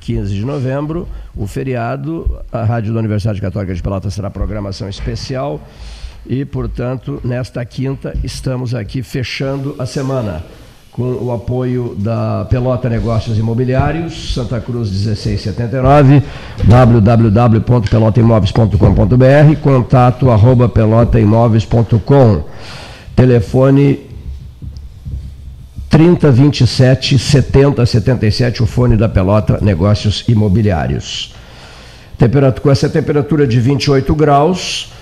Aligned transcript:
15 0.00 0.34
de 0.34 0.44
novembro, 0.44 1.08
o 1.36 1.46
feriado, 1.46 2.40
a 2.50 2.64
Rádio 2.64 2.92
da 2.92 2.98
Universidade 2.98 3.40
Católica 3.40 3.74
de 3.74 3.82
Pelotas 3.82 4.14
terá 4.14 4.30
programação 4.30 4.88
especial 4.88 5.60
e, 6.26 6.44
portanto, 6.44 7.20
nesta 7.24 7.64
quinta 7.64 8.14
estamos 8.22 8.74
aqui 8.74 9.02
fechando 9.02 9.74
a 9.78 9.86
semana 9.86 10.42
com 10.98 11.04
o 11.04 11.32
apoio 11.32 11.94
da 11.96 12.44
Pelota 12.50 12.88
Negócios 12.88 13.38
Imobiliários, 13.38 14.34
Santa 14.34 14.60
Cruz 14.60 14.90
1679, 14.90 16.24
www.pelotaimoveis.com.br, 16.64 19.60
contato 19.62 20.28
arroba 20.28 20.68
pelotaimoveis.com, 20.68 22.42
telefone 23.14 24.07
3027 25.98 27.18
7077, 27.18 28.62
o 28.62 28.66
fone 28.66 28.96
da 28.96 29.08
Pelota 29.08 29.58
Negócios 29.60 30.24
Imobiliários. 30.28 31.34
Temperatura, 32.16 32.62
com 32.62 32.70
essa 32.70 32.88
temperatura 32.88 33.48
de 33.48 33.58
28 33.58 34.14
graus, 34.14 34.92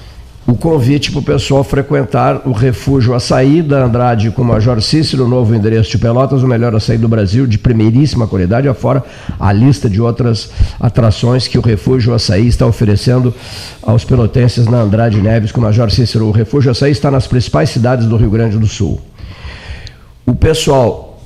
o 0.47 0.55
convite 0.55 1.13
para 1.13 1.21
o 1.21 1.23
pessoal 1.23 1.63
frequentar 1.63 2.49
o 2.49 2.53
Refúgio 2.53 3.13
Açaí 3.13 3.61
da 3.61 3.85
Andrade 3.85 4.31
com 4.31 4.41
o 4.41 4.45
Major 4.47 4.81
Cícero, 4.81 5.29
novo 5.29 5.55
endereço 5.55 5.91
de 5.91 5.99
Pelotas, 5.99 6.43
o 6.43 6.49
melhor 6.49 6.75
açaí 6.75 6.97
do 6.97 7.09
Brasil, 7.09 7.47
de 7.47 7.59
primeiríssima 7.59 8.27
qualidade, 8.27 8.67
afora 8.67 9.05
a 9.39 9.53
lista 9.53 9.91
de 9.91 10.01
outras 10.01 10.49
atrações 10.81 11.47
que 11.47 11.59
o 11.59 11.61
Refúgio 11.63 12.15
Açaí 12.15 12.47
está 12.47 12.67
oferecendo 12.67 13.35
aos 13.83 14.03
pelotenses 14.03 14.67
na 14.67 14.79
Andrade 14.79 15.21
Neves 15.21 15.53
com 15.53 15.61
o 15.61 15.65
Major 15.65 15.91
Cícero. 15.91 16.25
O 16.25 16.31
Refúgio 16.31 16.71
Açaí 16.71 16.93
está 16.93 17.11
nas 17.11 17.27
principais 17.27 17.69
cidades 17.69 18.07
do 18.07 18.17
Rio 18.17 18.31
Grande 18.31 18.57
do 18.57 18.67
Sul. 18.67 18.99
O 20.27 20.35
pessoal 20.35 21.21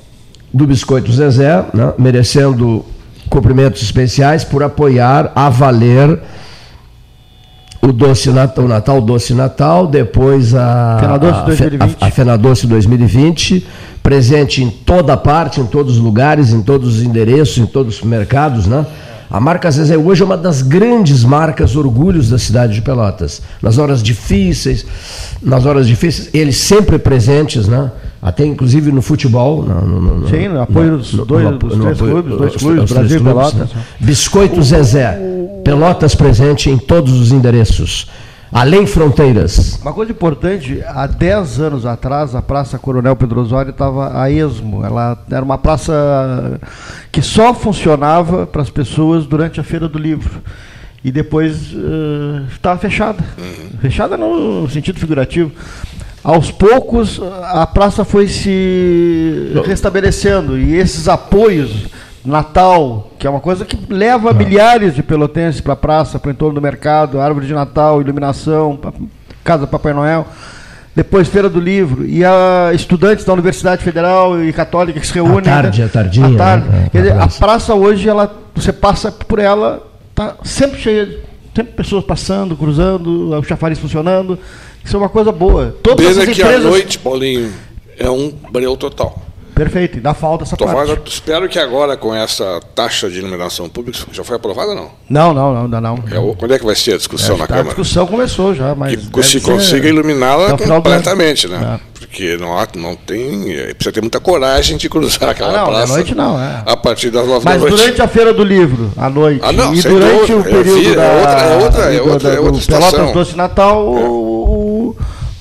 do 0.52 0.66
Biscoito 0.66 1.10
Zezé, 1.10 1.64
né, 1.72 1.94
merecendo 1.98 2.84
cumprimentos 3.30 3.82
especiais 3.82 4.44
por 4.44 4.62
apoiar 4.62 5.32
a 5.34 5.48
valer 5.48 6.20
o 7.80 7.92
Doce 7.92 8.30
Natal, 8.30 8.64
o 8.64 8.68
Natal 8.68 9.00
Doce 9.00 9.32
Natal, 9.32 9.86
depois 9.86 10.54
a 10.54 10.98
Fenadoce 11.00 11.46
2020. 11.46 11.96
a, 11.98 12.06
a 12.06 12.10
Fenadoce 12.10 12.66
2020, 12.66 13.66
presente 14.02 14.62
em 14.62 14.68
toda 14.68 15.16
parte, 15.16 15.60
em 15.60 15.66
todos 15.66 15.96
os 15.96 16.02
lugares, 16.02 16.52
em 16.52 16.60
todos 16.60 16.96
os 16.96 17.02
endereços, 17.02 17.56
em 17.56 17.66
todos 17.66 17.96
os 17.96 18.02
mercados, 18.02 18.66
né? 18.66 18.84
A 19.30 19.40
marca 19.40 19.70
Zezé 19.70 19.96
hoje 19.96 20.22
é 20.22 20.24
uma 20.26 20.36
das 20.36 20.60
grandes 20.60 21.22
marcas 21.22 21.76
orgulhos 21.76 22.28
da 22.28 22.36
cidade 22.36 22.74
de 22.74 22.82
Pelotas. 22.82 23.40
Nas 23.62 23.78
horas 23.78 24.02
difíceis, 24.02 24.84
nas 25.40 25.64
horas 25.64 25.86
difíceis, 25.86 26.28
eles 26.34 26.56
sempre 26.56 26.98
presentes, 26.98 27.68
né? 27.68 27.92
Até 28.22 28.44
inclusive 28.44 28.92
no 28.92 29.00
futebol. 29.00 29.62
No, 29.62 29.80
no, 29.80 30.00
no, 30.18 30.28
Sim, 30.28 30.48
no 30.48 30.60
apoio 30.60 30.98
dos 30.98 31.12
dois- 31.12 31.58
dos 31.58 31.78
três 31.78 31.98
clubes, 31.98 32.36
dois 32.36 32.56
clubes, 32.56 32.92
Brasil 32.92 33.20
e 33.20 33.24
Pelotas. 33.24 33.72
né? 33.74 33.82
Biscoito 33.98 34.62
Zezé. 34.62 35.18
Pelotas 35.64 36.14
presente 36.14 36.68
em 36.68 36.76
todos 36.78 37.12
os 37.18 37.32
endereços. 37.32 38.08
Além 38.52 38.84
fronteiras. 38.84 39.78
Uma 39.80 39.92
coisa 39.92 40.10
importante, 40.10 40.82
há 40.84 41.06
10 41.06 41.60
anos 41.60 41.86
atrás, 41.86 42.34
a 42.34 42.42
Praça 42.42 42.78
Coronel 42.78 43.14
Pedro 43.14 43.40
Osório 43.40 43.70
estava 43.70 44.20
a 44.20 44.28
esmo. 44.30 44.84
Ela 44.84 45.16
era 45.30 45.44
uma 45.44 45.56
praça 45.56 46.58
que 47.12 47.22
só 47.22 47.54
funcionava 47.54 48.46
para 48.46 48.60
as 48.62 48.68
pessoas 48.68 49.24
durante 49.24 49.60
a 49.60 49.62
Feira 49.62 49.88
do 49.88 49.98
Livro. 49.98 50.42
E 51.04 51.10
depois 51.12 51.72
eh, 51.74 52.42
estava 52.52 52.78
fechada. 52.78 53.24
Fechada 53.80 54.16
no 54.16 54.68
sentido 54.68 54.98
figurativo. 54.98 55.52
Aos 56.22 56.50
poucos, 56.50 57.20
a 57.44 57.66
praça 57.66 58.04
foi 58.04 58.28
se 58.28 59.52
restabelecendo. 59.64 60.58
E 60.58 60.76
esses 60.76 61.08
apoios, 61.08 61.86
Natal, 62.24 63.10
que 63.18 63.26
é 63.26 63.30
uma 63.30 63.40
coisa 63.40 63.64
que 63.64 63.78
leva 63.92 64.32
milhares 64.34 64.94
de 64.94 65.02
pelotenses 65.02 65.60
para 65.62 65.72
a 65.72 65.76
praça, 65.76 66.18
para 66.18 66.28
o 66.28 66.32
entorno 66.32 66.54
do 66.56 66.60
mercado, 66.60 67.18
árvore 67.20 67.46
de 67.46 67.54
Natal, 67.54 68.00
iluminação, 68.02 68.78
casa 69.42 69.66
Papai 69.66 69.92
Noel. 69.94 70.26
Depois 70.94 71.28
Feira 71.28 71.48
do 71.48 71.58
Livro. 71.60 72.04
E 72.04 72.22
a 72.24 72.72
estudantes 72.74 73.24
da 73.24 73.32
Universidade 73.32 73.82
Federal 73.82 74.42
e 74.42 74.52
Católica 74.52 75.00
que 75.00 75.06
se 75.06 75.14
reúnem. 75.14 75.40
tarde, 75.42 75.80
né? 75.80 75.86
à 75.86 75.88
tardinha, 75.88 76.26
À 76.26 76.36
tarde. 76.36 76.68
né? 76.68 76.88
Quer 76.92 76.98
dizer, 76.98 77.14
Na 77.14 77.20
a 77.22 77.26
praça. 77.26 77.38
praça 77.38 77.74
hoje, 77.74 78.08
ela, 78.08 78.30
você 78.54 78.72
passa 78.72 79.10
por 79.10 79.38
ela, 79.38 79.82
tá 80.14 80.34
sempre 80.42 80.78
cheia, 80.80 81.08
sempre 81.54 81.72
pessoas 81.72 82.04
passando, 82.04 82.54
cruzando, 82.56 83.30
o 83.38 83.42
chafariz 83.44 83.78
funcionando. 83.78 84.38
Isso 84.84 84.96
é 84.96 84.98
uma 84.98 85.08
coisa 85.08 85.30
boa. 85.32 85.76
Todas 85.82 85.98
Pena 86.06 86.22
essas 86.22 86.34
que 86.34 86.42
empresas... 86.42 86.66
a 86.66 86.68
noite, 86.70 86.98
Paulinho, 86.98 87.52
é 87.98 88.08
um 88.10 88.32
breu 88.50 88.76
total. 88.76 89.20
Perfeito, 89.54 89.98
e 89.98 90.00
dá 90.00 90.14
falta 90.14 90.44
essa 90.44 90.56
Tô 90.56 90.64
parte. 90.64 90.98
espero 91.06 91.46
que 91.46 91.58
agora, 91.58 91.94
com 91.94 92.14
essa 92.14 92.60
taxa 92.74 93.10
de 93.10 93.18
iluminação 93.18 93.68
pública, 93.68 93.98
já 94.10 94.24
foi 94.24 94.36
aprovada 94.36 94.70
ou 94.70 94.74
não? 94.74 94.90
Não, 95.08 95.34
não, 95.34 95.52
não, 95.52 95.64
ainda 95.64 95.80
não. 95.82 95.96
É 96.10 96.34
quando 96.38 96.54
é 96.54 96.58
que 96.58 96.64
vai 96.64 96.74
ser 96.74 96.94
a 96.94 96.96
discussão 96.96 97.36
na 97.36 97.44
a 97.44 97.46
Câmara? 97.46 97.66
discussão 97.66 98.06
começou 98.06 98.54
já, 98.54 98.74
mas. 98.74 98.96
que 98.96 99.22
se 99.22 99.38
consiga 99.42 99.86
iluminá-la 99.86 100.56
final 100.56 100.80
do 100.80 100.84
completamente, 100.88 101.46
né? 101.46 101.78
É. 101.86 101.90
Porque 102.00 102.38
não, 102.38 102.58
há- 102.58 102.66
não 102.74 102.96
tem. 102.96 103.52
é, 103.52 103.74
Precisa 103.74 103.92
ter 103.92 104.00
muita 104.00 104.18
coragem 104.18 104.78
de 104.78 104.88
cruzar 104.88 105.28
aquela 105.28 105.50
Ah, 105.52 105.58
não, 105.58 105.66
praça. 105.66 105.84
à 105.84 105.86
noite 105.96 106.14
não, 106.14 106.40
é. 106.42 106.62
A 106.64 106.76
partir 106.78 107.10
das 107.10 107.26
nove 107.26 107.44
Mas 107.44 107.60
da 107.62 107.68
noite. 107.68 107.76
durante 107.82 108.02
a 108.02 108.08
Feira 108.08 108.32
do 108.32 108.42
Livro, 108.42 108.90
à 108.96 109.10
noite, 109.10 109.40
Ah, 109.44 109.52
não, 109.52 109.74
e 109.74 109.82
durante 109.82 110.32
dúvida, 110.32 110.36
o 110.38 110.42
período 110.44 110.80
vi, 110.80 110.92
é 110.92 110.94
da, 110.96 111.12
outra- 111.12 111.30
é 111.42 111.56
outra- 111.62 111.94
é 111.94 112.00
outra- 112.00 112.30
da- 112.30 112.34
é 112.34 112.38
outra 112.38 112.52
do 112.52 112.60
situação. 112.60 112.90
Pelotas 112.90 113.12
Doce 113.14 113.36
Natal, 113.36 113.94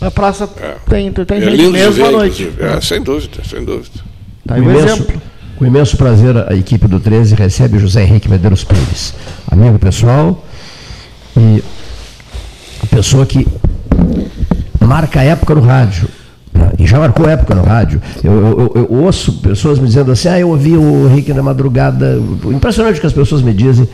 a 0.02 0.10
praça 0.12 0.48
tem, 0.90 1.12
tem 1.12 1.38
É 1.38 1.42
gente 1.42 1.68
mesmo 1.72 2.06
à 2.06 2.12
noite. 2.12 2.52
É, 2.60 2.80
sem 2.82 3.02
dúvida, 3.02 3.42
sem 3.48 3.64
dúvida. 3.66 4.00
Tá 4.48 4.56
aí 4.56 4.62
Com 4.62 4.68
um 4.68 4.72
imenso, 4.72 4.88
exemplo. 4.94 5.22
com 5.58 5.66
imenso 5.66 5.98
prazer, 5.98 6.38
a 6.50 6.56
equipe 6.56 6.88
do 6.88 7.00
13 7.00 7.36
recebe 7.36 7.78
o 7.78 7.80
José 7.80 8.04
Henrique 8.04 8.30
Medeiros 8.30 8.64
Pires, 8.64 9.14
amigo 9.52 9.78
pessoal 9.78 10.46
e 11.38 11.64
a 12.84 12.96
pessoa 12.96 13.26
que 13.26 13.46
marca 14.80 15.20
a 15.20 15.24
época 15.24 15.54
no 15.56 15.62
rádio. 15.62 16.08
né? 16.54 16.72
E 16.80 16.88
já 16.88 16.98
marcou 16.98 17.28
época 17.30 17.54
no 17.54 17.64
rádio. 17.64 18.02
Eu, 18.24 18.32
eu- 18.32 18.60
eu- 18.60 18.88
eu 18.90 18.98
ouço 19.04 19.34
pessoas 19.42 19.78
me 19.80 19.86
dizendo 19.88 20.12
assim: 20.12 20.30
ah, 20.30 20.40
eu 20.40 20.50
ouvi 20.50 20.76
o 20.76 21.08
Henrique 21.10 21.32
na 21.34 21.44
madrugada. 21.44 22.20
Impressionante 22.46 23.00
que 23.00 23.06
as 23.06 23.14
pessoas 23.14 23.42
me 23.42 23.54
dizem 23.54 23.88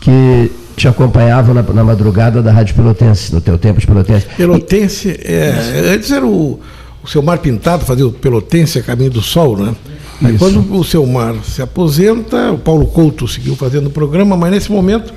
que 0.00 0.50
te 0.76 0.88
acompanhavam 0.88 1.54
na, 1.54 1.62
na 1.62 1.84
madrugada 1.84 2.42
da 2.42 2.52
Rádio 2.52 2.74
Pelotense, 2.74 3.34
no 3.34 3.40
teu 3.40 3.58
tempo 3.58 3.80
de 3.80 3.86
Pelotense. 3.86 4.26
Pelotense, 4.36 5.20
é, 5.22 5.92
antes 5.94 6.10
era 6.10 6.26
o, 6.26 6.58
o 7.02 7.08
seu 7.08 7.22
Mar 7.22 7.38
Pintado, 7.38 7.84
fazia 7.84 8.06
o 8.06 8.12
Pelotense 8.12 8.78
a 8.78 8.82
Caminho 8.82 9.10
do 9.10 9.22
Sol, 9.22 9.56
né? 9.56 9.74
Aí 10.22 10.34
Isso. 10.34 10.38
quando 10.38 10.76
o 10.76 10.84
seu 10.84 11.06
Mar 11.06 11.34
se 11.44 11.62
aposenta, 11.62 12.52
o 12.52 12.58
Paulo 12.58 12.86
Couto 12.86 13.26
seguiu 13.26 13.56
fazendo 13.56 13.86
o 13.86 13.90
programa, 13.90 14.36
mas 14.36 14.50
nesse 14.50 14.70
momento 14.70 15.12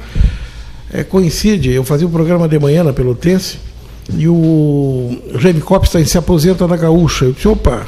é, 0.91 1.03
coincide, 1.03 1.71
eu 1.71 1.83
fazia 1.83 2.07
o 2.07 2.09
programa 2.09 2.47
de 2.47 2.57
manhã 2.59 2.83
na 2.83 2.93
Pelotense 2.93 3.57
e 4.15 4.27
o 4.27 5.17
Jaime 5.39 5.61
Copstein 5.61 6.05
se 6.05 6.17
aposenta 6.17 6.67
na 6.67 6.77
Gaúcha. 6.77 7.25
Eu 7.25 7.33
disse, 7.33 7.47
opa, 7.47 7.85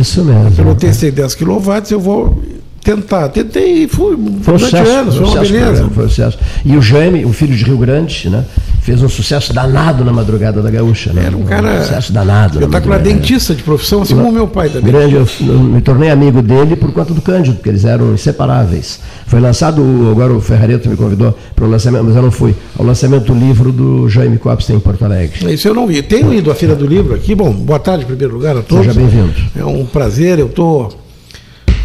Isso 0.00 0.24
mesmo. 0.24 0.52
Pelotense 0.52 1.00
tem 1.00 1.12
10 1.12 1.34
kW, 1.34 1.72
eu 1.90 2.00
vou 2.00 2.42
tentar. 2.82 3.28
Tentei 3.28 3.84
e 3.84 3.88
fui 3.88 4.16
Foi 4.42 4.54
um 4.54 4.56
durante 4.56 4.64
sucesso, 4.64 4.90
anos, 4.90 5.14
foi 5.14 5.24
um 5.24 5.28
uma 5.28 5.44
sucesso, 5.44 5.88
beleza. 5.88 6.38
um. 6.64 6.72
E 6.72 6.76
o 6.76 6.82
Jaime, 6.82 7.24
o 7.24 7.32
filho 7.32 7.56
de 7.56 7.64
Rio 7.64 7.78
Grande, 7.78 8.28
né, 8.28 8.44
fez 8.80 9.00
um 9.02 9.08
sucesso 9.08 9.52
danado 9.52 10.04
na 10.04 10.12
madrugada 10.12 10.60
da 10.60 10.70
Gaúcha. 10.70 11.12
Né? 11.12 11.24
Era 11.26 11.36
um 11.36 11.44
cara 11.44 11.82
sucesso 11.82 12.12
danado. 12.12 12.58
na 12.58 12.66
espetacular, 12.66 12.98
madrugada. 12.98 13.20
dentista 13.20 13.54
de 13.54 13.62
profissão, 13.62 14.02
assim 14.02 14.14
como 14.14 14.28
o 14.28 14.32
meu 14.32 14.48
pai 14.48 14.68
também. 14.68 14.92
Grande, 14.92 15.14
eu, 15.14 15.28
eu 15.40 15.58
me 15.60 15.80
tornei 15.80 16.10
amigo 16.10 16.42
dele 16.42 16.74
por 16.74 16.92
conta 16.92 17.14
do 17.14 17.22
Cândido, 17.22 17.56
porque 17.56 17.68
eles 17.68 17.84
eram 17.84 18.12
inseparáveis. 18.12 19.00
Foi 19.26 19.40
lançado, 19.40 19.82
agora 20.10 20.32
o 20.32 20.40
Ferrareto 20.40 20.88
me 20.88 20.96
convidou 20.96 21.36
para 21.54 21.64
o 21.64 21.70
lançamento, 21.70 22.04
mas 22.04 22.16
eu 22.16 22.22
não 22.22 22.30
fui, 22.30 22.54
ao 22.78 22.84
lançamento 22.84 23.32
do 23.32 23.34
livro 23.38 23.72
do 23.72 24.08
Jaime 24.08 24.38
Copstein 24.38 24.76
em 24.76 24.80
Porto 24.80 25.04
Alegre. 25.04 25.52
Isso 25.54 25.68
eu 25.68 25.74
não 25.74 25.86
vi. 25.86 26.02
Tenho 26.02 26.34
ido 26.34 26.50
à 26.50 26.54
Feira 26.54 26.74
do 26.74 26.86
Livro 26.86 27.14
aqui. 27.14 27.34
Bom, 27.34 27.52
boa 27.52 27.78
tarde, 27.78 28.04
em 28.04 28.06
primeiro 28.06 28.34
lugar, 28.34 28.56
a 28.56 28.62
todos. 28.62 28.84
Seja 28.86 28.98
bem-vindo. 28.98 29.32
É 29.56 29.64
um 29.64 29.86
prazer. 29.86 30.38
Eu 30.38 30.48
tô, 30.48 30.90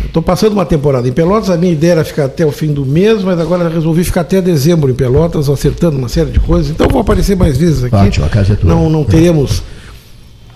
estou 0.07 0.22
passando 0.22 0.53
uma 0.53 0.66
temporada 0.66 1.07
em 1.07 1.12
Pelotas. 1.12 1.50
A 1.50 1.57
minha 1.57 1.72
ideia 1.72 1.91
era 1.94 2.03
ficar 2.03 2.25
até 2.25 2.45
o 2.45 2.51
fim 2.51 2.73
do 2.73 2.85
mês, 2.85 3.23
mas 3.23 3.40
agora 3.40 3.69
resolvi 3.69 4.03
ficar 4.03 4.22
até 4.22 4.41
dezembro 4.41 4.90
em 4.90 4.93
Pelotas, 4.96 5.49
acertando 5.49 5.97
uma 5.97 6.09
série 6.09 6.32
de 6.32 6.40
coisas. 6.40 6.72
Então 6.72 6.87
vou 6.87 7.02
aparecer 7.02 7.35
mais 7.35 7.58
vezes 7.58 7.84
aqui. 7.84 7.96
Ótimo, 7.96 8.26
a 8.26 8.29
casa 8.29 8.53
é 8.53 8.55
tua. 8.55 8.70
Não, 8.70 8.90
não 8.90 9.03
teremos. 9.03 9.64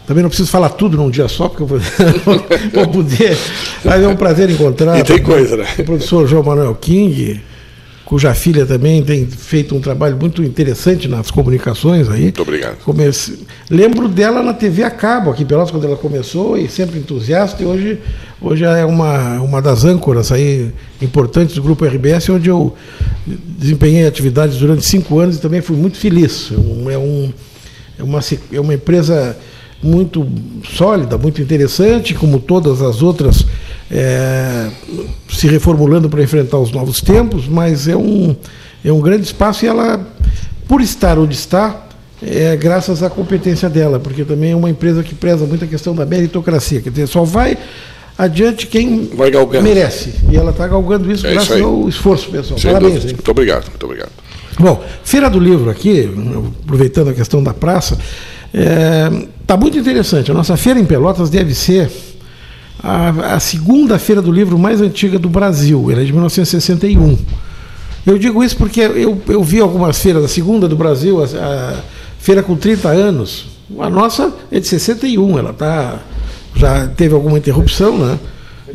Também 0.07 0.23
não 0.23 0.29
preciso 0.29 0.49
falar 0.49 0.69
tudo 0.69 0.97
num 0.97 1.09
dia 1.09 1.27
só, 1.27 1.47
porque 1.47 1.63
eu 1.63 1.67
vou, 1.67 1.79
vou 2.73 2.87
poder. 2.87 3.37
Mas 3.85 4.03
é 4.03 4.07
um 4.07 4.15
prazer 4.15 4.49
encontrar. 4.49 4.99
E 4.99 5.03
tem 5.03 5.21
coisa, 5.21 5.57
né? 5.57 5.67
O 5.79 5.83
professor 5.83 6.27
João 6.27 6.43
Manuel 6.43 6.75
King, 6.75 7.41
cuja 8.11 8.33
filha 8.33 8.65
também 8.65 9.01
tem 9.01 9.25
feito 9.25 9.73
um 9.73 9.79
trabalho 9.79 10.17
muito 10.17 10.43
interessante 10.43 11.07
nas 11.07 11.31
comunicações 11.31 12.09
aí. 12.09 12.23
Muito 12.23 12.41
obrigado. 12.41 12.79
Comece... 12.83 13.39
Lembro 13.69 14.09
dela 14.09 14.43
na 14.43 14.53
TV 14.53 14.83
a 14.83 14.91
cabo 14.91 15.31
aqui 15.31 15.43
em 15.43 15.45
Pelotas 15.45 15.71
quando 15.71 15.87
ela 15.87 15.95
começou 15.95 16.57
e 16.57 16.67
sempre 16.67 16.99
entusiasta 16.99 17.63
e 17.63 17.65
hoje, 17.65 17.99
hoje 18.41 18.65
é 18.65 18.83
uma, 18.83 19.39
uma 19.39 19.61
das 19.61 19.85
âncoras 19.85 20.29
aí 20.29 20.73
importantes 21.01 21.55
do 21.55 21.63
Grupo 21.63 21.85
RBS, 21.85 22.27
onde 22.31 22.49
eu 22.49 22.75
desempenhei 23.25 24.05
atividades 24.05 24.57
durante 24.57 24.85
cinco 24.85 25.17
anos 25.17 25.37
e 25.37 25.39
também 25.39 25.61
fui 25.61 25.77
muito 25.77 25.97
feliz. 25.97 26.51
É, 26.51 26.57
um, 26.57 26.89
é, 26.89 26.95
é, 27.97 28.03
uma, 28.03 28.19
é 28.51 28.59
uma 28.59 28.73
empresa 28.73 29.37
muito 29.81 30.27
sólida, 30.65 31.17
muito 31.17 31.41
interessante, 31.41 32.13
como 32.13 32.41
todas 32.41 32.81
as 32.81 33.01
outras 33.01 33.45
é, 33.91 34.69
se 35.29 35.47
reformulando 35.47 36.09
para 36.09 36.23
enfrentar 36.23 36.57
os 36.57 36.71
novos 36.71 37.01
tempos, 37.01 37.47
mas 37.47 37.89
é 37.89 37.95
um, 37.95 38.33
é 38.83 38.91
um 38.91 39.01
grande 39.01 39.23
espaço 39.23 39.65
e 39.65 39.67
ela, 39.67 39.99
por 40.67 40.79
estar 40.79 41.19
onde 41.19 41.35
está, 41.35 41.87
é 42.23 42.55
graças 42.55 43.03
à 43.03 43.09
competência 43.09 43.69
dela, 43.69 43.99
porque 43.99 44.23
também 44.23 44.51
é 44.51 44.55
uma 44.55 44.69
empresa 44.69 45.03
que 45.03 45.13
preza 45.13 45.45
muito 45.45 45.65
a 45.65 45.67
questão 45.67 45.93
da 45.93 46.05
meritocracia, 46.05 46.79
quer 46.79 46.89
dizer, 46.89 47.07
só 47.07 47.23
vai 47.23 47.57
adiante 48.17 48.67
quem 48.67 49.09
merece. 49.61 50.13
E 50.31 50.37
ela 50.37 50.51
está 50.51 50.67
galgando 50.67 51.11
isso 51.11 51.27
é 51.27 51.33
graças 51.33 51.57
isso 51.57 51.65
ao 51.65 51.89
esforço 51.89 52.29
pessoal. 52.29 52.59
Sem 52.59 52.71
Parabéns. 52.71 53.03
Muito 53.03 53.31
obrigado, 53.31 53.69
muito 53.69 53.83
obrigado. 53.83 54.11
Bom, 54.59 54.83
Feira 55.03 55.29
do 55.29 55.39
Livro 55.39 55.69
aqui, 55.69 56.09
aproveitando 56.63 57.09
a 57.09 57.13
questão 57.13 57.43
da 57.43 57.53
praça, 57.53 57.97
está 58.53 58.61
é, 58.61 59.27
tá 59.47 59.57
muito 59.57 59.77
interessante. 59.77 60.29
A 60.29 60.33
nossa 60.33 60.55
feira 60.55 60.79
em 60.79 60.85
Pelotas 60.85 61.29
deve 61.29 61.55
ser 61.55 61.89
a, 62.83 63.35
a 63.35 63.39
segunda 63.39 63.99
feira 63.99 64.21
do 64.21 64.31
livro 64.31 64.57
mais 64.57 64.81
antiga 64.81 65.19
do 65.19 65.29
Brasil. 65.29 65.91
Ela 65.91 66.01
é 66.01 66.05
de 66.05 66.11
1961. 66.11 67.17
Eu 68.05 68.17
digo 68.17 68.43
isso 68.43 68.57
porque 68.57 68.81
eu, 68.81 69.21
eu 69.27 69.43
vi 69.43 69.59
algumas 69.59 69.99
feiras, 69.99 70.23
a 70.23 70.27
segunda 70.27 70.67
do 70.67 70.75
Brasil, 70.75 71.23
a, 71.23 71.25
a 71.25 71.83
feira 72.19 72.41
com 72.41 72.55
30 72.55 72.89
anos. 72.89 73.45
A 73.79 73.89
nossa 73.89 74.33
é 74.51 74.59
de 74.59 74.67
61, 74.67 75.37
ela 75.37 75.53
tá, 75.53 75.99
já 76.55 76.87
teve 76.87 77.13
alguma 77.13 77.37
interrupção, 77.37 77.97
né? 77.97 78.19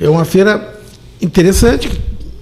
É 0.00 0.08
uma 0.08 0.24
feira 0.24 0.80
interessante 1.20 1.90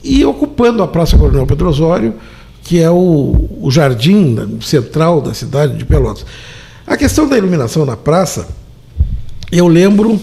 e 0.02 0.25
ocupando 0.25 0.82
a 0.82 0.88
Praça 0.88 1.16
Coronel 1.16 1.46
Pedro 1.46 1.69
Osório, 1.69 2.14
que 2.62 2.81
é 2.81 2.90
o, 2.90 3.49
o 3.61 3.70
jardim 3.70 4.58
central 4.61 5.20
da 5.20 5.32
cidade 5.32 5.76
de 5.76 5.84
Pelotas. 5.84 6.26
A 6.87 6.96
questão 6.96 7.26
da 7.26 7.38
iluminação 7.38 7.87
na 7.87 7.96
praça, 7.96 8.46
eu 9.50 9.66
lembro 9.66 10.20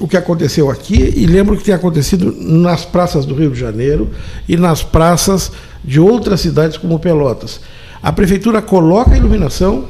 o 0.00 0.08
que 0.08 0.16
aconteceu 0.16 0.70
aqui 0.70 1.12
e 1.16 1.26
lembro 1.26 1.56
que 1.56 1.64
tem 1.64 1.74
acontecido 1.74 2.34
nas 2.38 2.84
praças 2.84 3.24
do 3.24 3.34
Rio 3.34 3.50
de 3.50 3.60
Janeiro 3.60 4.10
e 4.48 4.56
nas 4.56 4.82
praças 4.82 5.52
de 5.84 6.00
outras 6.00 6.40
cidades 6.40 6.76
como 6.76 6.98
Pelotas. 6.98 7.60
A 8.02 8.12
prefeitura 8.12 8.60
coloca 8.60 9.12
a 9.12 9.16
iluminação 9.16 9.84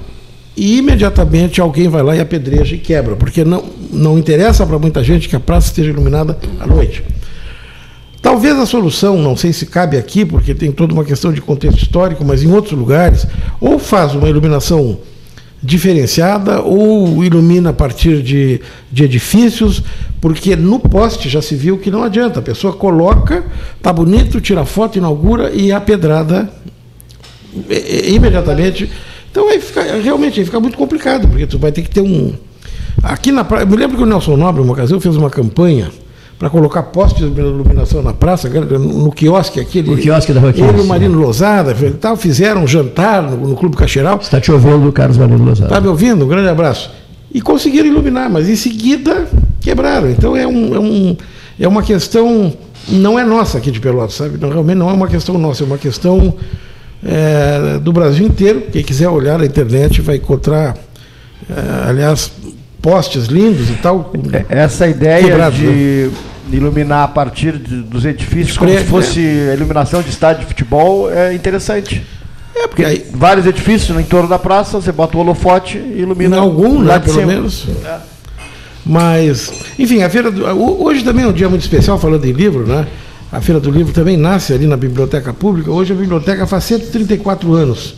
e 0.57 0.79
imediatamente 0.79 1.61
alguém 1.61 1.89
vai 1.89 2.03
lá 2.03 2.15
e 2.15 2.21
apedreja 2.21 2.75
e 2.75 2.79
quebra, 2.79 3.17
porque 3.17 3.45
não, 3.45 3.65
não 3.91 4.19
interessa 4.19 4.67
para 4.67 4.79
muita 4.79 5.03
gente 5.03 5.29
que 5.29 5.35
a 5.35 5.41
praça 5.41 5.69
esteja 5.69 5.91
iluminada 5.91 6.39
à 6.61 6.67
noite. 6.67 7.03
Talvez 8.21 8.57
a 8.59 8.65
solução, 8.65 9.19
não 9.19 9.37
sei 9.37 9.53
se 9.53 9.67
cabe 9.67 9.97
aqui, 9.97 10.25
porque 10.25 10.55
tem 10.55 10.73
toda 10.73 10.95
uma 10.95 11.05
questão 11.05 11.33
de 11.33 11.41
contexto 11.41 11.83
histórico, 11.83 12.25
mas 12.25 12.43
em 12.43 12.51
outros 12.51 12.79
lugares, 12.79 13.27
ou 13.61 13.79
faz 13.79 14.15
uma 14.15 14.29
iluminação 14.29 14.99
diferenciada 15.65 16.61
ou 16.61 17.25
ilumina 17.25 17.71
a 17.71 17.73
partir 17.73 18.23
de, 18.23 18.61
de 18.93 19.05
edifícios, 19.05 19.83
porque 20.21 20.55
no 20.55 20.79
poste 20.79 21.29
já 21.29 21.41
se 21.41 21.57
viu 21.57 21.79
que 21.79 21.91
não 21.91 22.03
adianta. 22.03 22.41
A 22.41 22.43
pessoa 22.43 22.75
coloca, 22.75 23.43
tá 23.81 23.91
bonito, 23.91 24.43
tira 24.43 24.67
foto, 24.67 24.99
inaugura 24.99 25.51
e 25.53 25.73
a 25.73 25.81
pedrada 25.81 26.53
imediatamente. 28.07 28.91
Então 29.31 29.49
aí 29.49 29.59
fica, 29.59 29.83
realmente 30.03 30.39
aí 30.39 30.45
fica 30.45 30.61
muito 30.61 30.77
complicado, 30.77 31.27
porque 31.27 31.47
tu 31.47 31.59
vai 31.59 31.73
ter 31.73 31.83
que 31.83 31.91
ter 31.91 32.03
um. 32.03 32.35
Aqui 33.03 33.33
na 33.33 33.43
praia, 33.43 33.63
eu 33.63 33.67
me 33.67 33.77
lembro 33.77 33.97
que 33.97 34.03
o 34.03 34.07
Nelson 34.07 34.37
Nobre, 34.37 34.61
uma 34.61 34.73
ocasião, 34.73 35.01
fez 35.01 35.17
uma 35.17 35.31
campanha 35.31 35.91
para 36.39 36.51
colocar 36.51 36.83
postes 36.85 37.33
de 37.33 37.41
iluminação 37.41 38.03
na 38.03 38.13
praça, 38.13 38.49
no 38.49 39.13
quiosque 39.13 39.61
aqui. 39.61 39.83
No 39.83 39.97
quiosque 39.97 40.33
da 40.33 40.41
Roquinha. 40.41 40.69
Ele 40.69 40.79
e 40.79 40.81
o 40.81 40.87
Marino 40.87 41.19
Lozada 41.19 41.75
tal, 42.01 42.17
fizeram 42.17 42.65
um 42.65 42.67
jantar 42.67 43.23
no, 43.23 43.49
no 43.49 43.57
Clube 43.57 43.77
Cacheral. 43.77 44.19
Está 44.21 44.41
te 44.41 44.51
ouvindo, 44.51 44.91
Carlos 44.93 45.17
Marino 45.17 45.45
Lozada. 45.45 45.69
Está 45.69 45.81
me 45.81 45.89
ouvindo? 45.89 46.25
Um 46.25 46.29
grande 46.29 46.49
abraço. 46.49 46.91
E 47.33 47.41
conseguiram 47.41 47.89
iluminar, 47.89 48.29
mas 48.31 48.49
em 48.49 48.57
seguida 48.57 49.27
quebraram. 49.61 50.11
Então 50.11 50.37
é, 50.37 50.47
um, 50.47 50.75
é, 50.75 50.79
um, 50.79 51.17
é 51.59 51.69
uma 51.69 51.83
questão, 51.83 52.53
não 52.89 53.19
é 53.19 53.25
nossa 53.25 53.59
aqui 53.59 53.71
de 53.71 53.81
Pelotas, 53.81 54.15
sabe? 54.15 54.39
Não, 54.39 54.51
realmente 54.51 54.77
não 54.77 54.91
é 54.91 54.93
uma 54.93 55.09
questão 55.09 55.39
nossa, 55.39 55.65
é 55.65 55.67
uma 55.67 55.79
questão 55.79 56.35
é, 57.05 57.79
do 57.79 57.93
Brasil 57.93 58.27
inteiro. 58.27 58.63
Quem 58.73 58.83
quiser 58.83 59.09
olhar 59.09 59.39
na 59.39 59.47
internet 59.47 60.01
vai 60.01 60.17
encontrar, 60.17 60.77
é, 61.49 61.89
aliás, 61.89 62.31
postes 62.85 63.25
lindos 63.25 63.71
e 63.71 63.75
tal. 63.77 64.13
É, 64.31 64.59
essa 64.63 64.87
ideia 64.87 65.25
quebrado, 65.25 65.57
de 65.57 65.65
né? 65.65 66.11
iluminar 66.53 67.05
a 67.05 67.09
partir 67.09 67.57
de, 67.57 67.81
dos 67.81 68.05
edifícios 68.05 68.59
como 68.59 68.71
se 68.71 68.85
fosse 68.85 69.21
é. 69.21 69.55
iluminação 69.55 70.03
de 70.03 70.11
estádio 70.11 70.43
de 70.43 70.49
futebol 70.49 71.11
é 71.11 71.33
interessante. 71.33 72.05
É, 72.55 72.69
porque 72.69 72.85
aí, 72.85 73.07
vários 73.15 73.47
edifícios 73.47 73.99
em 73.99 74.05
torno 74.05 74.29
da 74.29 74.39
praça, 74.39 74.79
você 74.79 74.93
bota 74.93 75.17
o 75.17 75.21
holofote 75.21 75.79
e 75.79 76.03
ilumina. 76.03 76.37
Em 76.37 76.41
algum, 76.41 76.83
né, 76.83 76.99
pelo 76.99 77.15
cima. 77.15 77.27
menos. 77.27 77.67
É. 77.87 77.99
Mas, 78.85 79.51
enfim, 79.79 80.03
a 80.03 80.11
feira 80.11 80.31
do, 80.31 80.45
hoje 80.45 81.03
também 81.03 81.25
é 81.25 81.29
um 81.29 81.33
dia 81.33 81.49
muito 81.49 81.63
especial, 81.63 81.99
falando 81.99 82.27
em 82.27 82.33
livro, 82.33 82.67
né? 82.67 82.87
A 83.33 83.41
Feira 83.41 83.59
do 83.59 83.71
Livro 83.71 83.93
também 83.93 84.17
nasce 84.17 84.53
ali 84.53 84.67
na 84.67 84.77
Biblioteca 84.77 85.33
Pública. 85.33 85.71
Hoje 85.71 85.93
a 85.93 85.97
biblioteca 85.97 86.47
faz 86.47 86.65
134 86.65 87.53
anos. 87.55 87.95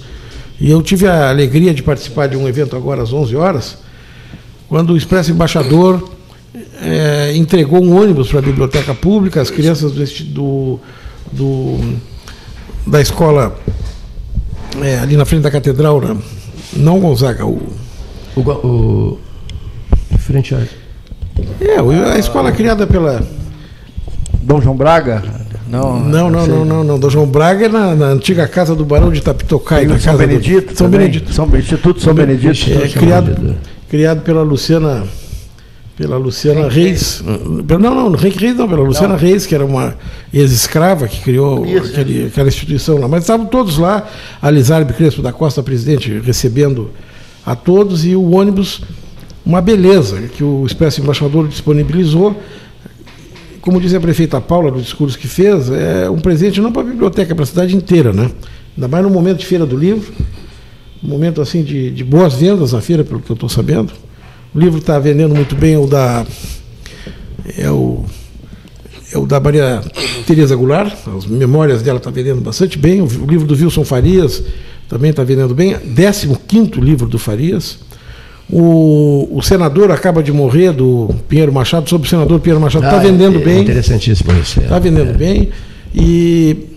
E 0.59 0.71
eu 0.71 0.81
tive 0.81 1.07
a 1.07 1.29
alegria 1.29 1.75
de 1.75 1.83
participar 1.83 2.29
de 2.29 2.37
um 2.37 2.49
evento 2.49 2.75
agora 2.75 3.03
às 3.03 3.13
11 3.13 3.37
horas, 3.37 3.77
quando 4.69 4.91
o 4.91 4.97
Expresso 4.97 5.31
Embaixador 5.31 6.11
é, 6.83 7.35
entregou 7.37 7.83
um 7.83 8.01
ônibus 8.01 8.29
para 8.29 8.39
a 8.39 8.43
biblioteca 8.43 8.95
pública, 8.95 9.41
as 9.41 9.51
crianças 9.51 9.93
do, 9.93 10.05
do, 10.33 10.81
do 11.33 11.97
da 12.87 13.01
escola 13.01 13.59
é, 14.83 14.99
ali 14.99 15.17
na 15.17 15.25
frente 15.25 15.43
da 15.43 15.51
catedral, 15.51 16.01
né? 16.01 16.17
não 16.75 17.01
Gonzaga, 17.01 17.45
o. 17.47 17.61
O, 18.37 19.19
o 20.13 20.19
frente 20.19 20.55
a. 20.55 20.59
É, 21.61 22.13
a 22.13 22.19
escola 22.19 22.53
criada 22.53 22.87
pela. 22.87 23.27
Dom 24.43 24.61
João 24.61 24.77
Braga? 24.77 25.23
Não, 25.69 25.99
não, 25.99 26.31
não, 26.31 26.47
não, 26.47 26.65
não, 26.65 26.85
não. 26.85 26.99
Dom 26.99 27.11
João 27.11 27.27
Braga 27.27 27.67
é 27.67 27.69
na, 27.69 27.95
na 27.95 28.07
antiga 28.07 28.47
casa 28.47 28.75
do 28.75 28.85
Barão 28.85 29.11
de 29.11 29.21
Tapitocai, 29.21 29.87
na 29.87 29.99
São 29.99 30.17
Benedito. 30.17 30.73
Do, 30.73 30.79
São 30.79 30.89
Benedito. 30.89 31.33
São 31.33 31.57
Instituto 31.57 32.01
São 32.01 32.15
Benedito. 32.15 32.71
É, 32.73 32.89
criado, 32.89 33.57
criado 33.89 34.23
pela 34.23 34.43
Luciana 34.43 35.07
pela 35.97 36.19
Luciana 36.19 36.69
Reis. 36.69 37.23
Não, 37.25 37.79
não, 37.79 38.15
Henrique 38.15 38.39
Reis 38.39 38.57
não, 38.57 38.69
pela 38.69 38.83
Luciana 38.83 39.15
não. 39.15 39.17
Reis, 39.17 39.47
que 39.47 39.55
era 39.55 39.65
uma 39.65 39.97
ex-escrava 40.33 41.09
que 41.09 41.23
criou 41.23 41.65
aquele, 41.65 42.27
aquela 42.27 42.49
instituição 42.49 42.99
lá. 42.99 43.09
Mas 43.09 43.23
estavam 43.23 43.47
todos 43.47 43.79
lá, 43.79 44.07
a 44.41 44.51
Lizarbe 44.51 44.93
Crespo 44.93 45.23
da 45.23 45.33
Costa, 45.33 45.63
presidente, 45.63 46.21
recebendo 46.23 46.91
a 47.47 47.57
todos, 47.57 48.05
e 48.05 48.15
o 48.15 48.33
ônibus, 48.33 48.83
uma 49.45 49.63
beleza, 49.63 50.21
que 50.37 50.45
o 50.45 50.67
Expresso 50.67 51.01
Embaixador 51.01 51.49
disponibilizou. 51.49 52.37
Como 53.63 53.81
dizia 53.81 53.99
a 53.99 54.01
prefeita 54.01 54.41
Paula 54.41 54.71
no 54.71 54.81
discurso 54.81 55.19
que 55.19 55.27
fez, 55.27 55.71
é 55.71 56.11
um 56.11 56.19
presente 56.19 56.61
não 56.61 56.71
para 56.71 56.83
a 56.83 56.85
biblioteca, 56.85 57.35
para 57.35 57.43
a 57.43 57.47
cidade 57.47 57.75
inteira, 57.75 58.13
né? 58.13 58.31
Ainda 58.77 58.87
mais 58.87 59.03
no 59.03 59.11
momento 59.11 59.39
de 59.39 59.47
Feira 59.47 59.65
do 59.65 59.77
Livro, 59.77 60.13
um 61.03 61.09
momento 61.09 61.41
assim 61.41 61.63
de, 61.63 61.91
de 61.91 62.05
boas 62.05 62.35
vendas 62.35 62.73
na 62.73 62.81
feira, 62.81 63.05
pelo 63.05 63.21
que 63.21 63.31
eu 63.31 63.35
estou 63.35 63.49
sabendo. 63.49 63.93
O 64.55 64.59
livro 64.59 64.79
está 64.79 64.99
vendendo 64.99 65.35
muito 65.35 65.55
bem, 65.55 65.75
é 65.75 65.79
o 65.79 65.87
da. 65.87 66.27
É 67.59 67.71
o, 67.71 68.05
é 69.13 69.19
o 69.19 69.27
da 69.27 69.39
Maria 69.39 69.83
Tereza 70.27 70.57
Goulart, 70.57 70.93
as 71.17 71.27
memórias 71.27 71.83
dela 71.83 71.99
estão 71.99 72.13
tá 72.13 72.17
vendendo 72.17 72.41
bastante 72.41 72.79
bem. 72.79 73.01
O, 73.01 73.05
o 73.05 73.27
livro 73.27 73.47
do 73.47 73.55
Wilson 73.55 73.85
Farias 73.85 74.43
também 74.89 75.11
está 75.11 75.23
vendendo 75.23 75.55
bem. 75.55 75.77
15 75.79 76.81
livro 76.81 77.07
do 77.07 77.19
Farias. 77.19 77.79
O, 78.49 79.29
o 79.33 79.43
senador 79.43 79.91
acaba 79.91 80.23
de 80.23 80.33
morrer 80.33 80.73
do 80.73 81.11
Pinheiro 81.29 81.53
Machado, 81.53 81.89
sobre 81.89 82.07
o 82.07 82.11
senador 82.11 82.39
Pinheiro 82.39 82.61
Machado, 82.61 82.85
está 82.85 82.99
ah, 82.99 83.03
vendendo 83.03 83.39
é, 83.39 83.45
bem. 83.45 83.63
Interessantíssimo 83.63 84.33
isso. 84.41 84.61
Está 84.61 84.77
é, 84.77 84.81
vendendo 84.81 85.11
é. 85.11 85.15
bem. 85.15 85.49
E, 85.93 86.76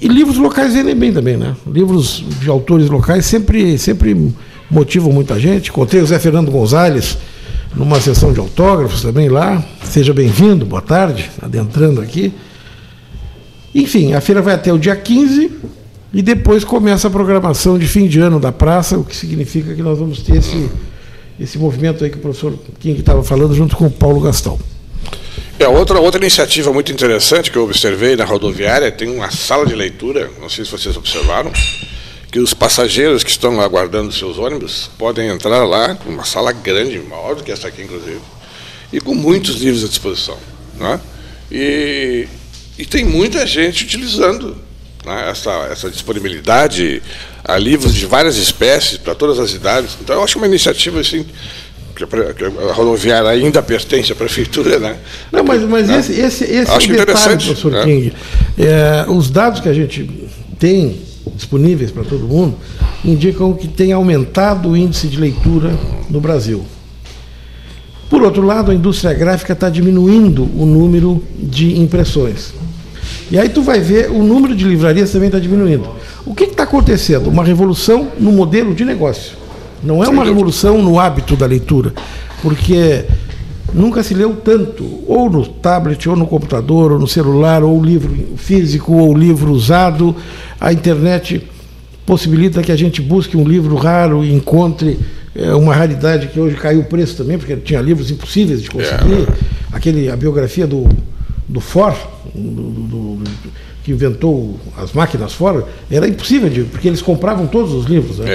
e 0.00 0.08
livros 0.08 0.36
locais 0.36 0.74
vendem 0.74 0.94
bem 0.94 1.12
também, 1.12 1.36
né? 1.36 1.56
Livros 1.66 2.24
de 2.40 2.48
autores 2.48 2.88
locais 2.88 3.24
sempre, 3.24 3.78
sempre 3.78 4.34
motivam 4.70 5.12
muita 5.12 5.38
gente. 5.38 5.70
Encontrei 5.70 6.02
o 6.02 6.06
Zé 6.06 6.18
Fernando 6.18 6.50
Gonzalez 6.50 7.16
numa 7.74 8.00
sessão 8.00 8.32
de 8.32 8.40
autógrafos 8.40 9.02
também 9.02 9.28
lá. 9.28 9.64
Seja 9.84 10.12
bem-vindo, 10.12 10.66
boa 10.66 10.82
tarde, 10.82 11.30
adentrando 11.40 12.00
aqui. 12.00 12.32
Enfim, 13.74 14.12
a 14.12 14.20
feira 14.20 14.42
vai 14.42 14.54
até 14.54 14.72
o 14.72 14.78
dia 14.78 14.94
15 14.94 15.50
e 16.12 16.22
depois 16.22 16.64
começa 16.64 17.08
a 17.08 17.10
programação 17.10 17.78
de 17.78 17.88
fim 17.88 18.06
de 18.06 18.20
ano 18.20 18.38
da 18.38 18.52
praça, 18.52 18.98
o 18.98 19.04
que 19.04 19.16
significa 19.16 19.74
que 19.74 19.82
nós 19.82 19.98
vamos 19.98 20.22
ter 20.22 20.36
esse, 20.36 20.68
esse 21.40 21.58
movimento 21.58 22.04
aí 22.04 22.10
que 22.10 22.16
o 22.16 22.20
professor 22.20 22.56
King 22.78 23.00
estava 23.00 23.22
falando 23.24 23.54
junto 23.54 23.76
com 23.76 23.86
o 23.86 23.90
Paulo 23.90 24.20
Gastão. 24.20 24.58
É, 25.58 25.68
outra, 25.68 26.00
outra 26.00 26.20
iniciativa 26.20 26.72
muito 26.72 26.90
interessante 26.90 27.50
que 27.50 27.56
eu 27.56 27.64
observei 27.64 28.16
na 28.16 28.24
rodoviária, 28.24 28.90
tem 28.90 29.08
uma 29.08 29.30
sala 29.30 29.64
de 29.64 29.74
leitura, 29.74 30.30
não 30.40 30.48
sei 30.48 30.64
se 30.64 30.70
vocês 30.70 30.96
observaram, 30.96 31.52
que 32.30 32.40
os 32.40 32.52
passageiros 32.52 33.22
que 33.22 33.30
estão 33.30 33.60
aguardando 33.60 34.12
seus 34.12 34.36
ônibus 34.36 34.90
podem 34.98 35.28
entrar 35.28 35.64
lá, 35.64 35.96
uma 36.04 36.24
sala 36.24 36.50
grande, 36.50 36.98
maior 36.98 37.36
do 37.36 37.44
que 37.44 37.52
essa 37.52 37.68
aqui, 37.68 37.82
inclusive, 37.82 38.20
e 38.92 39.00
com 39.00 39.14
muitos 39.14 39.56
livros 39.56 39.84
à 39.84 39.88
disposição. 39.88 40.36
Né? 40.74 41.00
E, 41.50 42.26
e 42.76 42.84
tem 42.84 43.04
muita 43.04 43.46
gente 43.46 43.84
utilizando 43.84 44.56
né, 45.04 45.30
essa, 45.30 45.52
essa 45.70 45.88
disponibilidade 45.88 47.00
a 47.44 47.56
livros 47.56 47.94
de 47.94 48.06
várias 48.06 48.36
espécies, 48.36 48.98
para 48.98 49.14
todas 49.14 49.38
as 49.38 49.52
idades. 49.52 49.96
Então, 50.00 50.16
eu 50.16 50.24
acho 50.24 50.38
uma 50.38 50.46
iniciativa 50.46 50.98
assim, 50.98 51.26
a 52.02 52.72
rodoviária 52.72 53.30
ainda 53.30 53.62
pertence 53.62 54.10
à 54.12 54.14
prefeitura, 54.14 54.78
né? 54.78 54.96
Não, 55.30 55.44
mas, 55.44 55.62
mas 55.62 55.88
né? 55.88 55.98
esse, 55.98 56.12
esse, 56.12 56.44
esse 56.44 56.70
Acho 56.70 56.88
detalhe, 56.88 57.44
professor 57.44 57.72
né? 57.72 57.84
King. 57.84 58.12
É, 58.58 59.04
os 59.08 59.30
dados 59.30 59.60
que 59.60 59.68
a 59.68 59.72
gente 59.72 60.10
tem 60.58 61.00
disponíveis 61.34 61.90
para 61.90 62.04
todo 62.04 62.26
mundo 62.26 62.56
indicam 63.04 63.52
que 63.52 63.68
tem 63.68 63.92
aumentado 63.92 64.70
o 64.70 64.76
índice 64.76 65.06
de 65.06 65.18
leitura 65.18 65.70
no 66.10 66.20
Brasil. 66.20 66.64
Por 68.10 68.22
outro 68.22 68.42
lado, 68.42 68.70
a 68.70 68.74
indústria 68.74 69.14
gráfica 69.14 69.52
está 69.52 69.68
diminuindo 69.68 70.48
o 70.56 70.66
número 70.66 71.22
de 71.36 71.78
impressões. 71.80 72.52
E 73.30 73.38
aí 73.38 73.48
tu 73.48 73.62
vai 73.62 73.80
ver 73.80 74.10
o 74.10 74.22
número 74.22 74.54
de 74.54 74.64
livrarias 74.64 75.10
também 75.10 75.28
está 75.28 75.38
diminuindo. 75.38 75.88
O 76.26 76.34
que 76.34 76.44
está 76.44 76.62
acontecendo? 76.62 77.28
Uma 77.28 77.44
revolução 77.44 78.08
no 78.18 78.32
modelo 78.32 78.74
de 78.74 78.84
negócio. 78.84 79.43
Não 79.84 80.02
é 80.02 80.08
uma 80.08 80.24
revolução 80.24 80.82
no 80.82 80.98
hábito 80.98 81.36
da 81.36 81.46
leitura, 81.46 81.92
porque 82.42 83.04
nunca 83.72 84.02
se 84.02 84.14
leu 84.14 84.34
tanto, 84.34 85.02
ou 85.06 85.28
no 85.28 85.46
tablet, 85.46 86.08
ou 86.08 86.16
no 86.16 86.26
computador, 86.26 86.92
ou 86.92 86.98
no 86.98 87.06
celular, 87.06 87.62
ou 87.62 87.82
livro 87.82 88.36
físico, 88.36 88.94
ou 88.94 89.16
livro 89.16 89.52
usado. 89.52 90.16
A 90.58 90.72
internet 90.72 91.42
possibilita 92.06 92.62
que 92.62 92.72
a 92.72 92.76
gente 92.76 93.02
busque 93.02 93.36
um 93.36 93.46
livro 93.46 93.76
raro 93.76 94.24
e 94.24 94.32
encontre 94.32 94.98
é, 95.34 95.52
uma 95.54 95.74
raridade 95.74 96.28
que 96.28 96.40
hoje 96.40 96.56
caiu 96.56 96.80
o 96.80 96.84
preço 96.84 97.16
também, 97.16 97.36
porque 97.36 97.56
tinha 97.56 97.80
livros 97.80 98.10
impossíveis 98.10 98.62
de 98.62 98.70
conseguir. 98.70 99.28
É. 99.28 99.54
Aquele, 99.72 100.08
a 100.08 100.16
biografia 100.16 100.66
do, 100.66 100.88
do 101.48 101.60
Ford, 101.60 101.96
do, 102.34 102.40
do, 102.40 103.16
do, 103.16 103.24
que 103.84 103.92
inventou 103.92 104.58
as 104.78 104.92
máquinas 104.94 105.34
Ford, 105.34 105.64
era 105.90 106.08
impossível, 106.08 106.48
de, 106.48 106.62
porque 106.64 106.88
eles 106.88 107.02
compravam 107.02 107.46
todos 107.46 107.72
os 107.74 107.84
livros. 107.84 108.18
Né? 108.18 108.34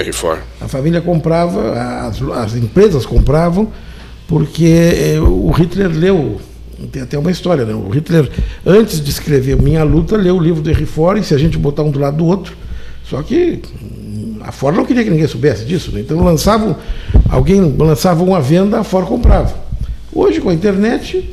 A 0.60 0.68
família 0.68 1.00
comprava, 1.00 1.72
as, 2.06 2.22
as 2.22 2.54
empresas 2.54 3.04
compravam, 3.04 3.68
porque 4.28 4.64
é, 5.16 5.20
o 5.20 5.50
Hitler 5.50 5.90
leu 5.90 6.40
tem 6.92 7.02
até 7.02 7.18
uma 7.18 7.30
história, 7.30 7.66
né? 7.66 7.74
O 7.74 7.90
Hitler, 7.90 8.30
antes 8.64 9.04
de 9.04 9.10
escrever 9.10 9.60
Minha 9.60 9.82
Luta, 9.82 10.16
leu 10.16 10.36
o 10.36 10.40
livro 10.40 10.62
do 10.62 10.70
Henry 10.70 10.86
Ford, 10.86 11.20
e 11.20 11.24
se 11.24 11.34
a 11.34 11.38
gente 11.38 11.58
botar 11.58 11.82
um 11.82 11.90
do 11.90 11.98
lado 11.98 12.16
do 12.16 12.24
outro, 12.24 12.56
só 13.04 13.22
que 13.22 13.60
a 14.40 14.50
Ford 14.50 14.74
não 14.76 14.86
queria 14.86 15.04
que 15.04 15.10
ninguém 15.10 15.26
soubesse 15.26 15.64
disso, 15.64 15.92
né? 15.92 16.00
então 16.00 16.22
lançavam, 16.24 16.76
alguém 17.28 17.60
lançava 17.76 18.22
uma 18.22 18.40
venda, 18.40 18.78
a 18.78 18.84
Ford 18.84 19.06
comprava. 19.06 19.54
Hoje, 20.12 20.40
com 20.40 20.48
a 20.48 20.54
internet, 20.54 21.28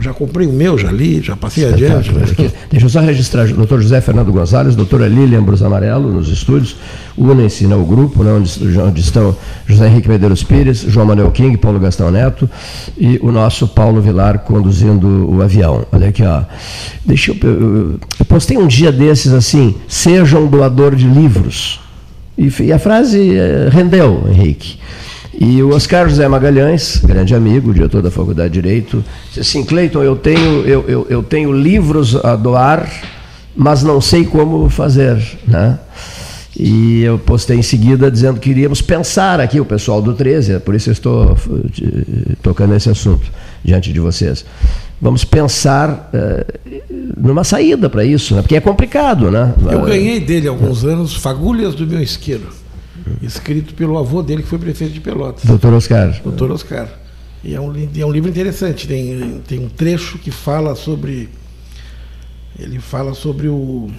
já 0.00 0.12
comprei 0.12 0.46
o 0.46 0.52
meu, 0.52 0.78
já 0.78 0.90
li, 0.90 1.20
já 1.22 1.36
passei 1.36 1.68
adiante. 1.68 2.12
Né? 2.12 2.24
Deixa 2.70 2.86
eu 2.86 2.90
só 2.90 3.00
registrar, 3.00 3.46
doutor 3.48 3.80
José 3.80 4.00
Fernando 4.00 4.32
Gonzalez, 4.32 4.74
doutora 4.74 5.06
Lilian 5.06 5.42
Brus 5.42 5.62
Amarelo, 5.62 6.12
nos 6.12 6.28
estúdios, 6.28 6.76
unem-se 7.16 7.66
no 7.66 7.84
grupo, 7.84 8.22
né, 8.22 8.32
onde, 8.32 8.78
onde, 8.78 9.00
estão 9.00 9.36
José 9.66 9.86
Henrique 9.86 10.08
Medeiros 10.08 10.42
Pires, 10.42 10.84
João 10.88 11.06
Manuel 11.06 11.30
King, 11.30 11.56
Paulo 11.56 11.78
Gastão 11.78 12.10
Neto 12.10 12.48
e 12.96 13.18
o 13.22 13.30
nosso 13.30 13.68
Paulo 13.68 14.00
Vilar 14.00 14.40
conduzindo 14.40 15.30
o 15.30 15.42
avião. 15.42 15.86
Olha 15.92 16.08
aqui, 16.08 16.22
ó. 16.22 16.42
Deixa 17.04 17.32
eu, 17.32 17.36
eu, 17.42 18.00
eu 18.18 18.24
postei 18.26 18.56
um 18.56 18.66
dia 18.66 18.90
desses 18.92 19.32
assim, 19.32 19.74
seja 19.86 20.38
um 20.38 20.46
doador 20.46 20.94
de 20.94 21.06
livros. 21.06 21.80
E, 22.36 22.50
e 22.62 22.72
a 22.72 22.78
frase 22.78 23.36
eh, 23.36 23.68
rendeu, 23.70 24.24
Henrique. 24.28 24.78
E 25.38 25.62
o 25.62 25.70
Oscar 25.70 26.08
José 26.08 26.26
Magalhães, 26.26 27.00
grande 27.04 27.34
amigo, 27.34 27.72
diretor 27.72 28.02
da 28.02 28.10
Faculdade 28.10 28.52
de 28.52 28.60
Direito, 28.60 29.04
disse 29.28 29.40
assim, 29.40 29.64
Cleiton, 29.64 30.02
eu 30.02 30.16
tenho, 30.16 30.66
eu, 30.66 30.84
eu, 30.88 31.06
eu 31.08 31.22
tenho 31.22 31.52
livros 31.52 32.16
a 32.16 32.34
doar, 32.34 32.90
mas 33.54 33.82
não 33.82 34.00
sei 34.00 34.24
como 34.24 34.68
fazer. 34.68 35.22
Né? 35.46 35.78
E 36.58 37.02
eu 37.02 37.16
postei 37.16 37.56
em 37.56 37.62
seguida 37.62 38.10
dizendo 38.10 38.40
que 38.40 38.50
iríamos 38.50 38.82
pensar 38.82 39.40
aqui, 39.40 39.60
o 39.60 39.64
pessoal 39.64 40.02
do 40.02 40.14
13, 40.14 40.58
por 40.60 40.74
isso 40.74 40.90
eu 40.90 40.92
estou 40.92 41.36
eh, 41.80 42.34
tocando 42.42 42.74
esse 42.74 42.90
assunto 42.90 43.30
diante 43.64 43.92
de 43.92 44.00
vocês. 44.00 44.44
Vamos 45.00 45.24
pensar 45.24 46.10
uh, 46.12 46.82
numa 47.16 47.44
saída 47.44 47.88
para 47.88 48.04
isso, 48.04 48.34
né? 48.34 48.42
porque 48.42 48.56
é 48.56 48.60
complicado. 48.60 49.30
Né? 49.30 49.54
Eu 49.70 49.82
ganhei 49.82 50.20
dele 50.20 50.48
há 50.48 50.50
alguns 50.50 50.84
anos 50.84 51.14
Fagulhas 51.14 51.74
do 51.74 51.86
Meu 51.86 52.02
Isqueiro 52.02 52.59
escrito 53.22 53.74
pelo 53.74 53.98
avô 53.98 54.22
dele, 54.22 54.42
que 54.42 54.48
foi 54.48 54.58
prefeito 54.58 54.92
de 54.92 55.00
Pelotas. 55.00 55.44
Doutor 55.44 55.74
Oscar. 55.74 56.20
Doutor 56.22 56.50
Oscar. 56.52 56.88
E 57.42 57.54
é 57.54 57.60
um, 57.60 57.72
é 57.96 58.04
um 58.04 58.12
livro 58.12 58.28
interessante. 58.28 58.86
Tem, 58.86 59.40
tem 59.46 59.58
um 59.58 59.68
trecho 59.68 60.18
que 60.18 60.30
fala 60.30 60.74
sobre. 60.74 61.28
Ele 62.58 62.78
fala 62.78 63.14
sobre 63.14 63.48
o. 63.48 63.90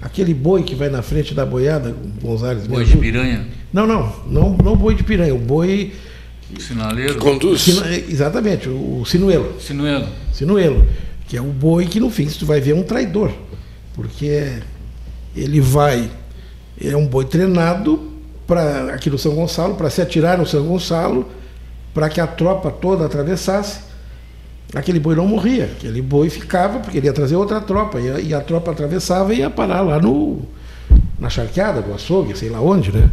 Aquele 0.00 0.34
boi 0.34 0.62
que 0.62 0.74
vai 0.74 0.90
na 0.90 1.02
frente 1.02 1.34
da 1.34 1.46
boiada, 1.46 1.94
Gonzales. 2.20 2.66
Boi 2.66 2.84
de 2.84 2.96
piranha? 2.96 3.46
Não, 3.72 3.86
não, 3.86 4.12
não, 4.26 4.56
não 4.56 4.76
boi 4.76 4.94
de 4.94 5.02
piranha, 5.02 5.34
o 5.34 5.38
boi. 5.38 5.92
Sinaleiro? 6.58 7.16
Conduz. 7.16 7.62
Sino, 7.62 7.84
exatamente, 7.86 8.68
o, 8.68 9.00
o 9.00 9.06
sinuelo. 9.06 9.60
Sinuelo. 9.60 10.08
Sinuelo. 10.32 10.86
Que 11.26 11.36
é 11.36 11.40
o 11.40 11.46
boi 11.46 11.86
que 11.86 11.98
no 11.98 12.10
fim 12.10 12.26
tu 12.26 12.46
vai 12.46 12.60
ver 12.60 12.72
é 12.72 12.74
um 12.74 12.82
traidor. 12.82 13.32
Porque 13.94 14.52
ele 15.34 15.60
vai 15.60 16.10
é 16.88 16.96
um 16.96 17.06
boi 17.06 17.24
treinado 17.24 18.12
para 18.46 18.94
aqui 18.94 19.08
no 19.08 19.18
São 19.18 19.34
Gonçalo, 19.34 19.74
para 19.74 19.90
se 19.90 20.02
atirar 20.02 20.38
no 20.38 20.46
São 20.46 20.64
Gonçalo, 20.64 21.28
para 21.92 22.08
que 22.08 22.20
a 22.20 22.26
tropa 22.26 22.70
toda 22.70 23.06
atravessasse. 23.06 23.80
Aquele 24.74 24.98
boi 24.98 25.14
não 25.14 25.26
morria, 25.26 25.66
aquele 25.66 26.02
boi 26.02 26.28
ficava, 26.28 26.80
porque 26.80 26.98
ele 26.98 27.06
ia 27.06 27.12
trazer 27.12 27.36
outra 27.36 27.60
tropa, 27.60 28.00
e 28.00 28.10
a, 28.10 28.20
e 28.20 28.34
a 28.34 28.40
tropa 28.40 28.72
atravessava 28.72 29.32
e 29.32 29.38
ia 29.38 29.50
parar 29.50 29.82
lá 29.82 30.00
no, 30.00 30.42
na 31.18 31.30
charqueada 31.30 31.80
do 31.80 31.94
açougue, 31.94 32.36
sei 32.36 32.48
lá 32.48 32.60
onde, 32.60 32.90
né? 32.90 33.08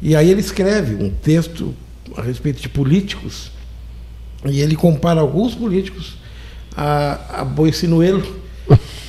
E 0.00 0.14
aí 0.14 0.30
ele 0.30 0.40
escreve 0.40 1.02
um 1.02 1.10
texto 1.10 1.74
a 2.16 2.22
respeito 2.22 2.60
de 2.60 2.68
políticos, 2.68 3.50
e 4.44 4.60
ele 4.60 4.76
compara 4.76 5.20
alguns 5.20 5.54
políticos 5.54 6.16
a, 6.76 7.40
a 7.40 7.44
boi 7.44 7.72
sinuelo 7.72 8.24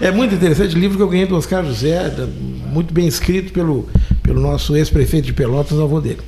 é 0.00 0.10
muito 0.10 0.34
interessante, 0.34 0.76
o 0.76 0.78
livro 0.78 0.96
que 0.96 1.02
eu 1.02 1.08
ganhei 1.08 1.26
do 1.26 1.36
Oscar 1.36 1.64
José, 1.64 2.12
muito 2.72 2.92
bem 2.92 3.06
escrito 3.06 3.52
pelo, 3.52 3.88
pelo 4.22 4.40
nosso 4.40 4.76
ex-prefeito 4.76 5.26
de 5.26 5.32
Pelotas, 5.32 5.78
avô 5.78 6.00
dele. 6.00 6.20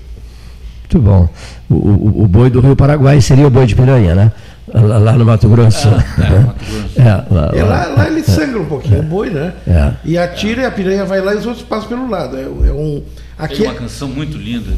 Muito 0.83 0.99
bom. 0.99 1.29
O, 1.69 1.75
o, 1.75 2.23
o, 2.25 2.29
boi 2.29 2.51
do 2.51 2.61
Rio 2.61 2.75
Paraguai 2.75 3.21
seria 3.21 3.47
o 3.47 3.51
boi 3.51 3.65
de 3.65 3.77
piranha, 3.77 4.15
né? 4.15 4.33
Lá, 4.73 4.99
lá 4.99 5.13
no 5.13 5.25
Mato 5.25 5.49
Grosso. 5.49 5.89
É, 5.89 5.91
é, 5.91 6.39
Mato 6.41 6.65
Grosso. 6.65 7.01
É, 7.01 7.05
lá, 7.31 7.51
é, 7.55 7.63
lá, 7.63 7.87
lá, 7.87 8.07
ele 8.09 8.23
sangra 8.25 8.59
um 8.59 8.67
pouquinho, 8.67 8.97
é, 8.97 9.01
o 9.01 9.03
boi, 9.05 9.31
né? 9.31 9.53
É. 9.67 9.93
E 10.05 10.19
atira 10.19 10.63
e 10.63 10.65
a 10.65 10.71
piranha 10.71 11.05
vai 11.05 11.21
lá 11.21 11.35
e 11.35 11.37
os 11.37 11.47
outros 11.47 11.65
passam 11.65 11.89
pelo 11.89 12.09
lado. 12.09 12.37
É, 12.37 12.43
é 12.43 12.73
um, 12.73 13.03
aqui 13.39 13.59
Tem 13.59 13.67
uma 13.67 13.75
canção 13.75 14.09
muito 14.09 14.37
linda, 14.37 14.73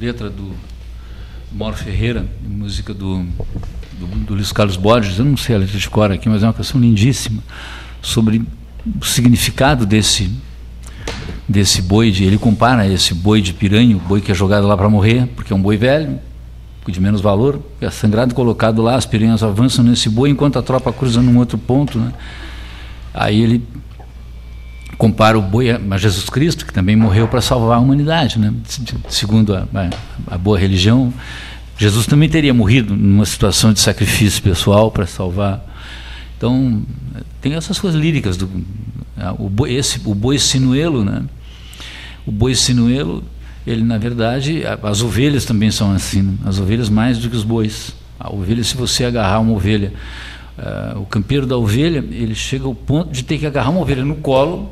letra 0.00 0.30
do 0.30 0.50
Mauro 1.52 1.76
Ferreira, 1.76 2.24
música 2.42 2.94
do 2.94 3.26
do, 4.00 4.06
do 4.06 4.34
Luiz 4.34 4.50
Carlos 4.50 4.76
Borges, 4.76 5.18
eu 5.18 5.24
não 5.24 5.36
sei 5.36 5.54
a 5.54 5.58
letra 5.58 5.78
de 5.78 5.90
cor 5.90 6.10
aqui, 6.10 6.28
mas 6.28 6.42
é 6.42 6.46
uma 6.46 6.54
canção 6.54 6.80
lindíssima 6.80 7.42
sobre 8.00 8.42
o 9.00 9.04
significado 9.04 9.84
desse 9.84 10.30
desse 11.46 11.82
boi 11.82 12.12
de, 12.12 12.22
ele 12.22 12.38
compara 12.38 12.86
esse 12.86 13.12
boi 13.12 13.42
de 13.42 13.52
piranha, 13.52 13.96
o 13.96 13.98
boi 13.98 14.20
que 14.20 14.30
é 14.30 14.34
jogado 14.34 14.68
lá 14.68 14.76
para 14.76 14.88
morrer, 14.88 15.26
porque 15.34 15.52
é 15.52 15.56
um 15.56 15.60
boi 15.60 15.76
velho, 15.76 16.20
de 16.86 17.00
menos 17.00 17.20
valor, 17.20 17.60
é 17.80 17.90
sangrado 17.90 18.34
colocado 18.34 18.80
lá, 18.82 18.94
as 18.94 19.04
piranhas 19.04 19.42
avançam 19.42 19.84
nesse 19.84 20.08
boi 20.08 20.30
enquanto 20.30 20.58
a 20.58 20.62
tropa 20.62 20.92
cruza 20.92 21.20
num 21.20 21.38
outro 21.38 21.58
ponto, 21.58 21.98
né? 21.98 22.12
Aí 23.12 23.40
ele 23.40 23.64
compara 24.96 25.38
o 25.38 25.42
boi 25.42 25.70
a 25.70 25.98
Jesus 25.98 26.28
Cristo, 26.30 26.64
que 26.64 26.72
também 26.72 26.94
morreu 26.94 27.26
para 27.26 27.40
salvar 27.40 27.78
a 27.78 27.80
humanidade, 27.80 28.38
né? 28.38 28.52
Segundo 29.08 29.54
a, 29.54 29.66
a, 29.74 30.34
a 30.34 30.38
boa 30.38 30.58
religião, 30.58 31.12
Jesus 31.80 32.06
também 32.06 32.28
teria 32.28 32.52
morrido 32.52 32.94
numa 32.94 33.24
situação 33.24 33.72
de 33.72 33.80
sacrifício 33.80 34.42
pessoal 34.42 34.90
para 34.90 35.06
salvar. 35.06 35.64
Então, 36.36 36.82
tem 37.40 37.54
essas 37.54 37.78
coisas 37.78 37.98
líricas 37.98 38.36
do 38.36 38.50
ah, 39.16 39.34
o 39.38 39.48
boi, 39.48 39.72
esse, 39.72 39.98
o 40.04 40.14
boi 40.14 40.38
sinuelo, 40.38 41.02
né? 41.02 41.22
O 42.26 42.30
boi 42.30 42.54
sinuelo, 42.54 43.24
ele 43.66 43.82
na 43.82 43.96
verdade, 43.96 44.62
as 44.82 45.00
ovelhas 45.00 45.46
também 45.46 45.70
são 45.70 45.90
assim, 45.92 46.20
né? 46.20 46.34
as 46.44 46.58
ovelhas 46.58 46.90
mais 46.90 47.16
do 47.16 47.30
que 47.30 47.36
os 47.36 47.44
bois. 47.44 47.94
A 48.18 48.30
ovelha, 48.30 48.62
se 48.62 48.76
você 48.76 49.06
agarrar 49.06 49.40
uma 49.40 49.54
ovelha, 49.54 49.90
uh, 50.58 51.00
o 51.00 51.06
campeiro 51.06 51.46
da 51.46 51.56
ovelha, 51.56 52.04
ele 52.10 52.34
chega 52.34 52.66
ao 52.66 52.74
ponto 52.74 53.10
de 53.10 53.24
ter 53.24 53.38
que 53.38 53.46
agarrar 53.46 53.70
uma 53.70 53.80
ovelha 53.80 54.04
no 54.04 54.16
colo 54.16 54.70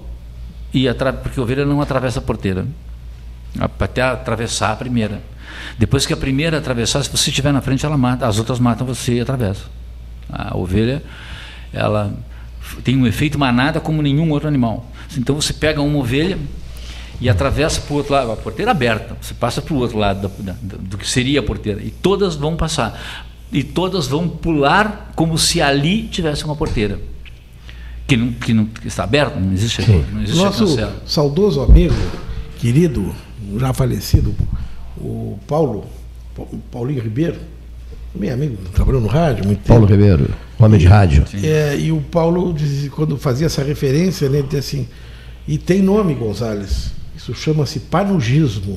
e 0.74 0.84
porque 1.22 1.40
a 1.40 1.42
ovelha 1.42 1.64
não 1.64 1.80
atravessa 1.80 2.18
a 2.18 2.22
porteira, 2.22 2.66
até 3.80 4.02
atravessar 4.02 4.72
a 4.72 4.76
primeira. 4.76 5.22
Depois 5.78 6.06
que 6.06 6.12
a 6.12 6.16
primeira 6.16 6.58
atravessar, 6.58 7.02
se 7.02 7.10
você 7.10 7.30
estiver 7.30 7.52
na 7.52 7.60
frente, 7.60 7.84
ela 7.84 7.96
mata, 7.96 8.26
as 8.26 8.38
outras 8.38 8.58
matam 8.58 8.86
você 8.86 9.14
e 9.14 9.20
atravessa. 9.20 9.64
A 10.30 10.56
ovelha, 10.56 11.02
ela 11.72 12.12
tem 12.84 12.96
um 12.96 13.06
efeito 13.06 13.38
manada 13.38 13.80
como 13.80 14.02
nenhum 14.02 14.30
outro 14.30 14.48
animal. 14.48 14.90
Então 15.16 15.34
você 15.34 15.52
pega 15.52 15.80
uma 15.80 15.98
ovelha 15.98 16.38
e 17.20 17.28
atravessa 17.28 17.80
para 17.80 17.94
o 17.94 17.96
outro 17.96 18.12
lado, 18.12 18.32
a 18.32 18.36
porteira 18.36 18.70
aberta, 18.70 19.16
você 19.20 19.34
passa 19.34 19.60
para 19.60 19.74
o 19.74 19.78
outro 19.78 19.98
lado 19.98 20.28
da, 20.38 20.52
da, 20.52 20.76
do 20.78 20.96
que 20.96 21.08
seria 21.08 21.40
a 21.40 21.42
porteira, 21.42 21.82
e 21.82 21.90
todas 21.90 22.36
vão 22.36 22.56
passar. 22.56 23.26
E 23.50 23.64
todas 23.64 24.06
vão 24.06 24.28
pular 24.28 25.10
como 25.16 25.38
se 25.38 25.60
ali 25.60 26.06
tivesse 26.08 26.44
uma 26.44 26.54
porteira. 26.54 27.00
Que, 28.06 28.16
não, 28.16 28.32
que, 28.32 28.54
não, 28.54 28.66
que 28.66 28.86
está 28.86 29.04
aberta, 29.04 29.38
não 29.40 29.52
existe, 29.52 29.82
não 30.12 30.22
existe 30.22 30.42
Nosso 30.42 30.78
saudoso 31.06 31.60
amigo, 31.60 31.94
querido, 32.58 33.14
já 33.58 33.72
falecido, 33.72 34.34
o 35.00 35.38
Paulo, 35.46 35.84
Paulinho 36.70 37.02
Ribeiro, 37.02 37.36
meu 38.14 38.32
amigo, 38.32 38.56
trabalhou 38.74 39.00
no 39.00 39.06
rádio 39.08 39.44
muito 39.46 39.60
Paulo 39.66 39.86
tempo. 39.86 40.00
Ribeiro, 40.00 40.30
homem 40.58 40.78
de 40.80 40.86
rádio. 40.86 41.24
É, 41.42 41.76
e 41.78 41.92
o 41.92 42.00
Paulo, 42.00 42.52
diz- 42.52 42.88
quando 42.90 43.16
fazia 43.16 43.46
essa 43.46 43.62
referência, 43.62 44.28
né, 44.28 44.38
ele 44.38 44.46
dizia 44.46 44.60
assim, 44.60 44.88
e 45.46 45.56
tem 45.58 45.80
nome, 45.82 46.14
Gonzales, 46.14 46.90
isso 47.16 47.34
chama-se 47.34 47.80
panugismo. 47.80 48.76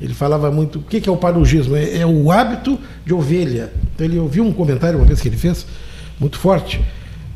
Ele 0.00 0.14
falava 0.14 0.50
muito, 0.50 0.80
o 0.80 0.82
que 0.82 1.08
é 1.08 1.12
o 1.12 1.16
panugismo? 1.16 1.76
É, 1.76 1.98
é 1.98 2.06
o 2.06 2.30
hábito 2.32 2.78
de 3.06 3.14
ovelha. 3.14 3.72
Então 3.94 4.04
ele 4.04 4.18
ouviu 4.18 4.44
um 4.44 4.52
comentário 4.52 4.98
uma 4.98 5.06
vez 5.06 5.20
que 5.20 5.28
ele 5.28 5.36
fez, 5.36 5.64
muito 6.18 6.38
forte, 6.38 6.80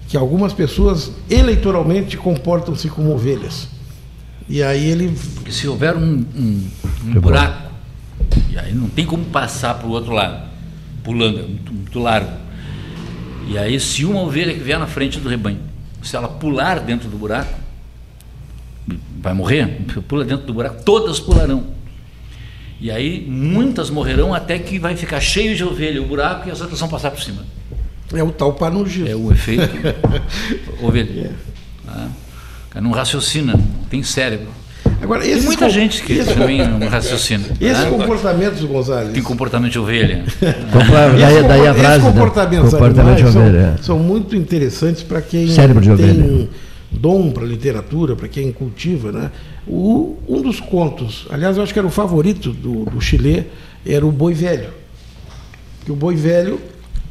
que 0.09 0.17
algumas 0.17 0.53
pessoas 0.53 1.13
eleitoralmente 1.31 2.17
comportam-se 2.17 2.89
como 2.89 3.13
ovelhas. 3.13 3.69
E 4.49 4.63
aí 4.63 4.85
ele 4.89 5.13
Porque 5.35 5.51
se 5.53 5.67
houver 5.69 5.97
um, 5.97 6.25
um- 6.37 6.63
um 7.07 7.21
buraco, 7.21 7.66
e 8.51 8.59
aí 8.59 8.75
não 8.75 8.89
tem 8.89 9.05
como 9.05 9.25
passar 9.27 9.75
para 9.75 9.87
o 9.87 9.91
outro 9.91 10.13
lado, 10.13 10.49
pulando, 11.03 11.41
é 11.41 11.43
muito, 11.43 11.73
muito 11.73 11.99
largo. 11.99 12.31
E 13.49 13.57
aí, 13.57 13.79
se 13.79 14.05
uma 14.05 14.21
ovelha 14.21 14.53
que 14.53 14.61
vier 14.61 14.79
na 14.79 14.87
frente 14.87 15.21
do 15.21 15.29
rebanho, 15.29 15.61
se 16.03 16.17
ela 16.17 16.29
pular 16.29 16.81
dentro 16.81 17.09
do 17.09 17.17
buraco, 17.17 17.55
vai 19.21 19.35
morrer, 19.35 19.67
pula 20.09 20.25
dentro 20.25 20.47
do 20.47 20.55
buraco, 20.55 20.83
todas 20.83 21.21
pularão. 21.21 21.77
E 22.81 22.91
aí, 22.91 23.25
muitas 23.27 23.89
morrerão 23.89 24.35
até 24.35 24.59
que 24.59 24.79
vai 24.79 24.97
ficar 24.97 25.21
cheio 25.21 25.57
de 25.57 25.65
ovelha 25.65 26.03
o 26.03 26.07
buraco 26.07 26.49
e 26.49 26.51
as 26.51 26.61
outras 26.61 26.79
vão 26.79 26.89
passar 26.89 27.11
por 27.11 27.23
cima. 27.23 27.45
é 28.15 28.23
o 28.23 28.31
tal 28.31 28.53
panugismo. 28.53 29.09
É 29.09 29.17
o 29.17 29.33
efeito 29.33 29.71
ovelha. 30.83 31.33
Ah, 31.89 32.09
o 32.67 32.71
cara 32.71 32.85
não 32.85 32.91
raciocina, 32.91 33.55
não 33.55 33.85
tem 33.89 34.03
cérebro. 34.03 34.49
Agora, 35.03 35.23
Tem 35.23 35.41
muita 35.41 35.67
com- 35.67 35.71
gente 35.71 36.03
que 36.03 36.15
esse- 36.15 36.35
também 36.35 36.67
não 36.67 36.89
raciocina. 36.89 37.45
Esses 37.61 37.85
né? 37.85 37.91
comportamentos, 37.91 38.63
Gonzales, 38.65 39.13
Tem 39.13 39.23
comportamento 39.23 39.73
de 39.73 39.79
ovelha. 39.79 40.25
Daí, 40.41 41.35
Esses 41.35 41.47
daí 41.49 41.67
a 41.67 41.75
frase. 41.75 41.95
esses 41.95 42.05
né? 42.05 42.13
comportamentos 42.13 42.71
Comportamento 42.71 43.17
de 43.17 43.23
animais 43.23 43.37
ovelha. 43.37 43.59
é. 43.59 43.77
são, 43.77 43.85
são 43.85 43.99
muito 43.99 44.35
interessantes 44.37 45.03
para 45.03 45.21
quem 45.21 45.49
Cérebro 45.49 45.83
de 45.83 45.95
tem 45.97 46.11
ovelha. 46.23 46.49
dom 46.91 47.31
para 47.31 47.45
literatura, 47.45 48.17
para 48.17 48.27
quem 48.29 48.51
cultiva. 48.53 49.13
Né? 49.13 49.31
O- 49.67 50.17
um 50.29 50.41
dos 50.43 50.61
contos, 50.61 51.27
aliás, 51.31 51.57
eu 51.57 51.63
acho 51.63 51.73
que 51.73 51.79
era 51.79 51.87
o 51.89 51.91
favorito 51.91 52.53
do, 52.53 52.85
do 52.87 53.01
Chile, 53.01 53.47
era 53.87 54.05
o 54.07 54.11
Boi 54.11 54.33
Velho. 54.35 54.71
Que 55.85 55.93
o 55.93 55.97
Boi 55.97 56.17
Velho, 56.17 56.61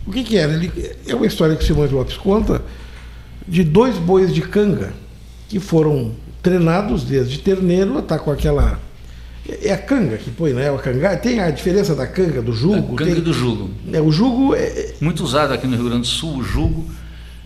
o 0.06 0.12
que, 0.12 0.24
que 0.24 0.38
era? 0.38 0.54
Ele, 0.54 0.72
é 1.08 1.15
uma 1.15 1.25
história 1.25 1.56
que 1.56 1.63
o 1.63 1.65
Simões 1.68 1.92
Lopes 1.92 2.18
conta 2.18 2.62
de 3.48 3.63
dois 3.63 3.96
bois 3.98 4.34
de 4.34 4.42
canga 4.42 4.92
que 5.48 5.60
foram 5.60 6.12
treinados 6.45 7.03
desde 7.03 7.39
terneiro 7.39 7.97
a 7.97 8.01
estar 8.01 8.19
com 8.19 8.29
aquela. 8.29 8.79
É 9.63 9.71
a 9.73 9.77
canga 9.77 10.15
que 10.17 10.29
põe, 10.29 10.53
né? 10.53 10.71
O 10.71 10.77
canga. 10.77 11.17
Tem 11.17 11.39
a 11.39 11.49
diferença 11.49 11.95
da 11.95 12.05
canga, 12.05 12.39
do 12.41 12.53
jugo. 12.53 12.95
Canga 12.95 13.13
tem- 13.15 13.23
do 13.23 13.33
jugo. 13.33 13.71
é, 13.91 13.99
o 13.99 14.11
jugo 14.11 14.53
é, 14.55 14.93
Muito 15.01 15.23
usado 15.23 15.53
aqui 15.53 15.65
no 15.65 15.75
Rio 15.75 15.85
Grande 15.85 16.01
do 16.01 16.07
Sul, 16.07 16.37
o 16.37 16.43
jugo 16.43 16.85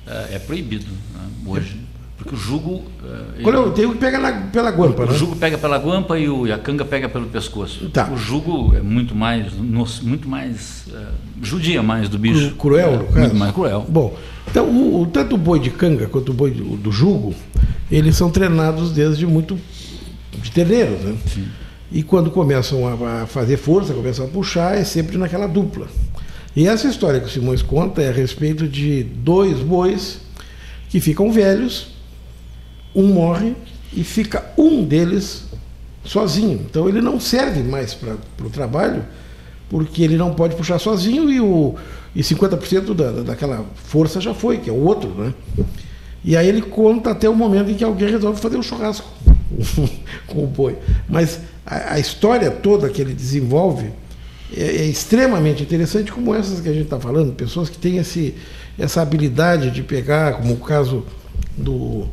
eh, 0.06 0.28
é 0.34 0.40
proibido 0.40 0.86
né, 1.14 1.22
hoje. 1.46 1.79
Porque 2.20 2.36
o 2.36 2.38
jugo. 2.38 2.84
eh, 3.04 3.42
Qual 3.42 3.56
é 3.56 3.60
o- 3.60 3.64
ele- 3.68 3.72
tem 3.72 3.86
o 3.86 3.94
que 3.94 3.98
pega 3.98 4.20
na- 4.20 4.32
pela 4.52 4.70
guampa, 4.72 5.04
o 5.04 5.06
né? 5.08 5.14
jugo 5.18 5.36
pega 5.38 5.58
pela 5.58 5.78
guampa 5.78 6.20
e, 6.20 6.28
o- 6.30 6.46
e 6.46 6.52
a 6.52 6.58
canga 6.58 6.84
pega 6.86 7.08
pelo 7.08 7.28
pescoço. 7.28 7.90
Tá. 7.90 8.10
O 8.12 8.18
jugo 8.18 8.76
é 8.76 8.82
muito 8.82 9.16
mais, 9.16 9.54
muito 9.54 10.28
mais 10.28 10.84
eh, 10.94 11.06
judia 11.42 11.82
mais 11.82 12.10
do 12.10 12.20
bicho. 12.20 12.50
Cru- 12.50 12.56
cruel, 12.72 12.90
É, 12.94 12.98
no 12.98 13.04
caso? 13.06 13.20
Muito 13.22 13.36
mais 13.38 13.52
cruel. 13.54 13.86
Bom, 13.88 14.18
então 14.52 14.66
o, 14.68 15.02
o- 15.04 15.08
tanto 15.08 15.36
o 15.36 15.38
boi 15.38 15.60
de 15.60 15.70
canga 15.70 16.08
quanto 16.08 16.30
o 16.30 16.34
boi 16.34 16.52
do, 16.52 16.76
do 16.76 16.92
jugo, 16.92 17.34
eles 17.90 18.18
são 18.18 18.30
treinados 18.30 18.92
desde 18.92 19.26
muito 19.26 19.58
de 20.42 20.52
terneiros, 20.52 21.00
né? 21.02 21.16
E 21.92 22.04
quando 22.04 22.30
começam 22.30 22.86
a, 22.86 23.24
a 23.24 23.26
fazer 23.28 23.56
força, 23.58 23.94
começam 23.94 24.26
a 24.26 24.28
puxar, 24.28 24.78
é 24.78 24.84
sempre 24.84 25.18
naquela 25.18 25.48
dupla. 25.48 25.88
E 26.56 26.68
essa 26.68 26.88
história 26.88 27.20
que 27.22 27.28
o 27.28 27.30
Simões 27.30 27.62
conta 27.62 28.02
é 28.02 28.10
a 28.10 28.12
respeito 28.12 28.68
de 28.68 29.04
dois 29.04 29.60
bois 29.60 30.20
que 30.90 31.00
ficam 31.00 31.32
velhos, 31.32 31.88
um 32.96 33.08
morre 33.14 33.56
e 33.94 34.04
fica 34.04 34.44
um 34.58 34.84
deles 34.84 35.44
sozinho. 36.04 36.66
Então 36.70 36.88
ele 36.88 37.02
não 37.02 37.20
serve 37.20 37.62
mais 37.64 37.94
para 37.94 38.16
o 38.46 38.50
trabalho, 38.50 39.04
porque 39.70 40.02
ele 40.04 40.18
não 40.18 40.34
pode 40.34 40.56
puxar 40.56 40.80
sozinho 40.80 41.30
e, 41.30 41.40
o, 41.40 41.76
e 42.16 42.22
50% 42.22 42.94
da, 42.94 43.12
da- 43.12 43.22
daquela 43.24 43.66
força 43.76 44.20
já 44.20 44.34
foi, 44.34 44.58
que 44.58 44.70
é 44.70 44.74
o 44.74 44.84
outro. 44.84 45.10
Né? 45.10 45.34
E 46.24 46.36
aí 46.36 46.48
ele 46.48 46.62
conta 46.62 47.12
até 47.12 47.30
o 47.30 47.36
momento 47.36 47.70
em 47.72 47.76
que 47.76 47.84
alguém 47.84 48.10
resolve 48.10 48.42
fazer 48.42 48.58
um 48.58 48.64
churrasco 48.64 49.08
com 50.28 50.44
o 50.44 50.48
boi. 50.48 50.78
Mas 51.08 51.40
a, 51.66 51.94
a 51.94 52.00
história 52.00 52.50
toda 52.52 52.90
que 52.90 53.02
ele 53.02 53.14
desenvolve 53.14 53.90
é, 54.56 54.62
é 54.64 54.86
extremamente 54.86 55.62
interessante, 55.64 56.12
como 56.12 56.34
essas 56.34 56.60
que 56.60 56.70
a 56.70 56.74
gente 56.74 56.86
está 56.86 57.00
falando, 57.00 57.34
pessoas 57.34 57.70
que 57.70 57.78
têm 57.78 57.98
esse, 57.98 58.34
essa 58.78 59.02
habilidade 59.02 59.70
de 59.72 59.84
pegar, 59.84 60.34
como 60.34 60.54
o 60.56 60.58
caso 60.58 61.06
do, 61.56 62.08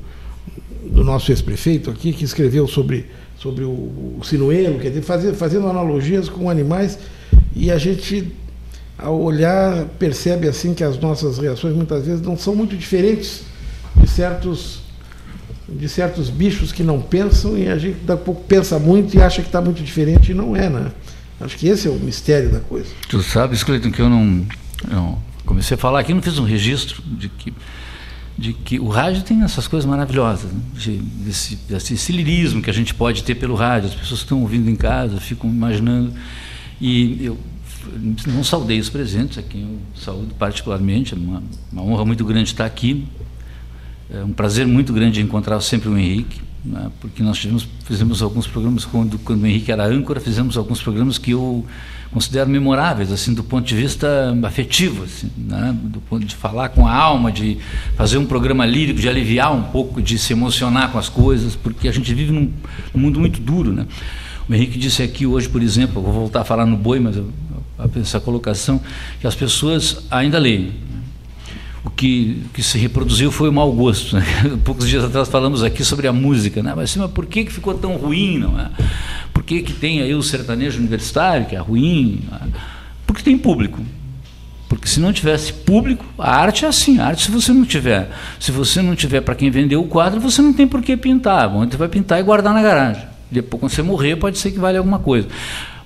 do 0.90 1.04
nosso 1.04 1.30
ex-prefeito 1.30 1.90
aqui, 1.90 2.12
que 2.12 2.24
escreveu 2.24 2.66
sobre, 2.66 3.06
sobre 3.38 3.64
o, 3.64 3.70
o 3.70 4.20
sinuelo, 4.24 4.78
quer 4.78 4.90
dizer, 4.90 5.34
fazendo 5.34 5.68
analogias 5.68 6.28
com 6.28 6.48
animais, 6.48 6.98
e 7.54 7.70
a 7.70 7.78
gente, 7.78 8.32
ao 8.98 9.20
olhar, 9.20 9.84
percebe 9.98 10.48
assim 10.48 10.74
que 10.74 10.84
as 10.84 10.98
nossas 10.98 11.38
reações 11.38 11.74
muitas 11.74 12.06
vezes 12.06 12.22
não 12.22 12.36
são 12.36 12.54
muito 12.54 12.76
diferentes 12.76 13.42
de 13.96 14.08
certos 14.08 14.86
de 15.68 15.88
certos 15.88 16.30
bichos 16.30 16.70
que 16.70 16.84
não 16.84 17.00
pensam 17.00 17.58
e 17.58 17.68
a 17.68 17.76
gente 17.76 17.98
daqui 18.04 18.22
a 18.22 18.24
pouco 18.24 18.44
pensa 18.44 18.78
muito 18.78 19.16
e 19.16 19.20
acha 19.20 19.42
que 19.42 19.48
está 19.48 19.60
muito 19.60 19.82
diferente 19.82 20.30
e 20.30 20.34
não 20.34 20.54
é, 20.54 20.70
né? 20.70 20.92
Acho 21.40 21.56
que 21.56 21.68
esse 21.68 21.88
é 21.88 21.90
o 21.90 21.94
mistério 21.94 22.50
da 22.50 22.60
coisa. 22.60 22.86
Tu 23.08 23.20
sabes, 23.22 23.62
Cleiton, 23.62 23.90
que 23.90 24.00
eu 24.00 24.08
não, 24.08 24.46
eu 24.90 25.18
comecei 25.44 25.74
a 25.74 25.78
falar 25.78 26.00
aqui, 26.00 26.14
não 26.14 26.22
fiz 26.22 26.38
um 26.38 26.44
registro 26.44 27.02
de 27.04 27.28
que, 27.28 27.52
de 28.38 28.52
que 28.52 28.78
o 28.78 28.88
rádio 28.88 29.22
tem 29.22 29.42
essas 29.42 29.66
coisas 29.66 29.88
maravilhosas, 29.88 30.50
né? 30.52 30.60
desse, 31.24 31.58
esse 31.70 32.12
lirismo 32.12 32.60
que 32.60 32.68
a 32.68 32.72
gente 32.72 32.92
pode 32.92 33.22
ter 33.22 33.34
pelo 33.34 33.54
rádio. 33.54 33.88
As 33.88 33.94
pessoas 33.94 34.20
estão 34.20 34.42
ouvindo 34.42 34.68
em 34.68 34.76
casa 34.76 35.18
ficam 35.18 35.48
imaginando. 35.48 36.12
E 36.80 37.24
eu 37.24 37.38
não 38.26 38.44
saudei 38.44 38.78
os 38.78 38.90
presentes, 38.90 39.38
a 39.38 39.42
quem 39.42 39.62
eu 39.62 39.78
saúdo 39.94 40.34
particularmente, 40.34 41.14
é 41.14 41.16
uma, 41.16 41.42
uma 41.72 41.82
honra 41.82 42.04
muito 42.04 42.24
grande 42.24 42.50
estar 42.50 42.66
aqui. 42.66 43.06
É 44.10 44.22
um 44.22 44.32
prazer 44.32 44.66
muito 44.66 44.92
grande 44.92 45.20
encontrar 45.20 45.60
sempre 45.60 45.88
o 45.88 45.96
Henrique, 45.96 46.40
né, 46.64 46.90
porque 47.00 47.22
nós 47.22 47.38
tivemos, 47.38 47.66
fizemos 47.84 48.22
alguns 48.22 48.46
programas 48.46 48.84
quando, 48.84 49.18
quando 49.18 49.42
o 49.42 49.46
Henrique 49.46 49.72
era 49.72 49.84
âncora, 49.84 50.20
fizemos 50.20 50.56
alguns 50.56 50.80
programas 50.82 51.18
que 51.18 51.32
eu 51.32 51.64
considero 52.12 52.48
memoráveis, 52.48 53.12
assim, 53.12 53.34
do 53.34 53.44
ponto 53.44 53.66
de 53.66 53.74
vista 53.74 54.34
afetivo, 54.44 55.04
assim, 55.04 55.30
né, 55.36 55.76
do 55.82 56.00
ponto 56.00 56.24
de 56.24 56.34
falar 56.34 56.70
com 56.70 56.86
a 56.86 56.94
alma, 56.94 57.30
de 57.30 57.58
fazer 57.96 58.18
um 58.18 58.26
programa 58.26 58.64
lírico, 58.64 59.00
de 59.00 59.08
aliviar 59.08 59.54
um 59.54 59.62
pouco, 59.64 60.00
de 60.00 60.18
se 60.18 60.32
emocionar 60.32 60.90
com 60.90 60.98
as 60.98 61.08
coisas, 61.08 61.54
porque 61.56 61.88
a 61.88 61.92
gente 61.92 62.12
vive 62.14 62.32
num, 62.32 62.50
mundo 62.94 63.20
muito 63.20 63.40
duro, 63.40 63.72
né. 63.72 63.86
O 64.48 64.54
Henrique 64.54 64.78
disse 64.78 65.02
aqui 65.02 65.26
hoje, 65.26 65.48
por 65.48 65.62
exemplo, 65.62 66.00
vou 66.00 66.12
voltar 66.12 66.42
a 66.42 66.44
falar 66.44 66.64
no 66.64 66.76
boi, 66.76 67.00
mas 67.00 67.16
eu, 67.16 67.30
essa 68.00 68.20
colocação, 68.20 68.80
que 69.20 69.26
as 69.26 69.34
pessoas 69.34 70.06
ainda 70.10 70.38
leem, 70.38 70.72
o 71.86 71.90
que, 71.90 72.42
que 72.52 72.62
se 72.62 72.76
reproduziu 72.78 73.30
foi 73.30 73.48
o 73.48 73.52
mau 73.52 73.72
gosto. 73.72 74.16
Né? 74.16 74.24
Poucos 74.64 74.88
dias 74.88 75.04
atrás 75.04 75.28
falamos 75.28 75.62
aqui 75.62 75.84
sobre 75.84 76.08
a 76.08 76.12
música, 76.12 76.62
né? 76.62 76.74
mas, 76.74 76.94
mas 76.96 77.10
por 77.12 77.26
que, 77.26 77.44
que 77.44 77.52
ficou 77.52 77.74
tão 77.74 77.96
ruim? 77.96 78.38
Não 78.38 78.58
é? 78.58 78.70
Por 79.32 79.44
que, 79.44 79.62
que 79.62 79.72
tem 79.72 80.02
aí 80.02 80.12
o 80.12 80.22
sertanejo 80.22 80.78
universitário, 80.80 81.46
que 81.46 81.54
é 81.54 81.60
ruim? 81.60 82.24
É? 82.32 82.46
Porque 83.06 83.22
tem 83.22 83.38
público. 83.38 83.80
Porque 84.68 84.88
se 84.88 84.98
não 84.98 85.12
tivesse 85.12 85.52
público, 85.52 86.04
a 86.18 86.34
arte 86.34 86.64
é 86.64 86.68
assim. 86.68 86.98
A 86.98 87.06
arte, 87.06 87.22
se 87.22 87.30
você 87.30 87.52
não 87.52 87.64
tiver, 87.64 88.10
se 88.40 88.50
você 88.50 88.82
não 88.82 88.96
tiver 88.96 89.20
para 89.20 89.36
quem 89.36 89.48
vender 89.48 89.76
o 89.76 89.84
quadro, 89.84 90.20
você 90.20 90.42
não 90.42 90.52
tem 90.52 90.66
por 90.66 90.82
que 90.82 90.96
pintar. 90.96 91.48
Bom, 91.48 91.64
você 91.64 91.76
vai 91.76 91.88
pintar 91.88 92.18
e 92.18 92.22
guardar 92.24 92.52
na 92.52 92.62
garagem. 92.62 93.04
Depois, 93.30 93.60
quando 93.60 93.70
você 93.70 93.82
morrer, 93.82 94.16
pode 94.16 94.38
ser 94.38 94.50
que 94.50 94.58
valha 94.58 94.78
alguma 94.78 94.98
coisa. 94.98 95.28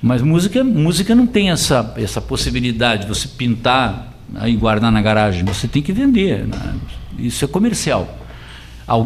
Mas 0.01 0.23
música, 0.23 0.65
música 0.65 1.15
não 1.15 1.27
tem 1.27 1.51
essa, 1.51 1.93
essa 1.99 2.23
possibilidade 2.23 3.03
de 3.03 3.09
você 3.09 3.29
pintar 3.29 4.11
e 4.45 4.57
guardar 4.57 4.91
na 4.93 5.03
garagem. 5.03 5.45
Você 5.45 5.67
tem 5.67 5.83
que 5.83 5.93
vender. 5.93 6.47
Né? 6.47 6.75
Isso 7.19 7.45
é 7.45 7.49
comercial. 7.49 8.19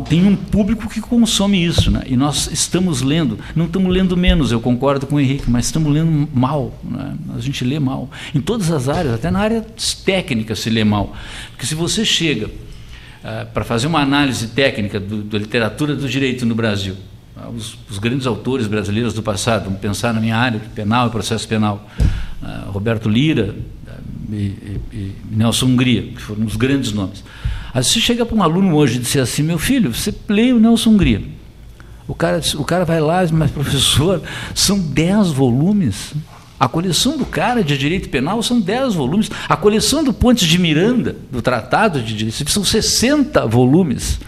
Tem 0.09 0.27
um 0.27 0.35
público 0.35 0.89
que 0.89 0.99
consome 0.99 1.63
isso, 1.63 1.91
né? 1.91 2.03
e 2.07 2.17
nós 2.17 2.51
estamos 2.51 3.03
lendo, 3.03 3.39
não 3.55 3.67
estamos 3.67 3.93
lendo 3.93 4.17
menos, 4.17 4.51
eu 4.51 4.59
concordo 4.59 5.07
com 5.07 5.17
o 5.17 5.21
Henrique, 5.21 5.51
mas 5.51 5.67
estamos 5.67 5.93
lendo 5.93 6.27
mal. 6.33 6.73
Né? 6.83 7.15
A 7.37 7.41
gente 7.41 7.63
lê 7.65 7.79
mal. 7.79 8.09
Em 8.35 8.41
todas 8.41 8.71
as 8.71 8.89
áreas, 8.89 9.13
até 9.13 9.31
na 9.31 9.41
área 9.41 9.65
técnica 10.07 10.55
se 10.55 10.71
lê 10.71 10.85
mal. 10.85 11.15
Porque 11.51 11.67
se 11.67 11.75
você 11.75 12.03
chega 12.03 12.47
uh, 12.47 13.47
para 13.53 13.63
fazer 13.63 13.87
uma 13.87 14.01
análise 14.01 14.49
técnica 14.49 14.99
do, 14.99 15.23
da 15.23 15.39
literatura 15.39 15.95
do 15.95 16.09
direito 16.09 16.47
no 16.47 16.55
Brasil, 16.55 16.97
uh, 17.37 17.51
os, 17.51 17.77
os, 17.91 17.99
grandes 17.99 18.27
autores 18.27 18.67
brasileiros 18.67 19.13
do 19.13 19.23
passado, 19.23 19.65
vamos 19.65 19.81
pensar 19.81 20.15
na 20.15 20.21
minha 20.21 20.37
área, 20.39 20.61
penal 20.75 21.09
e 21.09 21.11
processo 21.11 21.47
penal, 21.47 21.87
Roberto 22.67 23.09
Lira, 23.09 23.55
e, 24.31 24.35
e, 24.35 24.81
e, 24.93 25.13
Nelson 25.31 25.67
Hungria, 25.67 26.03
que 26.03 26.21
foram 26.21 26.45
os 26.45 26.57
grandes 26.57 26.93
nomes. 26.93 27.23
Aí 27.73 27.83
você 27.83 28.01
chega 28.01 28.25
para 28.25 28.37
um 28.37 28.43
aluno 28.43 28.75
hoje 28.75 28.97
e 28.97 28.99
diz 29.01 29.17
assim, 29.17 29.43
meu 29.43 29.59
filho, 29.59 29.95
você 29.95 30.15
lê 30.29 30.53
o 30.53 30.61
Nelson 30.61 30.91
Hungria. 30.91 31.23
O 32.07 32.15
cara, 32.15 32.41
o 32.57 32.65
cara 32.65 32.85
vai 32.85 33.01
lá 33.01 33.23
e 33.23 33.27
diz, 33.27 33.33
mas 33.33 33.51
professor, 33.51 34.23
são 34.55 34.79
dez 34.79 35.29
volumes. 35.29 36.15
A 36.59 36.69
coleção 36.69 37.19
do 37.19 37.27
cara 37.27 37.65
de 37.65 37.77
direito 37.77 38.09
penal 38.09 38.43
são 38.43 38.61
10 38.61 38.95
volumes. 38.95 39.31
A 39.49 39.57
coleção 39.57 40.05
do 40.05 40.13
Pontes 40.13 40.47
de 40.47 40.57
Miranda, 40.57 41.17
do 41.31 41.43
Tratado 41.43 42.01
de 42.01 42.15
Direito 42.15 42.37
Civil, 42.37 42.53
são 42.53 42.65
60 42.65 43.47
volumes. 43.47 44.21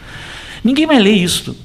Ninguém 0.63 0.87
vai 0.87 0.99
ler 0.99 1.15
isto. 1.15 1.57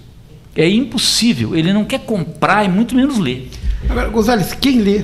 É 0.56 0.70
impossível. 0.70 1.56
Ele 1.56 1.74
não 1.74 1.84
quer 1.84 2.02
comprar 2.02 2.64
e 2.64 2.70
muito 2.70 2.96
menos 2.96 3.18
ler. 3.18 3.50
Agora, 3.90 4.10
Gonzalez, 4.10 4.54
quem 4.54 4.80
lê? 4.80 5.04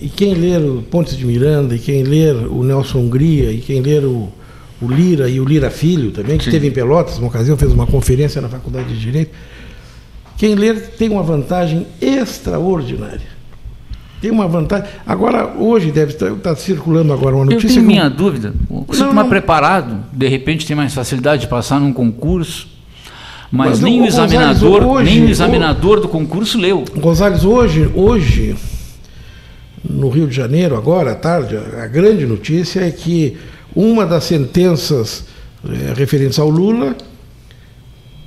E 0.00 0.08
quem 0.08 0.34
ler 0.34 0.60
o 0.60 0.82
Pontes 0.82 1.16
de 1.16 1.24
Miranda, 1.26 1.74
e 1.74 1.78
quem 1.78 2.02
ler 2.02 2.34
o 2.34 2.62
Nelson 2.64 2.98
Hungria, 2.98 3.50
e 3.52 3.58
quem 3.58 3.80
ler 3.82 4.04
o, 4.04 4.28
o 4.80 4.88
Lira 4.88 5.28
e 5.28 5.38
o 5.40 5.44
Lira 5.44 5.70
Filho 5.70 6.10
também, 6.10 6.38
que 6.38 6.44
Sim. 6.44 6.50
esteve 6.50 6.68
em 6.68 6.70
Pelotas, 6.70 7.18
uma 7.18 7.28
ocasião, 7.28 7.56
fez 7.56 7.72
uma 7.72 7.86
conferência 7.86 8.40
na 8.40 8.48
Faculdade 8.48 8.88
de 8.94 8.98
Direito. 8.98 9.30
Quem 10.38 10.54
ler 10.54 10.88
tem 10.96 11.10
uma 11.10 11.22
vantagem 11.22 11.86
extraordinária. 12.00 13.40
Tem 14.22 14.30
uma 14.30 14.48
vantagem. 14.48 14.86
Agora, 15.06 15.46
hoje 15.58 15.90
deve 15.90 16.12
estar, 16.12 16.30
está 16.32 16.54
circulando 16.56 17.12
agora 17.12 17.36
uma 17.36 17.44
Eu 17.44 17.50
notícia. 17.52 17.68
tenho 17.68 17.80
que 17.82 17.86
minha 17.86 18.08
dúvida. 18.08 18.54
Se 18.92 19.00
Não, 19.00 19.06
mais 19.12 19.16
não. 19.26 19.28
preparado, 19.28 19.96
de 20.12 20.28
repente 20.28 20.66
tem 20.66 20.74
mais 20.76 20.92
facilidade 20.94 21.42
de 21.42 21.48
passar 21.48 21.78
num 21.80 21.92
concurso, 21.92 22.68
mas, 23.52 23.70
Mas, 23.70 23.80
nem 23.80 24.00
o 24.00 24.04
Gonzales, 24.04 24.32
examinador, 24.32 24.82
hoje- 24.86 25.10
nem 25.14 25.24
o 25.24 25.28
examinador 25.30 26.00
do 26.00 26.08
concurso 26.08 26.58
leu. 26.58 26.84
Gonzales, 26.96 27.44
hoje, 27.44 27.90
hoje, 27.94 28.54
no 29.84 30.08
Rio 30.08 30.26
de 30.28 30.34
Janeiro, 30.36 30.76
agora 30.76 31.12
à 31.12 31.14
tarde, 31.14 31.56
a 31.56 31.86
grande 31.86 32.26
notícia 32.26 32.80
é 32.80 32.90
que 32.90 33.36
uma 33.74 34.04
das 34.06 34.24
sentenças 34.24 35.24
eh, 35.64 35.92
referentes 35.96 36.38
ao 36.38 36.50
Lula 36.50 36.94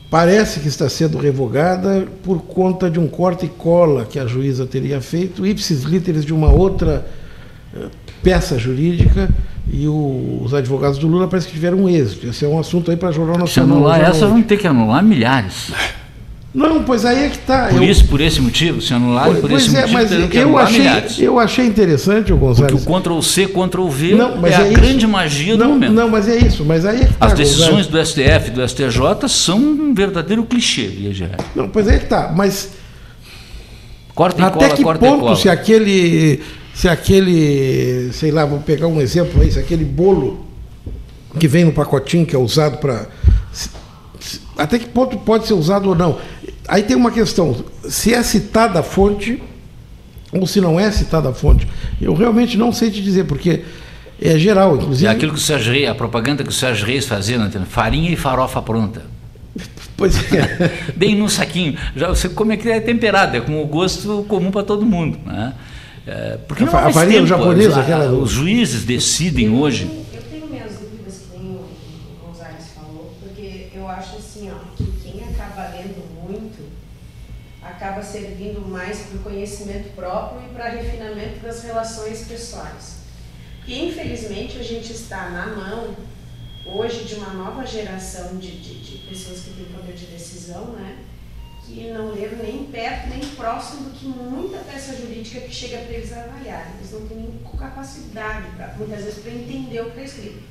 parece 0.10 0.60
que 0.60 0.68
está 0.68 0.88
sendo 0.90 1.18
revogada 1.18 2.08
por 2.24 2.42
conta 2.44 2.90
de 2.90 3.00
um 3.00 3.08
corte 3.08 3.46
e 3.46 3.50
cola 3.50 4.06
que 4.06 4.20
a 4.20 4.26
juíza 4.26 4.66
teria 4.66 5.02
feito, 5.02 5.46
ipsis 5.46 5.84
literis 5.84 6.24
de 6.26 6.34
uma 6.34 6.52
outra 6.52 7.06
eh, 7.76 7.88
peça 8.22 8.58
jurídica, 8.60 9.30
e 9.72 9.88
o- 9.88 10.42
os 10.44 10.54
advogados 10.54 10.98
do 11.00 11.08
Lula 11.08 11.28
parece 11.28 11.48
que 11.48 11.54
tiveram 11.54 11.80
um 11.80 11.90
êxito. 11.90 12.28
Esse 12.28 12.46
é 12.46 12.48
um 12.48 12.60
assunto 12.60 12.92
aí 12.92 12.98
para 12.98 13.12
Jornal 13.12 13.36
Se 13.36 13.42
Nacional. 13.60 13.78
anular 13.78 14.00
já 14.02 14.08
essa, 14.08 14.28
vão 14.28 14.42
ter 14.44 14.58
que 14.58 14.68
anular 14.68 15.04
milhares. 15.04 15.72
Não, 16.54 16.84
pois 16.84 17.04
aí 17.04 17.26
é 17.26 17.30
que 17.30 17.38
está. 17.38 17.70
Por 17.70 17.82
isso, 17.82 18.06
por 18.06 18.22
esse 18.22 18.40
motivo, 18.40 18.80
se 18.80 18.94
anularem 18.94 19.42
por 19.42 19.50
Pois 19.50 19.66
esse 19.66 19.76
é, 19.76 19.82
motivo, 19.82 19.94
mas 19.94 20.12
eu 20.12 20.42
anular 20.44 20.64
achei, 20.66 20.80
milhares. 20.80 21.20
eu 21.20 21.40
achei 21.40 21.66
interessante, 21.66 22.32
o 22.32 22.38
Porque 22.38 22.62
Gonzalez. 22.62 22.86
o 22.86 23.00
Ctrl 23.02 23.22
C, 23.22 23.48
Ctrl 23.48 23.88
V 23.88 24.16
Não, 24.16 24.38
mas 24.38 24.54
é, 24.54 24.58
a 24.58 24.68
isso. 24.68 24.74
grande 24.80 25.08
magia 25.08 25.58
do 25.58 25.64
não, 25.64 25.72
momento. 25.72 25.94
Não, 25.94 26.10
mas 26.10 26.28
é 26.30 26.38
isso. 26.38 26.64
Mas 26.64 26.86
aí 26.86 27.02
é 27.02 27.06
tá, 27.06 27.26
As 27.26 27.34
decisões 27.34 27.88
do 27.88 27.98
STF 28.06 28.50
e 28.50 28.52
do 28.52 28.68
STJ 28.68 29.28
são 29.30 29.58
um 29.58 29.94
verdadeiro 29.96 30.44
clichê, 30.44 30.84
via 30.88 31.12
geral. 31.12 31.38
Não, 31.56 31.68
pois 31.68 31.88
aí 31.88 31.96
é 31.96 32.00
que 32.00 32.06
tá. 32.06 32.32
Mas 32.36 32.70
Corta 34.14 34.42
e 34.42 34.46
até 34.46 34.66
cola, 34.66 34.76
que 34.76 34.84
corta 34.84 35.06
e 35.06 35.10
ponto 35.10 35.22
cola. 35.22 35.36
se 35.36 35.50
aquele. 35.50 36.40
Se 36.74 36.88
aquele. 36.88 38.12
Sei 38.14 38.32
lá, 38.32 38.46
vou 38.46 38.60
pegar 38.60 38.88
um 38.88 39.02
exemplo 39.02 39.42
aí, 39.42 39.52
se 39.52 39.60
aquele 39.60 39.84
bolo 39.84 40.46
que 41.40 41.48
vem 41.48 41.66
no 41.66 41.72
pacotinho 41.72 42.26
que 42.26 42.36
é 42.36 42.40
usado 42.40 42.78
para. 42.78 43.08
Até 44.56 44.78
que 44.78 44.86
ponto 44.88 45.18
pode 45.18 45.48
ser 45.48 45.54
usado 45.56 45.90
ou 45.90 45.96
não? 45.96 46.20
Aí 46.68 46.84
tem 46.84 46.96
uma 46.96 47.12
questão: 47.12 47.56
se 47.88 48.14
é 48.14 48.22
citada 48.24 48.80
a 48.80 48.84
fonte 48.84 49.42
ou 50.34 50.48
se 50.48 50.60
não 50.60 50.80
é 50.80 50.92
citada 50.92 51.30
a 51.30 51.34
fonte. 51.34 51.68
Eu 52.02 52.14
realmente 52.14 52.58
não 52.58 52.72
sei 52.72 52.90
te 52.90 53.02
dizer, 53.02 53.26
porque 53.26 53.64
é 54.22 54.38
geral, 54.38 54.76
inclusive. 54.76 55.08
É 55.08 55.12
aquilo 55.12 55.34
que 55.34 55.38
o 55.38 55.42
Sérgio 55.42 55.72
Reis, 55.72 55.90
a 55.90 55.96
propaganda 55.96 56.44
que 56.44 56.50
o 56.50 56.54
Sérgio 56.54 56.86
Reis 56.86 57.06
fazia 57.06 57.38
na 57.38 57.50
TV, 57.50 57.66
farinha 57.66 58.10
e 58.10 58.16
farofa 58.16 58.62
pronta. 58.62 59.02
Pois 59.96 60.34
é. 60.34 60.72
Bem 60.98 61.16
num 61.16 61.30
saquinho. 61.30 61.78
Já 61.96 62.08
você 62.08 62.28
come 62.28 62.58
que 62.58 62.68
é 62.68 62.80
temperado, 62.80 63.38
é 63.38 63.42
com 63.42 63.62
o 63.62 63.68
gosto 63.68 64.26
comum 64.28 64.50
para 64.50 64.64
todo 64.64 64.84
mundo. 64.84 65.20
Né? 65.24 65.54
É, 66.08 66.40
porque 66.48 66.64
A 66.64 66.66
não 66.66 66.76
a 66.76 66.92
farinha 66.92 67.18
tempo, 67.18 67.28
japonesa, 67.28 67.80
aquela 67.80 68.12
os 68.12 68.32
juízes 68.32 68.84
decidem 68.84 69.52
hoje. 69.52 69.88
Eu 70.12 70.22
tenho 70.24 70.48
minhas 70.48 70.72
dúvidas 70.72 71.22
que 71.32 71.38
nem 71.38 71.52
o 71.52 71.60
o 71.60 72.28
Gonzalez 72.28 72.72
falou, 72.76 73.16
porque 73.22 73.68
eu 73.76 73.88
acho 73.88 74.18
assim, 74.18 74.50
ó, 74.50 74.56
que 74.76 74.84
quem 75.04 75.24
acaba 75.30 75.70
lendo 75.70 76.04
muito 76.28 76.64
servindo 78.04 78.62
mais 78.68 79.00
para 79.02 79.18
o 79.18 79.24
conhecimento 79.24 79.94
próprio 79.96 80.42
e 80.50 80.54
para 80.54 80.70
refinamento 80.70 81.40
das 81.40 81.64
relações 81.64 82.26
pessoais. 82.28 82.98
E 83.68 83.88
infelizmente 83.88 84.58
a 84.60 84.64
gente 84.64 84.92
está 84.92 85.30
na 85.30 85.48
mão 85.48 85.96
hoje 86.66 87.04
de 87.06 87.16
uma 87.16 87.34
nova 87.34 87.66
geração 87.66 88.38
de, 88.38 88.52
de, 88.60 88.80
de 88.82 88.98
pessoas 89.10 89.40
que 89.42 89.52
têm 89.52 89.66
poder 89.66 89.94
de 89.94 90.06
decisão, 90.08 90.66
né? 90.74 90.98
que 91.66 91.90
não 91.92 92.12
leram 92.12 92.38
nem 92.40 92.66
perto, 92.66 93.08
nem 93.08 93.22
próximo 93.22 93.90
do 93.90 93.92
que 93.92 94.06
muita 94.06 94.58
peça 94.60 94.98
jurídica 94.98 95.40
que 95.40 95.54
chega 95.56 95.78
para 95.78 95.94
eles 95.94 96.12
avaliarem. 96.12 96.74
Eles 96.78 96.92
não 96.92 97.08
têm 97.08 97.18
nem 97.18 97.40
capacidade, 97.58 98.48
pra, 98.58 98.74
muitas 98.78 99.04
vezes, 99.06 99.20
para 99.24 99.32
entender 99.32 99.80
o 99.80 99.86
que 99.86 99.90
está 99.92 100.04
escrito. 100.04 100.44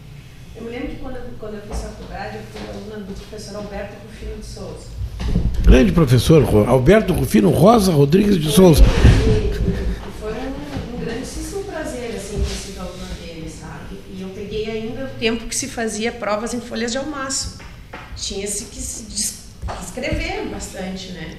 Eu 0.57 0.63
me 0.63 0.71
lembro 0.71 0.89
que 0.89 0.97
quando, 0.97 1.17
eu- 1.17 1.31
quando 1.39 1.55
eu 1.57 1.63
fiz 1.63 1.83
faculdade, 1.83 2.37
eu 2.39 2.43
fui 2.45 2.61
aluna 2.71 3.05
do 3.05 3.15
professor 3.15 3.57
Alberto 3.57 3.95
Rufino 4.07 4.37
de 4.39 4.47
Souza. 4.47 4.87
Grande 5.65 5.93
professor, 5.93 6.43
Ro- 6.45 6.69
Alberto 6.69 7.13
Rufino 7.13 7.51
Rosa 7.51 7.93
Rodrigues 7.93 8.39
de 8.39 8.51
Souza. 8.51 8.83
Foi 10.21 10.33
um, 10.33 10.97
um 10.97 11.05
grandíssimo 11.05 11.65
prazer, 11.65 12.15
assim, 12.17 12.39
ter 12.39 12.45
sido 12.55 12.81
aluna 12.81 13.07
dele, 13.25 13.49
sabe? 13.49 13.97
E 14.17 14.23
eu 14.23 14.29
peguei 14.31 14.69
ainda 14.71 15.05
o 15.05 15.19
tempo 15.19 15.47
que 15.47 15.55
se 15.57 15.69
fazia 15.69 16.11
provas 16.13 16.53
em 16.53 16.61
folhas 16.61 16.93
de 16.93 16.99
almaço. 16.99 17.59
Tinha-se 18.17 18.65
que 18.67 18.79
escrever 19.83 20.49
bastante, 20.51 21.13
né? 21.13 21.37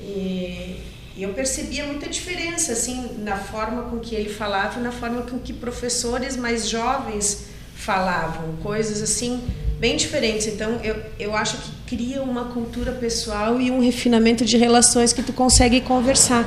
E, 0.00 0.80
e 1.16 1.22
eu 1.22 1.30
percebia 1.32 1.84
muita 1.86 2.08
diferença, 2.08 2.72
assim, 2.72 3.10
na 3.18 3.36
forma 3.36 3.82
com 3.82 3.98
que 3.98 4.14
ele 4.14 4.28
falava 4.28 4.78
e 4.78 4.82
na 4.82 4.92
forma 4.92 5.22
com 5.22 5.38
que 5.38 5.52
professores 5.52 6.36
mais 6.36 6.68
jovens 6.68 7.46
falavam, 7.74 8.56
coisas 8.62 9.00
assim 9.00 9.42
bem 9.80 9.96
diferentes. 9.96 10.46
Então, 10.46 10.78
eu, 10.84 10.94
eu 11.18 11.34
acho 11.34 11.56
que 11.56 11.96
cria 11.96 12.22
uma 12.22 12.44
cultura 12.44 12.92
pessoal 12.92 13.58
e 13.60 13.70
um 13.70 13.80
refinamento 13.80 14.44
de 14.44 14.56
relações 14.58 15.12
que 15.12 15.22
tu 15.22 15.32
consegue 15.32 15.80
conversar 15.80 16.46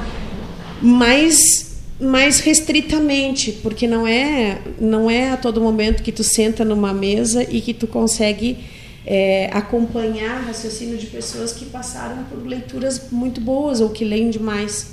mais 0.81 1.73
mais 1.99 2.39
restritamente, 2.39 3.51
porque 3.63 3.87
não 3.87 4.05
é 4.05 4.59
não 4.79 5.09
é 5.09 5.31
a 5.31 5.37
todo 5.37 5.61
momento 5.61 6.03
que 6.03 6.11
tu 6.11 6.23
senta 6.23 6.65
numa 6.65 6.93
mesa 6.93 7.43
e 7.49 7.61
que 7.61 7.73
tu 7.73 7.87
consegue 7.87 8.57
é, 9.05 9.49
acompanhar 9.53 10.43
raciocínio 10.45 10.97
de 10.97 11.05
pessoas 11.07 11.53
que 11.53 11.65
passaram 11.65 12.23
por 12.25 12.45
leituras 12.45 13.09
muito 13.11 13.39
boas 13.41 13.79
ou 13.79 13.89
que 13.89 14.03
leem 14.03 14.29
demais. 14.29 14.87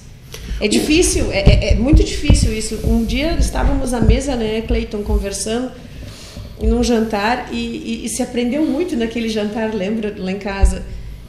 É 0.61 0.69
difícil, 0.69 1.31
é, 1.33 1.39
é- 1.41 1.73
é 1.73 1.75
muito 1.75 2.03
difícil 2.05 2.53
isso. 2.57 2.79
Um 2.85 3.05
dia 3.05 3.37
estávamos 3.41 3.93
à 3.93 4.01
mesa, 4.01 4.37
né, 4.37 4.61
Cleiton, 4.63 5.03
conversando 5.03 5.71
num 6.63 6.83
jantar 6.83 7.49
e, 7.53 7.57
e- 7.57 8.03
e 8.05 8.09
se 8.09 8.23
aprendeu 8.23 8.65
muito 8.65 8.97
naquele 8.97 9.29
jantar, 9.29 9.75
lembra, 9.75 10.15
lá 10.17 10.31
em 10.33 10.39
casa. 10.39 10.83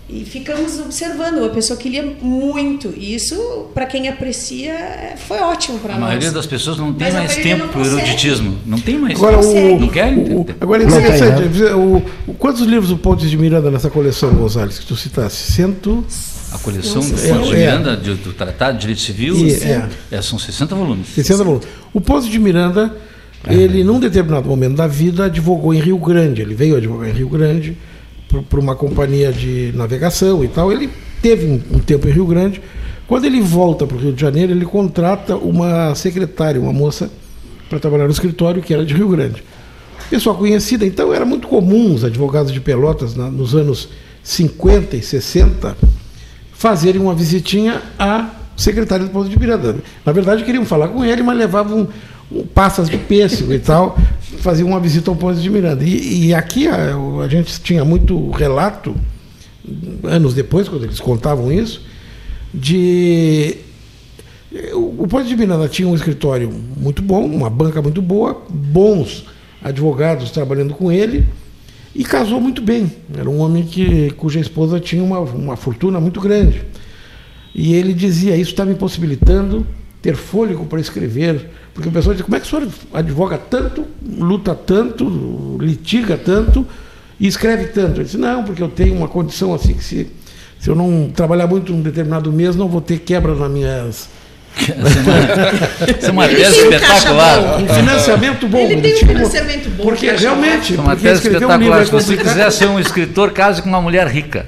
E 0.09 0.25
ficamos 0.25 0.77
observando, 0.77 1.45
a 1.45 1.49
pessoa 1.49 1.79
que 1.79 1.87
lia 1.87 2.03
muito. 2.21 2.93
E 2.97 3.15
isso, 3.15 3.67
para 3.73 3.85
quem 3.85 4.09
aprecia, 4.09 4.71
é- 4.73 5.15
foi 5.17 5.39
ótimo 5.39 5.79
para 5.79 5.93
A 5.93 5.97
nós. 5.97 6.07
maioria 6.09 6.31
das 6.31 6.45
pessoas 6.45 6.77
não 6.77 6.91
tem 6.93 7.07
Mas 7.07 7.15
a 7.15 7.19
mais 7.19 7.35
tempo 7.37 7.69
para 7.69 7.81
o 7.81 7.85
eruditismo. 7.85 8.57
Não 8.65 8.77
tem 8.77 8.97
mais 8.97 9.15
Agora, 9.17 9.37
tempo. 9.37 9.75
o, 9.77 9.79
Não 9.79 9.87
querem 9.87 10.17
o- 10.35 10.45
agora 10.59 10.83
é 10.83 10.85
Não 10.85 10.91
tem, 10.97 11.01
interessante, 11.01 11.63
o, 11.73 12.03
o- 12.27 12.33
quantos 12.33 12.61
livros 12.63 12.91
o 12.91 12.97
Pontes 12.97 13.29
de 13.29 13.37
Miranda 13.37 13.71
nessa 13.71 13.89
coleção, 13.89 14.33
Gonzalez, 14.33 14.79
que 14.79 14.85
tu 14.85 14.97
citasse? 14.97 15.53
Cento. 15.53 16.05
A 16.53 16.57
coleção 16.57 17.01
do 17.01 17.07
Pontes 17.07 17.23
de 17.23 17.29
é. 17.55 17.57
Miranda, 17.57 17.95
de- 17.95 18.15
do 18.15 18.33
Tratado 18.33 18.73
de 18.73 18.81
Direito 18.81 18.99
Civil, 18.99 19.35
E- 19.37 19.53
é. 19.63 19.87
é, 20.11 20.21
são 20.21 20.37
60 20.37 20.75
volumes. 20.75 21.07
60 21.15 21.41
volumes. 21.45 21.65
O 21.93 22.01
Pontes 22.01 22.27
de 22.27 22.37
Miranda, 22.37 22.93
ele, 23.49 23.83
num 23.83 23.99
determinado 23.99 24.47
momento 24.47 24.75
da 24.75 24.87
vida, 24.87 25.25
advogou 25.25 25.73
em 25.73 25.79
Rio 25.79 25.97
Grande. 25.97 26.41
Ele 26.41 26.53
veio 26.53 26.75
advogar 26.75 27.09
em 27.09 27.13
Rio 27.13 27.29
Grande 27.29 27.77
para 28.49 28.59
uma 28.59 28.75
companhia 28.75 29.31
de 29.31 29.71
navegação 29.75 30.43
e 30.43 30.47
tal. 30.47 30.71
Ele 30.71 30.89
teve 31.21 31.45
um, 31.47 31.61
um 31.75 31.79
tempo 31.79 32.07
em 32.07 32.11
Rio 32.11 32.25
Grande. 32.25 32.61
Quando 33.07 33.25
ele 33.25 33.41
volta 33.41 33.85
para 33.85 33.97
o 33.97 33.99
Rio 33.99 34.13
de 34.13 34.21
Janeiro, 34.21 34.51
ele 34.51 34.65
contrata 34.65 35.35
uma 35.35 35.93
secretária, 35.95 36.61
uma 36.61 36.71
moça, 36.71 37.11
para 37.69 37.79
trabalhar 37.79 38.05
no 38.05 38.11
escritório, 38.11 38.61
que 38.61 38.73
era 38.73 38.85
de 38.85 38.93
Rio 38.93 39.09
Grande. 39.09 39.43
Pessoa 40.09 40.35
conhecida, 40.35 40.85
então 40.85 41.13
era 41.13 41.25
muito 41.25 41.47
comum 41.47 41.93
os 41.95 42.03
advogados 42.03 42.51
de 42.51 42.59
Pelotas, 42.59 43.15
na- 43.15 43.29
nos 43.29 43.55
anos 43.55 43.89
50 44.23 44.95
e 44.97 45.01
60, 45.01 45.75
fazerem 46.53 47.01
uma 47.01 47.13
visitinha 47.15 47.81
à 47.97 48.29
secretária 48.55 49.05
do 49.05 49.11
Ponto 49.11 49.29
de 49.29 49.39
Miranda. 49.39 49.77
Na 50.05 50.11
verdade, 50.11 50.43
queriam 50.43 50.65
falar 50.65 50.89
com 50.89 51.03
ele, 51.03 51.23
mas 51.23 51.37
levavam 51.37 51.87
passas 52.53 52.89
de 52.89 52.97
pêssego 52.97 53.53
e 53.53 53.59
tal, 53.59 53.97
faziam 54.39 54.69
uma 54.69 54.79
visita 54.79 55.09
ao 55.09 55.15
Ponto 55.15 55.39
de 55.39 55.49
Miranda. 55.49 55.83
E, 55.83 56.27
e 56.27 56.33
aqui 56.33 56.67
a, 56.67 56.95
a 57.23 57.27
gente 57.27 57.61
tinha 57.61 57.83
muito 57.83 58.31
relato, 58.31 58.95
anos 60.03 60.33
depois, 60.33 60.67
quando 60.67 60.85
eles 60.85 60.99
contavam 60.99 61.51
isso, 61.51 61.81
de. 62.53 63.57
O 64.73 64.91
o 65.01 65.07
Ponte 65.07 65.27
de 65.27 65.35
Miranda 65.35 65.67
tinha 65.67 65.87
um 65.87 65.95
escritório 65.95 66.51
muito 66.77 67.01
bom, 67.01 67.25
uma 67.25 67.49
banca 67.49 67.81
muito 67.81 68.03
boa, 68.03 68.39
bons 68.47 69.25
advogados 69.63 70.29
trabalhando 70.29 70.75
com 70.75 70.91
ele 70.91 71.25
e 71.95 72.03
casou 72.03 72.39
muito 72.39 72.61
bem. 72.61 72.91
Era 73.17 73.27
um 73.27 73.39
homem 73.39 73.63
que, 73.63 74.11
cuja 74.11 74.39
esposa 74.39 74.79
tinha 74.79 75.03
uma, 75.03 75.19
uma 75.19 75.55
fortuna 75.55 75.99
muito 75.99 76.21
grande. 76.21 76.61
E 77.55 77.73
ele 77.73 77.93
dizia: 77.93 78.35
Isso 78.35 78.51
está 78.51 78.63
me 78.63 78.75
possibilitando 78.75 79.65
ter 80.01 80.15
fôlego 80.15 80.65
para 80.65 80.79
escrever. 80.79 81.49
Porque 81.73 81.87
o 81.89 81.91
pessoal 81.91 82.13
diz, 82.13 82.23
como 82.23 82.35
é 82.35 82.39
que 82.39 82.45
o 82.45 82.49
senhor 82.49 82.67
advoga 82.93 83.37
tanto, 83.37 83.85
luta 84.17 84.53
tanto, 84.53 85.57
litiga 85.59 86.17
tanto 86.17 86.65
e 87.19 87.27
escreve 87.27 87.67
tanto? 87.67 87.97
Ele 87.97 88.03
disse, 88.03 88.17
não, 88.17 88.43
porque 88.43 88.61
eu 88.61 88.67
tenho 88.67 88.95
uma 88.95 89.07
condição 89.07 89.53
assim 89.53 89.73
que 89.73 89.83
se, 89.83 90.07
se 90.59 90.69
eu 90.69 90.75
não 90.75 91.09
trabalhar 91.15 91.47
muito 91.47 91.71
num 91.71 91.81
determinado 91.81 92.31
mês, 92.31 92.55
não 92.55 92.67
vou 92.67 92.81
ter 92.81 92.99
quebra 92.99 93.33
nas 93.33 93.49
minhas 93.49 94.09
isso 94.61 96.07
é 96.07 96.11
uma 96.11 96.27
tese 96.27 96.59
espetacular. 96.59 97.61
Um 97.61 97.67
financiamento 97.67 98.47
bom. 98.47 98.57
Ele 98.59 98.81
tem 98.81 98.93
um 98.95 98.97
financiamento 98.97 99.69
bom. 99.69 99.83
Porque 99.83 100.11
realmente. 100.11 100.75
É 100.75 100.77
uma 100.81 100.91
porque 100.91 101.07
tese 101.07 101.27
espetacular. 101.27 101.79
Um 101.79 101.81
é 101.81 101.85
Se 101.85 101.91
você 101.91 102.17
quiser 102.17 102.51
ser 102.51 102.65
um 102.67 102.79
escritor, 102.79 103.31
case 103.31 103.61
com 103.61 103.69
uma 103.69 103.81
mulher 103.81 104.07
rica. 104.07 104.45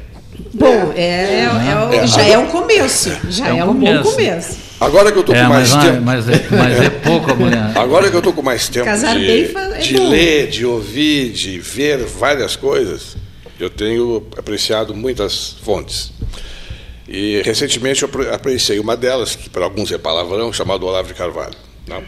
Bom, 0.53 0.93
é, 0.95 1.45
é, 1.45 1.45
é 1.45 2.03
o- 2.03 2.07
já 2.07 2.21
é 2.23 2.37
um 2.37 2.47
começo. 2.47 3.11
Já 3.29 3.47
É 3.47 3.53
um 3.53 3.59
é 3.59 3.65
um, 3.65 3.73
bom 3.73 4.03
começo. 4.03 4.57
Agora 4.85 5.11
que 5.11 5.17
eu 5.17 5.21
estou 5.21 5.35
É, 5.35 5.43
com 5.43 5.49
mais 5.49 5.71
mas, 5.73 5.83
tempo. 5.85 6.01
mas, 6.01 6.29
é, 6.29 6.47
mas 6.51 6.79
é 6.81 6.89
pouco 6.89 7.31
a 7.31 7.35
mulher. 7.35 7.71
Agora 7.77 8.09
que 8.09 8.15
eu 8.15 8.19
estou 8.19 8.33
com 8.33 8.41
mais 8.41 8.67
tempo 8.69 8.85
Casar 8.85 9.17
de, 9.17 9.25
bem 9.25 9.43
é 9.75 9.77
de 9.79 9.93
bom. 9.95 10.09
ler, 10.09 10.47
de 10.49 10.65
ouvir, 10.65 11.29
de 11.31 11.59
ver 11.59 11.99
várias 12.05 12.55
coisas, 12.55 13.15
eu 13.59 13.69
tenho 13.69 14.27
apreciado 14.37 14.93
muitas 14.93 15.55
fontes. 15.63 16.11
E 17.07 17.41
recentemente 17.43 18.01
eu 18.03 18.09
apre- 18.09 18.29
apreciei 18.29 18.79
uma 18.79 18.95
delas, 18.95 19.35
que 19.35 19.49
para 19.49 19.63
alguns 19.65 19.91
é 19.91 19.97
palavrão, 19.97 20.51
chamado 20.53 20.85
Olavo 20.85 21.07
de 21.07 21.13
Carvalho. 21.13 21.55
Não? 21.87 22.03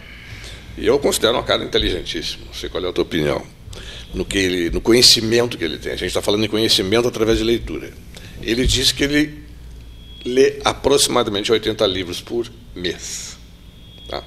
E 0.77 0.85
eu 0.87 0.97
considero 0.99 1.37
um 1.37 1.43
cara 1.43 1.63
inteligentíssimo, 1.63 2.45
não 2.47 2.53
sei 2.53 2.69
qual 2.69 2.83
é 2.83 2.89
a 2.89 2.93
tua 2.93 3.03
opinião, 3.03 3.41
no, 4.13 4.25
que 4.25 4.37
ele, 4.37 4.69
no 4.69 4.81
conhecimento 4.81 5.57
que 5.57 5.63
ele 5.63 5.77
tem. 5.77 5.91
A 5.93 5.95
gente 5.95 6.07
está 6.07 6.21
falando 6.21 6.43
em 6.45 6.49
conhecimento 6.49 7.07
através 7.07 7.37
de 7.37 7.43
leitura. 7.43 7.91
Ele 8.41 8.65
diz 8.65 8.91
que 8.91 9.03
ele 9.03 9.43
lê 10.25 10.59
aproximadamente 10.65 11.51
80 11.51 11.85
livros 11.87 12.19
por 12.21 12.49
mês. 12.75 13.37
Tá? 14.07 14.23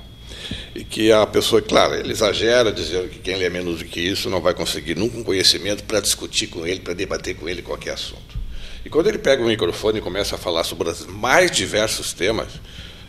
E 0.75 0.83
que 0.83 1.13
a 1.13 1.27
pessoa, 1.27 1.61
claro, 1.61 1.95
ele 1.95 2.13
exagera 2.13 2.73
dizendo 2.73 3.09
que 3.09 3.19
quem 3.19 3.37
lê 3.37 3.49
menos 3.49 3.79
do 3.79 3.85
que 3.85 4.01
isso 4.01 4.31
não 4.31 4.41
vai 4.41 4.55
conseguir 4.55 4.97
nunca 4.97 5.19
um 5.19 5.25
conhecimento 5.25 5.85
para 5.85 6.01
discutir 6.01 6.47
com 6.47 6.67
ele, 6.67 6.81
para 6.81 6.95
debater 6.95 7.37
com 7.37 7.49
ele 7.49 7.63
qualquer 7.63 7.93
assunto. 7.93 8.39
E 8.85 8.89
quando 8.89 9.09
ele 9.09 9.19
pega 9.19 9.43
o 9.43 9.47
microfone 9.47 9.99
e 9.99 10.03
começa 10.03 10.37
a 10.37 10.39
falar 10.39 10.65
sobre 10.65 10.89
os 10.89 11.07
mais 11.07 11.51
diversos 11.51 12.13
temas, 12.13 12.49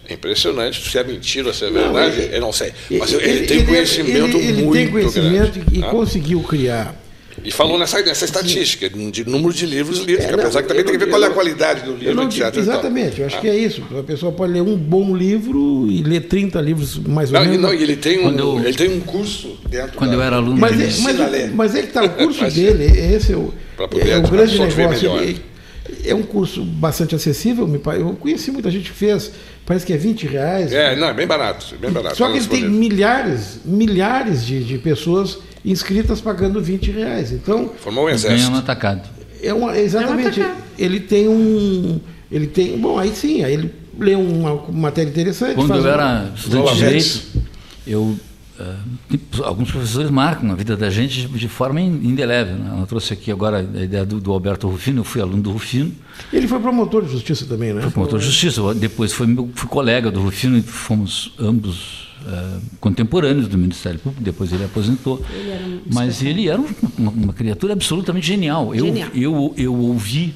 é 0.08 0.14
impressionante 0.14 0.90
se 0.90 0.98
é 0.98 1.04
mentira 1.04 1.50
ou 1.50 1.54
se 1.54 1.66
é 1.66 1.70
verdade, 1.70 2.30
eu 2.32 2.42
não 2.42 2.52
sei. 2.52 2.74
Mas 2.92 3.14
ele, 3.14 3.46
tem 3.46 3.66
conhecimento 3.66 4.38
ele, 4.38 4.48
ele 4.48 4.64
muito 4.64 4.74
tem 4.74 4.92
conhecimento 4.92 5.60
grande. 5.60 5.78
e 5.78 5.82
tá? 5.82 5.90
conseguiu 5.90 6.42
criar. 6.42 6.96
E 7.44 7.52
falou 7.52 7.78
nessa, 7.80 8.02
nessa 8.02 8.26
estatística, 8.26 8.90
de 8.90 9.24
número 9.28 9.54
de 9.54 9.66
livros 9.66 10.00
lidos, 10.00 10.26
É, 10.26 10.28
que 10.30 10.36
não, 10.36 10.40
apesar 10.44 10.62
que 10.62 10.68
também 10.68 10.84
tem 10.84 10.94
que 10.94 11.00
ver 11.06 11.10
qual 11.10 11.24
é 11.24 11.28
a 11.28 11.30
qualidade 11.30 11.84
do 11.84 11.96
livro, 11.96 12.16
não 12.16 12.24
etc. 12.26 12.56
exatamente, 12.58 13.20
eu 13.22 13.26
acho 13.28 13.38
Ah. 13.38 13.42
que 13.42 13.48
é 13.48 13.56
isso. 13.58 13.84
A 13.98 14.04
pessoa 14.04 14.32
pode 14.32 14.54
ler 14.54 14.62
um 14.62 14.76
bom 14.76 15.16
livro 15.16 15.88
e 15.90 16.04
ler 16.04 16.22
30 16.28 16.60
livros 16.62 16.98
mais 16.98 17.32
ou 17.32 17.40
Não, 17.40 17.46
menos. 17.46 17.62
não, 17.62 17.74
e 17.74 17.82
ele 17.84 17.96
tem, 17.96 18.20
um, 18.20 18.24
Quando 18.24 18.40
eu- 18.40 18.60
ele 18.60 18.74
tem 18.78 18.90
um 18.90 19.00
curso 19.02 19.58
dentro 19.70 19.98
Quando 19.98 20.12
da- 20.12 20.16
eu 20.18 20.22
era 20.22 20.36
aluno 20.38 20.58
Mas, 20.58 20.76
de 20.78 20.84
é, 20.84 20.88
ensina 20.88 21.12
mas, 21.14 21.22
a 21.22 21.28
ler. 21.28 21.52
mas 21.54 21.76
é 21.76 21.82
que 21.82 21.88
tá, 21.94 22.04
o 22.04 22.10
curso 22.18 22.42
Mas- 22.42 22.54
dele, 22.54 22.86
esse 22.86 23.34
é 23.34 23.38
o, 23.38 23.54
é 23.80 24.18
o 24.18 24.22
grande 24.30 24.60
negócio. 24.60 25.18
Ele- 25.20 25.50
É 26.06 26.14
um 26.14 26.22
curso 26.22 26.64
bastante 26.64 27.16
acessível, 27.16 27.68
eu 27.98 28.10
conheci 28.20 28.52
muita 28.52 28.70
gente 28.70 28.92
que 28.92 28.96
fez, 28.96 29.32
parece 29.66 29.86
que 29.86 29.92
é 29.92 29.98
20 29.98 30.28
reais. 30.28 30.72
É, 30.72 30.96
não, 30.96 31.08
é 31.10 31.14
bem 31.14 31.26
barato, 31.26 31.66
é 31.74 31.78
bem 31.78 31.90
barato. 31.92 32.16
Só 32.16 32.26
Não 32.26 32.32
que 32.34 32.38
ele 32.38 32.48
tem 32.48 32.70
milhares, 32.70 33.60
milhares 33.66 34.46
de, 34.46 34.64
de 34.64 34.78
pessoas 34.78 35.40
inscritas 35.64 36.22
pagando 36.22 36.62
20 36.62 36.92
reais. 36.92 37.32
Então, 37.32 37.70
Formou 37.80 38.04
um 38.04 38.08
ganha 38.08 38.16
exército. 38.16 38.52
no 38.52 38.58
atacado. 38.58 39.08
é 39.42 39.54
uma, 39.54 39.78
exatamente. 39.78 40.40
É 40.40 40.44
um 40.44 40.48
atacado. 40.48 40.64
ele 40.78 41.00
tem 41.00 41.28
um. 41.28 42.00
Ele 42.32 42.48
tem. 42.48 42.78
Bom, 42.78 42.98
aí 42.98 43.14
sim, 43.16 43.44
aí 43.44 43.54
ele 43.54 43.74
lê 44.00 44.16
uma, 44.16 44.54
uma 44.54 44.80
matéria 44.82 45.10
interessante. 45.10 45.56
Quando 45.56 45.70
faz 45.70 45.84
eu 45.84 45.92
era 45.92 46.32
estudante 46.36 46.72
de 46.74 46.78
direito, 46.78 47.22
eu 47.88 48.18
ah, 48.60 48.76
alguns 49.46 49.72
professores 49.72 50.10
marcam 50.12 50.52
a 50.52 50.56
vida 50.56 50.76
da 50.76 50.90
gente 50.90 51.22
de, 51.22 51.28
de 51.28 51.48
forma 51.48 51.80
in- 51.82 52.02
indelével. 52.04 52.56
Né? 52.56 52.72
Ela 52.78 52.86
trouxe 52.86 53.14
aqui 53.14 53.32
agora 53.32 53.58
a 53.60 53.84
ideia 53.84 54.06
do, 54.06 54.20
do 54.20 54.32
Alberto 54.32 54.68
Rufino, 54.68 55.00
eu 55.00 55.04
fui 55.06 55.22
aluno 55.22 55.42
do 55.42 55.52
Rufino, 55.52 55.92
Ele 56.32 56.48
foi 56.48 56.60
promotor 56.60 57.04
de 57.06 57.12
justiça 57.12 57.46
também, 57.46 57.74
né? 57.74 57.82
fui 57.82 57.92
promotor 57.92 58.20
de 58.20 58.26
justiça, 58.26 58.62
depois 58.76 59.14
fui, 59.14 59.28
meu, 59.28 59.50
fui 59.56 59.70
colega 59.70 60.12
do 60.12 60.22
Rufino 60.22 60.58
e 60.58 60.62
fomos 60.62 61.32
ambos 61.40 62.09
ah, 62.32 62.60
contemporâneos 62.80 63.48
do 63.48 63.58
Ministério 63.58 64.00
Público, 64.00 64.24
depois 64.24 64.54
ele 64.54 64.64
aposentou. 64.64 65.24
era 65.34 65.66
um 65.66 65.82
Mas 65.92 66.22
ele 66.22 66.48
era 66.48 66.62
uma, 66.98 67.12
uma 67.12 67.34
criatura 67.34 67.74
absolutamente 67.74 68.28
genial. 68.28 68.76
Eu, 68.76 68.86
Genial. 68.86 69.10
eu, 69.16 69.54
eu 69.58 69.76
ouvi 69.76 70.34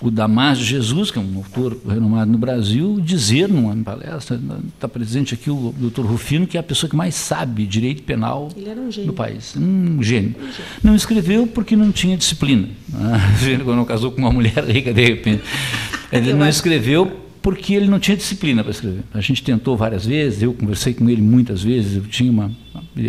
o 0.00 0.10
Damásio 0.10 0.64
Jesus, 0.64 1.10
que 1.10 1.18
é 1.18 1.22
um 1.22 1.36
autor 1.36 1.78
renomado 1.86 2.30
no 2.30 2.38
Brasil, 2.38 2.98
dizer 3.00 3.48
numa 3.48 3.74
palestra, 3.76 4.40
está 4.74 4.88
presente 4.88 5.34
aqui 5.34 5.50
o 5.50 5.74
doutor 5.76 6.04
Rufino, 6.06 6.46
que 6.46 6.56
é 6.56 6.60
a 6.60 6.62
pessoa 6.62 6.88
que 6.90 6.96
mais 6.96 7.14
sabe 7.14 7.66
direito 7.66 8.02
penal 8.02 8.50
Ele 8.56 8.68
era 8.68 8.80
um 8.80 8.90
gênio. 8.90 9.10
do 9.10 9.14
país. 9.14 9.54
Um 9.56 10.02
gênio. 10.02 10.34
Não 10.82 10.94
escreveu 10.94 11.46
porque 11.46 11.76
não 11.76 11.92
tinha 11.92 12.16
disciplina. 12.16 12.68
Quando 13.64 13.84
casou 13.84 14.10
com 14.12 14.20
uma 14.20 14.32
mulher 14.32 14.64
rica, 14.64 14.92
de 14.92 15.04
repente. 15.04 15.42
Ele 16.12 16.30
Eu 16.30 16.36
não 16.36 16.48
escreveu 16.48 17.23
porque 17.44 17.74
ele 17.74 17.88
não 17.88 18.00
tinha 18.00 18.16
disciplina 18.16 18.62
para 18.64 18.70
escrever. 18.70 19.02
A 19.12 19.20
gente 19.20 19.42
tentou 19.42 19.76
várias 19.76 20.06
vezes, 20.06 20.42
eu 20.42 20.54
conversei 20.54 20.94
com 20.94 21.10
ele 21.10 21.20
muitas 21.20 21.62
vezes, 21.62 21.96
eu 21.96 22.02
tinha 22.04 22.30
uma, 22.32 22.50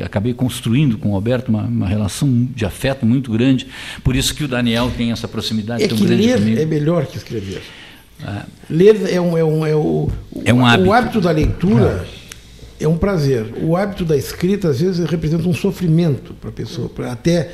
acabei 0.03 0.33
construindo 0.33 0.97
com 0.97 1.13
o 1.13 1.15
Alberto 1.15 1.47
uma, 1.49 1.63
uma 1.63 1.87
relação 1.87 2.45
de 2.53 2.65
afeto 2.65 3.05
muito 3.05 3.31
grande, 3.31 3.65
por 4.03 4.13
isso 4.13 4.35
que 4.35 4.43
o 4.43 4.47
Daniel 4.49 4.91
tem 4.97 5.13
essa 5.13 5.25
proximidade 5.25 5.85
É 5.85 5.87
tão 5.87 5.97
grande 5.97 6.21
ler 6.21 6.37
comigo. 6.39 6.59
é 6.59 6.65
melhor 6.65 7.05
que 7.05 7.15
escrever. 7.15 7.61
Ler 8.69 9.09
é 9.09 9.21
um, 9.21 9.37
é 9.37 9.43
um, 9.45 9.65
é 9.65 9.73
o, 9.73 10.09
É 10.43 10.53
um 10.53 10.63
o 10.63 10.65
hábito. 10.65 10.91
hábito 10.91 11.21
da 11.21 11.31
leitura 11.31 12.05
é 12.77 12.87
um 12.89 12.97
prazer. 12.97 13.53
O 13.61 13.77
hábito 13.77 14.03
da 14.03 14.17
escrita 14.17 14.67
às 14.67 14.81
vezes 14.81 15.09
representa 15.09 15.47
um 15.47 15.53
sofrimento 15.53 16.33
para 16.33 16.49
a 16.49 16.53
pessoa, 16.53 16.89
para 16.89 17.09
até 17.13 17.31
É 17.37 17.51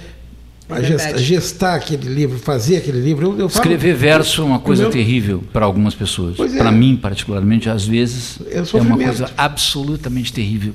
a 0.77 0.81
gest- 0.81 1.03
verdade. 1.05 1.23
gestar 1.23 1.75
aquele 1.75 2.07
livro, 2.10 2.38
fazer 2.39 2.77
aquele 2.77 2.99
livro. 3.01 3.25
Eu, 3.27 3.31
eu 3.39 3.49
falo- 3.49 3.63
Escrever 3.65 3.95
verso 3.95 4.41
é 4.41 4.45
uma 4.45 4.60
coisa 4.60 4.84
meu- 4.84 4.91
terrível 4.91 5.43
para 5.53 5.65
algumas 5.65 5.93
pessoas. 5.95 6.39
É. 6.39 6.57
Para 6.57 6.71
mim, 6.71 6.95
particularmente, 6.95 7.69
às 7.69 7.86
vezes, 7.86 8.39
É 8.49 8.57
é 8.60 8.81
uma 8.81 8.97
coisa 8.97 9.29
absolutamente 9.38 10.31
terrível. 10.34 10.73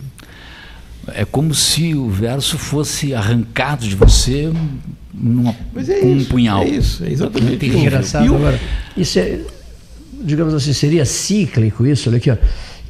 É 1.08 1.24
como 1.24 1.54
se 1.54 1.94
o 1.94 2.08
verso 2.08 2.58
fosse 2.58 3.14
arrancado 3.14 3.86
de 3.86 3.94
você 3.94 4.52
numa, 5.14 5.54
é 5.76 6.00
com 6.00 6.06
um 6.12 6.16
isso, 6.16 6.28
punhal. 6.28 6.62
é 6.62 6.68
isso, 6.68 7.04
é 7.04 7.10
exatamente 7.12 7.64
É. 7.64 7.68
Engraçado 7.78 8.26
E 8.26 8.30
o- 8.30 8.34
agora. 8.34 8.60
Isso 8.96 9.18
é, 9.18 9.38
digamos 10.20 10.52
assim, 10.52 10.72
seria 10.72 11.04
cíclico 11.04 11.86
isso, 11.86 12.08
olha 12.08 12.18
aqui, 12.18 12.30
ó. 12.30 12.36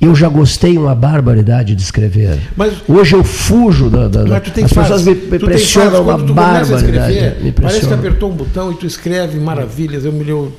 Eu 0.01 0.15
já 0.15 0.29
gostei 0.29 0.77
uma 0.77 0.95
barbaridade 0.95 1.75
de 1.75 1.83
escrever. 1.83 2.39
Mas- 2.57 2.75
Hoje 2.87 3.17
eu 3.17 3.25
fujo 3.25 3.89
da. 3.89 4.09
da, 4.09 4.25
da 4.25 4.37
as 4.37 4.51
pessoas 4.51 5.05
me 5.05 5.15
tem 5.15 5.39
pressionam 5.39 6.03
uma 6.03 6.19
barbaridade. 6.19 7.15
escrever, 7.15 7.43
me 7.43 7.53
parece 7.53 7.87
que 7.87 7.95
apertou 7.95 8.31
um 8.31 8.35
botão 8.35 8.73
e 8.73 8.75
tu 8.77 8.87
escreve 8.87 9.39
maravilhas. 9.39 10.05
Eu, 10.05 10.13
me, 10.13 10.29
eu, 10.29 10.53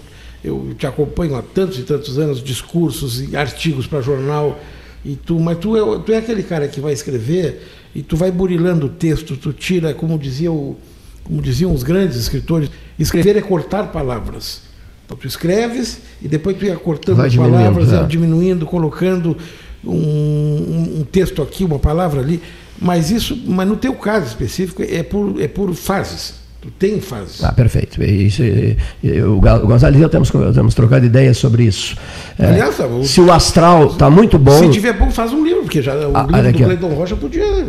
eu 0.43 0.73
te 0.78 0.88
acompanho 0.88 1.36
há 1.36 1.41
tantos 1.41 1.78
e 1.78 1.84
tantos 1.84 2.17
anos, 2.17 2.43
discursos 2.43 3.21
e 3.21 3.36
artigos 3.36 3.86
para 3.86 4.02
jornal. 4.02 4.60
E 5.06 5.15
tu, 5.15 5.39
mas 5.39 5.58
tu 5.60 5.78
é, 5.78 6.00
tu 6.00 6.12
é 6.12 6.17
aquele 6.17 6.43
cara 6.43 6.67
que 6.67 6.82
vai 6.82 6.91
escrever 6.93 7.62
e 7.95 8.02
tu 8.02 8.17
vai 8.17 8.32
burilando 8.32 8.88
o 8.88 8.89
texto, 8.89 9.38
tu 9.38 9.54
tira, 9.54 9.93
como, 9.93 10.17
dizia 10.17 10.52
o, 10.52 10.76
como 11.23 11.41
diziam 11.41 11.71
os 11.73 11.84
grandes 11.84 12.17
escritores, 12.17 12.69
escrever 12.97 13.38
é 13.38 13.41
cortar 13.41 13.91
palavras. 13.91 14.66
Então 15.08 15.17
tu 15.17 15.26
escreves 15.26 16.00
e 16.22 16.28
depois 16.28 16.58
tu 16.58 16.65
ia 16.65 16.76
cortando 16.76 17.15
Vai 17.15 17.30
palavras, 17.32 17.93
é. 17.93 18.04
diminuindo, 18.04 18.65
colocando 18.65 19.38
um, 19.84 19.89
um- 19.91 20.98
um 21.00 21.04
texto 21.10 21.41
aqui, 21.41 21.63
uma 21.63 21.80
palavra 21.80 22.20
ali. 22.20 22.41
Mas 22.80 23.10
isso, 23.10 23.36
mas 23.48 23.67
no 23.67 23.78
teu 23.78 23.93
caso 23.93 24.28
específico, 24.28 24.84
é 24.84 25.02
por, 25.02 25.41
é 25.41 25.48
por 25.48 25.74
fases. 25.74 26.36
Tu 26.62 26.70
tem 26.72 27.00
fases. 27.00 27.41
Ah, 27.43 27.54
perfeito. 27.54 28.04
Isso, 28.04 28.43
e- 28.43 28.76
e- 29.02 29.22
o 29.22 29.39
Gonzalo 29.39 29.96
e 29.98 30.02
eu 30.02 30.10
temos, 30.10 30.30
temos 30.54 30.76
trocado 30.76 31.06
ideias 31.06 31.38
sobre 31.38 31.63
isso. 31.63 31.96
É, 32.38 32.48
Aliás, 32.48 32.78
o- 32.80 33.04
se 33.04 33.22
o 33.22 33.32
astral 33.32 33.88
está 33.88 34.10
muito 34.10 34.38
bom. 34.38 34.60
Se 34.60 34.70
tiver 34.70 34.93
bom, 34.93 35.10
faz 35.10 35.32
um 35.32 35.43
livro, 35.43 35.62
porque 35.63 35.82
já 35.82 35.93
o 35.96 36.12
Ah, 36.17 36.24
livro 36.24 36.52
do. 36.52 36.63
Cleiton 36.65 36.88
Rocha 36.96 37.15
podia, 37.15 37.65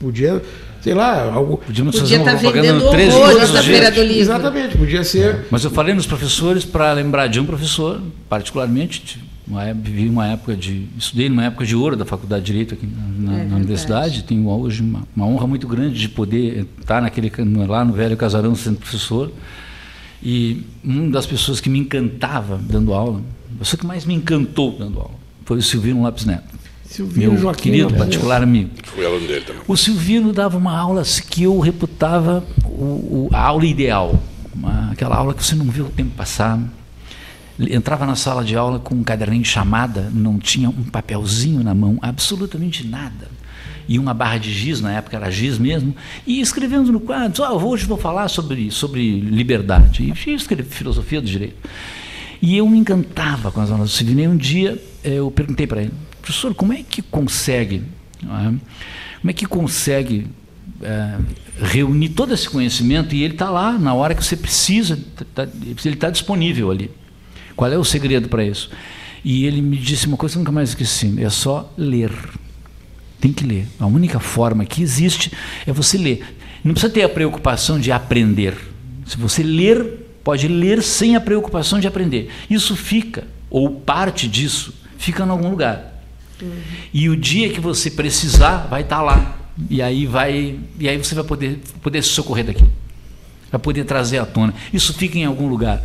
podia, 0.00 0.42
sei 0.84 0.92
lá, 0.94 1.32
algo. 1.32 1.56
Podíamos 1.56 1.98
Podia 1.98 2.18
fazer 2.18 2.30
uma 2.30 2.32
tá 2.32 2.52
propaganda 2.52 2.90
13 2.90 3.16
horrores 3.16 3.50
os 3.50 3.64
Feira 3.64 3.90
do 3.90 4.02
Livro. 4.02 4.20
Exatamente, 4.20 4.76
podia 4.76 5.02
ser. 5.02 5.46
Mas 5.50 5.64
eu 5.64 5.70
falei 5.70 5.94
nos 5.94 6.06
professores 6.06 6.62
para 6.64 6.92
lembrar 6.92 7.26
de 7.26 7.40
um 7.40 7.46
professor, 7.46 8.02
particularmente, 8.28 9.18
uma 9.48 9.64
época, 9.64 9.90
vivi 9.90 10.08
uma 10.10 10.26
época 10.28 10.54
de. 10.54 10.86
Estudei 10.98 11.30
numa 11.30 11.44
época 11.46 11.64
de 11.64 11.74
ouro 11.74 11.96
da 11.96 12.04
Faculdade 12.04 12.44
de 12.44 12.52
Direito 12.52 12.74
aqui 12.74 12.86
na, 12.86 13.30
na- 13.32 13.38
É 13.40 13.44
na 13.46 13.56
universidade. 13.56 14.24
Tenho 14.24 14.46
hoje 14.48 14.82
uma, 14.82 15.02
uma 15.16 15.26
honra 15.26 15.46
muito 15.46 15.66
grande 15.66 15.98
de 15.98 16.08
poder 16.10 16.66
estar 16.80 17.00
naquele, 17.00 17.32
lá 17.66 17.82
no 17.82 17.94
velho 17.94 18.14
casarão 18.16 18.54
sendo 18.54 18.76
professor. 18.78 19.32
E 20.22 20.62
uma 20.82 21.10
das 21.10 21.26
pessoas 21.26 21.60
que 21.60 21.68
me 21.70 21.78
encantava 21.78 22.58
dando 22.62 22.92
aula, 22.94 23.20
a 23.56 23.58
pessoa 23.58 23.78
que 23.80 23.86
mais 23.86 24.04
me 24.04 24.14
encantou 24.14 24.76
dando 24.78 24.98
aula, 25.00 25.14
foi 25.44 25.58
o 25.58 25.62
Silvino 25.62 26.02
Lopes 26.02 26.24
Neto, 26.24 26.44
Silvino 26.94 27.32
meu 27.32 27.40
Joaquim 27.40 27.70
querido, 27.70 27.94
particular 27.94 28.42
amigo. 28.42 28.70
Fui 28.84 29.04
aluno 29.04 29.26
dele 29.26 29.44
também. 29.44 29.62
O 29.66 29.76
Silvino 29.76 30.32
dava 30.32 30.56
uma 30.56 30.78
aula 30.78 31.02
que 31.28 31.42
eu 31.42 31.58
reputava 31.58 32.44
o, 32.64 32.68
o- 32.68 33.28
a 33.32 33.40
aula 33.40 33.66
ideal, 33.66 34.22
uma- 34.54 34.90
aquela 34.92 35.16
aula 35.16 35.34
que 35.34 35.44
você 35.44 35.54
não 35.56 35.64
vê 35.66 35.82
o 35.82 35.86
tempo 35.88 36.10
passar. 36.16 36.60
entrava 37.58 38.04
na 38.04 38.16
sala 38.16 38.44
de 38.44 38.56
aula 38.56 38.78
com 38.80 38.94
um 38.96 39.02
caderninho 39.04 39.42
de 39.42 39.48
chamada, 39.48 40.10
não 40.12 40.38
tinha 40.40 40.68
um 40.68 40.82
papelzinho 40.84 41.62
na 41.62 41.72
mão, 41.74 41.98
absolutamente 42.02 42.84
nada. 42.86 43.28
E 43.88 43.98
uma 43.98 44.12
barra 44.14 44.38
de 44.38 44.52
giz, 44.52 44.80
na 44.80 44.92
época 44.92 45.16
era 45.16 45.30
giz 45.30 45.56
mesmo, 45.58 45.94
e 46.26 46.40
escrevendo 46.40 46.90
no 46.90 46.98
quadro, 47.00 47.44
oh, 47.44 47.68
hoje 47.68 47.86
vou 47.86 47.96
falar 47.98 48.26
sobre, 48.28 48.70
sobre 48.72 49.20
liberdade. 49.20 50.12
E 50.26 50.32
escrevi 50.34 50.68
filosofia 50.68 51.20
do 51.20 51.26
direito. 51.28 51.56
E 52.42 52.56
eu 52.56 52.68
me 52.68 52.78
encantava 52.78 53.50
com 53.52 53.60
as 53.60 53.70
aulas 53.70 53.90
do 53.90 53.94
Sidney. 53.96 54.26
Um 54.26 54.36
dia 54.36 54.80
eu 55.04 55.30
perguntei 55.30 55.66
para 55.66 55.82
ele, 55.82 55.92
professor, 56.24 56.54
como 56.54 56.72
é 56.72 56.82
que 56.82 57.02
consegue, 57.02 57.82
é? 58.22 58.44
como 59.20 59.30
é 59.30 59.32
que 59.32 59.44
consegue 59.44 60.26
é, 60.82 61.18
reunir 61.60 62.08
todo 62.10 62.32
esse 62.32 62.48
conhecimento 62.48 63.14
e 63.14 63.22
ele 63.22 63.34
está 63.34 63.50
lá 63.50 63.78
na 63.78 63.92
hora 63.92 64.14
que 64.14 64.24
você 64.24 64.36
precisa, 64.36 64.98
tá, 65.34 65.46
ele 65.84 65.94
está 65.94 66.08
disponível 66.08 66.70
ali. 66.70 66.90
Qual 67.54 67.70
é 67.70 67.76
o 67.76 67.84
segredo 67.84 68.28
para 68.28 68.42
isso? 68.42 68.70
E 69.22 69.44
ele 69.44 69.60
me 69.60 69.76
disse 69.76 70.06
uma 70.06 70.16
coisa 70.16 70.34
que 70.34 70.38
eu 70.38 70.40
nunca 70.40 70.52
mais 70.52 70.70
esqueci: 70.70 71.14
é 71.22 71.28
só 71.28 71.72
ler. 71.76 72.10
Tem 73.20 73.32
que 73.32 73.44
ler. 73.44 73.66
A 73.78 73.86
única 73.86 74.18
forma 74.18 74.64
que 74.64 74.82
existe 74.82 75.30
é 75.66 75.72
você 75.72 75.96
ler. 75.96 76.36
Não 76.64 76.72
precisa 76.72 76.92
ter 76.92 77.02
a 77.02 77.08
preocupação 77.08 77.78
de 77.78 77.92
aprender. 77.92 78.56
Se 79.06 79.16
você 79.16 79.42
ler, 79.42 80.18
pode 80.24 80.48
ler 80.48 80.82
sem 80.82 81.16
a 81.16 81.20
preocupação 81.20 81.78
de 81.78 81.86
aprender. 81.86 82.30
Isso 82.50 82.74
fica, 82.74 83.26
ou 83.48 83.70
parte 83.70 84.26
disso, 84.26 84.74
fica 84.98 85.22
em 85.22 85.28
algum 85.28 85.50
lugar. 85.50 85.93
Uhum. 86.40 86.50
E 86.92 87.08
o 87.08 87.16
dia 87.16 87.50
que 87.50 87.60
você 87.60 87.90
precisar, 87.90 88.66
vai 88.68 88.82
estar 88.82 88.96
tá 88.96 89.02
lá. 89.02 89.38
E 89.70 89.80
aí 89.80 90.06
vai, 90.06 90.58
e 90.78 90.88
aí 90.88 90.96
você 90.98 91.14
vai 91.14 91.24
poder, 91.24 91.60
poder 91.80 92.02
se 92.02 92.10
socorrer 92.10 92.44
daqui. 92.44 92.64
Vai 93.50 93.60
poder 93.60 93.84
trazer 93.84 94.18
à 94.18 94.26
tona. 94.26 94.52
Isso 94.72 94.92
fica 94.94 95.16
em 95.16 95.24
algum 95.24 95.46
lugar. 95.46 95.80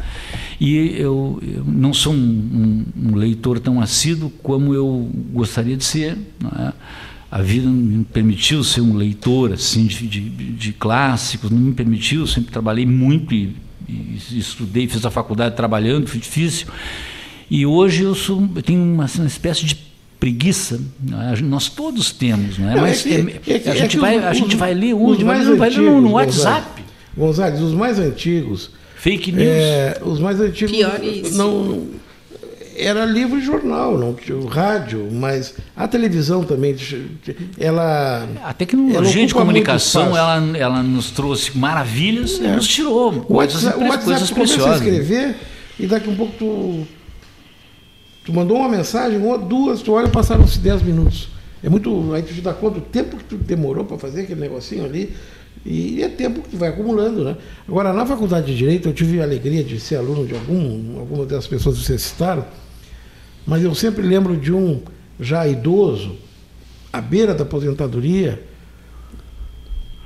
E 0.60 0.96
eu, 0.98 1.40
eu 1.42 1.64
não 1.64 1.94
sou 1.94 2.14
um, 2.14 2.18
um, 2.18 3.10
um, 3.10 3.16
leitor 3.16 3.60
tão 3.60 3.80
assíduo 3.80 4.32
como 4.42 4.74
eu 4.74 5.10
gostaria 5.32 5.78
de 5.78 5.84
ser. 5.84 6.18
É? 6.58 6.74
A 7.32 7.42
vida 7.44 7.68
não 7.68 7.74
me 7.74 8.04
permitiu 8.04 8.64
ser 8.64 8.82
um 8.82 8.96
leitor 8.96 9.54
assim 9.54 9.86
de, 9.86 10.08
de, 10.08 10.30
de 10.30 10.74
clássicos, 10.74 11.52
não 11.52 11.60
me 11.60 11.74
permitiu. 11.74 12.26
Sempre 12.26 12.52
trabalhei 12.52 12.88
muito 12.88 13.36
e, 13.36 13.56
e, 13.88 14.18
estudei, 14.32 14.88
fiz 14.88 15.06
a 15.06 15.12
faculdade 15.12 15.56
trabalhando, 15.56 16.08
foi 16.08 16.20
difícil. 16.20 16.68
E 17.52 17.68
hoje 17.68 18.04
eu, 18.04 18.16
sou, 18.16 18.50
eu 18.56 18.64
tenho 18.64 18.82
uma, 18.82 19.06
uma 19.06 19.28
espécie 19.28 19.66
de 19.66 19.89
preguiça, 20.20 20.80
é? 21.08 21.42
nós 21.42 21.70
todos 21.70 22.12
temos, 22.12 22.58
não 22.58 22.70
é? 22.70 22.76
Não, 22.76 22.82
Mas 22.82 23.06
é 23.06 23.24
que, 23.24 23.52
é, 23.52 23.64
é, 23.66 23.72
a, 23.72 23.76
gente 23.76 23.98
vai, 23.98 24.18
a 24.18 24.34
gente 24.34 24.56
vai 24.56 24.74
ler 24.74 24.94
onde? 24.94 25.24
Vai, 25.24 25.44
vai 25.56 25.70
ler 25.70 25.82
no, 25.82 26.02
no 26.02 26.12
WhatsApp. 26.12 26.84
Gonzalez, 27.16 27.62
os 27.62 27.74
mais 27.74 28.00
antigos. 28.00 28.72
Fake 28.96 29.32
news. 29.32 29.48
É, 29.48 30.02
os 30.04 30.20
mais 30.20 30.42
antigos. 30.42 30.76
Pior 30.76 31.02
isso. 31.02 31.38
Não, 31.38 31.88
era 32.80 33.06
livro 33.06 33.38
e 33.38 33.42
jornal, 33.42 33.98
não 33.98 34.16
o 34.38 34.46
rádio, 34.46 35.10
mas 35.12 35.56
a 35.76 35.88
televisão 35.88 36.44
também, 36.44 36.76
ela... 37.58 38.28
A 38.44 38.54
tecnologia 38.54 39.26
de 39.26 39.34
comunicação, 39.34 40.16
ela, 40.16 40.58
ela 40.58 40.82
nos 40.82 41.12
trouxe 41.12 41.58
maravilhas 41.58 42.40
é. 42.40 42.46
e 42.46 42.48
nos 42.56 42.68
tirou 42.68 43.10
o 43.10 43.22
coisas, 43.22 43.64
WhatsApp, 43.64 43.80
coisas 43.80 44.06
o 44.06 44.12
WhatsApp 44.12 44.34
preciosas. 44.34 44.82
escrever 44.82 45.36
e 45.78 45.88
daqui 45.88 46.10
a 46.10 46.12
um 46.12 46.16
pouco 46.16 46.34
tu, 46.40 46.88
tu 48.30 48.34
mandou 48.34 48.58
uma 48.58 48.70
mensagem, 48.70 49.18
uma, 49.18 49.40
duas, 49.40 49.82
tu 49.82 49.94
olha, 49.94 50.08
passaram-se 50.08 50.60
10 50.60 50.84
minutos. 50.84 51.30
É 51.64 51.70
muito. 51.70 52.14
Aí 52.14 52.22
tu 52.22 52.34
te 52.34 52.42
dá 52.42 52.54
conta 52.54 52.80
do 52.80 52.86
tempo 52.86 53.18
que 53.18 53.24
tu 53.24 53.36
demorou 53.36 53.84
para 53.84 53.98
fazer 53.98 54.22
aquele 54.22 54.40
negocinho 54.40 54.86
ali. 54.86 55.16
E 55.66 56.04
é 56.04 56.08
tempo 56.08 56.42
que 56.42 56.56
vai 56.56 56.70
acumulando, 56.70 57.24
né? 57.24 57.36
Agora, 57.68 57.92
na 57.92 58.06
faculdade 58.06 58.46
de 58.46 58.56
Direito, 58.56 58.88
eu 58.88 58.94
tive 58.94 59.20
a 59.20 59.24
alegria 59.24 59.64
de 59.64 59.80
ser 59.80 59.96
aluno 59.96 60.26
de 60.26 60.34
algum, 60.36 61.00
alguma 61.00 61.26
das 61.26 61.48
pessoas 61.48 61.78
que 61.78 61.86
vocês 61.86 62.02
citaram, 62.04 62.46
mas 63.46 63.62
eu 63.64 63.74
sempre 63.76 64.04
lembro 64.04 64.38
de 64.38 64.54
um 64.54 64.80
já 65.20 65.46
idoso, 65.46 66.16
à 66.94 67.02
beira 67.02 67.34
da 67.34 67.44
aposentadoria, 67.44 68.42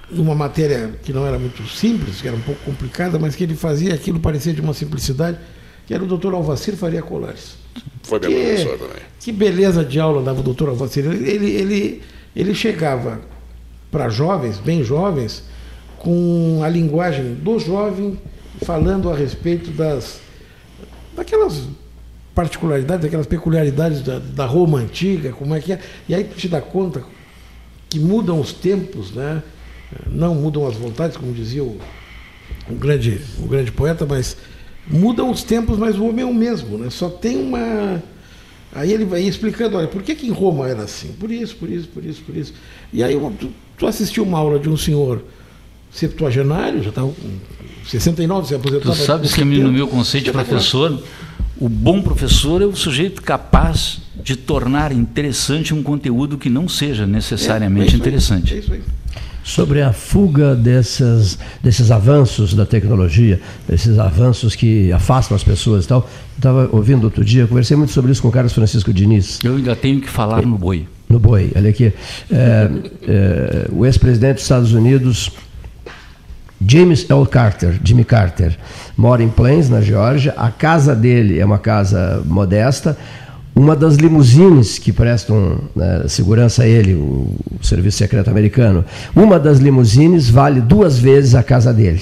numa 0.09 0.33
matéria 0.33 0.91
que 1.03 1.13
não 1.13 1.27
era 1.27 1.37
muito 1.37 1.67
simples, 1.67 2.19
que 2.19 2.27
era 2.27 2.35
um 2.35 2.41
pouco 2.41 2.63
complicada, 2.63 3.19
mas 3.19 3.35
que 3.35 3.43
ele 3.43 3.55
fazia 3.55 3.93
aquilo 3.93 4.19
parecer 4.19 4.53
de 4.53 4.61
uma 4.61 4.73
simplicidade, 4.73 5.37
que 5.85 5.93
era 5.93 6.03
o 6.03 6.07
doutor 6.07 6.33
Alvacir 6.33 6.75
Faria 6.75 7.03
Colares. 7.03 7.62
Foi 8.03 8.19
meu 8.19 8.29
que, 8.29 8.35
professor 8.35 8.77
também. 8.77 9.03
Que 9.19 9.31
beleza 9.31 9.83
de 9.83 9.99
aula 9.99 10.21
dava 10.21 10.39
o 10.39 10.43
doutor 10.43 10.69
Alvacir. 10.69 11.05
Ele, 11.05 11.51
ele, 11.51 12.01
ele 12.35 12.53
chegava 12.53 13.21
para 13.91 14.09
jovens, 14.09 14.57
bem 14.59 14.83
jovens, 14.83 15.43
com 15.99 16.61
a 16.63 16.69
linguagem 16.69 17.33
do 17.35 17.59
jovem, 17.59 18.19
falando 18.63 19.09
a 19.09 19.15
respeito 19.15 19.71
das 19.71 20.19
daquelas 21.15 21.63
particularidades, 22.33 23.03
daquelas 23.03 23.27
peculiaridades 23.27 24.01
da, 24.01 24.17
da 24.19 24.45
Roma 24.45 24.79
antiga, 24.79 25.31
como 25.31 25.53
é 25.53 25.59
que 25.59 25.73
é. 25.73 25.79
E 26.09 26.15
aí 26.15 26.23
tu 26.23 26.35
te 26.35 26.47
dá 26.47 26.59
conta 26.59 27.03
que 27.89 27.99
mudam 27.99 28.39
os 28.39 28.51
tempos, 28.51 29.11
né? 29.11 29.43
não 30.07 30.35
mudam 30.35 30.67
as 30.67 30.75
vontades, 30.75 31.17
como 31.17 31.33
dizia 31.33 31.63
o, 31.63 31.79
o, 32.69 32.73
grande, 32.73 33.21
o 33.39 33.47
grande 33.47 33.71
poeta, 33.71 34.05
mas 34.05 34.37
mudam 34.87 35.29
os 35.29 35.43
tempos, 35.43 35.77
mas 35.77 35.97
o 35.97 36.05
homem 36.05 36.23
é 36.23 36.27
o 36.27 36.33
mesmo. 36.33 36.77
Né? 36.77 36.89
Só 36.89 37.09
tem 37.09 37.37
uma 37.37 38.01
Aí 38.75 38.91
ele 38.91 39.05
vai 39.05 39.21
explicando, 39.21 39.77
olha, 39.77 39.87
por 39.87 40.01
que, 40.01 40.15
que 40.15 40.25
em 40.25 40.31
Roma 40.31 40.67
era 40.67 40.83
assim? 40.83 41.09
Por 41.19 41.31
isso, 41.31 41.55
por 41.55 41.69
isso, 41.69 41.87
por 41.89 42.03
isso, 42.03 42.21
por 42.23 42.35
isso. 42.35 42.53
E 42.91 43.03
aí 43.03 43.15
tu, 43.39 43.49
tu 43.77 43.85
assistiu 43.85 44.23
uma 44.23 44.39
aula 44.39 44.57
de 44.57 44.67
um 44.67 44.75
senhor 44.75 45.23
septuagenário, 45.91 46.81
já 46.81 46.89
estava 46.89 47.07
com 47.07 47.29
69, 47.87 48.47
se 48.47 48.55
aposentou. 48.55 48.91
Tu 48.91 48.97
sabes 48.97 49.33
que 49.35 49.43
no 49.43 49.71
meu 49.71 49.87
conceito 49.87 50.25
de 50.25 50.31
professor, 50.31 51.03
o 51.59 51.69
bom 51.69 52.01
professor 52.01 52.63
é 52.63 52.65
o 52.65 52.75
sujeito 52.75 53.21
capaz 53.21 53.99
de 54.23 54.35
tornar 54.35 54.91
interessante 54.91 55.71
um 55.71 55.83
conteúdo 55.83 56.35
que 56.35 56.49
não 56.49 56.67
seja 56.67 57.05
necessariamente 57.05 57.91
é, 57.91 57.93
é 57.93 57.97
interessante. 57.97 58.55
É 58.55 58.57
isso 58.57 58.73
aí 58.73 58.81
sobre 59.43 59.81
a 59.81 59.91
fuga 59.91 60.55
dessas, 60.55 61.37
desses 61.61 61.91
avanços 61.91 62.53
da 62.53 62.65
tecnologia, 62.65 63.39
desses 63.67 63.99
avanços 63.99 64.55
que 64.55 64.91
afastam 64.91 65.35
as 65.35 65.43
pessoas 65.43 65.85
e 65.85 65.87
tal. 65.87 66.09
Estava 66.35 66.69
ouvindo 66.71 67.03
outro 67.03 67.23
dia, 67.23 67.45
conversei 67.45 67.75
muito 67.75 67.91
sobre 67.91 68.11
isso 68.11 68.21
com 68.21 68.29
o 68.29 68.31
Carlos 68.31 68.53
Francisco 68.53 68.93
Diniz. 68.93 69.39
Eu 69.43 69.57
ainda 69.57 69.75
tenho 69.75 69.99
que 69.99 70.09
falar 70.09 70.41
no 70.45 70.57
boi. 70.57 70.87
No 71.09 71.19
boi, 71.19 71.51
olha 71.55 71.69
aqui. 71.69 71.93
É, 72.31 72.69
é, 73.07 73.67
o 73.71 73.85
ex-presidente 73.85 74.35
dos 74.35 74.43
Estados 74.43 74.73
Unidos, 74.73 75.31
James 76.65 77.05
L. 77.09 77.25
Carter, 77.27 77.79
Jimmy 77.83 78.05
Carter, 78.05 78.57
mora 78.95 79.21
em 79.21 79.29
Plains, 79.29 79.69
na 79.69 79.81
Geórgia. 79.81 80.33
A 80.37 80.49
casa 80.49 80.95
dele 80.95 81.39
é 81.39 81.45
uma 81.45 81.59
casa 81.59 82.23
modesta 82.25 82.97
uma 83.55 83.75
das 83.75 83.95
limusines 83.95 84.79
que 84.79 84.91
prestam 84.91 85.59
né, 85.75 86.03
segurança 86.07 86.63
a 86.63 86.67
ele, 86.67 86.95
o, 86.95 87.29
o, 87.59 87.63
Serviço 87.63 87.97
Secreto 87.97 88.29
Americano, 88.29 88.83
uma 89.15 89.39
das 89.39 89.59
limusines 89.59 90.29
vale 90.29 90.59
duas 90.59 90.97
vezes 90.97 91.35
a 91.35 91.43
casa 91.43 91.71
dele. 91.71 92.01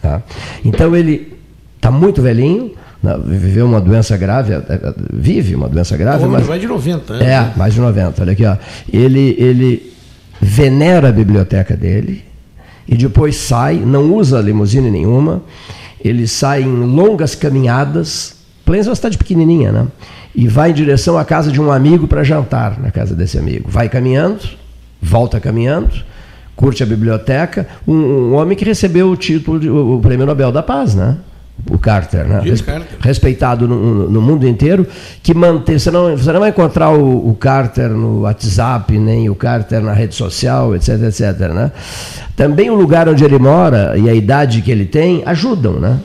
Tá? 0.00 0.22
Então 0.64 0.94
ele 0.94 1.34
está 1.76 1.90
muito 1.90 2.22
velhinho, 2.22 2.72
né, 3.02 3.18
viveu 3.26 3.66
uma 3.66 3.80
doença 3.80 4.16
grave, 4.16 4.52
é, 4.52 4.56
é, 4.56 4.94
vive 5.12 5.54
uma 5.54 5.68
doença 5.68 5.96
grave. 5.96 6.24
mas 6.26 6.46
mais 6.46 6.60
de 6.60 6.66
90, 6.66 7.18
né? 7.18 7.32
É, 7.32 7.52
mais 7.58 7.74
de 7.74 7.80
90. 7.80 8.22
Olha 8.22 8.32
aqui, 8.32 8.44
ó. 8.44 8.56
Ele, 8.92 9.34
ele 9.38 9.92
venera 10.40 11.08
a 11.08 11.12
biblioteca 11.12 11.76
dele 11.76 12.24
e 12.86 12.96
depois 12.96 13.36
sai, 13.36 13.76
não 13.76 14.14
usa 14.14 14.40
limusine 14.40 14.90
nenhuma, 14.90 15.42
ele 16.02 16.28
sai 16.28 16.62
em 16.62 16.84
longas 16.84 17.34
caminhadas. 17.34 18.33
Plains 18.64 18.86
é 18.86 18.90
uma 18.90 18.96
cidade 18.96 19.18
pequenininha, 19.18 19.70
né? 19.70 19.86
e 20.34 20.48
vai 20.48 20.70
em 20.70 20.74
direção 20.74 21.16
à 21.16 21.24
casa 21.24 21.52
de 21.52 21.60
um 21.60 21.70
amigo 21.70 22.08
para 22.08 22.24
jantar 22.24 22.80
na 22.80 22.90
casa 22.90 23.14
desse 23.14 23.38
amigo. 23.38 23.70
Vai 23.70 23.88
caminhando, 23.88 24.40
volta 25.00 25.38
caminhando, 25.38 25.94
curte 26.56 26.82
a 26.82 26.86
biblioteca. 26.86 27.68
Um, 27.86 27.94
um 27.94 28.34
homem 28.34 28.56
que 28.56 28.64
recebeu 28.64 29.10
o 29.10 29.16
título, 29.16 29.60
de, 29.60 29.70
o, 29.70 29.96
o 29.96 30.00
Prêmio 30.00 30.26
Nobel 30.26 30.50
da 30.50 30.62
Paz, 30.62 30.94
né? 30.94 31.16
o 31.70 31.78
Carter, 31.78 32.26
né? 32.26 32.42
respeitado 33.00 33.68
no, 33.68 34.10
no, 34.10 34.20
mundo 34.20 34.46
inteiro, 34.46 34.84
que 35.22 35.32
mantém. 35.32 35.78
Você 35.78 35.88
não, 35.88 36.16
você 36.16 36.32
não 36.32 36.40
vai 36.40 36.50
encontrar 36.50 36.90
o, 36.90 37.30
o, 37.30 37.34
Carter 37.36 37.90
no 37.90 38.22
WhatsApp, 38.22 38.98
nem 38.98 39.30
o 39.30 39.36
Carter 39.36 39.80
na 39.80 39.92
rede 39.92 40.16
social, 40.16 40.74
etc, 40.74 41.00
etc. 41.04 41.38
Né? 41.54 41.70
Também 42.34 42.70
o 42.70 42.74
lugar 42.74 43.08
onde 43.08 43.24
ele 43.24 43.38
mora 43.38 43.96
e 43.96 44.10
a 44.10 44.14
idade 44.14 44.62
que 44.62 44.70
ele 44.70 44.84
tem 44.84 45.22
ajudam, 45.24 45.74
né? 45.74 46.00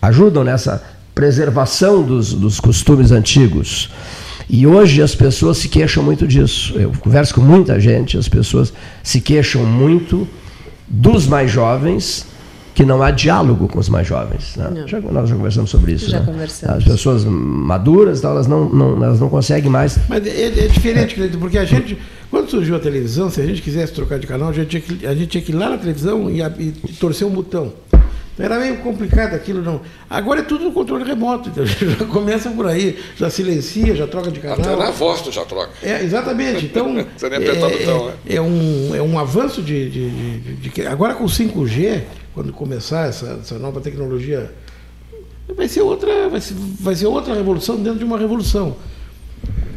Ajudam 0.00 0.42
nessa 0.42 0.82
preservação 1.18 2.00
dos, 2.00 2.32
dos 2.32 2.60
costumes 2.60 3.10
antigos. 3.10 3.90
E 4.48 4.64
hoje 4.68 5.02
as 5.02 5.16
pessoas 5.16 5.58
se 5.58 5.68
queixam 5.68 6.00
muito 6.00 6.28
disso. 6.28 6.78
Eu 6.78 6.92
converso 7.00 7.34
com 7.34 7.40
muita 7.40 7.80
gente, 7.80 8.16
as 8.16 8.28
pessoas 8.28 8.72
se 9.02 9.20
queixam 9.20 9.66
muito 9.66 10.28
dos 10.86 11.26
mais 11.26 11.50
jovens, 11.50 12.24
que 12.72 12.84
não 12.84 13.02
há 13.02 13.10
diálogo 13.10 13.66
com 13.66 13.80
os 13.80 13.88
mais 13.88 14.06
jovens. 14.06 14.54
Né? 14.54 14.84
Já, 14.86 15.00
nós 15.00 15.28
já 15.28 15.34
conversamos 15.34 15.70
sobre 15.70 15.94
isso. 15.94 16.08
Já 16.08 16.20
né? 16.20 16.26
conversamos. 16.26 16.76
As 16.76 16.84
pessoas 16.84 17.24
maduras, 17.24 18.22
elas 18.22 18.46
não, 18.46 18.68
não, 18.68 19.02
elas 19.02 19.18
não 19.18 19.28
conseguem 19.28 19.68
mais. 19.68 19.98
Mas 20.08 20.24
é, 20.24 20.44
é 20.44 20.68
diferente, 20.68 21.16
porque 21.36 21.58
a 21.58 21.64
gente, 21.64 21.98
quando 22.30 22.48
surgiu 22.48 22.76
a 22.76 22.78
televisão, 22.78 23.28
se 23.28 23.40
a 23.40 23.44
gente 23.44 23.60
quisesse 23.60 23.92
trocar 23.92 24.20
de 24.20 24.26
canal, 24.28 24.50
a 24.50 24.52
gente 24.52 24.68
tinha 24.68 24.80
que, 24.80 25.04
a 25.04 25.14
gente 25.16 25.26
tinha 25.26 25.42
que 25.42 25.50
ir 25.50 25.56
lá 25.56 25.70
na 25.70 25.78
televisão 25.78 26.30
e, 26.30 26.40
e 26.40 26.92
torcer 27.00 27.26
um 27.26 27.30
botão. 27.32 27.72
Era 28.38 28.58
meio 28.60 28.76
complicado 28.78 29.34
aquilo, 29.34 29.60
não. 29.62 29.80
Agora 30.08 30.40
é 30.40 30.42
tudo 30.44 30.64
no 30.64 30.72
controle 30.72 31.02
remoto, 31.04 31.48
então 31.48 31.66
já 31.66 32.04
começa 32.06 32.48
por 32.50 32.66
aí, 32.66 32.96
já 33.16 33.28
silencia, 33.28 33.96
já 33.96 34.06
troca 34.06 34.30
de 34.30 34.38
canal. 34.38 34.60
Até 34.60 34.76
na 34.76 34.90
voz 34.92 35.20
tu 35.22 35.32
já 35.32 35.44
troca. 35.44 35.72
É, 35.82 36.02
exatamente. 36.04 36.64
Então, 36.66 36.94
Você 37.16 37.28
nem 37.28 37.42
é, 37.46 37.54
botão, 37.54 38.06
né? 38.06 38.12
é, 38.28 38.40
um, 38.40 38.94
é 38.94 39.02
um 39.02 39.18
avanço 39.18 39.60
de, 39.60 39.90
de, 39.90 40.10
de- 40.40 40.70
de 40.70 40.86
Agora 40.86 41.14
com 41.14 41.24
o 41.24 41.28
5G, 41.28 42.02
quando 42.32 42.52
começar 42.52 43.08
essa, 43.08 43.38
essa 43.42 43.58
nova 43.58 43.80
tecnologia, 43.80 44.52
vai 45.56 45.66
ser, 45.66 45.80
outra, 45.80 46.28
vai, 46.28 46.40
ser, 46.40 46.54
vai 46.54 46.94
ser 46.94 47.06
outra 47.06 47.34
revolução 47.34 47.76
dentro 47.76 47.98
de 47.98 48.04
uma 48.04 48.18
revolução. 48.18 48.76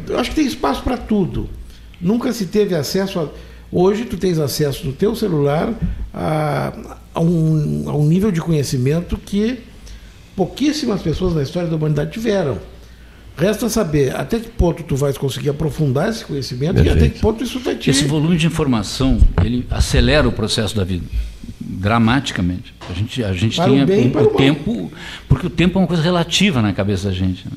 Eu 0.08 0.18
acho 0.18 0.30
que 0.30 0.36
tem 0.36 0.46
espaço 0.46 0.82
para 0.82 0.96
tudo. 0.96 1.48
Nunca 2.00 2.32
se 2.32 2.46
teve 2.46 2.74
acesso 2.74 3.18
a. 3.18 3.28
Hoje 3.74 4.04
tu 4.04 4.16
tens 4.18 4.38
acesso 4.38 4.86
no 4.86 4.92
teu 4.92 5.16
celular 5.16 5.72
a, 6.12 6.98
a, 7.14 7.20
um, 7.20 7.84
a 7.88 7.96
um 7.96 8.06
nível 8.06 8.30
de 8.30 8.40
conhecimento 8.40 9.16
que 9.16 9.60
pouquíssimas 10.36 11.02
pessoas 11.02 11.34
na 11.34 11.42
história 11.42 11.68
da 11.68 11.76
humanidade 11.76 12.12
tiveram. 12.12 12.58
Resta 13.36 13.68
saber 13.68 14.14
até 14.14 14.38
que 14.38 14.50
ponto 14.50 14.82
tu 14.82 14.94
vais 14.94 15.16
conseguir 15.16 15.48
aprofundar 15.50 16.10
esse 16.10 16.24
conhecimento 16.24 16.78
e 16.78 16.80
até 16.80 16.90
Perfeito. 16.90 17.14
que 17.14 17.20
ponto 17.20 17.42
isso 17.42 17.58
vai 17.60 17.74
te. 17.74 17.88
Esse 17.88 18.04
volume 18.04 18.36
de 18.36 18.46
informação, 18.46 19.18
ele 19.42 19.66
acelera 19.70 20.28
o 20.28 20.32
processo 20.32 20.76
da 20.76 20.84
vida 20.84 21.06
dramaticamente. 21.60 22.74
A 22.88 22.92
gente, 22.92 23.24
a 23.24 23.32
gente 23.32 23.56
Para 23.56 23.70
tem 23.70 23.82
o 23.82 23.86
bem 23.86 24.12
o, 24.14 24.22
o 24.22 24.26
tempo, 24.34 24.92
porque 25.28 25.46
o 25.46 25.50
tempo 25.50 25.78
é 25.78 25.82
uma 25.82 25.88
coisa 25.88 26.02
relativa 26.02 26.60
na 26.60 26.72
cabeça 26.72 27.08
da 27.08 27.14
gente. 27.14 27.44
né? 27.46 27.52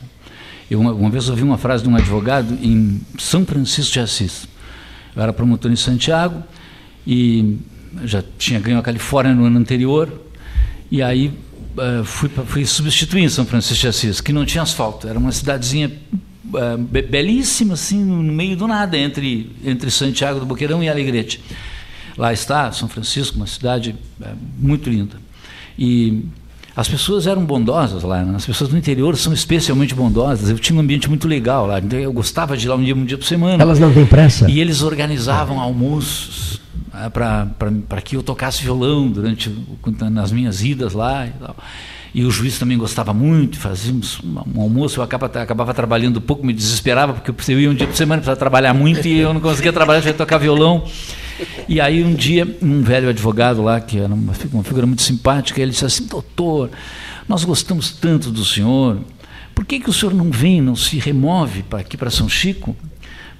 Eu 0.69 0.79
uma, 0.79 0.93
uma 0.93 1.09
vez 1.09 1.29
ouvi 1.29 1.43
uma 1.43 1.57
frase 1.57 1.83
de 1.83 1.89
um 1.89 1.95
advogado 1.95 2.57
em 2.61 3.01
São 3.19 3.45
Francisco 3.45 3.93
de 3.93 3.99
Assis. 3.99 4.47
Eu 5.15 5.21
era 5.21 5.31
promotor 5.31 5.71
em 5.71 5.75
Santiago 5.75 6.41
e 7.05 7.57
já 8.03 8.23
tinha 8.37 8.59
ganho 8.59 8.77
a 8.77 8.81
Califórnia 8.81 9.33
no 9.33 9.45
ano 9.45 9.57
anterior 9.59 10.11
e 10.91 11.01
aí 11.01 11.31
eh, 11.77 12.01
fui, 12.03 12.29
fui 12.29 12.65
substituir 12.65 13.23
em 13.23 13.29
São 13.29 13.45
Francisco 13.45 13.81
de 13.81 13.87
Assis, 13.87 14.21
que 14.21 14.31
não 14.33 14.45
tinha 14.45 14.61
asfalto. 14.63 15.07
Era 15.07 15.17
uma 15.17 15.31
cidadezinha 15.31 15.91
be- 16.77 17.01
belíssima, 17.01 17.73
assim, 17.73 18.03
no 18.03 18.21
meio 18.31 18.55
do 18.55 18.67
nada, 18.67 18.97
entre, 18.97 19.51
entre 19.63 19.89
Santiago 19.89 20.39
do 20.39 20.45
Boqueirão 20.45 20.83
e 20.83 20.89
Alegrete. 20.89 21.41
Lá 22.17 22.31
está 22.31 22.71
São 22.71 22.87
Francisco, 22.87 23.35
uma 23.37 23.47
cidade 23.47 23.95
eh, 24.21 24.27
muito 24.59 24.89
linda. 24.89 25.15
E 25.77 26.23
as 26.75 26.87
pessoas 26.87 27.25
eram 27.27 27.43
bondosas 27.45 28.03
lá, 28.03 28.23
né? 28.23 28.35
as 28.35 28.45
pessoas 28.45 28.69
do 28.69 28.77
interior 28.77 29.17
são 29.17 29.33
especialmente 29.33 29.95
bondosas. 29.95 30.49
Eu 30.49 30.59
tinha 30.59 30.75
um 30.77 30.79
ambiente 30.81 31.09
muito 31.09 31.27
legal 31.27 31.65
lá, 31.67 31.79
eu 31.79 32.11
gostava 32.13 32.55
de 32.57 32.65
ir 32.65 32.69
lá 32.69 32.75
um 32.75 32.83
dia, 32.83 32.95
um 32.95 33.05
dia 33.05 33.17
por 33.17 33.25
semana. 33.25 33.61
Elas 33.61 33.79
não 33.79 33.93
têm 33.93 34.05
pressa? 34.05 34.49
E 34.49 34.59
eles 34.59 34.81
organizavam 34.81 35.59
almoços 35.59 36.61
para 37.11 38.01
que 38.01 38.15
eu 38.15 38.23
tocasse 38.23 38.63
violão 38.63 39.09
durante 39.09 39.53
nas 40.11 40.31
minhas 40.31 40.63
idas 40.63 40.93
lá 40.93 41.27
e 41.27 41.31
tal. 41.31 41.55
E 42.13 42.23
o 42.23 42.31
juiz 42.31 42.57
também 42.57 42.77
gostava 42.77 43.13
muito, 43.13 43.59
fazíamos 43.59 44.21
um 44.23 44.61
almoço, 44.61 45.01
eu 45.01 45.03
acabava, 45.03 45.41
acabava 45.41 45.73
trabalhando 45.73 46.21
pouco, 46.21 46.45
me 46.45 46.53
desesperava, 46.53 47.13
porque 47.13 47.51
eu 47.51 47.59
ia 47.59 47.69
um 47.69 47.73
dia 47.73 47.85
por 47.85 47.95
semana, 47.95 48.21
precisava 48.21 48.39
trabalhar 48.39 48.73
muito 48.73 49.05
e 49.05 49.19
eu 49.19 49.33
não 49.33 49.41
conseguia 49.41 49.73
trabalhar, 49.73 49.99
tinha 49.99 50.13
que 50.13 50.17
tocar 50.17 50.37
violão. 50.37 50.85
E 51.67 51.81
aí 51.81 52.01
um 52.01 52.13
dia, 52.13 52.57
um 52.61 52.81
velho 52.81 53.09
advogado 53.09 53.61
lá, 53.61 53.81
que 53.81 53.97
era 53.97 54.13
uma, 54.13 54.33
uma 54.53 54.63
figura 54.63 54.85
muito 54.85 55.01
simpática, 55.01 55.61
ele 55.61 55.71
disse 55.71 55.83
assim, 55.83 56.05
doutor, 56.05 56.69
nós 57.27 57.43
gostamos 57.43 57.91
tanto 57.91 58.31
do 58.31 58.45
senhor, 58.45 58.99
por 59.53 59.65
que, 59.65 59.79
que 59.79 59.89
o 59.89 59.93
senhor 59.93 60.13
não 60.13 60.31
vem, 60.31 60.61
não 60.61 60.75
se 60.75 60.97
remove 60.97 61.63
para 61.63 61.79
aqui 61.79 61.97
para 61.97 62.09
São 62.09 62.29
Chico? 62.29 62.75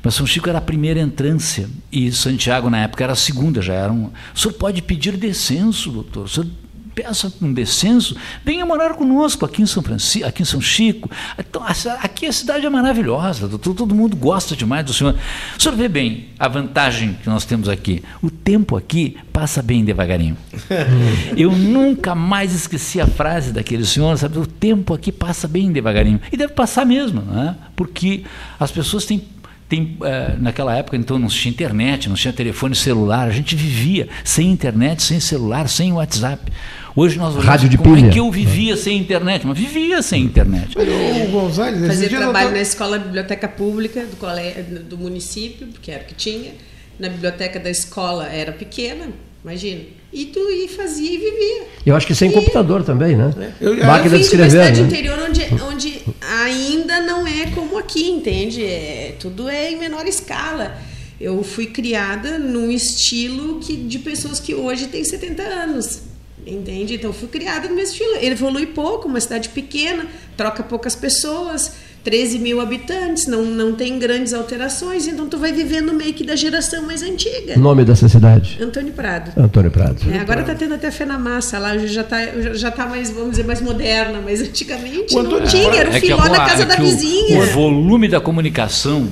Mas 0.06 0.14
São 0.14 0.28
Chico 0.28 0.47
era 0.47 0.60
a 0.60 0.62
primeira 0.62 0.99
entrância 0.99 1.68
e 1.91 2.12
Santiago, 2.12 2.70
na 2.70 2.78
época, 2.78 3.03
era 3.03 3.14
a 3.14 3.16
segunda, 3.16 3.60
já 3.60 3.74
era 3.74 3.91
um. 3.91 4.12
O 4.36 4.39
senhor 4.39 4.53
pode 4.53 4.84
pedir 4.84 5.18
descenso, 5.18 5.89
doutor. 5.89 6.26
O 6.26 6.28
senhor 6.28 6.47
peça 6.93 7.34
um 7.41 7.51
descenso, 7.51 8.16
venha 8.43 8.66
morar 8.66 8.93
conosco 8.93 9.45
aqui 9.45 9.64
em 9.64 9.66
São 9.66 9.82
Francisco, 9.82 10.28
aqui 10.28 10.43
em 10.43 10.45
São 10.45 10.62
Chico. 10.62 11.10
Então, 11.38 11.62
aqui 12.01 12.28
a 12.28 12.32
cidade 12.32 12.66
é 12.66 12.70
maravilhosa, 12.70 13.47
doutor, 13.47 13.74
todo 13.74 13.95
mundo 13.95 14.16
gosta 14.16 14.56
demais 14.56 14.86
do 14.86 14.93
senhor. 14.93 15.16
O 15.58 15.62
senhor 15.62 15.76
vê 15.76 15.89
bem 15.89 16.28
a 16.38 16.47
vantagem 16.47 17.18
que 17.22 17.28
nós 17.28 17.43
temos 17.43 17.68
aqui. 17.68 18.03
O 18.22 18.30
tempo 18.30 18.78
aqui 18.78 19.18
passa 19.34 19.62
bem 19.62 19.84
devagarinho. 19.84 20.38
Eu 21.36 21.51
nunca 21.51 22.14
mais 22.14 22.53
esqueci 22.53 23.01
a 23.01 23.08
frase 23.08 23.51
daquele 23.51 23.86
senhor, 23.86 24.16
sabe? 24.18 24.38
O 24.38 24.45
tempo 24.45 24.93
aqui 24.93 25.12
passa 25.12 25.47
bem 25.47 25.72
devagarinho. 25.72 26.22
E 26.32 26.38
deve 26.38 26.53
passar 26.53 26.86
mesmo, 26.86 27.22
né? 27.22 27.56
porque 27.76 28.24
as 28.60 28.72
pessoas 28.72 29.06
têm. 29.06 29.22
Tem, 29.68 29.97
eh, 30.03 30.36
naquela 30.39 30.76
época, 30.78 30.95
então, 30.95 31.18
não 31.18 31.28
tinha 31.28 31.51
internet, 31.51 32.07
não 32.07 32.16
tinha 32.16 32.32
telefone 32.32 32.76
celular, 32.76 33.28
a 33.28 33.32
gente 33.32 33.55
vivia 33.55 34.07
sem 34.24 34.51
internet, 34.51 35.01
sem 35.01 35.20
celular, 35.20 35.68
sem 35.68 35.91
WhatsApp. 35.91 36.51
Hoje 36.95 37.18
nós 37.18 37.30
olhamos 37.34 37.45
Rádio 37.45 37.68
de 37.70 37.78
como 37.78 37.95
pilha. 37.95 38.07
é 38.07 38.11
que 38.11 38.20
eu 38.20 38.32
vivia 38.32 38.78
sem 38.78 38.97
internet, 38.97 39.45
mas 39.45 39.57
vivia 39.57 40.01
sem 40.03 40.22
internet. 40.24 40.78
O 40.78 41.32
Gonzalez, 41.32 41.88
Fazia 41.88 42.07
trabalho 42.09 42.49
tá- 42.49 42.53
na 42.55 42.61
escola 42.61 42.99
biblioteca 42.99 43.47
pública 43.47 44.05
do, 44.05 44.16
cole... 44.18 44.51
do 44.88 44.97
município, 44.97 45.68
porque 45.68 45.91
era 45.91 46.03
o 46.03 46.05
que 46.05 46.13
tinha. 46.13 46.51
Na 46.99 47.09
biblioteca 47.09 47.59
da 47.59 47.70
escola 47.70 48.28
era 48.28 48.51
pequena, 48.53 49.07
imagina. 49.46 49.82
E 50.12 50.26
tu 50.26 50.39
ia, 50.52 50.68
fazia 50.70 51.12
e 51.12 51.18
vivia. 51.18 51.64
Eu 51.86 51.96
acho 51.96 52.08
que 52.08 52.16
sem 52.16 52.30
E- 52.30 52.34
computador 52.34 52.84
também, 52.84 53.16
né? 53.16 53.54
Eu- 53.62 53.76
eu 53.78 53.86
Máquina 53.86 54.16
eu 54.16 54.18
de 54.20 54.24
vim 54.24 54.30
de 54.30 54.36
uma 54.36 54.48
escrever, 54.48 54.50
cidade 54.52 54.82
né? 54.82 54.88
interior 54.88 55.20
onde, 55.20 55.41
onde 55.64 56.02
ainda 56.41 57.02
não 57.02 57.28
é 57.28 57.48
como 57.54 57.78
aqui, 57.78 58.10
entende? 58.10 58.64
É, 58.64 59.16
tudo 59.20 59.48
é 59.48 59.72
em 59.72 59.78
menor 59.78 60.08
escala. 60.08 60.78
Eu 61.22 61.43
fui 61.43 61.68
criada 61.68 62.38
num 62.39 62.72
estilo 62.72 63.60
que, 63.60 63.76
de 63.76 64.00
pessoas 64.00 64.39
que 64.39 64.54
hoje 64.56 64.88
têm 64.88 65.04
70 65.04 65.43
anos. 65.43 66.02
Entende? 66.46 66.96
Então 66.96 67.10
eu 67.10 67.14
fui 67.14 67.28
criada 67.28 67.68
no 67.68 67.76
mesmo 67.76 67.93
estilo. 67.93 68.16
Ele 68.18 68.32
evolui 68.32 68.68
pouco, 68.68 69.08
uma 69.08 69.20
cidade 69.20 69.50
pequena, 69.50 70.06
troca 70.38 70.62
poucas 70.64 70.96
pessoas, 70.96 71.72
13 72.06 72.38
mil 72.39 72.62
habitantes, 72.62 73.26
não, 73.26 73.43
não 73.43 73.74
tem 73.74 73.97
grandes 73.99 74.32
alterações, 74.34 75.08
então 75.08 75.28
tu 75.28 75.38
vai 75.39 75.51
vivendo 75.51 75.91
meio 75.91 76.14
que 76.14 76.24
da 76.24 76.36
geração 76.36 76.84
mais 76.86 77.01
antiga. 77.01 77.58
Nome 77.58 77.84
dessa 77.84 78.08
cidade? 78.08 78.58
Antônio 78.62 78.93
Prado. 78.93 79.32
Antônio 79.36 79.72
Prado. 79.72 79.97
É, 80.14 80.20
agora 80.20 80.41
está 80.41 80.53
tendo 80.53 80.76
até 80.76 80.91
fé 80.91 81.03
na 81.03 81.18
massa 81.18 81.58
lá, 81.58 81.76
já 81.80 82.01
está 82.01 82.20
já 82.53 82.70
tá 82.72 82.86
mais, 82.86 83.10
vamos 83.10 83.32
dizer, 83.32 83.43
mais 83.43 83.60
moderna, 83.60 84.22
mas 84.24 84.39
antigamente 84.41 85.14
O 85.16 85.24
não 85.24 85.26
Antônio 85.32 85.47
tinha, 85.47 85.74
era 85.74 85.89
o 85.89 85.93
É 85.93 85.99
que 85.99 86.06
filó 86.08 86.20
a- 86.22 86.28
da 86.30 86.45
casa 86.45 86.64
é 86.64 86.66
da 86.68 86.76
que 86.76 86.82
o- 86.84 86.86
vizinha. 86.86 87.39
O, 87.39 87.45
volume 87.47 88.08
da 88.08 88.22
comunicação 88.22 89.08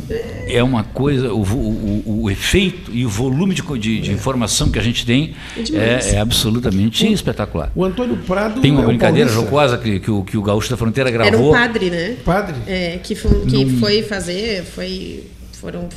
é 0.48 0.62
uma 0.62 0.84
coisa, 0.84 1.34
o, 1.34 1.42
o- 1.42 2.22
o 2.24 2.30
efeito 2.30 2.92
e 2.94 3.06
o 3.06 3.10
volume 3.10 3.56
de, 3.56 3.64
de- 3.80 4.02
de 4.02 4.12
informação 4.12 4.70
que 4.70 4.78
a 4.78 4.84
gente 4.84 5.04
tem 5.04 5.34
É 5.74 6.12
é, 6.12 6.16
é 6.16 6.20
absolutamente 6.20 7.12
espetacular. 7.12 7.72
O 7.76 7.84
Antônio 7.84 8.18
Prado. 8.18 8.62
Tem 8.62 8.70
uma 8.72 8.82
é 8.82 8.84
um 8.84 8.88
brincadeira 8.88 9.30
jocosa 9.30 9.78
que, 9.80 10.00
que, 10.00 10.12
o, 10.12 10.24
que 10.24 10.38
o 10.38 10.42
Gaúcho 10.44 10.70
da 10.70 10.78
Fronteira 10.78 11.10
Era 11.10 11.24
um 11.26 11.30
gravou. 11.32 11.52
padre, 11.54 11.90
né? 11.90 12.16
Padre. 12.24 12.56
É, 12.68 12.83
que 13.04 13.16
foi, 13.16 13.46
que 13.46 13.80
foi 13.80 14.04
fazer, 14.04 14.64
foi, 14.64 15.24
foram 15.54 15.90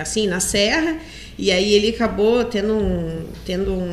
assim 0.00 0.26
na 0.26 0.40
serra 0.40 0.98
e 1.38 1.52
aí 1.52 1.72
ele 1.72 1.90
acabou 1.90 2.44
tendo 2.44 2.74
um, 2.74 3.24
tendo 3.46 3.72
um, 3.72 3.90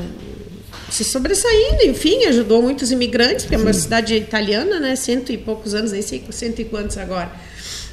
se 0.89 1.03
sobressaindo, 1.03 1.83
enfim, 1.83 2.25
ajudou 2.25 2.61
muitos 2.61 2.91
imigrantes, 2.91 3.45
porque 3.45 3.55
é 3.55 3.57
uma 3.57 3.73
cidade 3.73 4.15
italiana, 4.15 4.79
né? 4.79 4.95
Cento 4.95 5.31
e 5.31 5.37
poucos 5.37 5.73
anos, 5.73 5.91
nem 5.91 6.01
sei 6.01 6.23
cento 6.31 6.61
e 6.61 6.65
quantos 6.65 6.97
agora. 6.97 7.31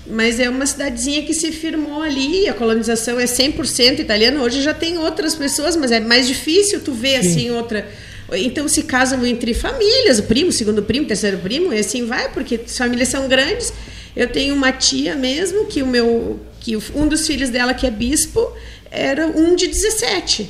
Mas 0.07 0.41
é 0.41 0.49
uma 0.49 0.67
cidadezinha 0.67 1.23
que 1.23 1.33
se 1.33 1.53
firmou 1.53 2.03
ali, 2.03 2.49
a 2.49 2.55
colonização 2.55 3.21
é 3.21 3.25
100% 3.25 4.01
italiana. 4.01 4.43
Hoje 4.43 4.61
já 4.63 4.75
tem 4.75 4.99
outras 4.99 5.35
pessoas, 5.35 5.77
mas 5.77 5.93
é 5.93 6.01
mais 6.01 6.27
difícil 6.27 6.81
tu 6.81 6.93
ver 6.93 7.17
assim 7.17 7.51
outra. 7.51 7.89
Então 8.33 8.67
se 8.67 8.83
casam 8.83 9.25
entre 9.27 9.53
famílias, 9.55 10.19
o 10.19 10.25
primo, 10.25 10.51
segundo 10.51 10.83
primo, 10.83 11.07
terceiro 11.07 11.39
primo, 11.39 11.73
e 11.73 11.79
assim 11.79 12.07
vai, 12.07 12.33
porque 12.33 12.61
as 12.65 12.77
famílias 12.77 13.09
são 13.09 13.29
grandes. 13.29 13.73
Eu 14.17 14.29
tenho 14.29 14.55
uma 14.55 14.73
tia 14.73 15.15
mesmo 15.17 15.67
que 15.67 15.83
o 15.83 15.87
meu 15.87 16.41
que 16.61 16.77
um 16.95 17.09
dos 17.09 17.27
filhos 17.27 17.51
dela 17.51 17.75
que 17.75 17.87
é 17.87 17.91
bispo 17.91 18.53
era 18.91 19.27
um 19.27 19.57
de 19.57 19.67
17. 19.67 20.49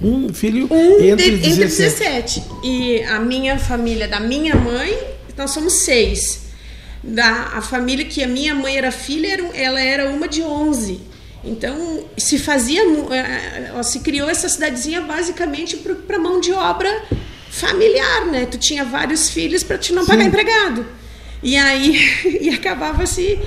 Um 0.00 0.32
filho 0.32 0.68
Um 0.70 1.00
entre, 1.04 1.36
de- 1.38 1.48
entre 1.48 1.64
17. 1.66 2.40
17. 2.40 2.42
E 2.62 3.02
a 3.04 3.18
minha 3.18 3.58
família 3.58 4.06
da 4.06 4.20
minha 4.20 4.54
mãe, 4.54 4.96
nós 5.36 5.50
somos 5.50 5.80
seis. 5.84 6.42
Da 7.02 7.52
a 7.54 7.62
família 7.62 8.04
que 8.04 8.22
a 8.22 8.28
minha 8.28 8.54
mãe 8.54 8.76
era 8.76 8.92
filha, 8.92 9.28
era, 9.32 9.42
ela 9.56 9.80
era 9.80 10.10
uma 10.10 10.28
de 10.28 10.42
11. 10.42 11.00
Então, 11.44 12.04
se 12.16 12.38
fazia, 12.38 12.82
eh, 12.82 13.72
eh, 13.76 13.82
se 13.84 14.00
criou 14.00 14.28
essa 14.28 14.48
cidadezinha 14.48 15.00
basicamente 15.00 15.76
para 15.76 16.18
mão 16.18 16.40
de 16.40 16.52
obra 16.52 16.90
familiar, 17.50 18.26
né? 18.26 18.46
Tu 18.46 18.58
tinha 18.58 18.84
vários 18.84 19.30
filhos 19.30 19.62
para 19.62 19.78
te 19.78 19.92
não 19.92 20.04
pagar 20.04 20.24
empregado. 20.24 20.86
E 21.42 21.56
aí, 21.56 21.96
e 22.42 22.48
acabava 22.50 23.06
se. 23.06 23.38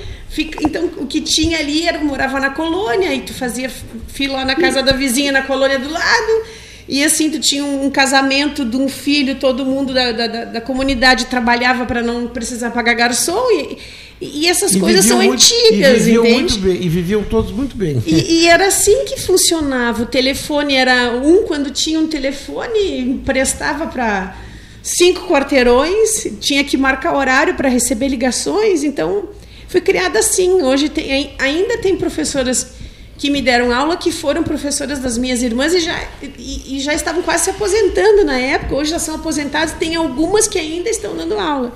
Então, 0.62 0.90
o 0.96 1.06
que 1.06 1.20
tinha 1.20 1.58
ali 1.58 1.86
era 1.86 2.02
morava 2.02 2.40
na 2.40 2.50
colônia, 2.50 3.14
e 3.14 3.20
tu 3.20 3.34
fazia 3.34 3.70
fila 4.08 4.44
na 4.46 4.54
casa 4.54 4.82
da 4.82 4.92
vizinha 4.92 5.30
na 5.30 5.42
colônia 5.42 5.78
do 5.78 5.90
lado. 5.90 6.42
E 6.88 7.04
assim, 7.04 7.30
tu 7.30 7.38
tinha 7.38 7.64
um, 7.64 7.90
casamento 7.90 8.64
de 8.64 8.76
um 8.76 8.88
filho, 8.88 9.36
todo 9.36 9.64
mundo 9.64 9.92
da, 9.94 10.10
da, 10.10 10.26
da- 10.26 10.44
da 10.46 10.60
comunidade 10.60 11.26
trabalhava 11.26 11.84
para 11.86 12.02
não 12.02 12.26
precisar 12.28 12.70
pagar 12.70 12.94
garçom. 12.94 13.44
E, 13.52 13.78
e 14.20 14.46
essas 14.48 14.74
E 14.74 14.80
coisas 14.80 15.04
são 15.04 15.18
muito- 15.18 15.34
antigas, 15.34 16.00
e 16.02 16.04
viviam 16.04 16.24
entende? 16.24 16.40
muito 16.40 16.58
bem, 16.58 16.82
e 16.82 16.88
viviam 16.88 17.22
todos 17.24 17.52
muito 17.52 17.76
bem. 17.76 18.02
E, 18.06 18.40
e 18.42 18.46
era 18.48 18.66
assim 18.68 19.04
que 19.04 19.20
funcionava. 19.20 20.02
O 20.02 20.06
telefone 20.06 20.74
era 20.74 21.12
um 21.12 21.44
quando 21.44 21.70
tinha 21.70 22.00
um 22.00 22.06
telefone 22.08 23.00
emprestava 23.00 23.86
para 23.86 24.34
cinco 24.82 25.28
quarteirões, 25.28 26.26
tinha 26.40 26.64
que 26.64 26.76
marcar 26.76 27.16
horário 27.16 27.54
para 27.54 27.68
receber 27.68 28.08
ligações, 28.08 28.82
então 28.82 29.28
foi 29.68 29.80
criada 29.80 30.18
assim. 30.18 30.62
Hoje 30.62 30.88
tem, 30.88 31.34
ainda 31.38 31.78
tem 31.78 31.96
professoras 31.96 32.72
que 33.16 33.30
me 33.30 33.40
deram 33.40 33.72
aula 33.72 33.96
que 33.96 34.10
foram 34.10 34.42
professoras 34.42 34.98
das 34.98 35.16
minhas 35.16 35.42
irmãs 35.42 35.72
e 35.72 35.80
já, 35.80 35.96
e, 36.20 36.76
e 36.76 36.80
já 36.80 36.92
estavam 36.92 37.22
quase 37.22 37.44
se 37.44 37.50
aposentando 37.50 38.24
na 38.24 38.36
época, 38.38 38.74
hoje 38.74 38.90
já 38.90 38.98
são 38.98 39.14
aposentadas, 39.14 39.72
tem 39.74 39.94
algumas 39.94 40.48
que 40.48 40.58
ainda 40.58 40.90
estão 40.90 41.16
dando 41.16 41.38
aula. 41.38 41.72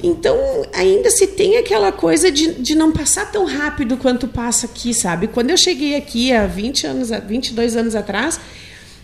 Então, 0.00 0.36
ainda 0.72 1.10
se 1.10 1.26
tem 1.26 1.56
aquela 1.56 1.90
coisa 1.90 2.30
de, 2.30 2.52
de 2.54 2.76
não 2.76 2.92
passar 2.92 3.32
tão 3.32 3.44
rápido 3.44 3.96
quanto 3.96 4.28
passa 4.28 4.66
aqui, 4.66 4.94
sabe? 4.94 5.26
Quando 5.26 5.50
eu 5.50 5.56
cheguei 5.56 5.96
aqui 5.96 6.32
há 6.32 6.46
20 6.46 6.86
anos, 6.86 7.10
22 7.26 7.76
anos 7.76 7.96
atrás, 7.96 8.38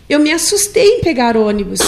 eu 0.07 0.19
me 0.19 0.31
assustei 0.31 0.97
em 0.97 1.01
pegar 1.01 1.35
ônibus. 1.35 1.79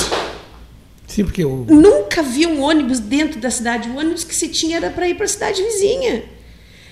Sim, 1.18 1.24
porque 1.24 1.43
eu... 1.43 1.65
Nunca 1.68 2.22
vi 2.22 2.45
um 2.45 2.61
ônibus 2.61 2.99
dentro 2.99 3.39
da 3.39 3.49
cidade. 3.49 3.89
O 3.89 3.97
ônibus 3.97 4.24
que 4.24 4.36
se 4.36 4.49
tinha 4.49 4.78
era 4.78 4.91
para 4.91 5.09
ir 5.09 5.15
para 5.15 5.26
a 5.26 5.28
cidade 5.28 5.63
vizinha. 5.63 6.24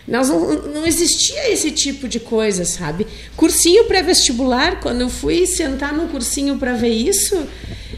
Nós 0.07 0.29
não, 0.29 0.63
não 0.63 0.83
existia 0.83 1.51
esse 1.51 1.69
tipo 1.69 2.07
de 2.07 2.19
coisa, 2.19 2.65
sabe? 2.65 3.05
Cursinho 3.37 3.85
pré-vestibular, 3.85 4.79
quando 4.79 5.01
eu 5.01 5.09
fui 5.09 5.45
sentar 5.45 5.93
num 5.93 6.07
cursinho 6.07 6.57
para 6.57 6.73
ver 6.73 6.89
isso, 6.89 7.37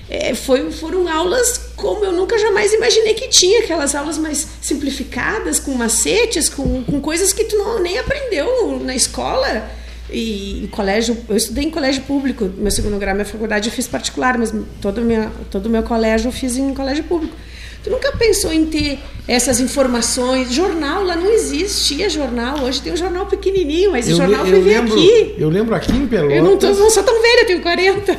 é, 0.09 0.36
foi, 0.36 0.69
foram 0.69 1.07
aulas 1.07 1.57
como 1.78 2.03
eu 2.03 2.11
nunca 2.11 2.38
jamais 2.38 2.73
imaginei 2.73 3.13
que 3.13 3.30
tinha, 3.30 3.61
aquelas 3.61 3.95
aulas 3.95 4.17
mais 4.17 4.45
simplificadas, 4.61 5.61
com 5.61 5.71
macetes, 5.75 6.49
com, 6.49 6.84
com 6.84 6.99
coisas 6.99 7.32
que 7.32 7.45
tu 7.45 7.55
não, 7.55 7.82
nem 7.82 7.97
aprendeu 7.97 8.82
na 8.84 8.93
escola. 8.93 9.71
E, 10.09 10.63
e 10.63 10.67
colégio, 10.69 11.17
eu 11.27 11.35
estudei 11.35 11.65
em 11.65 11.69
colégio 11.69 12.01
público, 12.03 12.49
meu 12.57 12.71
segundo 12.71 12.97
grau, 12.97 13.13
minha 13.13 13.25
faculdade 13.25 13.67
eu 13.67 13.73
fiz 13.73 13.87
particular, 13.87 14.37
mas 14.37 14.53
todo 14.81 15.01
minha, 15.01 15.31
todo 15.51 15.65
o 15.65 15.69
meu 15.69 15.83
colégio 15.83 16.29
eu 16.29 16.31
fiz 16.31 16.55
em 16.57 16.73
colégio 16.73 17.03
público. 17.03 17.35
Tu 17.83 17.89
nunca 17.89 18.11
pensou 18.13 18.51
em 18.51 18.65
ter 18.65 18.99
essas 19.27 19.59
informações? 19.59 20.51
Jornal, 20.51 21.03
lá 21.03 21.15
não 21.15 21.31
existia 21.31 22.09
jornal. 22.09 22.63
Hoje 22.63 22.81
tem 22.81 22.91
um 22.91 22.97
jornal 22.97 23.25
pequenininho, 23.27 23.91
mas 23.91 24.07
o 24.09 24.15
jornal 24.15 24.45
foi 24.45 24.61
vir 24.61 24.75
aqui. 24.77 25.35
Eu 25.37 25.49
lembro 25.49 25.75
aqui 25.75 25.93
em 25.93 26.07
Pelotas. 26.07 26.37
Eu 26.37 26.43
não, 26.43 26.57
tô, 26.57 26.67
não 26.67 26.89
sou 26.89 27.03
tão 27.03 27.21
velha, 27.21 27.41
eu 27.41 27.47
tenho 27.47 27.61
40. 27.61 28.17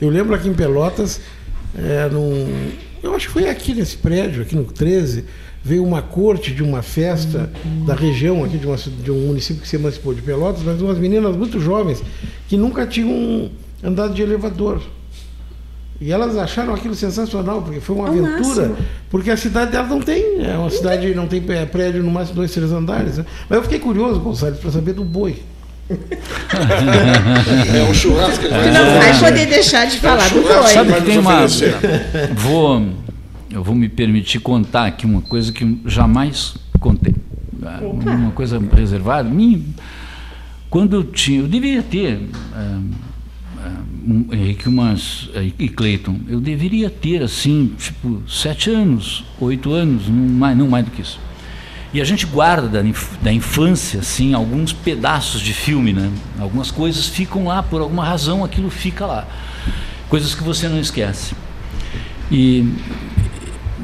Eu 0.00 0.08
lembro 0.08 0.34
aqui 0.34 0.48
em 0.48 0.54
Pelotas, 0.54 1.20
é, 1.76 2.08
num, 2.08 2.70
eu 3.02 3.14
acho 3.14 3.26
que 3.26 3.32
foi 3.32 3.48
aqui 3.48 3.74
nesse 3.74 3.96
prédio, 3.96 4.42
aqui 4.42 4.56
no 4.56 4.64
13, 4.64 5.24
veio 5.62 5.84
uma 5.84 6.00
corte 6.00 6.54
de 6.54 6.62
uma 6.62 6.82
festa 6.82 7.50
da 7.86 7.94
região 7.94 8.42
aqui, 8.44 8.56
de, 8.56 8.66
uma, 8.66 8.76
de 8.76 9.10
um 9.10 9.26
município 9.26 9.62
que 9.62 9.68
se 9.68 9.76
emancipou 9.76 10.14
de 10.14 10.22
Pelotas, 10.22 10.62
mas 10.62 10.80
umas 10.80 10.98
meninas 10.98 11.36
muito 11.36 11.60
jovens 11.60 12.02
que 12.48 12.56
nunca 12.56 12.86
tinham 12.86 13.50
andado 13.82 14.14
de 14.14 14.22
elevador. 14.22 14.80
E 16.00 16.10
elas 16.10 16.36
acharam 16.38 16.74
aquilo 16.74 16.94
sensacional, 16.94 17.60
porque 17.60 17.78
foi 17.78 17.94
uma 17.94 18.08
Ao 18.08 18.12
aventura. 18.12 18.68
Máximo. 18.68 18.76
Porque 19.10 19.30
a 19.30 19.36
cidade 19.36 19.72
dela 19.72 19.86
não 19.86 20.00
tem, 20.00 20.42
é 20.42 20.56
uma 20.56 20.70
cidade 20.70 21.14
não 21.14 21.26
tem 21.26 21.42
prédio 21.42 22.02
no 22.02 22.10
máximo 22.10 22.36
dois, 22.36 22.50
três 22.52 22.72
andares. 22.72 23.18
Né? 23.18 23.26
Mas 23.48 23.58
eu 23.58 23.62
fiquei 23.64 23.78
curioso, 23.78 24.18
Gonçalves, 24.18 24.58
para 24.58 24.70
saber 24.70 24.94
do 24.94 25.04
boi. 25.04 25.42
é 25.90 27.82
um 27.82 27.92
churrasco. 27.92 28.44
Tu 28.44 28.72
não 28.72 28.98
vai 28.98 29.18
poder 29.18 29.46
deixar 29.46 29.86
de 29.86 29.98
falar 29.98 30.24
é 30.24 30.26
um 30.28 30.30
do 30.30 30.42
boi. 30.42 30.68
Sabe 30.68 30.92
que 30.94 31.02
tem 31.02 31.18
uma. 31.18 31.46
Vou, 32.34 32.86
eu 33.50 33.62
vou 33.64 33.74
me 33.74 33.88
permitir 33.88 34.40
contar 34.40 34.86
aqui 34.86 35.04
uma 35.06 35.20
coisa 35.20 35.52
que 35.52 35.80
jamais 35.84 36.54
contei. 36.78 37.14
Opa. 37.82 38.10
Uma 38.10 38.30
coisa 38.30 38.60
reservada. 38.74 39.30
Quando 40.68 40.94
eu 40.94 41.04
tinha. 41.04 41.40
Eu 41.40 41.48
devia 41.48 41.82
ter. 41.82 42.28
É, 42.54 42.78
Henrique 44.32 44.68
umas, 44.68 45.28
e 45.58 45.68
Cleiton, 45.68 46.20
eu 46.26 46.40
deveria 46.40 46.88
ter 46.88 47.22
assim, 47.22 47.74
tipo, 47.76 48.22
sete 48.26 48.70
anos, 48.70 49.24
oito 49.38 49.72
anos, 49.72 50.08
não 50.08 50.26
mais, 50.26 50.56
não 50.56 50.68
mais 50.68 50.84
do 50.86 50.90
que 50.90 51.02
isso. 51.02 51.20
E 51.92 52.00
a 52.00 52.04
gente 52.04 52.24
guarda 52.24 52.68
da, 52.68 52.90
da 53.20 53.32
infância, 53.32 54.00
assim, 54.00 54.32
alguns 54.32 54.72
pedaços 54.72 55.40
de 55.40 55.52
filme, 55.52 55.92
né? 55.92 56.10
Algumas 56.38 56.70
coisas 56.70 57.08
ficam 57.08 57.44
lá, 57.44 57.62
por 57.62 57.80
alguma 57.80 58.04
razão 58.04 58.42
aquilo 58.42 58.70
fica 58.70 59.04
lá. 59.04 59.28
Coisas 60.08 60.34
que 60.34 60.42
você 60.42 60.68
não 60.68 60.80
esquece. 60.80 61.34
E 62.30 62.72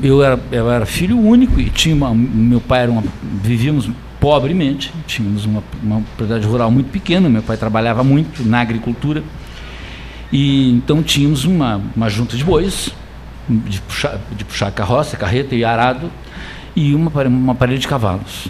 eu 0.02 0.22
era, 0.22 0.38
eu 0.52 0.70
era 0.70 0.86
filho 0.86 1.18
único 1.18 1.60
e 1.60 1.70
tinha 1.70 1.94
uma, 1.94 2.14
meu 2.14 2.60
pai 2.60 2.82
era 2.82 2.90
uma, 2.90 3.02
vivíamos 3.42 3.88
pobremente, 4.20 4.92
tínhamos 5.06 5.44
uma, 5.44 5.62
uma 5.82 6.00
propriedade 6.00 6.46
rural 6.46 6.70
muito 6.70 6.90
pequena, 6.90 7.28
meu 7.28 7.42
pai 7.42 7.56
trabalhava 7.56 8.02
muito 8.02 8.44
na 8.44 8.60
agricultura. 8.60 9.22
E 10.32 10.70
então 10.72 11.02
tínhamos 11.02 11.44
uma, 11.44 11.80
uma 11.94 12.08
junta 12.08 12.36
de 12.36 12.44
bois, 12.44 12.90
de 13.48 13.80
puxar, 13.80 14.18
de 14.36 14.44
puxar 14.44 14.70
carroça, 14.72 15.16
carreta 15.16 15.54
e 15.54 15.64
arado, 15.64 16.10
e 16.74 16.94
uma, 16.94 17.10
uma 17.24 17.54
parede 17.54 17.80
de 17.80 17.88
cavalos. 17.88 18.48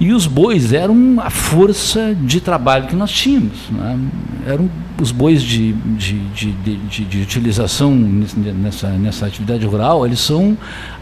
E 0.00 0.12
os 0.12 0.26
bois 0.26 0.72
eram 0.72 1.16
a 1.20 1.30
força 1.30 2.14
de 2.20 2.40
trabalho 2.40 2.86
que 2.86 2.96
nós 2.96 3.10
tínhamos. 3.10 3.70
Né? 3.70 3.98
Eram 4.46 4.68
os 5.00 5.10
bois 5.10 5.42
de, 5.42 5.72
de, 5.72 6.18
de, 6.34 7.04
de, 7.04 7.22
utilização 7.22 7.94
nessa, 7.94 8.90
nessa 8.90 9.26
atividade 9.26 9.66
rural, 9.66 10.06
eles 10.06 10.20
são 10.20 10.56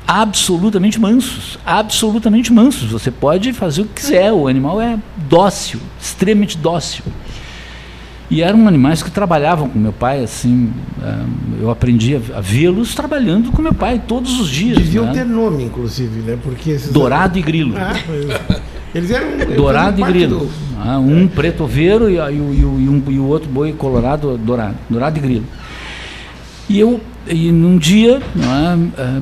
absolutamente 0.06 1.00
mansos, 1.00 1.58
absolutamente 1.64 2.52
mansos. 2.52 2.90
Você 2.90 3.10
pode 3.10 3.52
fazer 3.52 3.82
o 3.82 3.84
que 3.84 4.00
quiser, 4.00 4.32
o 4.32 4.48
animal 4.48 4.80
é 4.80 4.98
dócil, 5.28 5.80
extremamente 6.00 6.56
dócil. 6.56 7.04
E 8.30 8.40
eram 8.40 8.66
animais 8.66 9.02
que 9.02 9.10
trabalhavam 9.10 9.68
com 9.68 9.78
meu 9.78 9.92
pai, 9.92 10.24
assim, 10.24 10.72
eh, 11.02 11.24
eu 11.60 11.70
aprendi 11.70 12.16
a 12.16 12.40
vê-los 12.40 12.94
trabalhando 12.94 13.52
com 13.52 13.60
meu 13.60 13.74
pai 13.74 14.02
todos 14.08 14.40
os 14.40 14.48
dias. 14.48 14.78
Deviam 14.78 15.04
né? 15.04 15.12
ter 15.12 15.26
nome, 15.26 15.64
inclusive, 15.64 16.20
né? 16.20 16.38
Porque 16.42 16.78
Dourado 16.90 17.38
e 17.38 17.42
Grilo. 17.42 17.74
Ah, 17.76 17.92
eles 18.94 19.10
eram 19.10 19.28
eles 19.28 19.56
Dourado 19.56 20.00
e 20.00 20.04
Grilo. 20.04 20.38
Do... 20.40 20.50
Ah, 20.78 20.98
um 20.98 21.28
preto 21.28 21.64
oveiro 21.64 22.10
e, 22.10 22.16
e, 22.16 22.18
e, 22.18 22.64
um, 22.64 23.02
e, 23.08 23.18
o 23.18 23.26
outro 23.26 23.48
boi 23.48 23.72
colorado 23.72 24.36
dourado. 24.36 24.74
Dourado 24.88 25.18
e 25.18 25.20
Grilo. 25.20 25.46
E 26.68 26.78
eu, 26.78 27.00
e 27.26 27.52
num 27.52 27.78
dia, 27.78 28.20
é, 28.36 29.20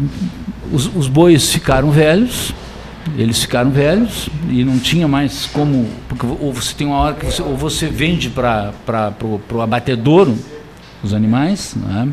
os, 0.72 0.90
os 0.94 1.08
bois 1.08 1.52
ficaram 1.52 1.90
velhos, 1.90 2.54
eles 3.16 3.40
ficaram 3.40 3.70
velhos 3.70 4.28
e 4.48 4.64
não 4.64 4.78
tinha 4.78 5.06
mais 5.08 5.46
como. 5.46 5.86
Porque 6.08 6.26
ou 6.26 6.52
você 6.52 6.74
tem 6.74 6.86
uma 6.86 6.96
hora 6.96 7.14
que 7.14 7.26
você, 7.26 7.42
ou 7.42 7.56
você 7.56 7.86
vende 7.86 8.30
para 8.30 8.72
o 9.50 9.60
abatedouro 9.60 10.36
os 11.02 11.14
animais, 11.14 11.74
né? 11.76 12.08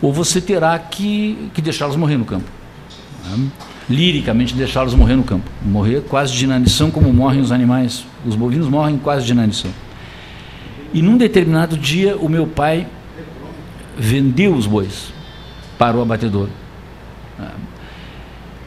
ou 0.00 0.12
você 0.12 0.40
terá 0.40 0.78
que, 0.78 1.50
que 1.54 1.62
deixá-los 1.62 1.96
morrer 1.96 2.16
no 2.16 2.24
campo. 2.24 2.48
Né? 3.24 3.48
Liricamente, 3.88 4.54
deixá-los 4.54 4.94
morrer 4.94 5.16
no 5.16 5.24
campo. 5.24 5.50
Morrer 5.64 6.02
quase 6.02 6.32
de 6.32 6.44
inanição, 6.44 6.90
como 6.90 7.12
morrem 7.12 7.40
os 7.40 7.52
animais. 7.52 8.04
Os 8.24 8.36
bovinos 8.36 8.68
morrem 8.68 8.98
quase 8.98 9.26
de 9.26 9.32
inanição. 9.32 9.70
E 10.94 11.02
num 11.02 11.16
determinado 11.16 11.76
dia, 11.76 12.16
o 12.16 12.28
meu 12.28 12.46
pai 12.46 12.86
vendeu 13.96 14.54
os 14.54 14.66
bois 14.66 15.12
para 15.78 15.96
o 15.96 16.02
abatedouro. 16.02 16.50
Né? 17.38 17.50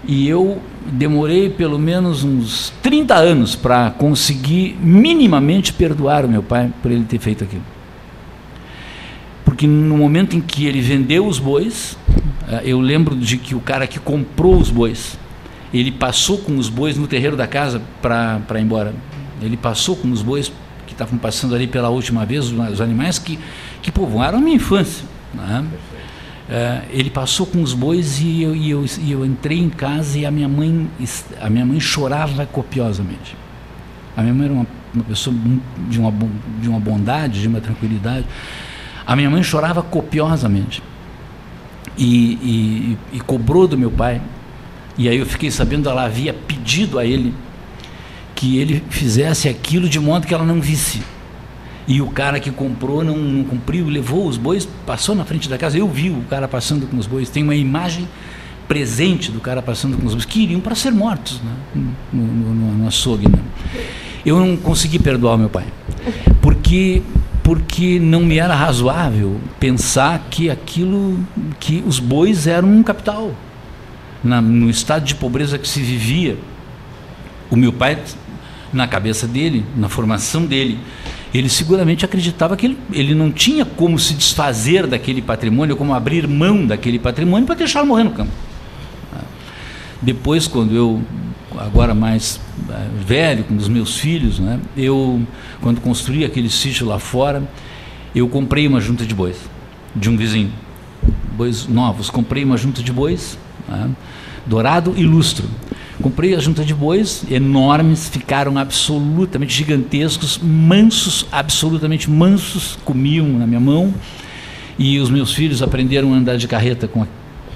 E 0.07 0.27
eu 0.27 0.61
demorei 0.85 1.49
pelo 1.49 1.79
menos 1.79 2.23
uns 2.23 2.71
30 2.83 3.15
anos 3.15 3.55
para 3.55 3.91
conseguir 3.91 4.77
minimamente 4.79 5.73
perdoar 5.73 6.25
o 6.25 6.29
meu 6.29 6.43
pai 6.43 6.71
por 6.81 6.91
ele 6.91 7.05
ter 7.05 7.19
feito 7.19 7.43
aquilo. 7.43 7.63
Porque 9.43 9.65
no 9.65 9.97
momento 9.97 10.35
em 10.35 10.41
que 10.41 10.65
ele 10.65 10.81
vendeu 10.81 11.25
os 11.25 11.39
bois, 11.39 11.97
eu 12.63 12.79
lembro 12.79 13.15
de 13.15 13.37
que 13.37 13.55
o 13.55 13.59
cara 13.59 13.87
que 13.87 13.99
comprou 13.99 14.57
os 14.57 14.69
bois, 14.69 15.17
ele 15.73 15.91
passou 15.91 16.37
com 16.37 16.57
os 16.57 16.69
bois 16.69 16.97
no 16.97 17.07
terreiro 17.07 17.35
da 17.35 17.47
casa 17.47 17.81
para 18.01 18.39
ir 18.55 18.61
embora. 18.61 18.93
Ele 19.41 19.57
passou 19.57 19.95
com 19.95 20.11
os 20.11 20.21
bois 20.21 20.51
que 20.85 20.93
estavam 20.93 21.17
passando 21.17 21.55
ali 21.55 21.67
pela 21.67 21.89
última 21.89 22.25
vez, 22.25 22.51
os 22.51 22.79
animais 22.81 23.19
que, 23.19 23.39
que 23.81 23.91
povoaram 23.91 24.37
a 24.37 24.41
minha 24.41 24.55
infância. 24.55 25.05
Né? 25.33 25.65
Uh, 26.47 26.85
ele 26.91 27.09
passou 27.09 27.45
com 27.47 27.61
os 27.61 27.73
bois 27.73 28.21
e 28.21 28.43
eu, 28.43 28.55
e, 28.55 28.69
eu, 28.69 28.85
e 28.99 29.11
eu 29.11 29.25
entrei 29.25 29.57
em 29.57 29.69
casa 29.69 30.19
e 30.19 30.25
a 30.25 30.31
minha 30.31 30.47
mãe 30.47 30.87
a 31.41 31.49
minha 31.49 31.65
mãe 31.65 31.79
chorava 31.79 32.45
copiosamente. 32.45 33.35
A 34.15 34.21
minha 34.21 34.33
mãe 34.33 34.45
era 34.45 34.53
uma, 34.53 34.67
uma 34.93 35.03
pessoa 35.03 35.35
de 35.89 35.99
uma, 35.99 36.13
de 36.61 36.69
uma 36.69 36.79
bondade, 36.79 37.41
de 37.41 37.47
uma 37.47 37.59
tranquilidade. 37.59 38.25
A 39.05 39.15
minha 39.15 39.29
mãe 39.29 39.41
chorava 39.41 39.81
copiosamente 39.81 40.83
e, 41.97 42.33
e, 42.33 42.97
e 43.13 43.19
cobrou 43.21 43.67
do 43.67 43.77
meu 43.77 43.91
pai. 43.91 44.21
E 44.97 45.09
aí 45.09 45.17
eu 45.17 45.25
fiquei 45.25 45.51
sabendo 45.51 45.89
ela 45.89 46.05
havia 46.05 46.33
pedido 46.33 46.97
a 46.97 47.05
ele 47.05 47.33
que 48.33 48.57
ele 48.57 48.83
fizesse 48.89 49.47
aquilo 49.47 49.87
de 49.87 49.99
modo 49.99 50.27
que 50.27 50.33
ela 50.33 50.45
não 50.45 50.59
visse. 50.61 51.01
E 51.87 52.01
o 52.01 52.07
cara 52.07 52.39
que 52.39 52.49
comprou 52.51 53.03
não, 53.03 53.17
não 53.17 53.43
cumpriu, 53.43 53.87
levou 53.87 54.27
os 54.27 54.37
bois, 54.37 54.67
passou 54.85 55.15
na 55.15 55.23
frente 55.23 55.47
da 55.47 55.57
casa. 55.57 55.77
Eu 55.77 55.87
vi 55.87 56.09
o 56.09 56.21
cara 56.29 56.47
passando 56.47 56.87
com 56.87 56.97
os 56.97 57.05
bois. 57.05 57.29
Tem 57.29 57.43
uma 57.43 57.55
imagem 57.55 58.07
presente 58.67 59.31
do 59.31 59.39
cara 59.39 59.61
passando 59.61 59.97
com 59.97 60.05
os 60.05 60.13
bois, 60.13 60.25
que 60.25 60.41
iriam 60.41 60.59
para 60.59 60.75
ser 60.75 60.91
mortos 60.91 61.39
né? 61.41 61.51
no, 62.11 62.23
no, 62.23 62.73
no 62.77 62.87
açougue. 62.87 63.29
Né? 63.29 63.39
Eu 64.25 64.39
não 64.39 64.57
consegui 64.57 64.97
perdoar 64.97 65.37
meu 65.37 65.49
pai, 65.49 65.65
porque 66.41 67.03
porque 67.45 67.99
não 67.99 68.21
me 68.21 68.39
era 68.39 68.55
razoável 68.55 69.39
pensar 69.59 70.19
que 70.31 70.49
aquilo, 70.49 71.19
que 71.59 71.83
os 71.85 71.99
bois 71.99 72.47
eram 72.47 72.67
um 72.67 72.81
capital. 72.81 73.35
Na, 74.23 74.41
no 74.41 74.67
estado 74.67 75.05
de 75.05 75.13
pobreza 75.13 75.59
que 75.59 75.67
se 75.67 75.79
vivia, 75.79 76.39
o 77.51 77.55
meu 77.55 77.71
pai, 77.71 77.99
na 78.73 78.87
cabeça 78.87 79.27
dele, 79.27 79.63
na 79.77 79.87
formação 79.87 80.43
dele, 80.43 80.79
ele 81.31 81.47
seguramente 81.47 82.03
acreditava 82.03 82.57
que 82.57 82.65
ele, 82.65 82.79
ele 82.91 83.13
não 83.13 83.31
tinha 83.31 83.63
como 83.63 83.99
se 83.99 84.15
desfazer 84.15 84.87
daquele 84.87 85.21
patrimônio, 85.21 85.77
como 85.77 85.93
abrir 85.93 86.27
mão 86.27 86.65
daquele 86.65 86.97
patrimônio 86.97 87.45
para 87.45 87.53
deixá-lo 87.53 87.85
morrer 87.85 88.05
no 88.05 88.11
campo. 88.11 88.31
Depois, 90.01 90.47
quando 90.47 90.75
eu, 90.75 90.99
agora 91.59 91.93
mais 91.93 92.39
eh, 92.69 92.87
velho, 93.05 93.43
com 93.43 93.55
os 93.55 93.67
meus 93.67 93.97
filhos, 93.97 94.39
né, 94.39 94.59
eu, 94.75 95.21
quando 95.61 95.81
construí 95.81 96.25
aquele 96.25 96.49
sítio 96.49 96.87
lá 96.87 96.99
fora, 96.99 97.43
eu 98.13 98.27
comprei 98.27 98.67
uma 98.67 98.79
junta 98.79 99.05
de 99.05 99.13
bois, 99.13 99.37
de 99.95 100.09
um 100.09 100.17
vizinho. 100.17 100.51
Bois 101.35 101.67
novos. 101.67 102.09
Comprei 102.09 102.43
uma 102.43 102.55
junta 102.55 102.81
de 102.81 102.91
bois, 102.91 103.37
né, 103.67 103.89
dourado 104.45 104.93
e 104.95 105.03
lustro. 105.03 105.47
Comprei 106.01 106.35
a 106.35 106.39
junta 106.39 106.63
de 106.63 106.73
bois, 106.73 107.23
enormes, 107.29 108.09
ficaram 108.09 108.57
absolutamente 108.57 109.53
gigantescos, 109.53 110.37
mansos, 110.37 111.25
absolutamente 111.31 112.09
mansos, 112.09 112.77
comiam 112.83 113.27
na 113.27 113.47
minha 113.47 113.59
mão. 113.59 113.93
E 114.77 114.99
os 114.99 115.09
meus 115.09 115.33
filhos 115.33 115.61
aprenderam 115.61 116.13
a 116.13 116.17
andar 116.17 116.37
de 116.37 116.47
carreta 116.49 116.85
com 116.85 117.03
a 117.03 117.07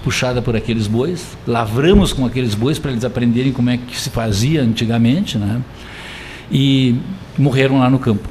puxada 0.03 0.41
por 0.41 0.55
aqueles 0.55 0.87
bois, 0.87 1.37
lavramos 1.45 2.13
com 2.13 2.25
aqueles 2.25 2.55
bois 2.55 2.79
para 2.79 2.91
eles 2.91 3.03
aprenderem 3.03 3.51
como 3.51 3.69
é 3.69 3.77
que 3.77 3.99
se 3.99 4.09
fazia 4.09 4.61
antigamente, 4.61 5.37
né? 5.37 5.61
E 6.51 6.95
morreram 7.37 7.79
lá 7.79 7.89
no 7.89 7.99
campo. 7.99 8.27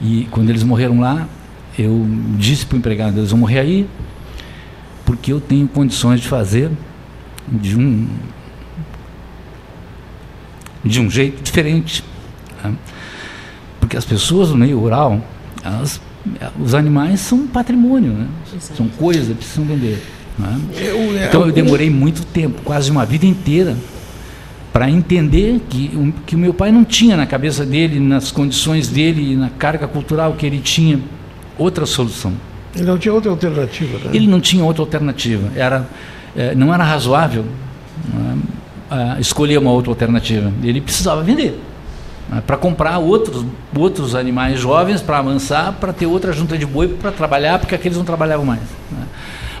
E 0.00 0.26
quando 0.30 0.48
eles 0.48 0.62
morreram 0.62 0.98
lá, 1.00 1.28
eu 1.78 2.06
disse 2.38 2.64
para 2.64 2.76
o 2.76 2.78
empregado, 2.78 3.18
eles 3.18 3.30
vão 3.30 3.40
morrer 3.40 3.60
aí, 3.60 3.86
porque 5.04 5.32
eu 5.32 5.40
tenho 5.40 5.68
condições 5.68 6.20
de 6.20 6.28
fazer 6.28 6.70
de 7.48 7.76
um 7.76 8.08
de 10.84 11.00
um 11.00 11.10
jeito 11.10 11.42
diferente. 11.42 12.02
Né? 12.64 12.74
Porque 13.78 13.96
as 13.96 14.04
pessoas 14.04 14.48
do 14.48 14.56
meio 14.56 14.78
rural, 14.78 15.22
elas, 15.62 16.00
os 16.58 16.74
animais 16.74 17.20
são 17.20 17.46
patrimônio, 17.46 18.12
né? 18.12 18.28
são 18.58 18.88
coisas 18.88 19.28
que 19.28 19.34
precisam 19.34 19.64
vender. 19.64 20.02
Né? 20.38 20.60
É, 20.76 21.26
então 21.28 21.46
eu 21.46 21.52
demorei 21.52 21.90
muito 21.90 22.24
tempo, 22.24 22.62
quase 22.62 22.90
uma 22.90 23.04
vida 23.04 23.26
inteira, 23.26 23.76
para 24.72 24.88
entender 24.88 25.60
que, 25.68 25.90
um, 25.94 26.10
que 26.10 26.36
o 26.36 26.38
meu 26.38 26.54
pai 26.54 26.70
não 26.70 26.84
tinha 26.84 27.16
na 27.16 27.26
cabeça 27.26 27.66
dele, 27.66 27.98
nas 27.98 28.30
condições 28.30 28.88
dele, 28.88 29.36
na 29.36 29.50
carga 29.50 29.88
cultural 29.88 30.34
que 30.34 30.46
ele 30.46 30.60
tinha, 30.60 31.00
outra 31.58 31.84
solução. 31.86 32.32
Ele 32.74 32.84
não 32.84 32.98
tinha 32.98 33.12
outra 33.12 33.30
alternativa. 33.30 33.98
Né? 33.98 34.10
Ele 34.14 34.26
não 34.26 34.40
tinha 34.40 34.64
outra 34.64 34.82
alternativa. 34.82 35.50
Era, 35.56 35.88
é, 36.36 36.54
não 36.54 36.72
era 36.72 36.84
razoável 36.84 37.44
né, 38.12 39.16
escolher 39.18 39.58
uma 39.58 39.72
outra 39.72 39.90
alternativa. 39.90 40.52
Ele 40.62 40.80
precisava 40.80 41.22
vender 41.22 41.60
né, 42.28 42.42
para 42.46 42.56
comprar 42.56 42.98
outros, 42.98 43.44
outros 43.76 44.14
animais 44.14 44.60
jovens 44.60 45.02
para 45.02 45.18
avançar, 45.18 45.72
para 45.80 45.92
ter 45.92 46.06
outra 46.06 46.32
junta 46.32 46.56
de 46.56 46.64
boi 46.64 46.86
para 46.88 47.10
trabalhar, 47.10 47.58
porque 47.58 47.74
aqueles 47.74 47.98
não 47.98 48.04
trabalhavam 48.04 48.46
mais. 48.46 48.62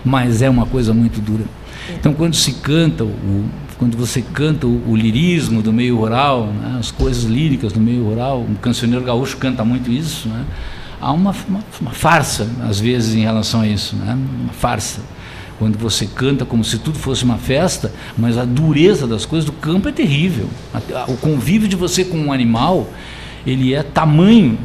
Mas 0.04 0.42
é 0.42 0.48
uma 0.48 0.66
coisa 0.66 0.94
muito 0.94 1.20
dura. 1.20 1.44
Então, 1.98 2.12
quando 2.12 2.34
se 2.34 2.52
canta, 2.54 3.04
o, 3.04 3.44
quando 3.78 3.96
você 3.96 4.22
canta 4.22 4.66
o, 4.66 4.90
o 4.90 4.96
lirismo 4.96 5.62
do 5.62 5.72
meio 5.72 5.96
rural, 5.96 6.46
né, 6.46 6.76
as 6.78 6.90
coisas 6.90 7.24
líricas 7.24 7.72
do 7.72 7.80
meio 7.80 8.04
rural, 8.04 8.40
o 8.40 8.54
cancioneiro 8.56 9.04
gaúcho 9.04 9.36
canta 9.36 9.64
muito 9.64 9.90
isso, 9.90 10.28
né, 10.28 10.44
há 11.00 11.12
uma, 11.12 11.34
uma, 11.48 11.60
uma, 11.80 11.90
farsa, 11.90 12.48
às 12.68 12.78
vezes, 12.78 13.14
em 13.14 13.22
relação 13.22 13.62
a 13.62 13.66
isso, 13.66 13.96
né, 13.96 14.16
uma 14.42 14.52
farsa. 14.52 15.00
Quando 15.58 15.76
você 15.76 16.06
canta 16.06 16.46
como 16.46 16.64
se 16.64 16.78
tudo 16.78 16.98
fosse 16.98 17.22
uma 17.22 17.36
festa, 17.36 17.92
mas 18.16 18.38
a 18.38 18.46
dureza 18.46 19.06
das 19.06 19.26
coisas 19.26 19.44
do 19.44 19.52
campo 19.52 19.90
é 19.90 19.92
terrível. 19.92 20.48
O 21.06 21.18
convívio 21.18 21.68
de 21.68 21.76
você 21.76 22.02
com 22.02 22.16
um 22.16 22.32
animal, 22.32 22.88
ele 23.46 23.74
é 23.74 23.82
tamanho 23.82 24.58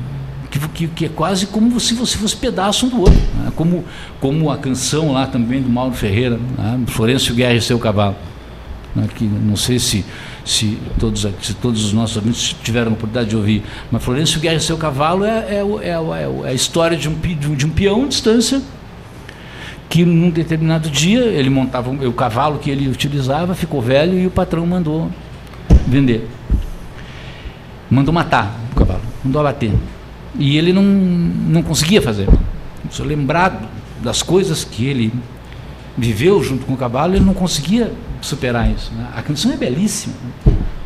que, 0.55 0.67
que, 0.69 0.87
que, 0.87 1.05
é 1.05 1.09
quase 1.09 1.47
como 1.47 1.79
se 1.79 1.93
você 1.93 2.17
fosse 2.17 2.35
pedaço 2.35 2.85
um 2.85 2.89
do 2.89 2.99
outro. 2.99 3.19
Né? 3.37 3.51
Como, 3.55 3.83
como 4.19 4.49
a 4.49 4.57
canção 4.57 5.11
lá 5.11 5.27
também 5.27 5.61
do 5.61 5.69
Mauro 5.69 5.93
Ferreira, 5.93 6.39
né? 6.57 6.79
Florencio 6.87 7.35
Guerra 7.35 7.55
e 7.55 7.61
seu 7.61 7.77
cavalo. 7.77 8.15
Né? 8.95 9.07
Que 9.13 9.25
não 9.25 9.55
sei 9.55 9.79
se, 9.79 10.05
se, 10.45 10.77
todos, 10.99 11.27
se 11.41 11.53
todos 11.55 11.85
os 11.85 11.93
nossos 11.93 12.17
amigos 12.17 12.55
tiveram 12.63 12.91
a 12.91 12.93
oportunidade 12.93 13.29
de 13.29 13.35
ouvir, 13.35 13.63
mas 13.91 14.03
Florencio 14.03 14.39
Guerra 14.39 14.55
e 14.55 14.61
seu 14.61 14.77
cavalo 14.77 15.25
é, 15.25 15.39
é, 15.49 15.63
é, 15.81 15.89
é, 15.89 16.49
a 16.49 16.53
história 16.53 16.97
de 16.97 17.09
um, 17.09 17.15
de 17.15 17.65
um 17.65 17.69
peão 17.69 18.05
à 18.05 18.07
distância 18.07 18.61
que 19.89 20.03
num 20.03 20.29
determinado 20.29 20.89
dia 20.89 21.21
ele 21.21 21.49
montava 21.49 21.89
o 21.89 22.13
cavalo 22.13 22.59
que 22.59 22.69
ele 22.69 22.87
utilizava, 22.89 23.53
ficou 23.53 23.81
velho 23.81 24.17
e 24.17 24.27
o 24.27 24.31
patrão 24.31 24.65
mandou 24.65 25.09
vender. 25.87 26.27
Mandou 27.89 28.13
matar 28.13 28.59
o 28.71 28.75
cavalo, 28.75 29.01
mandou 29.23 29.41
abater. 29.41 29.71
E 30.37 30.57
ele 30.57 30.73
não, 30.73 30.83
não 30.83 31.63
conseguia 31.63 32.01
fazer. 32.01 32.27
Se 32.89 33.01
lembrado 33.01 33.67
das 34.01 34.21
coisas 34.21 34.63
que 34.63 34.85
ele 34.85 35.13
viveu 35.97 36.43
junto 36.43 36.65
com 36.65 36.73
o 36.73 36.77
cavalo, 36.77 37.15
ele 37.15 37.25
não 37.25 37.33
conseguia 37.33 37.91
superar 38.21 38.69
isso. 38.69 38.91
Né? 38.93 39.07
A 39.15 39.21
canção 39.21 39.51
é 39.51 39.57
belíssima. 39.57 40.15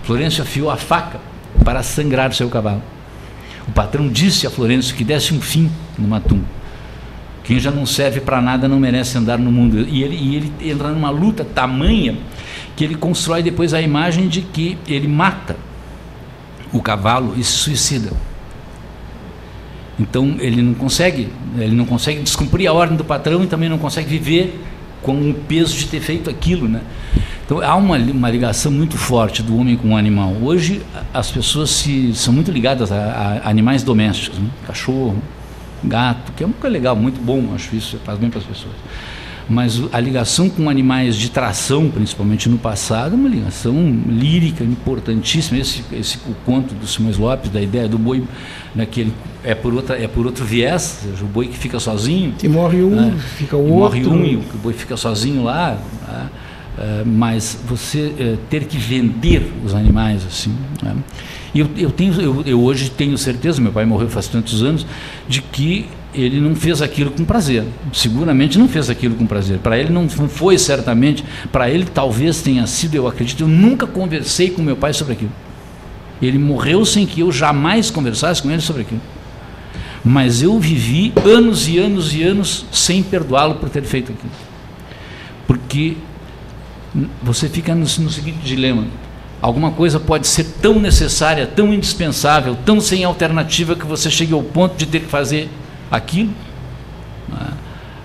Florencio 0.04 0.44
afiou 0.44 0.70
a 0.70 0.78
faca 0.78 1.20
para 1.64 1.84
sangrar 1.84 2.30
o 2.30 2.34
seu 2.34 2.50
cavalo. 2.50 2.82
O 3.68 3.72
patrão 3.72 4.08
disse 4.08 4.48
a 4.48 4.50
Florencio 4.50 4.96
que 4.96 5.04
desse 5.04 5.34
um 5.34 5.42
fim 5.42 5.70
no 5.98 6.08
matum. 6.08 6.42
Quem 7.44 7.60
já 7.60 7.72
não 7.72 7.86
serve 7.86 8.20
para 8.20 8.40
nada 8.42 8.68
não 8.68 8.80
merece 8.80 9.18
andar 9.18 9.40
no 9.40 9.52
mundo. 9.52 9.80
E 9.80 10.04
ele, 10.04 10.16
e 10.16 10.36
ele 10.36 10.54
entra 10.72 10.90
numa 10.90 11.10
luta 11.10 11.44
tamanha 11.44 12.18
que 12.76 12.84
ele 12.84 12.96
constrói 12.96 13.42
depois 13.42 13.74
a 13.74 13.82
imagem 13.82 14.28
de 14.28 14.42
que 14.42 14.78
ele 14.88 15.08
mata 15.08 15.56
o 16.72 16.82
cavalo 16.82 17.34
e 17.36 17.44
se 17.44 17.52
suicida. 17.52 18.12
Então 20.00 20.38
ele 20.40 20.62
não 20.62 20.74
consegue, 20.74 21.30
ele 21.58 21.76
não 21.76 21.86
consegue 21.86 22.22
descumprir 22.22 22.70
a 22.70 22.74
ordem 22.74 22.96
do 22.96 23.04
patrão 23.04 23.44
e 23.44 23.48
também 23.48 23.68
não 23.68 23.78
consegue 23.78 24.08
viver 24.08 24.64
com 25.02 25.30
o 25.30 25.34
peso 25.34 25.76
de 25.76 25.88
ter 25.88 26.00
feito 26.00 26.30
aquilo, 26.30 26.68
né? 26.68 26.82
Então 27.46 27.62
há 27.62 27.76
uma, 27.76 27.98
uma 27.98 28.30
ligação 28.30 28.72
muito 28.72 28.98
forte 28.98 29.42
do 29.42 29.58
homem 29.58 29.76
com 29.76 29.94
o 29.94 29.98
animal. 29.98 30.34
Hoje 30.42 30.82
as 31.14 31.32
pessoas 31.32 31.72
se, 31.72 32.14
são 32.14 32.34
muito 32.34 32.52
ligadas 32.52 32.92
a, 32.92 33.42
a 33.44 33.50
animais 33.50 33.84
domésticos, 33.84 34.40
né? 34.40 34.48
cachorro, 34.68 35.22
gato, 35.84 36.32
que 36.34 36.44
é 36.44 36.48
coisa 36.48 36.74
legal, 36.74 36.96
muito 36.96 37.20
bom, 37.20 37.54
acho 37.56 37.76
isso 37.76 37.98
faz 38.06 38.20
bem 38.20 38.30
para 38.30 38.40
as 38.40 38.46
pessoas 38.46 38.74
mas 39.50 39.82
a 39.92 40.00
ligação 40.00 40.48
com 40.48 40.70
animais 40.70 41.16
de 41.16 41.32
tração, 41.32 41.90
principalmente 41.90 42.48
no 42.48 42.58
passado, 42.58 43.14
é 43.14 43.16
uma 43.16 43.28
ligação 43.28 43.74
lírica 44.08 44.64
importantíssima. 44.64 45.60
Esse, 45.60 45.84
esse 45.92 46.18
o 46.28 46.36
conto 46.46 46.76
do 46.76 46.86
Simões 46.86 47.18
Lopes, 47.18 47.50
da 47.50 47.60
ideia 47.60 47.88
do 47.88 47.98
boi, 47.98 48.24
naquele 48.76 49.12
é 49.44 49.56
por 49.56 49.74
outra 49.74 49.98
é 49.98 50.08
por 50.08 50.26
outro 50.28 50.46
viés, 50.46 51.00
seja, 51.02 51.24
o 51.24 51.28
boi 51.28 51.48
que 51.48 51.58
fica 51.58 51.80
sozinho. 51.80 52.36
E 52.44 52.48
morre 52.48 52.84
um, 52.84 52.92
né? 52.92 53.18
fica 53.38 53.58
o 53.58 53.74
outro. 53.74 54.00
Morre 54.00 54.08
um 54.08 54.26
e 54.26 54.36
o 54.36 54.44
boi 54.62 54.74
fica 54.74 54.96
sozinho 54.96 55.44
lá. 55.44 55.80
Né? 56.08 56.30
Uh, 56.78 57.06
mas 57.06 57.60
você 57.68 58.14
uh, 58.20 58.38
ter 58.50 58.66
que 58.66 58.78
vender 58.78 59.52
os 59.66 59.74
animais 59.74 60.26
assim. 60.26 60.56
Né? 60.84 60.96
E 61.54 61.60
eu, 61.60 61.70
eu, 61.76 61.90
tenho, 61.90 62.14
eu, 62.22 62.44
eu 62.46 62.62
hoje 62.62 62.90
tenho 62.90 63.18
certeza, 63.18 63.60
meu 63.60 63.72
pai 63.72 63.86
morreu 63.86 64.08
faz 64.10 64.28
tantos 64.28 64.62
anos, 64.62 64.86
de 65.28 65.42
que 65.42 65.88
ele 66.14 66.40
não 66.40 66.56
fez 66.56 66.82
aquilo 66.82 67.12
com 67.12 67.24
prazer. 67.24 67.64
Seguramente 67.94 68.58
não 68.58 68.68
fez 68.68 68.90
aquilo 68.90 69.16
com 69.16 69.26
prazer. 69.26 69.60
Para 69.60 69.78
ele 69.78 69.92
não 69.92 70.10
foi 70.10 70.58
certamente, 70.58 71.24
para 71.52 71.70
ele 71.70 71.86
talvez 71.86 72.42
tenha 72.42 72.66
sido, 72.66 72.96
eu 72.96 73.08
acredito, 73.08 73.44
eu 73.44 73.48
nunca 73.48 73.86
conversei 73.86 74.50
com 74.50 74.62
meu 74.62 74.76
pai 74.76 74.94
sobre 74.94 75.14
aquilo. 75.14 75.32
Ele 76.22 76.38
morreu 76.38 76.84
sem 76.86 77.06
que 77.06 77.22
eu 77.22 77.32
jamais 77.32 77.90
conversasse 77.92 78.42
com 78.42 78.50
ele 78.50 78.62
sobre 78.62 78.82
aquilo. 78.82 79.02
Mas 80.04 80.42
eu 80.42 80.58
vivi 80.60 81.14
anos 81.26 81.68
e 81.68 81.78
anos 81.78 82.14
e 82.14 82.24
anos 82.24 82.66
sem 82.72 83.04
perdoá-lo 83.04 83.56
por 83.56 83.70
ter 83.70 83.84
feito 83.84 84.12
aquilo. 84.12 84.32
Porque 85.46 85.98
você 87.22 87.48
fica 87.48 87.74
no, 87.76 87.82
no 87.82 87.88
seguinte 87.88 88.40
dilema: 88.44 88.88
alguma 89.42 89.72
coisa 89.72 90.00
pode 90.00 90.28
ser 90.28 90.46
tão 90.62 90.80
necessária, 90.80 91.46
tão 91.46 91.74
indispensável, 91.74 92.58
tão 92.66 92.82
sem 92.82 93.04
alternativa 93.04 93.76
que 93.76 93.86
você 93.86 94.10
chegue 94.10 94.34
ao 94.34 94.42
ponto 94.42 94.76
de 94.76 94.86
ter 94.86 95.02
que 95.02 95.08
fazer 95.08 95.50
aquilo, 95.92 96.32
né? 97.28 97.48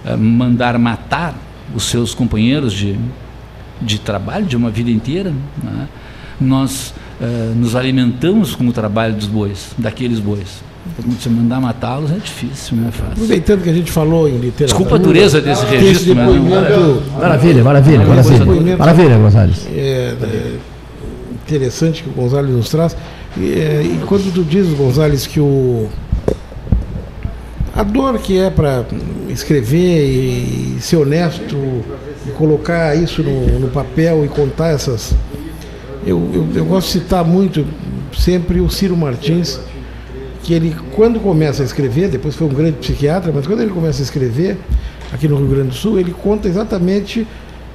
É, 0.07 0.17
mandar 0.17 0.79
matar 0.79 1.35
os 1.75 1.85
seus 1.85 2.15
companheiros 2.15 2.73
de, 2.73 2.95
de 3.81 3.99
trabalho, 3.99 4.45
de 4.45 4.57
uma 4.57 4.71
vida 4.71 4.91
inteira. 4.91 5.33
Né? 5.63 5.89
Nós 6.39 6.93
uh, 7.21 7.55
nos 7.55 7.75
alimentamos 7.75 8.55
com 8.55 8.67
o 8.69 8.73
trabalho 8.73 9.15
dos 9.15 9.27
bois, 9.27 9.71
daqueles 9.79 10.21
bois. 10.21 10.63
Então, 10.87 11.11
você 11.11 11.31
mandar 11.31 11.61
matá-los 11.61 12.11
é 12.11 12.17
difícil, 12.17 12.77
não 12.77 12.89
é 12.89 12.91
fácil. 12.91 13.13
Aproveitando 13.13 13.63
que 13.63 13.71
a 13.71 13.73
gente 13.73 13.91
falou 13.91 14.29
em 14.29 14.33
literatura. 14.33 14.67
Desculpa 14.67 14.97
a 14.97 14.99
dureza 14.99 15.41
desse 15.41 15.65
registro, 15.65 16.15
mas. 16.15 16.27
Maravilha, 17.19 17.65
maravilha, 17.65 18.05
maravilha. 18.05 18.77
Maravilha, 18.77 19.17
Gonzalez. 19.17 19.67
É, 19.75 20.15
é, 20.21 20.57
interessante 21.43 22.03
que 22.03 22.11
o 22.11 22.13
Gonzalez 22.13 22.55
nos 22.55 22.69
traz. 22.69 22.95
E, 23.39 23.53
é, 23.53 23.83
e 23.83 24.01
quando 24.07 24.31
tu 24.33 24.45
diz, 24.45 24.69
Gonzalez, 24.75 25.27
que 25.27 25.41
o 25.41 25.89
a 27.75 27.83
dor 27.83 28.19
que 28.19 28.39
é 28.39 28.51
para 28.51 28.85
escrever 29.29 30.05
e 30.05 30.77
ser 30.81 30.97
honesto 30.97 31.57
e 32.27 32.31
colocar 32.31 32.95
isso 32.95 33.23
no, 33.23 33.59
no 33.59 33.69
papel 33.69 34.25
e 34.25 34.29
contar 34.29 34.69
essas. 34.69 35.15
Eu, 36.07 36.31
eu, 36.33 36.49
eu, 36.55 36.65
gosto 36.65 36.87
de 36.87 36.93
citar 36.93 37.25
muito 37.25 37.67
sempre 38.17 38.61
o 38.61 38.71
Ciro 38.71 38.97
Martins, 38.97 39.59
que 40.43 40.55
ele, 40.55 40.77
quando 40.95 41.19
começa 41.19 41.63
a 41.63 41.67
escrever, 41.67 42.09
depois 42.09 42.37
foi 42.37 42.47
um 42.47 42.55
grande 42.55 42.77
psiquiatra, 42.79 43.33
mas 43.35 43.47
quando 43.47 43.63
ele 43.63 43.73
começa 43.73 44.01
a 44.01 44.05
escrever, 44.05 44.57
aqui 45.13 45.27
no 45.27 45.37
Rio 45.37 45.49
Grande 45.49 45.69
do 45.69 45.75
Sul, 45.75 45.99
ele 45.99 46.13
conta 46.13 46.47
exatamente 46.47 47.27